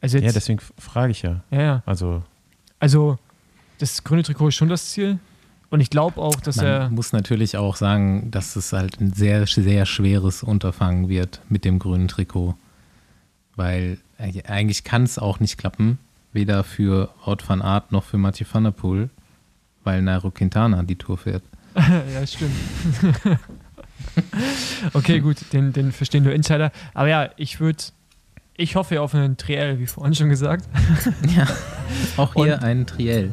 Also 0.01 0.17
jetzt, 0.17 0.25
ja, 0.25 0.31
deswegen 0.31 0.59
frage 0.77 1.11
ich 1.11 1.21
ja. 1.21 1.41
ja, 1.51 1.61
ja. 1.61 1.83
Also, 1.85 2.23
Also 2.79 3.17
das 3.79 4.03
grüne 4.03 4.23
Trikot 4.23 4.49
ist 4.49 4.55
schon 4.55 4.69
das 4.69 4.91
Ziel. 4.91 5.19
Und 5.69 5.81
ich 5.81 5.89
glaube 5.89 6.19
auch, 6.19 6.35
dass 6.37 6.55
Man 6.57 6.65
er. 6.65 6.89
muss 6.89 7.13
natürlich 7.13 7.55
auch 7.55 7.75
sagen, 7.75 8.31
dass 8.31 8.55
es 8.55 8.73
halt 8.73 8.99
ein 8.99 9.13
sehr, 9.13 9.45
sehr 9.45 9.85
schweres 9.85 10.41
Unterfangen 10.41 11.09
wird 11.09 11.41
mit 11.47 11.63
dem 11.63 11.79
grünen 11.79 12.07
Trikot. 12.07 12.55
Weil 13.55 13.97
äh, 14.17 14.41
eigentlich 14.43 14.83
kann 14.83 15.03
es 15.03 15.19
auch 15.19 15.39
nicht 15.39 15.57
klappen, 15.57 15.99
weder 16.31 16.63
für 16.63 17.09
Wout 17.25 17.37
van 17.47 17.61
Aert 17.61 17.91
noch 17.91 18.03
für 18.03 18.17
Mathieu 18.17 18.45
van 18.51 18.63
der 18.65 18.71
Poel, 18.71 19.09
weil 19.83 20.01
Nairo 20.01 20.31
Quintana 20.31 20.83
die 20.83 20.95
Tour 20.95 21.17
fährt. 21.17 21.43
ja, 21.75 22.25
stimmt. 22.27 22.51
okay, 24.93 25.19
gut, 25.19 25.37
den, 25.53 25.73
den 25.73 25.91
verstehen 25.91 26.23
nur 26.23 26.33
Insider. 26.33 26.71
Aber 26.93 27.07
ja, 27.07 27.29
ich 27.37 27.59
würde. 27.59 27.83
Ich 28.57 28.75
hoffe 28.75 28.99
auf 29.01 29.15
einen 29.15 29.37
Triell, 29.37 29.79
wie 29.79 29.87
vorhin 29.87 30.13
schon 30.13 30.27
gesagt. 30.27 30.67
Ja, 31.33 31.47
auch 32.17 32.33
hier 32.33 32.55
Und- 32.55 32.63
ein 32.63 32.85
Triell. 32.85 33.31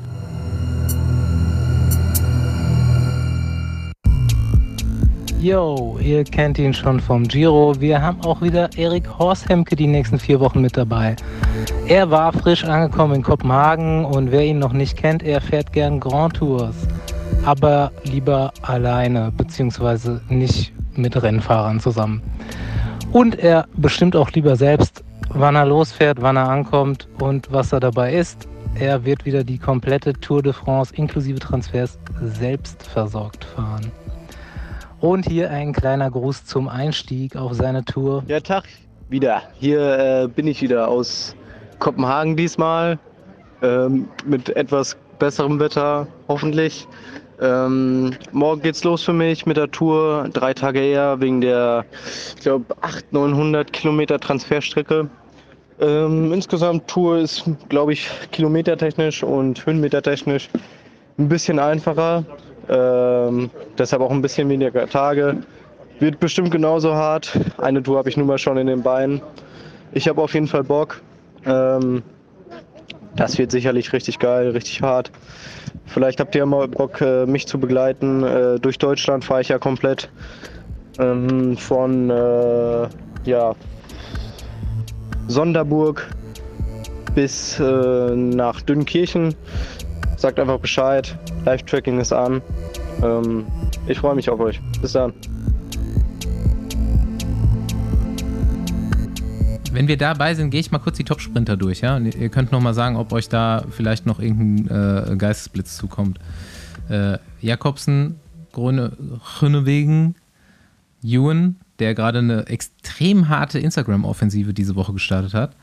Yo, 5.47 5.97
ihr 6.01 6.25
kennt 6.25 6.59
ihn 6.59 6.75
schon 6.75 6.99
vom 6.99 7.23
Giro. 7.23 7.73
Wir 7.79 8.03
haben 8.03 8.21
auch 8.23 8.43
wieder 8.43 8.69
Erik 8.77 9.09
Horshemke 9.17 9.77
die 9.77 9.87
nächsten 9.87 10.19
vier 10.19 10.41
Wochen 10.41 10.61
mit 10.61 10.77
dabei. 10.77 11.15
Er 11.87 12.11
war 12.11 12.33
frisch 12.33 12.65
angekommen 12.65 13.15
in 13.15 13.23
Kopenhagen 13.23 14.05
und 14.05 14.33
wer 14.33 14.45
ihn 14.45 14.59
noch 14.59 14.73
nicht 14.73 14.97
kennt, 14.97 15.23
er 15.23 15.41
fährt 15.41 15.73
gern 15.73 16.01
Grand 16.01 16.35
Tours. 16.35 16.75
Aber 17.45 17.93
lieber 18.03 18.53
alleine, 18.63 19.31
beziehungsweise 19.37 20.21
nicht 20.29 20.73
mit 20.97 21.23
Rennfahrern 21.23 21.79
zusammen. 21.79 22.23
Und 23.13 23.39
er 23.39 23.69
bestimmt 23.77 24.17
auch 24.17 24.33
lieber 24.33 24.57
selbst, 24.57 25.05
wann 25.29 25.55
er 25.55 25.67
losfährt, 25.67 26.21
wann 26.21 26.35
er 26.35 26.49
ankommt 26.49 27.07
und 27.21 27.53
was 27.53 27.73
er 27.73 27.79
dabei 27.79 28.15
ist. 28.15 28.49
Er 28.75 29.05
wird 29.05 29.25
wieder 29.25 29.45
die 29.45 29.59
komplette 29.59 30.13
Tour 30.15 30.43
de 30.43 30.53
France 30.53 30.93
inklusive 30.97 31.39
Transfers 31.39 32.01
selbst 32.21 32.83
versorgt 32.83 33.45
fahren. 33.45 33.93
Und 35.07 35.25
hier 35.29 35.53
ein 35.53 35.73
kleiner 35.73 36.11
Gruß 36.11 36.47
zum 36.47 36.67
Einstieg 36.67 37.37
auf 37.37 37.53
seine 37.53 37.85
Tour. 37.85 38.25
Ja, 38.27 38.41
Tag 38.41 38.65
wieder. 39.09 39.41
Hier 39.61 40.25
äh, 40.25 40.27
bin 40.27 40.49
ich 40.49 40.61
wieder 40.63 40.89
aus 40.89 41.37
Kopenhagen 41.79 42.37
diesmal. 42.37 42.99
Ähm, 43.63 44.09
mit 44.25 44.49
etwas 44.57 44.97
besserem 45.21 45.61
Wetter, 45.61 46.09
hoffentlich. 46.27 46.89
Ähm, 47.41 48.17
morgen 48.33 48.63
geht's 48.63 48.83
los 48.83 49.05
für 49.05 49.13
mich 49.13 49.47
mit 49.47 49.57
der 49.57 49.71
Tour. 49.71 50.29
Drei 50.33 50.53
Tage 50.53 50.81
eher 50.81 51.21
wegen 51.21 51.41
der, 51.41 51.85
ich 52.35 52.43
glaube, 52.43 52.65
800, 52.81 53.13
900 53.13 53.73
Kilometer 53.73 54.19
Transferstrecke. 54.19 55.09
Ähm, 55.79 56.33
insgesamt 56.33 56.89
Tour 56.89 57.19
ist, 57.19 57.45
glaube 57.69 57.93
ich, 57.93 58.11
kilometertechnisch 58.33 59.23
und 59.23 59.65
höhenmetertechnisch 59.65 60.49
ein 61.17 61.29
bisschen 61.29 61.61
einfacher. 61.61 62.25
Ähm, 62.69 63.51
deshalb 63.79 64.03
auch 64.03 64.11
ein 64.11 64.23
bisschen 64.23 64.49
weniger 64.49 64.89
Tage. 64.89 65.39
Wird 65.99 66.21
bestimmt 66.21 66.51
genauso 66.51 66.95
hart. 66.95 67.39
Eine 67.59 67.83
Tour 67.83 67.99
habe 67.99 68.09
ich 68.09 68.17
nun 68.17 68.27
mal 68.27 68.39
schon 68.39 68.59
in 68.59 68.67
den 68.67 68.83
Beinen. 68.83 69.23
Ich 69.93 70.09
habe 70.09 70.21
auf 70.21 70.35
jeden 70.35 70.47
Fall 70.47 70.65
Bock. 70.65 71.01
Ähm, 71.47 72.03
das 73.15 73.39
wird 73.39 73.51
sicherlich 73.51 73.93
richtig 73.93 74.19
geil, 74.19 74.51
richtig 74.51 74.83
hart. 74.83 75.11
Vielleicht 75.87 76.21
habt 76.21 76.35
ihr 76.35 76.41
ja 76.41 76.47
mal 76.47 76.69
Bock, 76.69 77.01
äh, 77.01 77.25
mich 77.25 77.47
zu 77.47 77.59
begleiten. 77.59 78.23
Äh, 78.23 78.59
durch 78.61 78.79
Deutschland 78.79 79.25
fahre 79.25 79.41
ich 79.41 79.49
ja 79.49 79.59
komplett. 79.59 80.11
Ähm, 80.99 81.57
von 81.57 82.11
äh, 82.11 82.89
ja, 83.25 83.55
Sonderburg 85.29 86.07
bis 87.17 87.59
äh, 87.59 88.15
nach 88.15 88.61
Dünnkirchen. 88.61 89.35
Sagt 90.17 90.39
einfach 90.39 90.61
Bescheid. 90.61 91.19
Live-Tracking 91.47 91.99
ist 91.99 92.13
an. 92.13 92.43
Ähm, 93.03 93.47
ich 93.89 93.99
freue 93.99 94.15
mich 94.15 94.29
auf 94.31 94.39
euch. 94.39 94.61
Bis 94.81 94.93
dann. 94.93 95.15
Wenn 99.73 99.89
wir 99.89 99.97
dabei 99.97 100.35
sind, 100.35 100.51
gehe 100.51 100.61
ich 100.61 100.71
mal 100.71 100.79
kurz 100.79 100.99
die 100.99 101.05
Top-Sprinter 101.05 101.57
durch, 101.57 101.81
ja? 101.81 101.97
Und 101.97 102.15
ihr 102.15 102.29
könnt 102.29 102.53
noch 102.53 102.61
mal 102.61 102.75
sagen, 102.75 102.97
ob 102.97 103.13
euch 103.13 103.29
da 103.29 103.65
vielleicht 103.71 104.05
noch 104.07 104.21
irgendein 104.21 105.13
äh, 105.13 105.17
Geistesblitz 105.17 105.77
zukommt. 105.77 106.19
Äh, 106.91 107.19
Jakobsen, 107.41 108.21
Grüne, 108.53 108.93
Grünewegen, 109.39 110.17
Ewan, 111.03 111.57
der 111.79 111.95
gerade 111.95 112.19
eine 112.19 112.47
extrem 112.47 113.31
harte 113.31 113.59
Instagram-Offensive 113.59 114.53
diese 114.53 114.77
Woche 114.77 114.93
gestartet 114.93 115.33
hat. 115.33 115.57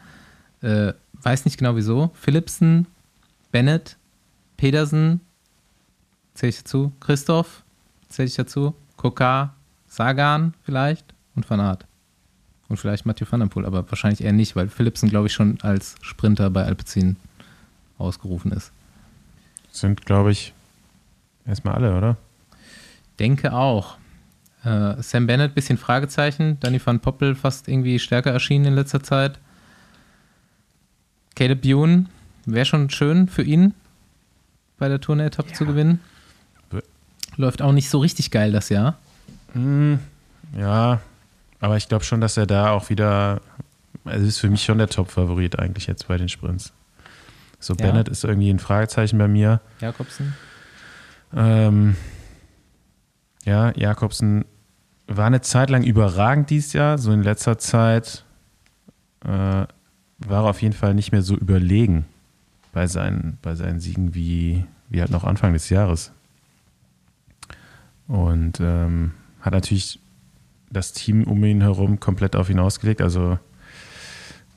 Äh, 0.64 0.94
weiß 1.22 1.46
nicht 1.46 1.58
genau 1.58 1.76
wieso. 1.76 2.12
Philipsen, 2.16 2.88
Bennett, 3.52 3.98
Pedersen, 4.58 5.20
zähle 6.34 6.50
ich 6.52 6.58
dazu. 6.58 6.92
Christoph, 7.00 7.64
zähle 8.10 8.28
ich 8.28 8.36
dazu. 8.36 8.74
Kokar, 8.98 9.56
Sagan 9.88 10.54
vielleicht 10.64 11.14
und 11.36 11.50
Van 11.50 11.60
Aert. 11.60 11.86
Und 12.70 12.78
vielleicht 12.78 13.06
Mathieu 13.06 13.28
van 13.30 13.42
der 13.42 13.48
Poel, 13.48 13.66
aber 13.66 13.90
wahrscheinlich 13.92 14.24
eher 14.24 14.32
nicht, 14.32 14.56
weil 14.56 14.70
Philipsen, 14.70 15.10
glaube 15.10 15.28
ich, 15.28 15.34
schon 15.34 15.60
als 15.62 15.96
Sprinter 16.02 16.50
bei 16.50 16.64
Alpecin 16.64 17.18
ausgerufen 17.98 18.52
ist. 18.52 18.72
sind, 19.72 20.06
glaube 20.06 20.32
ich, 20.32 20.54
erstmal 21.46 21.76
alle, 21.76 21.96
oder? 21.96 22.18
Denke 23.20 23.54
auch. 23.54 23.98
Äh, 24.64 25.02
Sam 25.04 25.28
Bennett, 25.28 25.54
bisschen 25.54 25.78
Fragezeichen. 25.78 26.58
Danny 26.62 26.82
van 26.84 27.02
Poppel 27.02 27.36
fast 27.36 27.68
irgendwie 27.68 28.00
stärker 28.00 28.32
erschienen 28.32 28.66
in 28.66 28.76
letzter 28.76 29.04
Zeit. 29.04 29.40
Caleb 31.36 31.62
Bune 31.62 32.06
wäre 32.46 32.66
schon 32.66 32.90
schön 32.90 33.28
für 33.28 33.44
ihn, 33.44 33.74
bei 34.78 34.88
der 34.90 35.00
Tourne-Etappe 35.02 35.54
zu 35.54 35.66
gewinnen. 35.66 36.00
Läuft 37.36 37.62
auch 37.62 37.72
nicht 37.72 37.90
so 37.90 38.00
richtig 38.00 38.30
geil 38.32 38.52
das 38.52 38.70
Jahr. 38.70 38.98
Hm, 39.54 40.00
ja, 40.58 41.02
aber 41.60 41.78
ich 41.78 41.88
glaube 41.90 42.04
schon, 42.04 42.22
dass 42.22 42.38
er 42.38 42.46
da 42.46 42.72
auch 42.72 42.90
wieder, 42.90 43.42
also 44.06 44.26
ist 44.26 44.40
für 44.40 44.50
mich 44.50 44.64
schon 44.64 44.78
der 44.78 44.88
Top-Favorit 44.90 45.58
eigentlich 45.58 45.88
jetzt 45.88 46.08
bei 46.08 46.18
den 46.18 46.30
Sprints. 46.30 46.74
So, 47.60 47.74
Ja. 47.76 47.86
Bennett 47.88 48.10
ist 48.10 48.24
irgendwie 48.24 48.50
ein 48.52 48.60
Fragezeichen 48.60 49.18
bei 49.18 49.28
mir. 49.28 49.62
Jakobsen. 49.80 50.34
Ähm, 51.36 51.96
Ja, 53.46 53.72
Jakobsen 53.76 54.46
war 55.08 55.26
eine 55.28 55.42
Zeit 55.42 55.70
lang 55.70 55.84
überragend 55.84 56.50
dieses 56.50 56.74
Jahr. 56.74 56.98
So 56.98 57.12
in 57.12 57.24
letzter 57.24 57.58
Zeit 57.58 58.24
äh, 59.26 59.66
war 60.28 60.44
er 60.46 60.50
auf 60.50 60.62
jeden 60.62 60.74
Fall 60.76 60.94
nicht 60.94 61.12
mehr 61.12 61.22
so 61.22 61.36
überlegen 61.36 62.06
bei 62.72 62.88
seinen, 62.88 63.38
bei 63.42 63.56
seinen 63.56 63.80
Siegen 63.80 64.14
wie, 64.16 64.66
wie 64.90 65.02
halt 65.02 65.12
noch 65.12 65.24
Anfang 65.24 65.54
des 65.54 65.70
Jahres. 65.70 66.12
Und 68.08 68.60
ähm, 68.60 69.12
hat 69.42 69.54
natürlich 69.54 70.00
das 70.70 70.92
Team 70.94 71.24
um 71.26 71.44
ihn 71.44 71.62
herum 71.62 72.00
komplett 72.00 72.36
auf 72.36 72.50
ihn 72.50 72.60
ausgelegt. 72.60 73.02
Also 73.02 73.38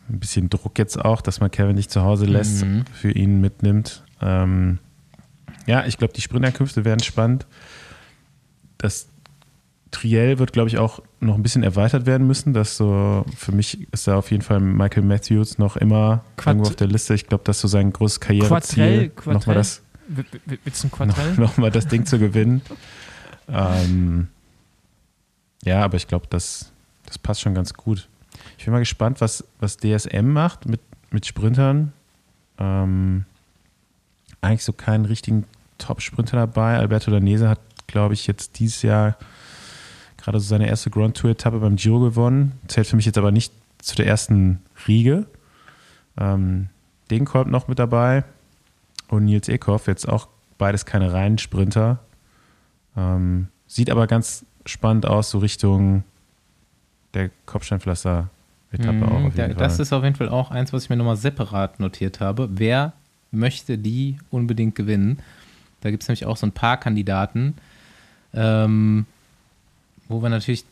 ein 0.09 0.19
bisschen 0.21 0.49
Druck 0.51 0.79
jetzt 0.79 0.99
auch, 0.99 1.21
dass 1.21 1.41
man 1.41 1.51
Kevin 1.51 1.75
nicht 1.77 1.91
zu 1.91 2.03
Hause 2.03 2.27
lässt, 2.27 2.65
Mhm. 2.65 2.85
für 2.93 3.11
ihn 3.11 3.41
mitnimmt. 3.41 4.03
Ähm, 4.21 4.79
ja, 5.67 5.85
ich 5.87 5.99
glaube, 5.99 6.13
die 6.15 6.21
Sprinterkünfte 6.21 6.85
werden 6.85 7.03
spannend. 7.03 7.47
Das 8.79 9.09
Triell 9.93 10.39
wird, 10.39 10.53
glaube 10.53 10.69
ich, 10.69 10.79
auch 10.79 11.01
noch 11.21 11.37
ein 11.37 11.43
bisschen 11.43 11.63
erweitert 11.63 12.07
werden 12.07 12.27
müssen. 12.27 12.53
Das 12.53 12.77
so, 12.77 13.25
für 13.37 13.53
mich 13.53 13.87
ist 13.93 14.07
da 14.09 14.17
auf 14.17 14.31
jeden 14.31 14.43
Fall 14.43 14.61
Michael 14.61 15.05
Matthews 15.05 15.59
noch 15.59 15.77
immer 15.77 16.25
Quart- 16.37 16.55
irgendwo 16.57 16.69
auf 16.71 16.77
der 16.77 16.89
Liste. 16.89 17.15
Ich 17.15 17.27
glaube, 17.27 17.45
das 17.45 17.57
ist 17.59 17.63
so 17.63 17.69
sein 17.69 17.93
großes 17.93 18.21
Karriereziel, 18.21 19.13
nochmal 19.25 19.55
das, 19.57 19.83
noch, 21.07 21.37
noch 21.39 21.57
mal 21.57 21.71
das 21.71 21.87
Ding 21.87 22.05
zu 22.05 22.19
gewinnen. 22.19 22.63
ähm, 23.49 24.29
ja, 25.65 25.83
aber 25.83 25.97
ich 25.97 26.07
glaube, 26.09 26.27
das, 26.31 26.73
das 27.07 27.19
passt 27.19 27.41
schon 27.41 27.55
ganz 27.55 27.75
gut. 27.75 28.09
Ich 28.59 28.65
bin 28.65 28.73
mal 28.73 28.81
gespannt, 28.81 29.21
was, 29.21 29.45
was 29.61 29.77
DSM 29.79 30.27
macht 30.33 30.67
mit, 30.67 30.81
mit 31.11 31.27
Sprintern. 31.27 31.93
Ähm, 32.59 33.25
eigentlich 34.41 34.65
so 34.65 34.73
keinen 34.73 35.05
richtigen 35.05 35.45
Top-Sprinter 35.79 36.37
dabei. 36.37 36.77
Alberto 36.77 37.11
Danese 37.11 37.49
hat, 37.49 37.61
glaube 37.87 38.15
ich, 38.15 38.27
jetzt 38.27 38.59
dieses 38.59 38.83
Jahr 38.83 39.17
gerade 40.27 40.41
so 40.41 40.49
seine 40.49 40.67
erste 40.67 40.91
Grand 40.91 41.17
Tour-Etappe 41.17 41.61
beim 41.61 41.77
Giro 41.77 42.01
gewonnen. 42.01 42.53
Zählt 42.67 42.89
für 42.89 42.97
mich 42.97 43.07
jetzt 43.07 43.17
aber 43.17 43.31
nicht 43.31 43.53
zu 43.79 43.95
der 43.95 44.07
ersten 44.09 44.61
Riege. 44.89 45.27
Ähm, 46.19 46.69
Degenkolb 47.13 47.47
noch 47.47 47.69
mit 47.69 47.79
dabei 47.79 48.25
und 49.07 49.27
Nils 49.27 49.49
Eckhoff, 49.49 49.87
jetzt 49.87 50.09
auch 50.09 50.27
beides 50.59 50.85
keine 50.85 51.13
reinen 51.13 51.39
Sprinter. 51.39 52.01
Ähm, 52.97 53.47
sieht 53.69 53.89
aber 53.89 54.09
ganz 54.09 54.45
spannend 54.65 55.07
aus, 55.07 55.31
so 55.31 55.39
Richtung 55.39 56.03
der 57.15 57.31
Kopfsteinpflaster-Etappe 57.45 59.05
auch 59.07 59.21
Mhm, 59.21 59.27
auf 59.27 59.35
da, 59.37 59.47
jeden 59.47 59.59
das 59.59 59.77
Fall. 59.77 59.83
ist 59.85 59.93
auf 59.93 60.03
jeden 60.03 60.17
Fall 60.17 60.29
auch 60.29 60.51
eins, 60.51 60.73
was 60.73 60.83
ich 60.85 60.91
mir 60.91 60.97
nochmal 60.97 61.17
separat 61.17 61.79
notiert 61.79 62.19
habe. 62.19 62.49
Wer 62.51 62.95
möchte 63.31 63.79
die 63.79 64.19
unbedingt 64.31 64.75
gewinnen? 64.75 65.21
Da 65.83 65.93
gibt 65.93 66.03
es 66.03 66.09
nämlich 66.09 66.27
auch 66.27 66.37
so 66.37 66.47
ein 66.47 66.53
paar 66.53 66.79
Kandidaten, 66.79 67.55
ähm, 68.35 69.07
wo 70.09 70.23
wir 70.23 70.29
natürlich 70.29 70.65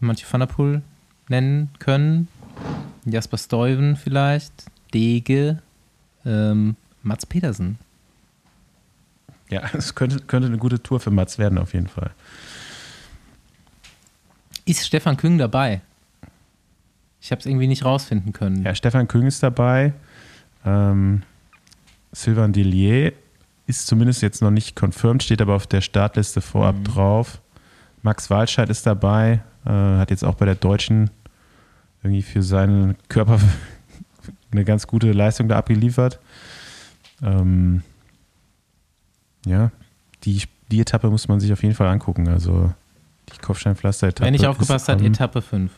manche 0.00 0.26
Van 0.30 0.40
der 0.40 0.46
Poel 0.46 0.82
nennen 1.28 1.70
können. 1.78 2.28
Jasper 3.04 3.38
Stuyven 3.38 3.96
vielleicht, 3.96 4.52
Dege, 4.92 5.62
ähm, 6.24 6.76
Mats 7.02 7.26
Pedersen. 7.26 7.78
Ja, 9.48 9.62
es 9.72 9.94
könnte, 9.94 10.20
könnte 10.20 10.48
eine 10.48 10.58
gute 10.58 10.82
Tour 10.82 11.00
für 11.00 11.10
Mats 11.10 11.38
werden, 11.38 11.58
auf 11.58 11.74
jeden 11.74 11.88
Fall. 11.88 12.10
Ist 14.64 14.84
Stefan 14.84 15.16
Küng 15.16 15.38
dabei? 15.38 15.80
Ich 17.20 17.30
habe 17.30 17.40
es 17.40 17.46
irgendwie 17.46 17.68
nicht 17.68 17.84
rausfinden 17.84 18.32
können. 18.32 18.64
Ja, 18.64 18.74
Stefan 18.74 19.08
Küng 19.08 19.26
ist 19.26 19.42
dabei. 19.42 19.92
Ähm, 20.64 21.22
Sylvain 22.12 22.52
Delier 22.52 23.12
ist 23.66 23.86
zumindest 23.86 24.22
jetzt 24.22 24.42
noch 24.42 24.50
nicht 24.50 24.76
confirmed, 24.76 25.22
steht 25.22 25.40
aber 25.40 25.54
auf 25.54 25.66
der 25.66 25.80
Startliste 25.80 26.40
vorab 26.40 26.76
drauf. 26.84 27.40
Max 28.02 28.30
Walscheid 28.30 28.68
ist 28.68 28.86
dabei, 28.86 29.40
äh, 29.64 29.70
hat 29.70 30.10
jetzt 30.10 30.24
auch 30.24 30.34
bei 30.34 30.44
der 30.44 30.54
Deutschen 30.54 31.10
irgendwie 32.02 32.22
für 32.22 32.42
seinen 32.42 32.96
Körper 33.08 33.40
eine 34.50 34.64
ganz 34.64 34.86
gute 34.86 35.12
Leistung 35.12 35.48
da 35.48 35.58
abgeliefert. 35.58 36.20
Ähm, 37.22 37.82
ja, 39.44 39.70
die, 40.24 40.42
die 40.70 40.80
Etappe 40.80 41.08
muss 41.10 41.28
man 41.28 41.40
sich 41.40 41.52
auf 41.52 41.62
jeden 41.62 41.74
Fall 41.74 41.88
angucken. 41.88 42.28
Also 42.28 42.72
die 43.32 43.38
Kopfsteinpflaster-Etappe. 43.38 44.26
Wenn 44.26 44.34
ich 44.34 44.46
aufgepasst 44.46 44.88
habe, 44.88 45.04
Etappe 45.04 45.42
5. 45.42 45.70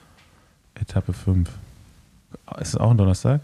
Etappe 0.74 1.12
5. 1.12 1.48
Ist 2.60 2.68
es 2.68 2.76
auch 2.76 2.90
ein 2.90 2.98
Donnerstag? 2.98 3.40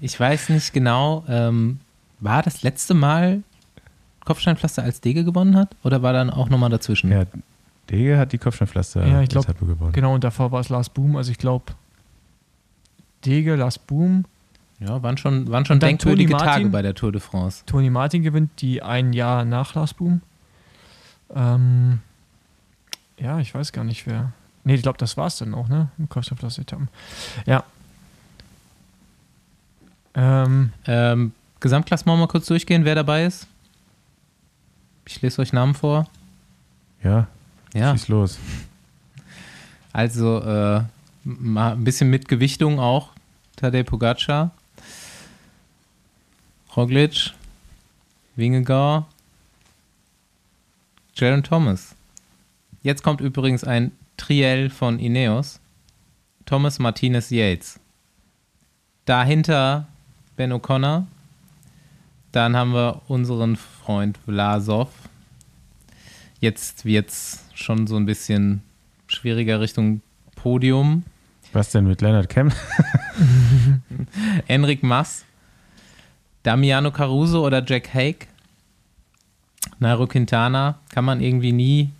Ich 0.00 0.18
weiß 0.18 0.50
nicht 0.50 0.72
genau, 0.74 1.24
ähm, 1.28 1.80
war 2.20 2.42
das 2.42 2.62
letzte 2.62 2.92
Mal 2.92 3.42
Kopfsteinpflaster 4.24 4.82
als 4.82 5.00
Dege 5.00 5.24
gewonnen 5.24 5.56
hat? 5.56 5.74
Oder 5.82 6.02
war 6.02 6.12
dann 6.12 6.30
auch 6.30 6.48
nochmal 6.48 6.70
dazwischen? 6.70 7.10
Ja, 7.10 7.24
Dege 7.90 8.16
hat 8.18 8.32
die 8.32 8.38
Kopfsteinpflaster 8.38 9.06
Ja, 9.06 9.20
ich 9.22 9.28
glaub, 9.28 9.44
Etappe 9.44 9.66
gewonnen. 9.66 9.92
Genau, 9.92 10.14
und 10.14 10.24
davor 10.24 10.50
war 10.52 10.60
es 10.60 10.68
Lars 10.68 10.88
Boom. 10.88 11.16
Also 11.16 11.30
ich 11.30 11.38
glaube, 11.38 11.64
Dege, 13.24 13.54
Lars 13.56 13.78
Boom, 13.78 14.24
Ja, 14.80 15.02
waren 15.02 15.16
schon, 15.18 15.50
waren 15.50 15.64
schon 15.66 15.80
denkwürdige 15.80 16.30
Toni 16.32 16.40
Tage 16.42 16.50
Martin. 16.52 16.70
bei 16.72 16.82
der 16.82 16.94
Tour 16.94 17.12
de 17.12 17.20
France. 17.20 17.62
Toni 17.66 17.90
Martin 17.90 18.22
gewinnt 18.22 18.50
die 18.60 18.82
ein 18.82 19.12
Jahr 19.12 19.44
nach 19.44 19.74
Lars 19.74 19.94
Boom. 19.94 20.20
Ähm, 21.34 22.00
ja, 23.18 23.38
ich 23.38 23.54
weiß 23.54 23.72
gar 23.72 23.84
nicht 23.84 24.06
wer. 24.06 24.32
Nee, 24.64 24.74
ich 24.76 24.82
glaube, 24.82 24.98
das 24.98 25.16
war 25.16 25.26
es 25.26 25.36
dann 25.36 25.52
auch, 25.54 25.68
ne? 25.68 25.88
Im 25.98 26.08
Kopfsteinpflaster-Etappen. 26.08 26.88
Ja. 27.46 27.64
Ähm, 30.14 30.72
Ähm, 30.86 31.32
Gesamtklassement 31.60 32.18
mal 32.20 32.26
kurz 32.28 32.46
durchgehen, 32.46 32.84
wer 32.84 32.94
dabei 32.94 33.24
ist. 33.24 33.46
Ich 35.06 35.20
lese 35.22 35.42
euch 35.42 35.52
Namen 35.52 35.74
vor. 35.74 36.08
Ja, 37.02 37.26
Ja, 37.74 37.92
schieß 37.96 38.08
los. 38.08 38.38
also 39.92 40.40
äh, 40.40 40.82
mal 41.24 41.72
ein 41.72 41.84
bisschen 41.84 42.10
mit 42.10 42.28
Gewichtung 42.28 42.78
auch. 42.80 43.10
Tadej 43.56 43.84
Pogacar, 43.84 44.50
Roglic, 46.76 47.32
Wingegaard, 48.36 49.04
Jaron 51.14 51.42
Thomas. 51.44 51.94
Jetzt 52.82 53.02
kommt 53.02 53.20
übrigens 53.20 53.62
ein 53.64 53.92
Triell 54.16 54.70
von 54.70 54.98
Ineos. 54.98 55.60
Thomas 56.46 56.78
Martinez 56.78 57.30
Yates. 57.30 57.78
Dahinter 59.04 59.86
Ben 60.36 60.52
O'Connor. 60.52 61.06
Dann 62.34 62.56
haben 62.56 62.74
wir 62.74 63.02
unseren 63.06 63.54
Freund 63.54 64.18
Vlasov. 64.18 64.88
Jetzt 66.40 66.84
wird 66.84 67.10
es 67.10 67.44
schon 67.54 67.86
so 67.86 67.94
ein 67.94 68.06
bisschen 68.06 68.60
schwieriger 69.06 69.60
Richtung 69.60 70.00
Podium. 70.34 71.04
Was 71.52 71.70
denn 71.70 71.86
mit 71.86 72.00
Leonard 72.00 72.28
Kemp? 72.28 72.52
Enric 74.48 74.82
Mas, 74.82 75.24
Damiano 76.42 76.90
Caruso 76.90 77.46
oder 77.46 77.64
Jack 77.64 77.94
Hake. 77.94 78.26
Nairo 79.78 80.08
Quintana 80.08 80.80
kann 80.88 81.04
man 81.04 81.20
irgendwie 81.20 81.52
nie 81.52 81.90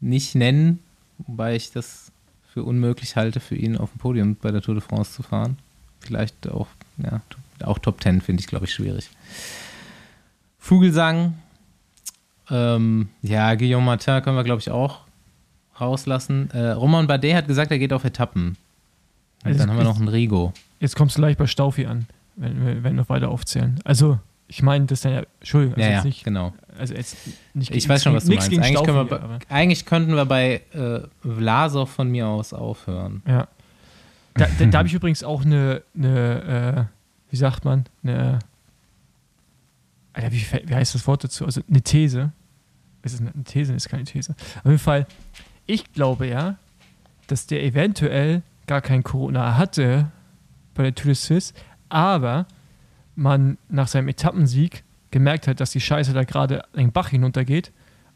nicht 0.00 0.34
nennen, 0.36 0.78
wobei 1.18 1.54
ich 1.54 1.70
das 1.70 2.10
für 2.54 2.64
unmöglich 2.64 3.14
halte, 3.16 3.40
für 3.40 3.56
ihn 3.56 3.76
auf 3.76 3.90
dem 3.90 3.98
Podium 3.98 4.36
bei 4.36 4.52
der 4.52 4.62
Tour 4.62 4.76
de 4.76 4.82
France 4.82 5.12
zu 5.12 5.22
fahren. 5.22 5.58
Vielleicht 6.00 6.48
auch, 6.48 6.68
ja, 6.96 7.20
auch 7.64 7.78
Top 7.78 8.02
10 8.02 8.20
finde 8.20 8.40
ich, 8.40 8.46
glaube 8.46 8.64
ich, 8.66 8.72
schwierig. 8.74 9.08
Vogelsang, 10.58 11.34
ähm, 12.50 13.08
ja, 13.22 13.54
Guillaume 13.54 13.86
Martin 13.86 14.22
können 14.22 14.36
wir, 14.36 14.44
glaube 14.44 14.60
ich, 14.60 14.70
auch 14.70 15.00
rauslassen. 15.80 16.50
Äh, 16.52 16.70
Roman 16.72 17.06
Bardet 17.06 17.34
hat 17.34 17.46
gesagt, 17.48 17.70
er 17.70 17.78
geht 17.78 17.92
auf 17.92 18.04
Etappen. 18.04 18.48
Und 19.42 19.46
Also 19.46 19.58
dann 19.60 19.70
haben 19.70 19.78
wir 19.78 19.84
noch 19.84 19.96
einen 19.98 20.08
Rigo. 20.08 20.52
jetzt 20.80 20.96
kommst 20.96 21.16
du 21.16 21.20
gleich 21.22 21.36
bei 21.38 21.46
Staufi 21.46 21.86
an, 21.86 22.06
wenn 22.36 22.60
wir, 22.60 22.74
wenn 22.76 22.82
wir 22.84 22.90
noch 22.92 23.08
weiter 23.08 23.30
aufzählen. 23.30 23.80
Also, 23.84 24.18
ich 24.48 24.62
meine, 24.62 24.84
das 24.84 24.98
ist 24.98 25.04
dann 25.06 25.12
ja, 25.14 25.22
Entschuldigung, 25.38 25.76
also 25.76 25.88
ja, 25.88 25.94
jetzt 25.94 26.04
ja, 26.04 26.08
nicht, 26.08 26.24
genau. 26.24 26.52
also 26.78 26.92
jetzt 26.94 27.16
nicht 27.54 27.74
Ich 27.74 27.88
weiß 27.88 28.02
schon, 28.02 28.14
was 28.14 28.24
du 28.26 28.32
meinst. 28.34 28.48
Eigentlich, 28.52 28.68
Staufi, 28.72 28.84
können 28.86 29.08
wir, 29.08 29.18
bei- 29.18 29.38
eigentlich 29.48 29.86
könnten 29.86 30.14
wir 30.16 30.24
bei 30.26 30.60
äh, 30.74 31.00
Vlasov 31.22 31.88
von 31.90 32.10
mir 32.10 32.26
aus 32.26 32.52
aufhören. 32.52 33.22
ja. 33.26 33.48
Da, 34.34 34.46
da, 34.60 34.64
da 34.66 34.78
habe 34.78 34.86
ich 34.88 34.94
übrigens 34.94 35.24
auch 35.24 35.44
eine, 35.44 35.82
eine 35.96 36.88
äh, 36.88 36.99
wie 37.30 37.36
sagt 37.36 37.64
man, 37.64 37.84
eine, 38.02 38.40
Alter, 40.12 40.32
wie, 40.32 40.44
wie 40.66 40.74
heißt 40.74 40.94
das 40.94 41.06
Wort 41.06 41.24
dazu? 41.24 41.44
Also 41.44 41.60
eine 41.68 41.82
These. 41.82 42.32
Ist 43.02 43.14
es 43.14 43.20
eine 43.20 43.44
These? 43.44 43.72
Ist 43.72 43.88
keine 43.88 44.04
These. 44.04 44.34
Auf 44.58 44.66
jeden 44.66 44.78
Fall, 44.78 45.06
ich 45.66 45.92
glaube 45.92 46.26
ja, 46.26 46.56
dass 47.28 47.46
der 47.46 47.62
eventuell 47.62 48.42
gar 48.66 48.80
kein 48.80 49.02
Corona 49.02 49.56
hatte 49.56 50.10
bei 50.74 50.82
der 50.82 50.94
Tour 50.94 51.06
de 51.06 51.14
Suisse, 51.14 51.54
aber 51.88 52.46
man 53.14 53.58
nach 53.68 53.88
seinem 53.88 54.08
Etappensieg 54.08 54.84
gemerkt 55.10 55.46
hat, 55.46 55.60
dass 55.60 55.70
die 55.70 55.80
Scheiße 55.80 56.12
da 56.12 56.24
gerade 56.24 56.62
den 56.74 56.92
Bach 56.92 57.08
hinuntergeht 57.08 57.72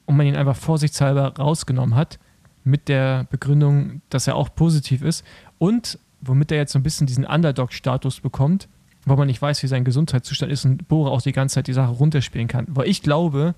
und 0.07 0.17
man 0.17 0.27
ihn 0.27 0.37
einfach 0.37 0.57
vorsichtshalber 0.57 1.35
rausgenommen 1.37 1.95
hat 1.95 2.19
mit 2.63 2.89
der 2.89 3.25
Begründung, 3.31 4.01
dass 4.11 4.27
er 4.27 4.37
auch 4.37 4.55
positiv 4.55 5.03
ist 5.03 5.25
und 5.59 5.99
womit 6.21 6.53
er 6.53 6.59
jetzt 6.59 6.73
so 6.73 6.79
ein 6.79 6.83
bisschen 6.83 7.07
diesen 7.07 7.25
Underdog-Status 7.25 8.21
bekommt, 8.21 8.69
weil 9.07 9.17
man 9.17 9.27
nicht 9.27 9.41
weiß, 9.41 9.63
wie 9.63 9.67
sein 9.67 9.85
Gesundheitszustand 9.85 10.51
ist 10.51 10.65
und 10.65 10.89
Bora 10.89 11.11
auch 11.11 11.23
die 11.23 11.33
ganze 11.33 11.57
Zeit 11.57 11.67
die 11.67 11.73
Sache 11.73 11.91
runterspielen 11.91 12.49
kann. 12.49 12.67
Weil 12.69 12.89
ich 12.89 13.03
glaube, 13.03 13.55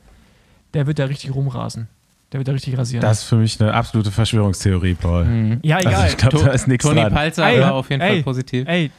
der 0.74 0.86
wird 0.86 0.98
da 0.98 1.04
richtig 1.04 1.34
rumrasen. 1.34 1.88
Der 2.32 2.40
wird 2.40 2.48
da 2.48 2.52
richtig 2.52 2.76
rasieren. 2.76 3.02
Das 3.02 3.20
ist 3.20 3.24
für 3.24 3.36
mich 3.36 3.60
eine 3.60 3.72
absolute 3.72 4.10
Verschwörungstheorie, 4.10 4.94
Paul. 4.94 5.24
Mhm. 5.24 5.60
ja, 5.62 5.78
egal. 5.78 5.94
Also 5.94 6.06
ich 6.08 6.16
glaube, 6.16 6.44
da 6.44 6.50
ist 6.50 6.66
nichts 6.66 6.84
Toni 6.84 7.00
dran. 7.00 7.12
Palzer 7.12 7.46
Ey, 7.46 7.60
war 7.60 7.74
auf 7.74 7.90
jeden 7.90 8.02
ey, 8.02 8.14
Fall 8.14 8.22
positiv. 8.24 8.66
Ey, 8.66 8.90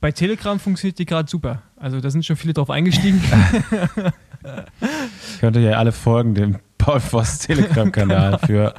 bei 0.00 0.12
Telegram 0.12 0.60
funktioniert 0.60 0.98
die 0.98 1.06
gerade 1.06 1.28
super. 1.28 1.62
Also 1.76 2.00
da 2.00 2.10
sind 2.10 2.24
schon 2.24 2.36
viele 2.36 2.52
drauf 2.52 2.70
eingestiegen. 2.70 3.20
Könnt 5.40 5.56
ihr 5.56 5.62
ja 5.62 5.78
alle 5.78 5.92
folgen 5.92 6.34
dem 6.34 6.58
Paul 6.76 7.00
Voss 7.00 7.38
Telegram-Kanal 7.40 8.38
für 8.46 8.74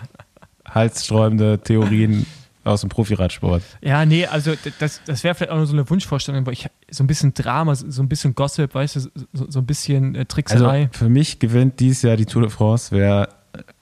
halssträubende 0.67 1.59
Theorien 1.59 2.25
aus 2.63 2.81
dem 2.81 2.89
Profiradsport. 2.89 3.63
ja, 3.81 4.05
nee, 4.05 4.25
also 4.25 4.53
das, 4.79 5.01
das 5.05 5.23
wäre 5.23 5.35
vielleicht 5.35 5.51
auch 5.51 5.57
nur 5.57 5.65
so 5.65 5.73
eine 5.73 5.89
Wunschvorstellung, 5.89 6.45
weil 6.45 6.53
ich 6.53 6.67
so 6.91 7.03
ein 7.03 7.07
bisschen 7.07 7.33
Drama, 7.33 7.75
so 7.75 8.01
ein 8.01 8.09
bisschen 8.09 8.35
Gossip, 8.35 8.73
weißt 8.75 8.97
du, 8.97 8.99
so, 8.99 9.49
so 9.49 9.59
ein 9.59 9.65
bisschen 9.65 10.15
äh, 10.15 10.19
Also 10.19 10.25
Trickserei. 10.27 10.89
für 10.91 11.09
mich 11.09 11.39
gewinnt 11.39 11.79
dieses 11.79 12.01
Jahr 12.01 12.17
die 12.17 12.25
Tour 12.25 12.41
de 12.41 12.51
France, 12.51 12.95
wer 12.95 13.29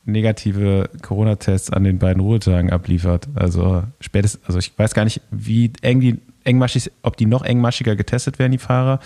negative 0.05 0.89
Corona-Tests 1.01 1.71
an 1.71 1.83
den 1.83 1.99
beiden 1.99 2.21
Ruhetagen 2.21 2.71
abliefert. 2.71 3.27
Also 3.35 3.83
spätestens, 3.99 4.45
also 4.45 4.59
ich 4.59 4.77
weiß 4.77 4.93
gar 4.93 5.03
nicht, 5.03 5.21
wie 5.31 5.71
eng 5.81 5.99
die 5.99 6.19
engmaschig, 6.43 6.91
ob 7.03 7.17
die 7.17 7.25
noch 7.25 7.43
engmaschiger 7.43 7.95
getestet 7.95 8.39
werden, 8.39 8.53
die 8.53 8.57
Fahrer. 8.57 8.99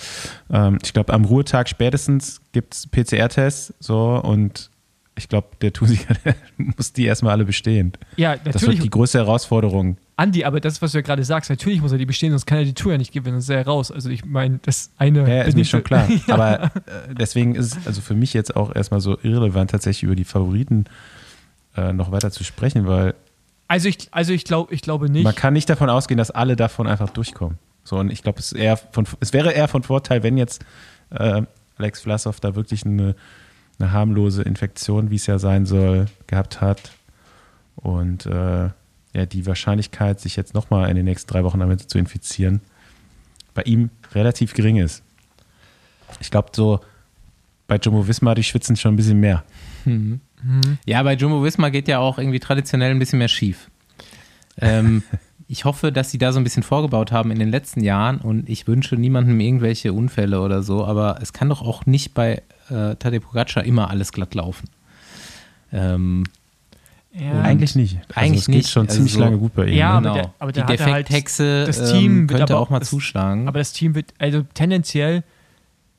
Ähm, 0.51 0.77
ich 0.83 0.93
glaube, 0.93 1.11
am 1.13 1.25
Ruhetag 1.25 1.67
spätestens 1.69 2.41
gibt 2.51 2.75
es 2.75 2.87
PCR-Tests 2.87 3.73
so 3.79 4.21
und 4.23 4.69
ich 5.15 5.27
glaube, 5.29 5.49
der 5.61 5.73
Tour-Sieger 5.73 6.13
der 6.25 6.35
muss 6.57 6.93
die 6.93 7.05
erstmal 7.05 7.33
alle 7.33 7.45
bestehen. 7.45 7.93
ja, 8.17 8.35
Das 8.35 8.45
wird 8.45 8.55
natürlich, 8.55 8.79
die 8.81 8.89
größte 8.89 9.17
Herausforderung. 9.19 9.97
Andi, 10.15 10.45
aber 10.45 10.59
das, 10.59 10.81
was 10.81 10.91
du 10.93 10.99
ja 10.99 11.01
gerade 11.01 11.23
sagst, 11.23 11.49
natürlich 11.49 11.81
muss 11.81 11.91
er 11.91 11.97
die 11.97 12.05
bestehen, 12.05 12.31
sonst 12.31 12.45
kann 12.45 12.59
er 12.59 12.63
die 12.65 12.73
Tour 12.73 12.91
ja 12.93 12.97
nicht 12.97 13.11
gewinnen, 13.11 13.35
sonst 13.41 13.45
ist 13.45 13.49
er 13.49 13.57
ja 13.57 13.61
raus. 13.63 13.91
Also 13.91 14.09
ich 14.09 14.23
meine, 14.23 14.59
das 14.63 14.91
eine. 14.97 15.27
Ja, 15.27 15.41
ist 15.43 15.55
mir 15.57 15.65
schon 15.65 15.83
klar. 15.83 16.07
Aber 16.27 16.63
äh, 16.65 16.69
deswegen 17.17 17.55
ist 17.55 17.75
es 17.77 17.87
also 17.87 18.01
für 18.01 18.13
mich 18.13 18.33
jetzt 18.33 18.55
auch 18.55 18.73
erstmal 18.75 19.01
so 19.01 19.17
irrelevant, 19.21 19.71
tatsächlich 19.71 20.03
über 20.03 20.15
die 20.15 20.23
Favoriten 20.23 20.85
äh, 21.75 21.91
noch 21.93 22.11
weiter 22.11 22.31
zu 22.31 22.43
sprechen, 22.43 22.87
weil 22.87 23.13
Also 23.67 23.87
ich, 23.89 24.09
also 24.11 24.31
ich, 24.33 24.43
glaub, 24.45 24.71
ich 24.71 24.81
glaube 24.81 25.09
nicht. 25.09 25.23
man 25.23 25.35
kann 25.35 25.53
nicht 25.53 25.69
davon 25.69 25.89
ausgehen, 25.89 26.17
dass 26.17 26.31
alle 26.31 26.55
davon 26.55 26.87
einfach 26.87 27.09
durchkommen. 27.09 27.57
So, 27.83 27.97
und 27.97 28.11
ich 28.11 28.21
glaube, 28.23 28.39
es, 28.39 28.51
ist 28.51 28.59
eher 28.59 28.77
von- 28.77 29.07
es 29.19 29.33
wäre 29.33 29.51
eher 29.51 29.67
von 29.67 29.81
Vorteil, 29.83 30.21
wenn 30.23 30.37
jetzt 30.37 30.63
äh, 31.09 31.41
Alex 31.77 32.01
Vlasov 32.01 32.39
da 32.39 32.53
wirklich 32.55 32.85
eine, 32.85 33.15
eine 33.81 33.91
harmlose 33.91 34.43
Infektion, 34.43 35.09
wie 35.09 35.15
es 35.15 35.27
ja 35.27 35.39
sein 35.39 35.65
soll, 35.65 36.05
gehabt 36.27 36.61
hat. 36.61 36.91
Und 37.75 38.25
äh, 38.25 38.69
ja, 39.13 39.25
die 39.25 39.45
Wahrscheinlichkeit, 39.45 40.19
sich 40.19 40.35
jetzt 40.35 40.53
nochmal 40.53 40.89
in 40.89 40.95
den 40.95 41.05
nächsten 41.05 41.31
drei 41.31 41.43
Wochen 41.43 41.59
damit 41.59 41.89
zu 41.89 41.97
infizieren, 41.97 42.61
bei 43.53 43.63
ihm 43.63 43.89
relativ 44.13 44.53
gering 44.53 44.77
ist. 44.77 45.03
Ich 46.19 46.31
glaube, 46.31 46.49
so 46.53 46.79
bei 47.67 47.77
Jumbo 47.77 48.07
Wismar, 48.07 48.35
die 48.35 48.43
schwitzen 48.43 48.75
schon 48.75 48.93
ein 48.93 48.97
bisschen 48.97 49.19
mehr. 49.19 49.43
Ja, 50.85 51.03
bei 51.03 51.13
Jumbo 51.13 51.43
Visma 51.43 51.69
geht 51.69 51.87
ja 51.87 51.99
auch 51.99 52.17
irgendwie 52.17 52.39
traditionell 52.39 52.91
ein 52.91 52.99
bisschen 52.99 53.19
mehr 53.19 53.27
schief. 53.27 53.69
Ähm, 54.57 55.03
ich 55.51 55.65
hoffe, 55.65 55.91
dass 55.91 56.11
sie 56.11 56.17
da 56.17 56.31
so 56.31 56.39
ein 56.39 56.45
bisschen 56.45 56.63
vorgebaut 56.63 57.11
haben 57.11 57.29
in 57.29 57.37
den 57.37 57.49
letzten 57.49 57.83
Jahren 57.83 58.19
und 58.19 58.47
ich 58.47 58.67
wünsche 58.67 58.95
niemandem 58.95 59.37
irgendwelche 59.39 59.91
Unfälle 59.91 60.39
oder 60.39 60.63
so, 60.63 60.85
aber 60.85 61.19
es 61.21 61.33
kann 61.33 61.49
doch 61.49 61.61
auch 61.61 61.85
nicht 61.85 62.13
bei 62.13 62.41
äh, 62.69 62.95
Tadej 62.95 63.19
Pogacar 63.19 63.65
immer 63.65 63.89
alles 63.89 64.13
glatt 64.13 64.33
laufen. 64.33 64.69
Ähm, 65.73 66.23
ja, 67.13 67.41
Eigentlich 67.41 67.75
nicht. 67.75 67.97
Also 68.07 68.21
Eigentlich 68.21 68.39
es 68.41 68.45
geht 68.47 68.55
nicht. 68.55 68.69
schon 68.69 68.83
Also 68.87 68.95
ziemlich 68.95 69.13
so- 69.13 69.19
lange 69.19 69.37
gut 69.37 69.53
bei 69.53 69.65
ihm. 69.65 69.73
Ja, 69.77 69.99
ne? 69.99 70.09
aber 70.09 70.13
genau. 70.13 70.13
der- 70.13 70.33
aber 70.39 70.51
Die 70.53 70.59
der 70.61 70.67
hatte 70.67 70.85
halt- 70.85 71.09
Defekthexe 71.09 71.65
das 71.65 71.79
ähm, 71.79 71.99
Team 71.99 72.29
wird 72.29 72.39
könnte 72.39 72.53
aber 72.53 72.61
auch 72.61 72.69
mal 72.69 72.79
das- 72.79 72.89
zuschlagen. 72.89 73.49
Aber 73.49 73.59
das 73.59 73.73
Team 73.73 73.93
wird, 73.95 74.13
also 74.19 74.43
tendenziell 74.53 75.23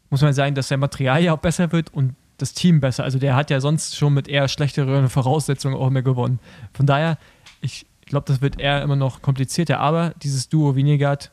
muss 0.08 0.22
man 0.22 0.32
sagen, 0.32 0.54
dass 0.54 0.68
sein 0.68 0.80
Material 0.80 1.22
ja 1.22 1.34
auch 1.34 1.38
besser 1.38 1.72
wird 1.72 1.92
und 1.92 2.14
das 2.38 2.54
Team 2.54 2.80
besser. 2.80 3.04
Also 3.04 3.18
der 3.18 3.36
hat 3.36 3.50
ja 3.50 3.60
sonst 3.60 3.96
schon 3.96 4.14
mit 4.14 4.28
eher 4.28 4.48
schlechteren 4.48 5.10
Voraussetzungen 5.10 5.74
auch 5.76 5.90
mehr 5.90 6.02
gewonnen. 6.02 6.38
Von 6.72 6.86
daher, 6.86 7.18
ich 7.60 7.84
glaube, 8.12 8.26
das 8.26 8.42
wird 8.42 8.60
eher 8.60 8.82
immer 8.82 8.94
noch 8.94 9.22
komplizierter. 9.22 9.80
Aber 9.80 10.14
dieses 10.22 10.48
Duo 10.48 10.76
Vinegat 10.76 11.32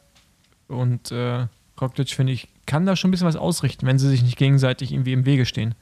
und 0.70 1.12
äh, 1.12 1.46
Roglic, 1.80 2.10
finde 2.10 2.32
ich, 2.34 2.48
kann 2.66 2.86
da 2.86 2.96
schon 2.96 3.10
ein 3.10 3.12
bisschen 3.12 3.28
was 3.28 3.36
ausrichten, 3.36 3.86
wenn 3.86 4.00
sie 4.00 4.08
sich 4.08 4.24
nicht 4.24 4.38
gegenseitig 4.38 4.94
irgendwie 4.94 5.14
im 5.14 5.26
Wege 5.26 5.46
stehen. 5.46 5.76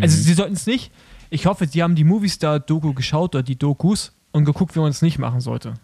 Also 0.00 0.16
sie 0.16 0.34
sollten 0.34 0.54
es 0.54 0.66
nicht. 0.66 0.92
Ich 1.30 1.46
hoffe, 1.46 1.66
sie 1.66 1.82
haben 1.82 1.94
die 1.94 2.04
Movistar-Doku 2.04 2.94
geschaut 2.94 3.34
oder 3.34 3.42
die 3.42 3.56
Dokus 3.56 4.12
und 4.32 4.44
geguckt, 4.44 4.76
wie 4.76 4.80
man 4.80 4.90
es 4.90 5.02
nicht 5.02 5.18
machen 5.18 5.40
sollte. 5.40 5.74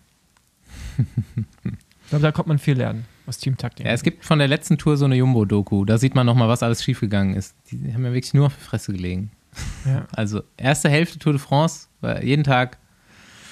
ich 0.96 2.08
glaube, 2.08 2.22
da 2.22 2.32
kommt 2.32 2.48
man 2.48 2.58
viel 2.58 2.76
lernen, 2.76 3.04
was 3.26 3.38
Teamtaktik 3.38 3.84
Ja, 3.84 3.92
es 3.92 4.02
gibt 4.02 4.24
von 4.24 4.38
der 4.38 4.48
letzten 4.48 4.78
Tour 4.78 4.96
so 4.96 5.04
eine 5.04 5.16
Jumbo-Doku. 5.16 5.84
Da 5.84 5.98
sieht 5.98 6.14
man 6.14 6.24
nochmal, 6.24 6.48
was 6.48 6.62
alles 6.62 6.82
schiefgegangen 6.84 7.34
ist. 7.34 7.54
Die 7.70 7.92
haben 7.92 8.04
ja 8.04 8.12
wirklich 8.12 8.34
nur 8.34 8.46
auf 8.46 8.56
die 8.56 8.64
Fresse 8.64 8.92
gelegen. 8.92 9.30
Ja. 9.84 10.06
Also, 10.12 10.42
erste 10.56 10.88
Hälfte 10.88 11.18
Tour 11.18 11.32
de 11.32 11.40
France, 11.40 11.88
jeden 12.22 12.44
Tag 12.44 12.78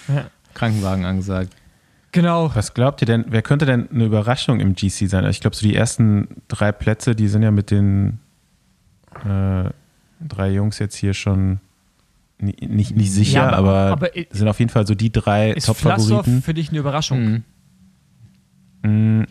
Ja. 0.08 0.30
Krankenwagen 0.54 1.04
angesagt. 1.04 1.54
Genau. 2.12 2.50
Was 2.54 2.74
glaubt 2.74 3.02
ihr 3.02 3.06
denn, 3.06 3.24
wer 3.28 3.42
könnte 3.42 3.66
denn 3.66 3.88
eine 3.90 4.04
Überraschung 4.04 4.60
im 4.60 4.74
GC 4.74 5.08
sein? 5.08 5.24
Ich 5.28 5.40
glaube, 5.40 5.56
so 5.56 5.66
die 5.66 5.74
ersten 5.74 6.28
drei 6.48 6.70
Plätze, 6.72 7.14
die 7.16 7.26
sind 7.28 7.42
ja 7.42 7.50
mit 7.50 7.70
den 7.72 8.20
äh, 9.24 9.64
drei 10.26 10.50
Jungs 10.52 10.78
jetzt 10.78 10.94
hier 10.96 11.12
schon 11.14 11.58
ni- 12.38 12.54
nicht, 12.60 12.96
nicht 12.96 13.12
sicher, 13.12 13.40
Ja, 13.40 13.50
aber- 13.52 13.90
aber, 13.92 13.92
aber 13.92 14.08
sind 14.30 14.46
auf 14.48 14.58
jeden 14.60 14.70
Fall 14.70 14.86
so 14.86 14.94
die 14.94 15.10
drei 15.10 15.54
Top-Favoriten. 15.54 16.40
für 16.42 16.54
dich 16.54 16.70
eine 16.70 16.78
Überraschung? 16.78 17.24
Mhm. 17.24 17.42
Mm, 18.82 19.24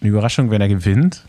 Eine 0.00 0.10
Überraschung, 0.10 0.50
wenn 0.50 0.60
er 0.60 0.68
gewinnt. 0.68 1.24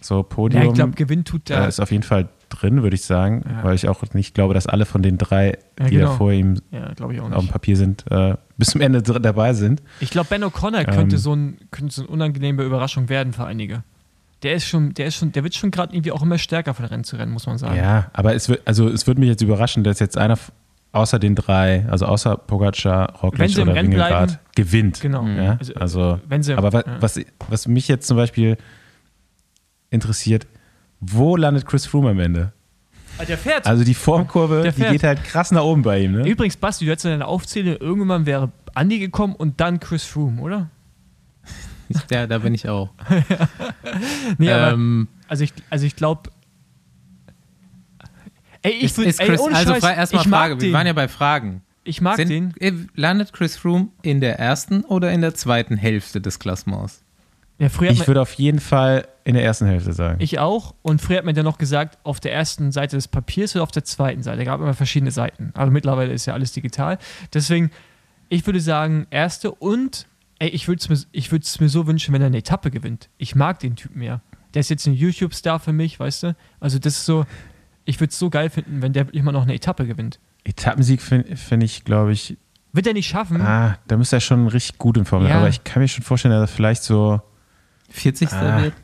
So 0.00 0.22
Podium 0.22 0.62
Ja, 0.62 0.68
ich 0.68 0.74
glaube, 0.74 0.92
Gewinn 0.94 1.24
tut 1.24 1.48
äh, 1.50 1.54
der. 1.54 1.68
ist 1.68 1.80
auf 1.80 1.90
jeden 1.90 2.02
Fall 2.02 2.28
drin, 2.60 2.82
würde 2.82 2.94
ich 2.94 3.02
sagen, 3.02 3.44
Ja. 3.48 3.64
weil 3.64 3.74
ich 3.74 3.88
auch 3.88 4.02
nicht 4.14 4.34
glaube, 4.34 4.54
dass 4.54 4.66
alle 4.66 4.84
von 4.86 5.02
den 5.02 5.18
drei, 5.18 5.58
Ja, 5.78 5.86
die 5.86 5.96
da 5.96 6.04
genau. 6.06 6.16
vor 6.16 6.32
ihm 6.32 6.56
auf 7.32 7.44
dem. 7.44 7.48
Papier 7.48 7.76
sind, 7.76 8.04
äh, 8.10 8.34
bis 8.56 8.68
zum 8.68 8.80
Ende 8.80 9.02
dabei 9.02 9.52
sind. 9.54 9.82
Ich 10.00 10.10
glaube, 10.10 10.28
Ben 10.30 10.42
O'Connor 10.44 10.84
könnte, 10.84 11.16
Ähm. 11.16 11.20
so 11.20 11.34
ein, 11.34 11.58
könnte 11.70 11.94
so 11.94 12.02
eine 12.02 12.10
unangenehme 12.10 12.62
Überraschung 12.62 13.08
werden 13.08 13.32
für 13.32 13.44
einige. 13.44 13.82
Der 14.42 14.54
ist 14.54 14.66
schon, 14.66 14.92
der 14.94 15.06
ist 15.06 15.16
schon, 15.16 15.32
der 15.32 15.44
wird 15.44 15.54
schon 15.54 15.70
gerade 15.70 15.94
irgendwie 15.94 16.12
auch 16.12 16.22
immer 16.22 16.38
stärker 16.38 16.74
von 16.74 16.84
Rennen 16.84 17.04
zu 17.04 17.16
Rennen, 17.16 17.32
muss 17.32 17.46
man 17.46 17.58
sagen. 17.58 17.76
Ja, 17.76 18.10
aber 18.12 18.34
es 18.34 18.48
wird, 18.48 18.60
also 18.66 18.88
es 18.88 19.06
würde 19.06 19.20
mich 19.20 19.28
jetzt 19.30 19.42
überraschen, 19.42 19.82
dass 19.82 19.98
jetzt 19.98 20.18
einer 20.18 20.38
außer 20.92 21.18
den 21.18 21.34
drei, 21.34 21.84
also 21.90 22.06
außer 22.06 22.36
Pogacar, 22.38 23.14
Roglic 23.22 23.58
oder 23.58 23.74
Wingegaard, 23.74 24.38
gewinnt. 24.54 25.00
Genau. 25.00 25.26
Ja? 25.26 25.56
Also, 25.58 25.74
Also, 25.74 26.20
wenn 26.28 26.42
sie, 26.42 26.54
aber 26.54 26.72
ja. 26.86 26.96
was, 27.00 27.20
was 27.48 27.66
mich 27.68 27.88
jetzt 27.88 28.06
zum 28.06 28.16
Beispiel 28.16 28.56
interessiert, 29.90 30.46
wo 31.00 31.36
landet 31.36 31.66
Chris 31.66 31.86
Froome 31.86 32.10
am 32.10 32.20
Ende? 32.20 32.52
Ah, 33.18 33.24
der 33.24 33.38
fährt. 33.38 33.66
Also 33.66 33.82
die 33.84 33.94
Formkurve, 33.94 34.62
Der 34.62 34.72
die 34.72 34.82
geht 34.82 35.02
halt 35.02 35.24
krass 35.24 35.50
nach 35.50 35.62
oben 35.62 35.82
bei 35.82 36.00
ihm, 36.02 36.12
ne? 36.12 36.28
Übrigens, 36.28 36.56
Basti, 36.56 36.84
du 36.84 36.90
hättest 36.90 37.06
in 37.06 37.12
deiner 37.12 37.28
Aufzählung 37.28 37.76
irgendwann 37.76 38.26
wäre 38.26 38.52
Andy 38.74 38.98
gekommen 38.98 39.34
und 39.34 39.58
dann 39.60 39.80
Chris 39.80 40.04
Froome, 40.04 40.40
oder? 40.42 40.70
Ja, 42.10 42.26
da 42.26 42.38
bin 42.38 42.52
ich 42.54 42.68
auch. 42.68 42.90
Nee, 44.38 44.50
aber 44.50 44.72
ähm, 44.72 45.08
also 45.28 45.44
ich, 45.44 45.52
also 45.70 45.86
ich 45.86 45.94
glaube. 45.96 46.30
Ey, 48.62 48.72
ich 48.72 48.84
ist, 48.84 48.98
ist 48.98 49.20
Chris, 49.20 49.40
also 49.40 49.74
fra- 49.76 49.94
erstmal 49.94 50.24
Frage, 50.24 50.60
wir 50.60 50.72
waren 50.72 50.86
ja 50.86 50.92
bei 50.92 51.06
Fragen. 51.08 51.62
ich 51.84 52.00
mag 52.00 52.16
Sind, 52.16 52.28
den. 52.28 52.54
äh, 52.58 52.72
landet 52.96 53.32
Chris 53.32 53.56
Froome 53.56 53.88
in 54.02 54.20
der 54.20 54.38
ersten 54.40 54.82
oder 54.84 55.12
in 55.12 55.20
der 55.20 55.34
zweiten 55.34 55.76
Hälfte 55.76 56.20
des 56.20 56.38
Klassements? 56.40 57.02
Ja, 57.58 57.68
Ich 57.68 58.06
würde 58.06 58.20
auf 58.20 58.34
jeden 58.34 58.60
Fall 58.60 59.08
in 59.24 59.34
der 59.34 59.42
ersten 59.42 59.66
Hälfte 59.66 59.92
sagen. 59.92 60.16
ich 60.20 60.38
auch. 60.38 60.74
Und 60.82 61.00
früher 61.00 61.18
hat 61.18 61.24
man 61.24 61.34
ja 61.34 61.42
noch 61.42 61.58
gesagt, 61.58 61.98
auf 62.04 62.20
der 62.20 62.32
ersten 62.32 62.70
Seite 62.70 62.96
des 62.96 63.08
Papiers 63.08 63.56
oder 63.56 63.62
auf 63.62 63.70
der 63.70 63.84
zweiten 63.84 64.22
Seite. 64.22 64.40
Es 64.42 64.46
gab 64.46 64.60
immer 64.60 64.74
verschiedene 64.74 65.10
Seiten. 65.10 65.52
Aber 65.54 65.70
mittlerweile 65.70 66.12
ist 66.12 66.26
ja 66.26 66.34
alles 66.34 66.52
digital. 66.52 66.98
Deswegen, 67.32 67.70
ich 68.28 68.44
würde 68.46 68.60
sagen, 68.60 69.06
erste 69.10 69.50
und 69.52 70.06
ey, 70.38 70.50
ich 70.50 70.68
würde 70.68 70.80
es 70.80 70.88
mir, 70.88 70.98
ich 71.12 71.32
es 71.32 71.60
mir 71.60 71.68
so 71.68 71.86
wünschen, 71.86 72.12
wenn 72.12 72.20
er 72.20 72.26
eine 72.26 72.38
Etappe 72.38 72.70
gewinnt. 72.70 73.08
Ich 73.16 73.34
mag 73.34 73.58
den 73.60 73.74
Typen 73.74 74.02
ja. 74.02 74.20
Der 74.54 74.60
ist 74.60 74.70
jetzt 74.70 74.86
ein 74.86 74.94
YouTube-Star 74.94 75.58
für 75.58 75.72
mich, 75.72 75.98
weißt 75.98 76.22
du? 76.24 76.36
Also, 76.60 76.78
das 76.78 76.94
ist 76.98 77.06
so, 77.06 77.24
ich 77.84 78.00
würde 78.00 78.10
es 78.10 78.18
so 78.18 78.30
geil 78.30 78.50
finden, 78.50 78.82
wenn 78.82 78.92
der 78.92 79.12
immer 79.14 79.32
noch 79.32 79.42
eine 79.42 79.54
Etappe 79.54 79.86
gewinnt. 79.86 80.20
Etappensieg 80.44 81.02
finde 81.02 81.36
find 81.36 81.62
ich, 81.62 81.84
glaube 81.84 82.12
ich, 82.12 82.36
Wird 82.72 82.86
er 82.86 82.92
nicht 82.92 83.08
schaffen? 83.08 83.40
ah, 83.40 83.78
da 83.88 83.96
müsste 83.96 84.16
er 84.16 84.20
schon 84.20 84.46
richtig 84.48 84.78
gut 84.78 84.96
in 84.96 85.04
Form 85.04 85.22
sein. 85.22 85.30
Ja. 85.30 85.38
Aber 85.38 85.48
ich 85.48 85.64
kann 85.64 85.82
mir 85.82 85.88
schon 85.88 86.04
vorstellen, 86.04 86.32
dass 86.32 86.50
er 86.50 86.54
vielleicht 86.54 86.82
so 86.84 87.20
40. 87.96 88.32
Ah. 88.32 88.62
wird? 88.62 88.74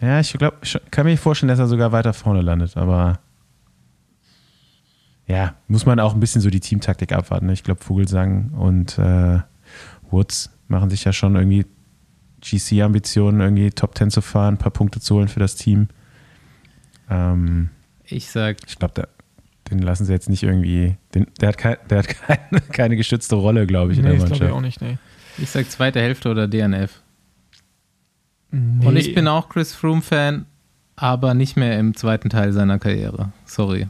Ja, 0.00 0.20
ich 0.20 0.32
glaube, 0.32 0.56
ich 0.62 0.78
kann 0.90 1.06
mir 1.06 1.16
vorstellen, 1.16 1.48
dass 1.48 1.58
er 1.58 1.66
sogar 1.66 1.92
weiter 1.92 2.12
vorne 2.12 2.42
landet, 2.42 2.76
aber 2.76 3.20
ja, 5.26 5.54
muss 5.68 5.86
man 5.86 6.00
auch 6.00 6.12
ein 6.14 6.20
bisschen 6.20 6.40
so 6.42 6.50
die 6.50 6.60
Teamtaktik 6.60 7.12
abwarten. 7.12 7.46
ne? 7.46 7.52
Ich 7.54 7.62
glaube, 7.62 7.82
Vogelsang 7.82 8.50
und 8.50 8.98
äh, 8.98 9.38
Woods 10.10 10.50
machen 10.68 10.90
sich 10.90 11.04
ja 11.04 11.12
schon 11.12 11.36
irgendwie 11.36 11.64
GC-Ambitionen, 12.42 13.40
irgendwie 13.40 13.70
Top 13.70 13.96
10 13.96 14.10
zu 14.10 14.20
fahren, 14.20 14.54
ein 14.54 14.58
paar 14.58 14.72
Punkte 14.72 15.00
zu 15.00 15.14
holen 15.14 15.28
für 15.28 15.40
das 15.40 15.54
Team. 15.54 15.88
Ähm, 17.08 17.70
Ich 18.04 18.30
sag, 18.30 18.58
ich 18.66 18.78
glaube, 18.78 19.08
den 19.70 19.78
lassen 19.78 20.04
sie 20.04 20.12
jetzt 20.12 20.28
nicht 20.28 20.42
irgendwie, 20.42 20.96
den, 21.14 21.26
der 21.40 21.48
hat, 21.48 21.56
kein, 21.58 21.76
der 21.88 21.98
hat 22.00 22.08
keine, 22.26 22.60
keine 22.72 22.96
geschützte 22.96 23.36
Rolle, 23.36 23.66
glaube 23.66 23.92
ich, 23.92 23.98
in 23.98 24.04
nee, 24.04 24.10
der 24.10 24.18
das 24.18 24.26
glaube 24.26 24.44
ich 24.44 24.50
Mannschaft. 24.50 24.58
auch 24.58 24.60
nicht, 24.60 24.82
nee. 24.82 24.98
ich 25.38 25.48
sag 25.48 25.70
zweite 25.70 26.00
Hälfte 26.00 26.28
oder 26.28 26.46
DNF. 26.48 27.00
Nee. 28.54 28.86
Und 28.86 28.96
ich 28.96 29.14
bin 29.14 29.28
auch 29.28 29.48
Chris 29.48 29.74
Froome-Fan, 29.74 30.46
aber 30.96 31.34
nicht 31.34 31.56
mehr 31.56 31.78
im 31.78 31.94
zweiten 31.96 32.30
Teil 32.30 32.52
seiner 32.52 32.78
Karriere. 32.78 33.32
Sorry. 33.44 33.88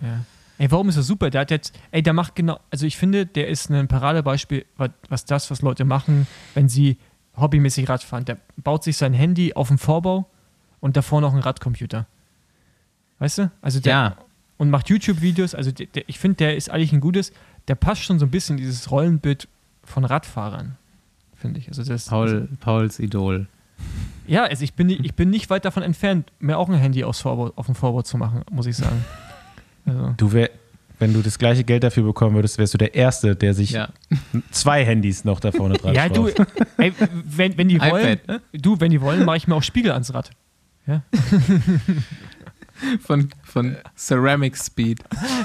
Ja. 0.00 0.24
Ey, 0.58 0.70
warum 0.70 0.88
ist 0.90 0.96
er 0.96 1.02
super? 1.02 1.30
Der 1.30 1.42
hat 1.42 1.50
jetzt, 1.50 1.78
ey, 1.90 2.02
der 2.02 2.12
macht 2.12 2.34
genau, 2.34 2.60
also 2.70 2.84
ich 2.84 2.96
finde, 2.98 3.24
der 3.24 3.48
ist 3.48 3.70
ein 3.70 3.88
Paradebeispiel, 3.88 4.66
was, 4.76 4.90
was 5.08 5.24
das, 5.24 5.50
was 5.50 5.62
Leute 5.62 5.84
machen, 5.84 6.26
wenn 6.54 6.68
sie 6.68 6.98
hobbymäßig 7.36 7.88
Rad 7.88 8.02
fahren. 8.02 8.26
Der 8.26 8.36
baut 8.56 8.84
sich 8.84 8.96
sein 8.98 9.14
Handy 9.14 9.54
auf 9.54 9.68
den 9.68 9.78
Vorbau 9.78 10.28
und 10.80 10.96
davor 10.96 11.20
noch 11.22 11.32
einen 11.32 11.42
Radcomputer. 11.42 12.06
Weißt 13.18 13.38
du? 13.38 13.50
Also 13.62 13.80
der, 13.80 13.92
Ja, 13.92 14.16
und 14.58 14.68
macht 14.68 14.90
YouTube-Videos. 14.90 15.54
Also 15.54 15.72
der, 15.72 15.86
der, 15.86 16.08
ich 16.08 16.18
finde, 16.18 16.36
der 16.36 16.56
ist 16.56 16.70
eigentlich 16.70 16.92
ein 16.92 17.00
gutes, 17.00 17.32
der 17.68 17.74
passt 17.74 18.02
schon 18.02 18.18
so 18.18 18.26
ein 18.26 18.30
bisschen 18.30 18.58
in 18.58 18.64
dieses 18.64 18.90
Rollenbild 18.90 19.48
von 19.84 20.04
Radfahrern, 20.04 20.76
finde 21.34 21.60
ich. 21.60 21.68
Also 21.68 21.82
das, 21.82 22.06
Paul, 22.06 22.48
Pauls 22.60 22.98
Idol. 22.98 23.46
Ja, 24.26 24.44
also 24.44 24.62
ich 24.64 24.74
bin, 24.74 24.86
nicht- 24.88 25.04
ich 25.04 25.14
bin 25.14 25.30
nicht 25.30 25.50
weit 25.50 25.64
davon 25.64 25.82
entfernt, 25.82 26.30
mir 26.38 26.56
auch 26.58 26.68
ein 26.68 26.74
Handy 26.76 27.02
aufs 27.04 27.20
Vorbau, 27.20 27.52
auf 27.56 27.66
dem 27.66 27.74
Vorbau 27.74 28.02
zu 28.02 28.16
machen, 28.16 28.42
muss 28.50 28.66
ich 28.66 28.76
sagen. 28.76 29.04
Also, 29.86 30.14
Du 30.18 30.32
wär, 30.34 30.50
wenn 30.98 31.14
du 31.14 31.22
das 31.22 31.38
gleiche 31.38 31.64
Geld 31.64 31.82
dafür 31.82 32.02
bekommen 32.04 32.36
würdest, 32.36 32.58
wärst 32.58 32.74
du 32.74 32.78
der 32.78 32.94
Erste, 32.94 33.34
der 33.34 33.54
sich 33.54 33.70
Ja. 33.70 33.88
zwei 34.50 34.84
Handys 34.84 35.24
noch 35.24 35.40
da 35.40 35.50
vorne 35.52 35.78
dran 35.78 35.94
ja, 35.96 36.08
du, 36.10 36.28
ey, 36.76 36.92
wenn, 37.24 37.56
wenn 37.56 37.68
die 37.68 37.80
wollen, 37.80 38.18
iPad, 38.18 38.28
ne? 38.28 38.40
du, 38.52 38.78
wenn 38.78 38.90
die 38.90 39.00
wollen, 39.00 39.24
mache 39.24 39.38
ich 39.38 39.48
mir 39.48 39.54
auch 39.54 39.62
Spiegel 39.62 39.90
ans 39.92 40.12
Rad. 40.12 40.30
Von, 43.02 43.28
von 43.42 43.76
Ceramic 43.96 44.56
Speed. 44.56 45.00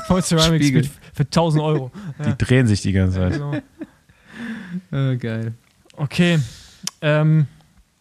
Von 0.07 0.21
Ceramic 0.21 0.61
Spiegel. 0.63 0.83
Speed 0.85 0.99
für 1.13 1.23
1000 1.23 1.63
Euro. 1.63 1.91
Die 2.25 2.37
drehen 2.37 2.65
sich 2.67 2.81
die 2.81 2.93
ganze 2.93 3.17
Zeit. 3.17 3.33
Genau. 3.33 5.11
Äh, 5.11 5.17
geil. 5.17 5.53
Okay. 5.97 6.39
Ähm, 7.01 7.47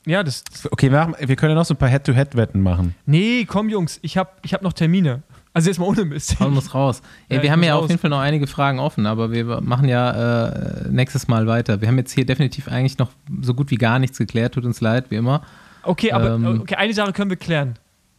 ja, 0.06 0.22
das. 0.22 0.44
Okay, 0.70 0.90
wir, 0.90 0.98
machen, 0.98 1.14
wir 1.18 1.36
können 1.36 1.50
ja 1.50 1.56
noch 1.56 1.64
so 1.64 1.74
ein 1.74 1.78
paar 1.78 1.88
Head-to-Head-Wetten 1.88 2.60
machen. 2.60 2.94
Nee, 3.06 3.44
komm, 3.46 3.68
Jungs, 3.68 3.98
ich 4.02 4.16
habe 4.16 4.30
ich 4.42 4.52
hab 4.54 4.62
noch 4.62 4.72
Termine. 4.72 5.22
Also 5.52 5.70
jetzt 5.70 5.78
mal 5.78 5.86
ohne 5.86 6.04
Mist. 6.04 6.36
Paul 6.38 6.50
muss 6.50 6.74
raus. 6.74 7.00
Ey, 7.28 7.36
Ja, 7.36 7.42
wir 7.44 7.52
haben 7.52 7.62
ja 7.62 7.74
raus. 7.74 7.84
auf 7.84 7.88
jeden 7.90 8.00
Fall 8.00 8.10
noch 8.10 8.18
einige 8.18 8.46
Fragen 8.48 8.80
offen, 8.80 9.06
aber 9.06 9.30
wir 9.30 9.60
machen 9.60 9.88
ja 9.88 10.48
äh, 10.50 10.88
nächstes 10.90 11.28
Mal 11.28 11.46
weiter. 11.46 11.80
Wir 11.80 11.86
haben 11.88 11.96
jetzt 11.98 12.12
hier 12.12 12.26
definitiv 12.26 12.66
eigentlich 12.68 12.98
noch 12.98 13.10
so 13.40 13.54
gut 13.54 13.70
wie 13.70 13.76
gar 13.76 13.98
nichts 14.00 14.18
geklärt. 14.18 14.54
Tut 14.54 14.64
uns 14.64 14.80
leid, 14.80 15.10
wie 15.10 15.14
immer. 15.16 15.42
Okay, 15.84 16.10
aber 16.12 16.34
Ähm. 16.34 16.60
okay, 16.62 16.74
eine 16.74 16.92
Sache 16.92 17.12
können 17.12 17.30
wir 17.30 17.36
klären. 17.36 17.74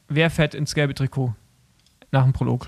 Wer 0.08 0.30
fährt 0.30 0.54
ins 0.56 0.74
gelbe 0.76 0.94
Trikot? 0.94 1.34
Nach 2.12 2.24
dem 2.24 2.32
Prolog. 2.32 2.68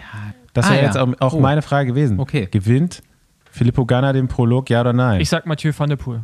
Das 0.54 0.66
Ah, 0.66 0.72
wäre 0.72 0.80
ja. 0.82 0.86
jetzt 0.88 0.98
auch, 0.98 1.08
auch 1.22 1.34
Oh. 1.34 1.40
meine 1.40 1.62
Frage 1.62 1.88
gewesen. 1.88 2.20
Okay. 2.20 2.48
Gewinnt 2.52 3.02
Filippo 3.50 3.86
Ganna 3.86 4.12
den 4.12 4.28
Prolog, 4.28 4.70
ja 4.70 4.82
oder 4.82 4.92
nein? 4.92 5.22
Ich 5.22 5.30
sag 5.30 5.46
Mathieu 5.46 5.72
van 5.78 5.90
der 5.90 5.96
Poel. 5.96 6.22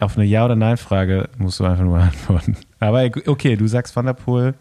Auf 0.00 0.16
eine 0.16 0.26
Ja- 0.26 0.44
oder 0.44 0.56
Nein-Frage 0.56 1.28
musst 1.38 1.60
du 1.60 1.64
einfach 1.64 1.84
nur 1.84 1.98
antworten. 2.00 2.56
Aber 2.80 3.08
okay, 3.26 3.56
du 3.56 3.66
sagst 3.66 3.94
Van 3.94 4.06
der 4.06 4.14
Poel. 4.14 4.54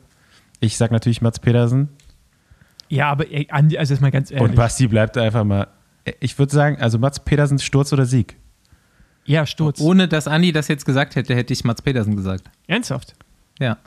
Ich 0.59 0.77
sag 0.77 0.91
natürlich 0.91 1.21
Mats 1.21 1.39
Pedersen. 1.39 1.89
Ja, 2.89 3.09
aber 3.11 3.29
ey, 3.31 3.47
Andi, 3.49 3.77
also 3.77 3.93
jetzt 3.93 4.01
mal 4.01 4.11
ganz 4.11 4.31
ehrlich. 4.31 4.49
Und 4.49 4.55
Basti 4.55 4.87
bleibt 4.87 5.17
einfach 5.17 5.43
mal. 5.43 5.67
Ich 6.19 6.37
würde 6.37 6.53
sagen, 6.53 6.77
also 6.79 6.99
Mats 6.99 7.19
Pedersen, 7.19 7.57
Sturz 7.59 7.91
oder 7.93 8.05
Sieg? 8.05 8.37
ja, 9.27 9.47
Sturz. 9.47 9.81
Ohne 9.81 10.07
dass 10.07 10.27
Andi 10.27 10.51
das 10.51 10.67
jetzt 10.67 10.85
gesagt 10.85 11.15
hätte, 11.15 11.33
hätte 11.35 11.51
ich 11.51 11.63
Mats 11.63 11.81
Pedersen 11.81 12.15
gesagt. 12.15 12.43
Ernsthaft? 12.67 13.15
Ja. 13.59 13.77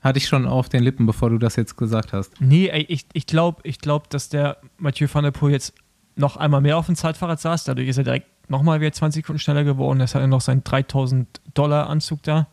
Hatte 0.00 0.18
ich 0.18 0.28
schon 0.28 0.46
auf 0.46 0.68
den 0.68 0.84
Lippen, 0.84 1.06
bevor 1.06 1.30
du 1.30 1.38
das 1.38 1.56
jetzt 1.56 1.76
gesagt 1.76 2.12
hast. 2.12 2.40
Nee, 2.40 2.68
ey, 2.68 2.84
ich, 2.88 3.06
ich 3.12 3.26
glaube, 3.26 3.60
ich 3.64 3.80
glaub, 3.80 4.08
dass 4.10 4.28
der 4.28 4.58
Mathieu 4.78 5.08
van 5.12 5.24
der 5.24 5.32
Poel 5.32 5.50
jetzt 5.50 5.74
noch 6.14 6.36
einmal 6.36 6.60
mehr 6.60 6.78
auf 6.78 6.86
dem 6.86 6.94
Zeitfahrrad 6.94 7.40
saß. 7.40 7.64
Dadurch 7.64 7.88
ist 7.88 7.98
er 7.98 8.04
direkt 8.04 8.28
nochmal 8.48 8.80
wieder 8.80 8.92
20 8.92 9.22
Sekunden 9.24 9.38
schneller 9.40 9.64
geworden. 9.64 10.00
Jetzt 10.00 10.14
hat 10.14 10.22
er 10.22 10.26
noch 10.28 10.40
seinen 10.40 10.64
3000 10.64 11.26
Dollar 11.54 11.88
Anzug 11.88 12.22
da. 12.22 12.46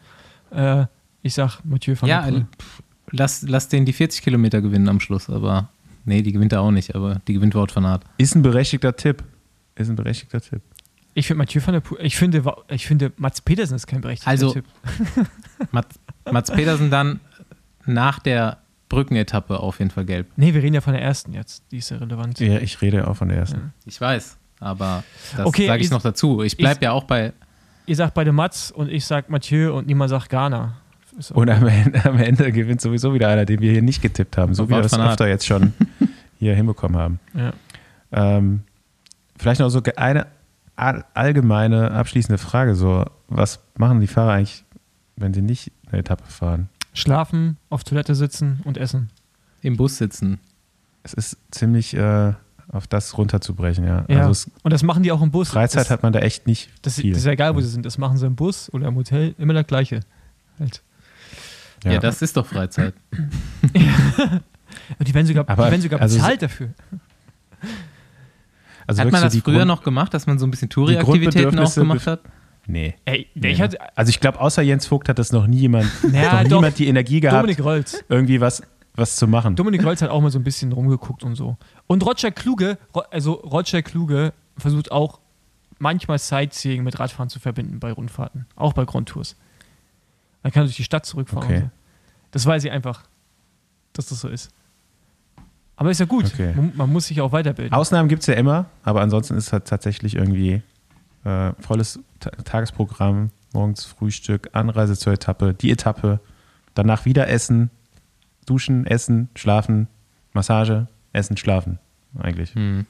Äh, 0.52 0.86
ich 1.22 1.34
sag 1.34 1.62
Mathieu 1.64 1.96
van 2.00 2.10
Ja, 2.10 2.22
der 2.24 2.32
Poel. 2.32 2.46
lass, 3.12 3.42
lass 3.44 3.68
den 3.70 3.86
die 3.86 3.94
40 3.94 4.22
Kilometer 4.22 4.62
gewinnen 4.62 4.90
am 4.90 5.00
Schluss, 5.00 5.30
aber 5.30 5.70
nee, 6.06 6.22
die 6.22 6.32
gewinnt 6.32 6.52
er 6.54 6.62
auch 6.62 6.72
nicht, 6.72 6.96
aber 6.96 7.22
die 7.28 7.34
gewinnt 7.34 7.56
Wout 7.56 7.68
van 7.74 7.86
Aert. 7.86 8.04
Ist 8.18 8.36
ein 8.36 8.42
berechtigter 8.42 8.96
Tipp. 8.96 9.24
Ist 9.76 9.90
ein 9.90 9.96
berechtigter 9.96 10.42
Tipp. 10.42 10.62
Ich 11.16 11.28
finde 11.28 11.40
Mathieu 11.40 11.62
van 11.66 11.74
der 11.74 11.82
Poel, 11.82 12.00
ich 12.04 12.18
finde, 12.18 12.44
ich 12.70 12.88
finde 12.88 13.12
Mats 13.18 13.40
Pedersen 13.42 13.76
ist 13.76 13.88
kein 13.88 14.02
berechtigter 14.02 14.30
Also- 14.32 14.52
Tipp. 14.54 14.66
Mats, 15.72 16.00
Mats 16.32 16.52
Pedersen 16.52 16.90
dann 16.90 17.20
nach 17.86 18.20
der 18.20 18.58
Brückenetappe 18.90 19.60
auf 19.60 19.80
jeden 19.80 19.92
Fall 19.92 20.06
gelb. 20.06 20.28
Nee, 20.36 20.54
wir 20.54 20.62
reden 20.62 20.76
ja 20.76 20.82
von 20.82 20.94
der 20.94 21.02
ersten 21.02 21.34
jetzt. 21.34 21.64
Die 21.72 21.78
ist 21.78 21.90
ja 21.90 21.98
relevant. 21.98 22.40
Ja, 22.40 22.60
ich 22.60 22.82
rede 22.82 23.08
auch 23.08 23.16
von 23.16 23.30
der 23.30 23.38
ersten. 23.38 23.74
Ich 23.86 24.00
weiß, 24.00 24.38
aber 24.64 25.04
das 25.38 25.46
Okay, 25.46 25.68
sage 25.68 25.80
ich 25.82 25.86
ich- 25.88 25.92
noch 25.92 26.02
dazu. 26.02 26.42
Ich 26.42 26.58
bleibe 26.58 26.84
ja 26.84 26.92
auch 26.92 27.04
bei. 27.04 27.34
Ihr 27.86 27.96
sagt 27.98 28.14
beide 28.14 28.32
Mats 28.32 28.72
und 28.72 28.90
ich 28.90 29.06
sag 29.06 29.30
Mathieu 29.30 29.74
und 29.78 29.88
niemand 29.88 30.10
sagt 30.10 30.30
Ghana. 30.30 30.76
Auch- 31.32 31.36
Und 31.36 31.50
am 31.50 31.68
Ende, 31.68 32.04
am 32.06 32.18
Ende 32.18 32.52
gewinnt 32.52 32.82
sowieso 32.82 33.14
wieder 33.14 33.28
einer, 33.28 33.46
den 33.46 33.60
wir 33.60 33.72
hier 33.72 33.82
nicht 33.82 34.02
getippt 34.02 34.38
haben, 34.38 34.54
so 34.56 34.68
wie 34.70 34.74
wir 34.74 34.82
das 34.82 34.98
öfter 34.98 35.28
jetzt 35.28 35.46
schon 35.46 35.74
hier 36.40 36.56
hinbekommen 36.56 36.98
haben. 37.00 37.20
ja. 37.36 37.52
Ähm, 38.12 38.64
vielleicht 39.38 39.60
noch 39.60 39.70
so 39.70 39.82
eine 39.98 40.28
all- 40.76 41.04
allgemeine 41.14 41.92
abschließende 41.92 42.38
Frage: 42.38 42.76
so, 42.76 43.06
Was 43.28 43.60
machen 43.78 44.00
die 44.00 44.08
Fahrer 44.08 44.34
eigentlich, 44.34 44.64
wenn 45.16 45.34
sie 45.34 45.42
nicht 45.42 45.72
eine 45.92 46.00
Etappe 46.00 46.24
fahren? 46.26 46.70
Schlafen, 46.94 47.58
auf 47.70 47.84
Toilette 47.84 48.14
sitzen 48.16 48.62
und 48.66 48.78
essen. 48.78 49.10
Im 49.62 49.78
Bus 49.78 49.98
sitzen. 49.98 50.40
Es 51.04 51.14
ist 51.14 51.38
ziemlich 51.52 51.96
äh, 51.96 52.34
auf 52.70 52.88
das 52.88 53.18
runterzubrechen, 53.18 53.86
ja. 53.86 54.06
Ja. 54.08 54.20
Also 54.28 54.32
es, 54.32 54.52
Und 54.64 54.72
das 54.74 54.84
machen 54.84 55.04
die 55.04 55.12
auch 55.12 55.22
im 55.22 55.32
Bus. 55.32 55.50
Freizeit 55.50 55.82
das, 55.82 55.90
hat 55.92 56.04
man 56.04 56.14
da 56.14 56.20
echt 56.20 56.48
nicht 56.48 56.70
das, 56.82 56.96
viel. 57.00 57.12
das 57.12 57.20
ist 57.20 57.26
ja 57.26 57.34
egal, 57.34 57.56
wo 57.56 57.62
sie 57.62 57.68
sind. 57.70 57.86
Das 57.86 57.98
machen 57.98 58.18
sie 58.18 58.26
im 58.26 58.36
Bus 58.36 58.72
oder 58.74 58.88
im 58.88 58.96
Hotel. 58.96 59.36
Immer 59.38 59.54
das 59.54 59.68
Gleiche. 59.68 60.00
Halt. 60.60 60.82
Ja, 61.84 62.00
das 62.00 62.22
ist 62.22 62.38
doch 62.38 62.46
Freizeit. 62.46 62.94
Die 65.00 65.14
werden 65.14 65.28
sogar, 65.28 65.48
Aber- 65.50 65.66
die 65.66 65.72
werden 65.72 65.82
sogar 65.82 66.02
also 66.02 66.16
bezahlt 66.18 66.42
dafür. 66.42 66.70
also 68.88 69.02
hat 69.02 69.12
man 69.12 69.22
das 69.22 69.36
früher 69.38 69.58
Grund- 69.60 69.68
noch 69.68 69.84
gemacht, 69.84 70.14
dass 70.14 70.26
man 70.28 70.40
so 70.40 70.46
ein 70.48 70.52
bisschen 70.52 70.70
Touri-Aktivitäten 70.70 71.58
auch 71.60 71.74
gemacht 71.74 72.08
hat? 72.08 72.22
Nee. 72.66 72.96
Ey, 73.06 73.28
nee 73.36 73.50
ich 73.52 73.58
ne? 73.58 73.64
hatte. 73.66 73.78
also 73.98 74.10
ich 74.10 74.20
glaube, 74.22 74.40
außer 74.40 74.62
Jens 74.62 74.86
Vogt 74.88 75.10
hat 75.10 75.20
das 75.20 75.32
noch 75.34 75.48
nie 75.48 75.60
jemand, 75.60 75.92
Ja, 76.14 76.44
doch. 76.44 76.50
niemand 76.58 76.80
die 76.80 76.88
Energie 76.88 77.20
gehabt, 77.20 77.38
Dominik 77.44 77.62
Rolz. 77.64 78.04
irgendwie 78.08 78.40
was, 78.40 78.64
was 78.96 79.16
zu 79.16 79.28
machen. 79.28 79.56
Dominik 79.56 79.84
Rolz 79.84 80.02
hat 80.02 80.10
auch 80.10 80.22
mal 80.22 80.30
so 80.30 80.40
ein 80.40 80.44
bisschen 80.44 80.72
rumgeguckt 80.72 81.24
und 81.24 81.36
so. 81.36 81.58
Und 81.88 82.06
Roger 82.06 82.32
Kluge, 82.32 82.78
also 83.12 83.34
Roger 83.34 83.82
Kluge 83.82 84.34
versucht 84.58 84.92
auch 84.92 85.20
manchmal 85.80 86.20
Sightseeing 86.20 86.84
mit 86.84 87.00
Radfahren 87.00 87.30
zu 87.30 87.40
verbinden 87.40 87.80
bei 87.80 87.92
Rundfahrten. 87.92 88.46
Auch 88.56 88.74
bei 88.74 88.86
Grand 88.86 89.10
Tours. 89.10 89.36
Man 90.44 90.52
kann 90.52 90.64
durch 90.64 90.76
die 90.76 90.84
Stadt 90.84 91.06
zurückfahren. 91.06 91.46
Okay. 91.46 91.60
So. 91.62 91.70
Das 92.32 92.46
weiß 92.46 92.64
ich 92.64 92.72
einfach, 92.72 93.04
dass 93.94 94.08
das 94.08 94.22
so 94.22 94.28
ist. 94.28 94.52
Aber 95.76 95.90
ist 95.90 96.00
ja 96.00 96.06
gut. 96.06 96.26
Okay. 96.26 96.54
Man, 96.56 96.72
man 96.76 96.92
muss 96.92 97.08
sich 97.08 97.20
auch 97.22 97.32
weiterbilden. 97.32 97.74
Ausnahmen 97.74 98.10
gibt 98.10 98.22
es 98.22 98.28
ja 98.28 98.36
immer, 98.36 98.66
aber 98.84 99.02
ansonsten 99.02 99.36
ist 99.36 99.48
es 99.48 99.54
halt 99.54 99.66
tatsächlich 99.66 100.16
irgendwie 100.16 100.62
äh, 101.24 101.54
volles 101.60 102.00
Ta 102.20 102.30
Tagesprogramm, 102.30 103.32
morgens 103.54 103.86
Frühstück, 103.86 104.50
Anreise 104.54 104.98
zur 104.98 105.14
Etappe, 105.14 105.54
die 105.54 105.72
Etappe, 105.72 106.20
danach 106.76 107.06
wieder 107.06 107.28
essen, 107.28 107.70
duschen, 108.46 108.86
essen, 108.86 109.30
schlafen, 109.36 109.88
Massage, 110.34 110.88
essen, 111.12 111.38
schlafen, 111.38 111.80
eigentlich. 112.18 112.54
Hm. 112.56 112.86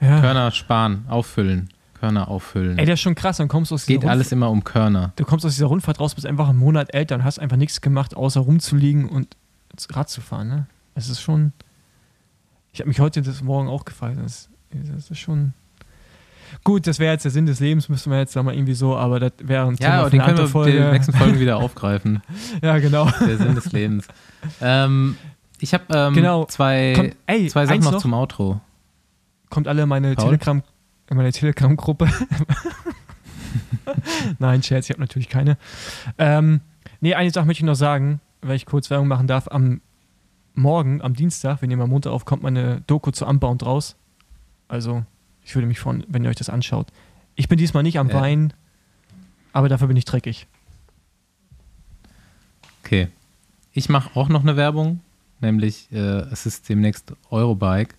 ja. 0.00 0.20
Körner 0.20 0.50
sparen, 0.50 1.04
auffüllen. 1.08 1.68
Körner 1.94 2.28
auffüllen. 2.28 2.78
Ey, 2.78 2.84
das 2.84 2.94
ist 2.94 3.00
schon 3.00 3.14
krass. 3.14 3.38
Dann 3.38 3.48
kommst 3.48 3.70
du 3.70 3.74
aus 3.74 3.86
dieser 3.86 4.00
Geht 4.00 4.08
alles 4.08 4.30
immer 4.30 4.50
um 4.50 4.62
Körner. 4.64 5.12
du 5.16 5.24
kommst 5.24 5.46
aus 5.46 5.54
dieser 5.54 5.66
Rundfahrt 5.66 5.98
raus, 5.98 6.14
bist 6.14 6.26
einfach 6.26 6.48
einen 6.48 6.58
Monat 6.58 6.92
älter 6.94 7.14
und 7.14 7.24
hast 7.24 7.38
einfach 7.38 7.56
nichts 7.56 7.80
gemacht, 7.80 8.14
außer 8.14 8.40
rumzuliegen 8.40 9.08
und 9.08 9.36
Rad 9.90 10.08
zu 10.08 10.20
fahren. 10.20 10.48
Ne? 10.48 10.66
Es 10.94 11.08
ist 11.08 11.20
schon. 11.20 11.52
Ich 12.72 12.80
habe 12.80 12.88
mich 12.88 13.00
heute 13.00 13.22
das 13.22 13.42
Morgen 13.42 13.68
auch 13.68 13.84
gefragt. 13.84 14.18
Das, 14.22 14.48
das 14.70 15.10
ist 15.10 15.18
schon. 15.18 15.54
Gut, 16.64 16.86
das 16.86 16.98
wäre 16.98 17.12
jetzt 17.12 17.24
der 17.24 17.30
Sinn 17.30 17.46
des 17.46 17.60
Lebens, 17.60 17.88
müsste 17.88 18.08
man 18.10 18.18
jetzt 18.18 18.34
da 18.36 18.42
mal 18.42 18.54
irgendwie 18.54 18.74
so, 18.74 18.96
aber 18.96 19.20
das 19.20 19.32
wäre 19.42 19.66
ein 19.66 19.76
Ja, 19.78 20.08
Thema 20.08 20.10
den 20.10 20.20
können 20.20 20.36
wir 20.38 20.44
in 20.44 20.46
den 20.46 20.52
Folge. 20.52 20.90
nächsten 20.92 21.12
Folgen 21.12 21.40
wieder 21.40 21.56
aufgreifen. 21.58 22.22
Ja, 22.62 22.78
genau. 22.78 23.08
Der 23.26 23.36
Sinn 23.38 23.54
des 23.54 23.72
Lebens. 23.72 24.06
Ähm, 24.60 25.16
ich 25.60 25.72
habe 25.74 25.84
ähm, 25.90 26.14
Genau. 26.14 26.44
zwei, 26.46 26.92
Kommt, 26.96 27.16
ey, 27.26 27.48
zwei 27.48 27.66
Sachen 27.66 27.80
noch, 27.80 27.92
noch, 27.92 28.02
zum 28.02 28.12
Outro. 28.14 28.60
kommt 29.50 29.68
alle 29.68 29.82
in 29.82 29.88
meine 29.88 30.14
Paul? 30.14 30.24
Telegram, 30.26 30.62
in 31.10 31.16
meine 31.16 31.32
Telegram-Gruppe. 31.32 32.08
Nein, 34.38 34.62
Scherz, 34.62 34.86
ich 34.86 34.90
habe 34.90 35.00
natürlich 35.00 35.28
keine. 35.28 35.56
Ähm, 36.18 36.60
nee, 37.00 37.14
eine 37.14 37.30
Sache 37.30 37.46
möchte 37.46 37.62
ich 37.62 37.66
noch 37.66 37.74
sagen, 37.74 38.20
weil 38.42 38.56
ich 38.56 38.66
kurz 38.66 38.90
Werbung 38.90 39.08
machen 39.08 39.26
darf. 39.26 39.48
Am 39.50 39.80
Morgen, 40.54 41.02
am 41.02 41.14
Dienstag, 41.14 41.60
wir 41.60 41.68
nehmen 41.68 41.82
am 41.82 41.90
Montag 41.90 42.12
auf, 42.12 42.24
kommt 42.24 42.42
meine 42.42 42.80
Doku 42.86 43.10
zu 43.10 43.26
Unbound 43.26 43.64
raus. 43.64 43.96
Also, 44.68 45.04
ich 45.46 45.54
würde 45.54 45.68
mich 45.68 45.78
freuen, 45.78 46.04
wenn 46.08 46.24
ihr 46.24 46.30
euch 46.30 46.36
das 46.36 46.50
anschaut. 46.50 46.88
Ich 47.36 47.48
bin 47.48 47.56
diesmal 47.56 47.84
nicht 47.84 47.98
am. 47.98 48.12
Wein, 48.12 48.52
aber 49.52 49.68
dafür 49.68 49.86
bin 49.86 49.96
ich 49.96 50.04
dreckig. 50.04 50.48
Okay. 52.84 53.08
Ich 53.72 53.88
mache 53.88 54.10
auch 54.18 54.28
noch 54.28 54.42
eine 54.42 54.56
Werbung, 54.56 55.00
nämlich 55.40 55.90
äh, 55.92 55.96
es 55.96 56.46
ist 56.46 56.68
demnächst 56.68 57.12
Eurobike 57.30 57.94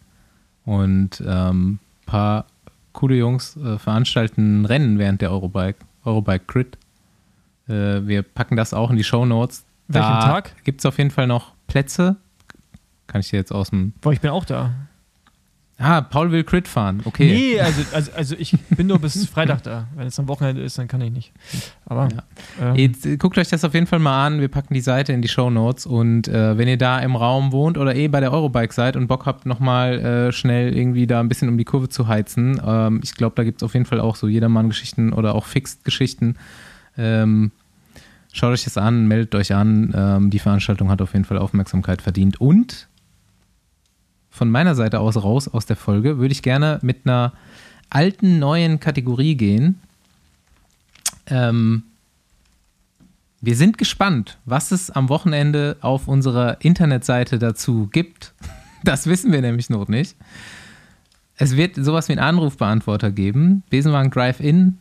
und 0.66 1.24
ähm, 1.26 1.80
ein 2.02 2.06
paar 2.06 2.46
coole 2.92 3.16
Jungs 3.16 3.56
äh, 3.58 3.78
veranstalten 3.78 4.66
Rennen 4.66 5.00
während 5.00 5.22
der 5.22 5.32
Eurobike, 5.32 5.80
Eurobike 6.04 6.46
Crit. 6.48 6.78
Äh, 7.70 8.08
wir 8.08 8.24
packen 8.24 8.58
das 8.58 8.74
auch 8.74 8.90
in 8.90 8.98
die 8.98 9.04
Show 9.04 9.26
Notes. 9.26 9.66
Welchen 9.88 10.10
da 10.10 10.20
Tag? 10.20 10.64
Gibt 10.66 10.82
es 10.82 10.86
auf 10.86 10.98
jeden 10.98 11.12
Fall 11.12 11.28
noch 11.28 11.54
Plätze. 11.68 12.18
Kann 13.06 13.22
ich 13.22 13.30
dir 13.30 13.38
jetzt 13.38 13.54
aus 13.54 13.70
dem. 13.70 13.94
Boah, 14.02 14.12
ich 14.12 14.20
bin 14.20 14.32
auch 14.32 14.44
da. 14.44 14.74
Ah, 15.80 16.02
Paul 16.02 16.32
will 16.32 16.44
Crit 16.44 16.68
fahren. 16.68 17.02
Okay. 17.06 17.28
Nee, 17.32 17.60
also, 17.62 17.82
also, 17.94 18.12
also 18.14 18.36
ich 18.40 18.58
bin 18.70 18.88
nur 18.88 18.98
bis 18.98 19.26
Freitag 19.30 19.62
da. 19.62 19.88
Wenn 19.96 20.08
es 20.08 20.18
am 20.20 20.28
Wochenende 20.28 20.64
ist, 20.64 20.80
dann 20.80 20.88
kann 20.88 21.02
ich 21.02 21.12
nicht. 21.12 21.32
Aber 21.86 22.10
Ja. 22.60 22.70
ähm, 22.72 22.76
Jetzt, 22.76 23.06
äh, 23.06 23.18
guckt 23.18 23.38
euch 23.38 23.50
das 23.50 23.64
auf 23.64 23.76
jeden 23.76 23.86
Fall 23.86 24.00
mal 24.00 24.26
an. 24.26 24.40
Wir 24.42 24.48
packen 24.48 24.74
die 24.74 24.82
Seite 24.82 25.14
in 25.14 25.22
die 25.22 25.28
Show 25.28 25.52
Notes 25.52 25.86
und 25.86 26.28
äh, 26.30 26.58
wenn 26.58 26.68
ihr 26.68 26.78
da 26.80 26.98
im 27.00 27.16
Raum 27.16 27.52
wohnt 27.52 27.78
oder 27.78 27.96
eh 27.96 28.08
bei 28.08 28.20
der 28.22 28.32
Eurobike 28.34 28.74
seid 28.74 28.96
und 28.96 29.06
Bock 29.08 29.28
habt, 29.28 29.46
nochmal 29.46 30.00
äh, 30.00 30.32
schnell 30.32 30.76
irgendwie 30.76 31.06
da 31.06 31.20
ein 31.20 31.30
bisschen 31.30 31.48
um 31.48 31.60
die 31.60 31.66
Kurve 31.66 31.90
zu 31.90 32.08
heizen, 32.08 32.60
ähm, 32.66 33.02
ich 33.04 33.14
glaube, 33.14 33.36
da 33.36 33.44
gibt 33.44 33.62
es 33.62 33.64
auf 33.66 33.74
jeden 33.76 33.86
Fall 33.86 34.00
auch 34.00 34.16
so 34.16 34.28
Jedermann-Geschichten 34.28 35.14
oder 35.14 35.36
auch 35.36 35.46
Fixed-Geschichten. 35.46 36.38
Ähm, 36.98 37.52
schaut 38.34 38.52
euch 38.52 38.64
das 38.64 38.78
an, 38.78 39.08
meldet 39.08 39.36
euch 39.36 39.54
an. 39.54 39.94
Ähm, 39.96 40.30
die 40.32 40.40
Veranstaltung 40.40 40.90
hat 40.90 41.04
auf 41.04 41.14
jeden 41.14 41.26
Fall 41.26 41.38
Aufmerksamkeit 41.38 42.02
verdient. 42.02 42.42
Und 42.42 42.88
von 44.38 44.50
meiner 44.50 44.76
Seite 44.76 45.00
aus 45.00 45.18
raus 45.18 45.48
aus 45.48 45.66
der 45.66 45.76
Folge 45.76 46.20
würde 46.20 46.32
ich 46.32 46.42
gerne 46.42 46.80
mit 46.82 47.06
einer 47.06 47.34
alten, 47.90 48.40
neuen 48.40 48.80
Kategorie 48.80 49.36
gehen. 49.36 49.80
Ähm, 51.26 51.84
wir 53.42 53.56
sind 53.56 53.78
gespannt, 53.78 54.38
was 54.46 54.72
es 54.72 54.90
am 54.92 55.10
Wochenende 55.10 55.78
auf 55.82 56.08
unserer 56.08 56.62
Internetseite 56.62 57.40
dazu 57.40 57.90
gibt. 57.92 58.34
Das 58.84 59.08
wissen 59.08 59.32
wir 59.32 59.42
nämlich 59.42 59.72
noch 59.72 59.88
nicht. 59.88 60.16
Es 61.36 61.58
wird 61.58 61.76
sowas 61.76 62.08
wie 62.08 62.14
einen 62.14 62.22
Anrufbeantworter 62.22 63.12
geben. 63.12 63.64
Besenwagen 63.72 64.12
Drive-In 64.12 64.78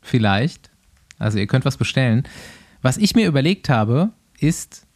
vielleicht. 0.00 0.70
Also 1.18 1.38
ihr 1.38 1.48
könnt 1.48 1.64
was 1.64 1.76
bestellen. 1.76 2.22
Was 2.80 2.96
ich 2.96 3.16
mir 3.16 3.26
überlegt 3.26 3.68
habe, 3.68 4.10
ist 4.38 4.86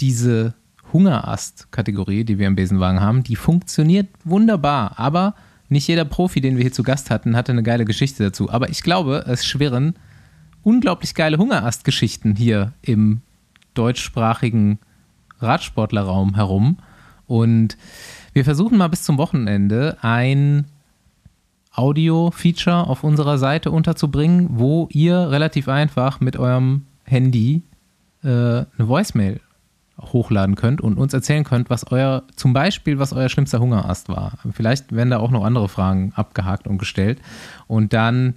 diese 0.00 0.54
Hungerast-Kategorie, 0.92 2.24
die 2.24 2.38
wir 2.38 2.46
im 2.46 2.56
Besenwagen 2.56 3.00
haben, 3.00 3.22
die 3.22 3.36
funktioniert 3.36 4.08
wunderbar. 4.24 4.98
Aber 4.98 5.34
nicht 5.68 5.88
jeder 5.88 6.04
Profi, 6.04 6.40
den 6.40 6.56
wir 6.56 6.62
hier 6.62 6.72
zu 6.72 6.82
Gast 6.82 7.10
hatten, 7.10 7.36
hatte 7.36 7.52
eine 7.52 7.62
geile 7.62 7.84
Geschichte 7.84 8.22
dazu. 8.22 8.50
Aber 8.50 8.68
ich 8.68 8.82
glaube, 8.82 9.24
es 9.26 9.46
schwirren 9.46 9.94
unglaublich 10.62 11.14
geile 11.14 11.38
Hungerast-Geschichten 11.38 12.36
hier 12.36 12.72
im 12.82 13.20
deutschsprachigen 13.74 14.78
Radsportlerraum 15.40 16.34
herum. 16.34 16.78
Und 17.26 17.76
wir 18.32 18.44
versuchen 18.44 18.78
mal 18.78 18.88
bis 18.88 19.02
zum 19.02 19.18
Wochenende 19.18 19.96
ein 20.02 20.66
Audio-Feature 21.74 22.86
auf 22.86 23.02
unserer 23.02 23.38
Seite 23.38 23.70
unterzubringen, 23.70 24.48
wo 24.52 24.88
ihr 24.92 25.30
relativ 25.30 25.68
einfach 25.68 26.20
mit 26.20 26.36
eurem 26.36 26.84
Handy 27.04 27.62
äh, 28.22 28.28
eine 28.28 28.66
Voicemail 28.78 29.40
hochladen 30.12 30.56
könnt 30.56 30.80
und 30.80 30.98
uns 30.98 31.12
erzählen 31.12 31.44
könnt, 31.44 31.70
was 31.70 31.90
euer, 31.90 32.24
zum 32.36 32.52
Beispiel, 32.52 32.98
was 32.98 33.12
euer 33.12 33.28
schlimmster 33.28 33.60
Hungerast 33.60 34.08
war. 34.08 34.32
Vielleicht 34.52 34.92
werden 34.92 35.10
da 35.10 35.18
auch 35.18 35.30
noch 35.30 35.44
andere 35.44 35.68
Fragen 35.68 36.12
abgehakt 36.16 36.66
und 36.66 36.78
gestellt. 36.78 37.20
Und 37.66 37.92
dann 37.92 38.34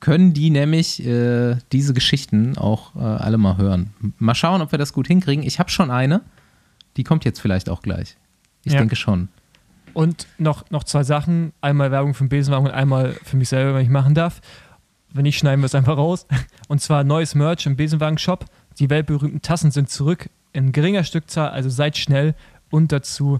können 0.00 0.34
die 0.34 0.50
nämlich 0.50 1.04
äh, 1.06 1.56
diese 1.72 1.94
Geschichten 1.94 2.58
auch 2.58 2.94
äh, 2.96 3.00
alle 3.00 3.38
mal 3.38 3.56
hören. 3.56 3.90
Mal 4.18 4.34
schauen, 4.34 4.60
ob 4.60 4.72
wir 4.72 4.78
das 4.78 4.92
gut 4.92 5.06
hinkriegen. 5.06 5.44
Ich 5.44 5.58
habe 5.58 5.70
schon 5.70 5.90
eine, 5.90 6.20
die 6.96 7.04
kommt 7.04 7.24
jetzt 7.24 7.40
vielleicht 7.40 7.68
auch 7.70 7.82
gleich. 7.82 8.16
Ich 8.64 8.72
Ja. 8.72 8.78
denke 8.78 8.96
schon. 8.96 9.28
Und 9.94 10.26
noch, 10.36 10.68
noch 10.70 10.84
zwei 10.84 11.02
Sachen. 11.04 11.52
Einmal 11.62 11.90
Werbung 11.90 12.12
für 12.12 12.24
den 12.24 12.28
Besenwagen 12.28 12.66
und 12.66 12.72
einmal 12.72 13.12
für 13.24 13.38
mich 13.38 13.48
selber, 13.48 13.74
wenn 13.74 13.82
ich 13.82 13.88
machen 13.88 14.14
darf. 14.14 14.42
Wenn 15.14 15.22
nicht, 15.22 15.38
schneiden 15.38 15.62
wir 15.62 15.66
es 15.66 15.74
einfach 15.74 15.96
raus. 15.96 16.26
Und 16.68 16.82
zwar 16.82 17.02
neues 17.02 17.34
Merch 17.34 17.64
im 17.64 17.76
Besenwagen-Shop. 17.76 18.44
Die 18.78 18.90
weltberühmten 18.90 19.40
Tassen 19.40 19.70
sind 19.70 19.88
zurück 19.88 20.28
in 20.56 20.72
geringer 20.72 21.04
Stückzahl, 21.04 21.50
also 21.50 21.68
seid 21.68 21.96
schnell. 21.96 22.34
Und 22.70 22.90
dazu 22.92 23.38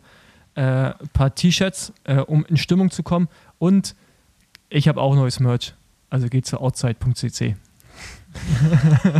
äh, 0.55 0.61
ein 0.63 0.95
paar 1.13 1.35
T-Shirts, 1.35 1.93
äh, 2.05 2.17
um 2.19 2.45
in 2.47 2.57
Stimmung 2.57 2.91
zu 2.91 3.03
kommen. 3.03 3.29
Und 3.59 3.95
ich 4.69 4.87
habe 4.89 5.01
auch 5.01 5.15
neues 5.15 5.41
Merch. 5.41 5.75
Also 6.11 6.29
geht 6.29 6.47
zu 6.47 6.61
outside.cc. 6.61 7.57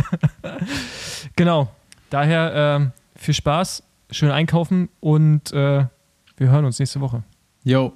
genau. 1.35 1.69
Daher 2.09 2.53
ähm, 2.55 2.91
viel 3.15 3.33
Spaß, 3.33 3.83
schön 4.11 4.31
einkaufen 4.31 4.87
und 5.01 5.51
äh, 5.51 5.85
wir 6.37 6.49
hören 6.49 6.65
uns 6.65 6.79
nächste 6.79 7.01
Woche. 7.01 7.23
Jo, 7.63 7.93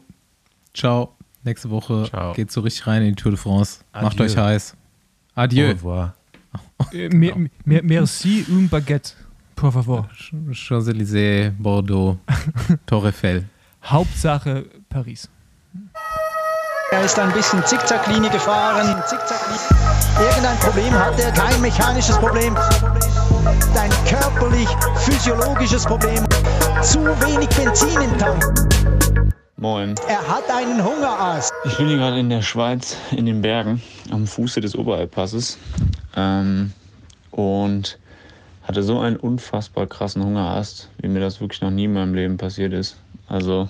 ciao. 0.74 1.16
Nächste 1.44 1.70
Woche 1.72 2.06
Ciao. 2.10 2.34
geht's 2.34 2.54
so 2.54 2.62
richtig 2.62 2.86
rein 2.86 3.02
in 3.02 3.16
die 3.16 3.16
Tour 3.16 3.32
de 3.32 3.40
France. 3.40 3.80
Macht 3.94 4.20
Adieu. 4.20 4.26
euch 4.26 4.38
heiß. 4.38 4.76
Au 5.36 5.42
Adieu. 5.42 5.70
revoir. 5.70 6.14
Äh, 6.94 7.10
mer- 7.10 7.36
mer- 7.66 7.84
merci 7.84 8.46
un 8.50 8.68
baguette, 8.70 9.14
por 9.62 9.72
favor. 9.72 10.06
Champs-Élysées, 10.52 11.52
Bordeaux, 11.52 12.18
Torre 12.88 13.10
Eiffel. 13.10 13.46
Hauptsache 13.84 14.66
Paris. 14.90 15.30
Er 16.92 17.06
ist 17.06 17.18
ein 17.20 17.32
bisschen 17.32 17.64
Zickzacklinie 17.66 18.32
gefahren. 18.32 19.02
Zickzacklinie. 19.06 19.62
Irgendein 20.20 20.58
Problem 20.58 20.94
hat 20.94 21.20
er, 21.20 21.32
kein 21.32 21.62
mechanisches 21.62 22.18
Problem. 22.18 22.56
Ein 23.78 23.92
körperlich, 24.08 24.68
physiologisches 24.96 25.86
Problem. 25.86 26.26
Zu 26.82 27.00
wenig 27.22 27.50
Benzin 27.50 28.02
im 28.02 28.18
Tank. 28.18 28.44
Moin. 29.58 29.94
Er 30.08 30.28
hat 30.28 30.50
einen 30.50 30.84
Hungerast. 30.84 31.54
Ich 31.66 31.78
bin 31.78 31.88
hier 31.88 31.98
gerade 31.98 32.20
in 32.20 32.30
der 32.32 32.42
Schweiz, 32.42 32.98
in 33.12 33.28
den 33.28 33.42
Bergen, 33.44 33.80
am 34.10 34.26
Fuße 34.26 34.60
des 34.60 34.76
Oberalppasses. 34.76 35.60
Ähm, 36.16 36.74
und 37.30 38.00
hatte 38.72 38.84
so 38.84 39.02
einen 39.02 39.18
unfassbar 39.18 39.86
krassen 39.86 40.24
Hungerast, 40.24 40.90
wie 41.02 41.10
mir 41.10 41.20
das 41.20 41.42
wirklich 41.42 41.60
noch 41.60 41.72
nie 41.72 41.84
in 41.84 41.94
meinem 41.94 42.14
Leben 42.14 42.38
passiert 42.38 42.72
ist. 42.72 42.96
Also, 43.28 43.68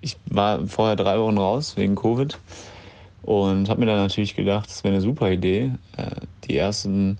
ich 0.00 0.16
war 0.26 0.64
vorher 0.68 0.94
drei 0.94 1.18
Wochen 1.18 1.38
raus 1.38 1.76
wegen 1.76 1.96
Covid 1.96 2.38
und 3.22 3.68
habe 3.68 3.80
mir 3.80 3.86
dann 3.86 3.96
natürlich 3.96 4.36
gedacht, 4.36 4.70
das 4.70 4.84
wäre 4.84 4.94
eine 4.94 5.00
super 5.00 5.28
Idee, 5.32 5.72
äh, 5.96 6.20
die 6.44 6.56
ersten 6.56 7.18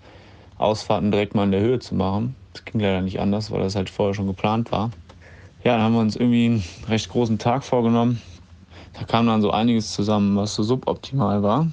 Ausfahrten 0.59 1.11
direkt 1.11 1.35
mal 1.35 1.43
in 1.43 1.51
der 1.51 1.61
Höhe 1.61 1.81
zu 1.81 1.97
machen. 1.97 2.37
Das 2.53 2.65
ging 2.65 2.81
leider 2.81 3.01
nicht 3.01 3.19
anders, 3.19 3.51
weil 3.51 3.63
das 3.63 3.75
halt 3.75 3.91
vorher 3.91 4.15
schon 4.15 4.29
geplant 4.29 4.71
war. 4.71 4.93
Ja, 5.65 5.73
dann 5.73 5.83
haben 5.83 5.95
wir 5.95 6.01
uns 6.01 6.15
irgendwie 6.15 6.47
einen 6.47 6.65
recht 6.87 7.09
großen 7.09 7.41
Tag 7.41 7.65
vorgenommen. 7.65 8.23
Da 8.93 9.03
kam 9.03 9.27
dann 9.27 9.43
so 9.43 9.51
einiges 9.51 9.93
zusammen, 9.93 10.37
was 10.37 10.55
so 10.55 10.63
suboptimal 10.63 11.43
war. 11.43 11.67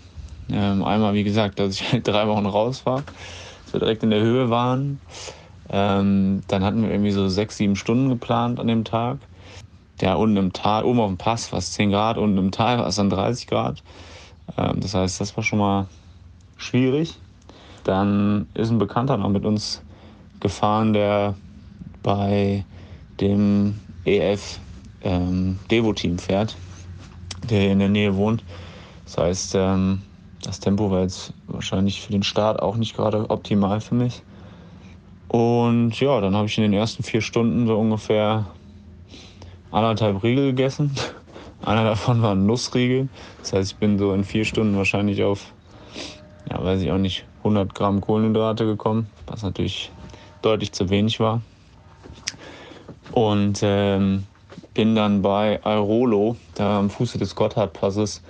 Ähm, 0.50 0.84
einmal, 0.84 1.14
wie 1.14 1.24
gesagt, 1.24 1.60
dass 1.60 1.76
ich 1.76 1.84
halt 1.92 2.08
drei 2.08 2.28
Wochen 2.28 2.48
raus 2.48 2.84
war, 2.88 3.04
wir 3.76 3.80
direkt 3.80 4.04
in 4.04 4.10
der 4.10 4.22
Höhe 4.22 4.50
waren. 4.50 5.00
Ähm, 5.70 6.42
dann 6.48 6.64
hatten 6.64 6.82
wir 6.82 6.92
irgendwie 6.92 7.12
so 7.12 7.28
sechs, 7.28 7.58
sieben 7.58 7.76
Stunden 7.76 8.10
geplant 8.10 8.60
an 8.60 8.68
dem 8.68 8.84
Tag. 8.84 9.18
Ja, 10.02 10.16
unten 10.16 10.38
im 10.38 10.54
Tal, 10.54 10.84
oben 10.84 11.00
auf 11.00 11.10
dem 11.10 11.18
Pass 11.18 11.52
war 11.52 11.60
es 11.60 11.72
10 11.72 11.92
Grad, 11.92 12.18
unten 12.18 12.38
im 12.38 12.52
Tal 12.52 12.80
war 12.80 12.88
es 12.88 12.96
dann 12.96 13.10
30 13.10 13.48
Grad. 13.48 13.84
Ähm, 14.58 14.80
das 14.80 14.94
heißt, 14.94 15.22
das 15.22 15.36
war 15.38 15.44
schon 15.44 15.60
mal 15.60 15.88
schwierig. 16.58 17.16
Dann 17.84 18.48
ist 18.54 18.72
ein 18.72 18.80
Bekannter 18.80 19.18
noch 19.18 19.30
mit 19.30 19.46
uns 19.46 19.82
gefahren, 20.40 20.94
der 20.94 21.36
bei 22.04 22.66
dem 23.20 23.80
EF 24.04 24.60
ähm, 25.02 25.60
Devo-Team 25.72 26.20
fährt, 26.20 26.56
der 27.50 27.72
in 27.72 27.80
der 27.80 27.90
Nähe 27.90 28.16
wohnt. 28.16 28.44
Das 29.06 29.18
heißt, 29.18 29.56
ähm, 29.56 30.02
das 30.42 30.60
Tempo 30.60 30.92
war 30.92 31.02
jetzt 31.02 31.34
wahrscheinlich 31.56 32.02
für 32.02 32.12
den 32.12 32.24
Start 32.24 32.62
auch 32.62 32.76
nicht 32.76 32.96
gerade 32.96 33.30
optimal 33.30 33.82
für 33.82 33.96
mich. 33.96 34.22
Und 35.28 36.00
ja, 36.00 36.22
dann 36.22 36.36
habe 36.36 36.48
ich 36.48 36.58
in 36.58 36.64
den 36.64 36.74
ersten 36.74 37.04
vier 37.04 37.22
Stunden 37.22 37.68
so 37.68 37.78
ungefähr 37.78 38.46
anderthalb 39.72 40.24
Riegel 40.24 40.52
gegessen. 40.52 40.96
Einer 41.66 41.84
davon 41.84 42.22
war 42.22 42.34
ein 42.34 42.46
Nussriegel. 42.46 43.10
Das 43.40 43.54
heißt, 43.54 43.72
ich 43.74 43.78
bin 43.78 43.98
so 43.98 44.14
in 44.14 44.24
vier 44.24 44.46
Stunden 44.46 44.78
wahrscheinlich 44.78 45.24
auf, 45.24 45.52
ja, 46.50 46.64
weiß 46.64 46.82
ich 46.82 46.92
auch 46.92 46.98
nicht, 46.98 47.26
100 47.40 47.74
Gramm 47.74 48.02
Kohlenhydrate 48.02 48.66
gekommen, 48.66 49.10
was 49.28 49.44
natürlich 49.44 49.92
deutlich 50.42 50.72
zu 50.72 50.90
wenig 50.90 51.20
war. 51.20 51.42
Und 53.12 53.60
ähm, 53.64 54.26
bin 54.74 54.96
dann 54.96 55.22
bei 55.22 55.60
Airolo, 55.64 56.36
da 56.54 56.80
am 56.80 56.90
Fuße 56.90 57.18
des 57.18 57.36
Gotthardpasses, 57.36 58.22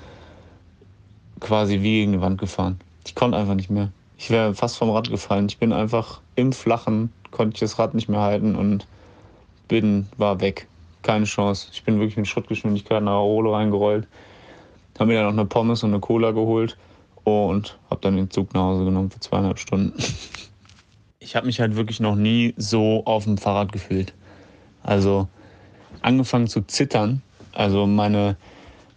quasi 1.40 1.82
wie 1.82 2.00
gegen 2.00 2.14
die 2.14 2.22
Wand 2.22 2.40
gefahren. 2.40 2.80
Ich 3.06 3.16
konnte 3.16 3.38
einfach 3.38 3.56
nicht 3.56 3.70
mehr. 3.70 3.92
Ich 4.18 4.30
wäre 4.30 4.54
fast 4.54 4.78
vom 4.78 4.90
Rad 4.90 5.10
gefallen. 5.10 5.48
Ich 5.48 5.58
bin 5.58 5.72
einfach 5.72 6.22
im 6.36 6.52
Flachen, 6.52 7.12
konnte 7.32 7.56
ich 7.56 7.60
das 7.60 7.80
Rad 7.80 7.94
nicht 7.94 8.10
mehr 8.10 8.22
halten 8.22 8.56
und 8.56 8.88
bin, 9.68 10.08
war 10.18 10.42
weg. 10.42 10.68
Keine 11.02 11.26
Chance. 11.26 11.70
Ich 11.72 11.84
bin 11.84 12.00
wirklich 12.00 12.18
mit 12.18 12.28
Schrittgeschwindigkeit 12.28 13.04
nach 13.04 13.14
Airolo 13.14 13.56
reingerollt. 13.56 14.08
Habe 14.98 15.12
mir 15.12 15.16
dann 15.16 15.26
noch 15.26 15.42
eine 15.42 15.46
Pommes 15.46 15.84
und 15.84 15.92
eine 15.92 16.00
Cola 16.00 16.32
geholt 16.32 16.78
und 17.24 17.78
habe 17.90 18.02
dann 18.02 18.16
den 18.16 18.32
Zug 18.32 18.54
nach 18.54 18.62
Hause 18.62 18.86
genommen 18.86 19.12
für 19.12 19.20
zweieinhalb 19.20 19.60
Stunden. 19.60 19.94
Ich 21.20 21.36
habe 21.36 21.48
mich 21.48 21.60
halt 21.60 21.76
wirklich 21.76 22.00
noch 22.00 22.16
nie 22.16 22.54
so 22.56 23.04
auf 23.06 23.24
dem 23.24 23.40
Fahrrad 23.40 23.72
gefühlt. 23.72 24.14
Also 24.84 25.28
angefangen 26.04 26.46
zu 26.46 26.62
zittern. 26.62 27.24
Also 27.52 27.88
meine, 27.88 28.38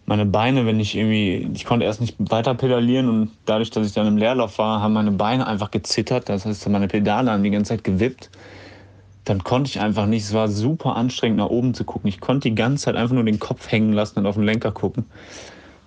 meine 0.09 0.25
Beine, 0.25 0.65
wenn 0.65 0.79
ich 0.79 0.97
irgendwie, 0.97 1.47
ich 1.53 1.65
konnte 1.65 1.85
erst 1.85 2.01
nicht 2.01 2.15
weiter 2.17 2.55
pedalieren 2.55 3.07
und 3.09 3.31
dadurch, 3.45 3.69
dass 3.69 3.85
ich 3.85 3.93
dann 3.93 4.07
im 4.07 4.17
Leerlauf 4.17 4.57
war, 4.57 4.81
haben 4.81 4.93
meine 4.93 5.11
Beine 5.11 5.45
einfach 5.45 5.69
gezittert. 5.69 6.29
Das 6.29 6.47
heißt, 6.47 6.67
meine 6.69 6.87
Pedale 6.87 7.29
haben 7.29 7.43
die 7.43 7.51
ganze 7.51 7.69
Zeit 7.69 7.83
gewippt. 7.83 8.31
dann 9.25 9.43
konnte 9.43 9.69
ich 9.69 9.79
einfach 9.79 10.07
nicht. 10.07 10.23
Es 10.23 10.33
war 10.33 10.47
super 10.47 10.95
anstrengend, 10.95 11.37
nach 11.37 11.49
oben 11.49 11.75
zu 11.75 11.83
gucken. 11.83 12.07
Ich 12.09 12.19
konnte 12.19 12.49
die 12.49 12.55
ganze 12.55 12.85
Zeit 12.85 12.95
einfach 12.95 13.13
nur 13.13 13.23
den 13.23 13.37
Kopf 13.37 13.71
hängen 13.71 13.93
lassen 13.93 14.17
und 14.17 14.25
auf 14.25 14.33
den 14.33 14.45
Lenker 14.45 14.71
gucken. 14.71 15.05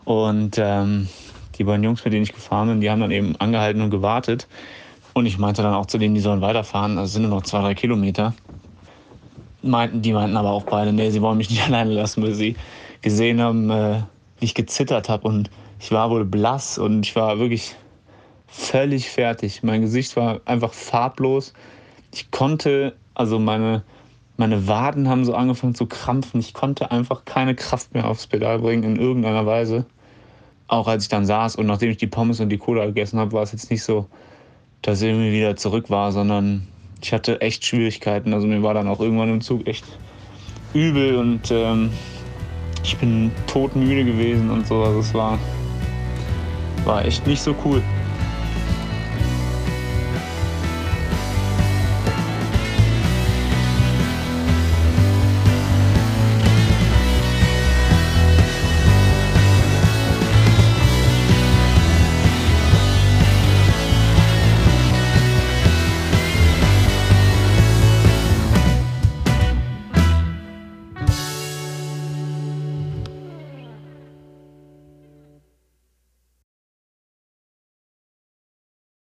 Und 0.04 0.56
ähm, 0.56 1.08
die 1.58 1.64
beiden 1.64 1.82
Jungs, 1.82 2.04
mit 2.04 2.14
denen 2.14 2.22
ich 2.22 2.32
gefahren 2.32 2.68
bin, 2.68 2.80
die 2.80 2.90
haben 2.90 3.00
dann 3.00 3.10
eben 3.10 3.34
angehalten 3.40 3.82
und 3.82 3.90
gewartet. 3.90 4.46
Und 5.14 5.26
ich 5.26 5.36
meinte 5.36 5.62
dann 5.62 5.74
auch 5.74 5.86
zu 5.86 5.98
denen, 5.98 6.14
die 6.14 6.20
sollen 6.20 6.42
weiterfahren. 6.42 6.96
Also 6.96 7.14
sind 7.14 7.22
nur 7.22 7.32
noch 7.32 7.42
zwei, 7.42 7.60
drei 7.60 7.74
Kilometer. 7.74 8.34
Meinten, 9.62 10.00
die 10.00 10.12
meinten 10.12 10.36
aber 10.36 10.50
auch 10.50 10.62
beide, 10.62 10.92
nee, 10.92 11.10
sie 11.10 11.20
wollen 11.20 11.38
mich 11.38 11.50
nicht 11.50 11.64
alleine 11.66 11.92
lassen, 11.92 12.22
weil 12.22 12.34
sie 12.34 12.54
gesehen 13.00 13.40
haben, 13.40 13.68
äh, 13.68 14.02
wie 14.42 14.46
ich 14.46 14.54
gezittert 14.54 15.08
habe. 15.08 15.26
Und 15.26 15.50
ich 15.80 15.92
war 15.92 16.10
wohl 16.10 16.24
blass 16.24 16.76
und 16.76 17.06
ich 17.06 17.16
war 17.16 17.38
wirklich 17.38 17.74
völlig 18.48 19.08
fertig. 19.08 19.62
Mein 19.62 19.80
Gesicht 19.80 20.16
war 20.16 20.40
einfach 20.44 20.74
farblos. 20.74 21.54
Ich 22.12 22.30
konnte, 22.30 22.94
also 23.14 23.38
meine, 23.38 23.84
meine 24.36 24.66
Waden 24.66 25.08
haben 25.08 25.24
so 25.24 25.34
angefangen 25.34 25.74
zu 25.74 25.86
krampfen. 25.86 26.40
Ich 26.40 26.52
konnte 26.52 26.90
einfach 26.90 27.24
keine 27.24 27.54
Kraft 27.54 27.94
mehr 27.94 28.06
aufs 28.06 28.26
Pedal 28.26 28.58
bringen 28.58 28.82
in 28.82 28.96
irgendeiner 28.96 29.46
Weise. 29.46 29.86
Auch 30.66 30.88
als 30.88 31.04
ich 31.04 31.08
dann 31.08 31.24
saß 31.24 31.56
und 31.56 31.66
nachdem 31.66 31.90
ich 31.90 31.96
die 31.96 32.06
Pommes 32.06 32.40
und 32.40 32.48
die 32.48 32.58
Cola 32.58 32.86
gegessen 32.86 33.18
habe, 33.18 33.32
war 33.32 33.42
es 33.42 33.52
jetzt 33.52 33.70
nicht 33.70 33.84
so, 33.84 34.06
dass 34.82 35.00
ich 35.00 35.08
irgendwie 35.08 35.32
wieder 35.32 35.56
zurück 35.56 35.88
war, 35.88 36.12
sondern 36.12 36.66
ich 37.00 37.12
hatte 37.12 37.40
echt 37.40 37.64
Schwierigkeiten. 37.64 38.34
Also 38.34 38.46
mir 38.46 38.62
war 38.62 38.74
dann 38.74 38.88
auch 38.88 39.00
irgendwann 39.00 39.30
im 39.30 39.40
Zug 39.40 39.66
echt 39.66 39.84
übel 40.74 41.16
und 41.16 41.50
ähm, 41.50 41.90
ich 42.82 42.96
bin 42.96 43.30
todmüde 43.46 44.04
gewesen 44.04 44.50
und 44.50 44.66
so. 44.66 44.82
Also 44.82 45.00
es 45.00 45.14
war, 45.14 45.38
war 46.84 47.04
echt 47.04 47.26
nicht 47.26 47.42
so 47.42 47.54
cool. 47.64 47.82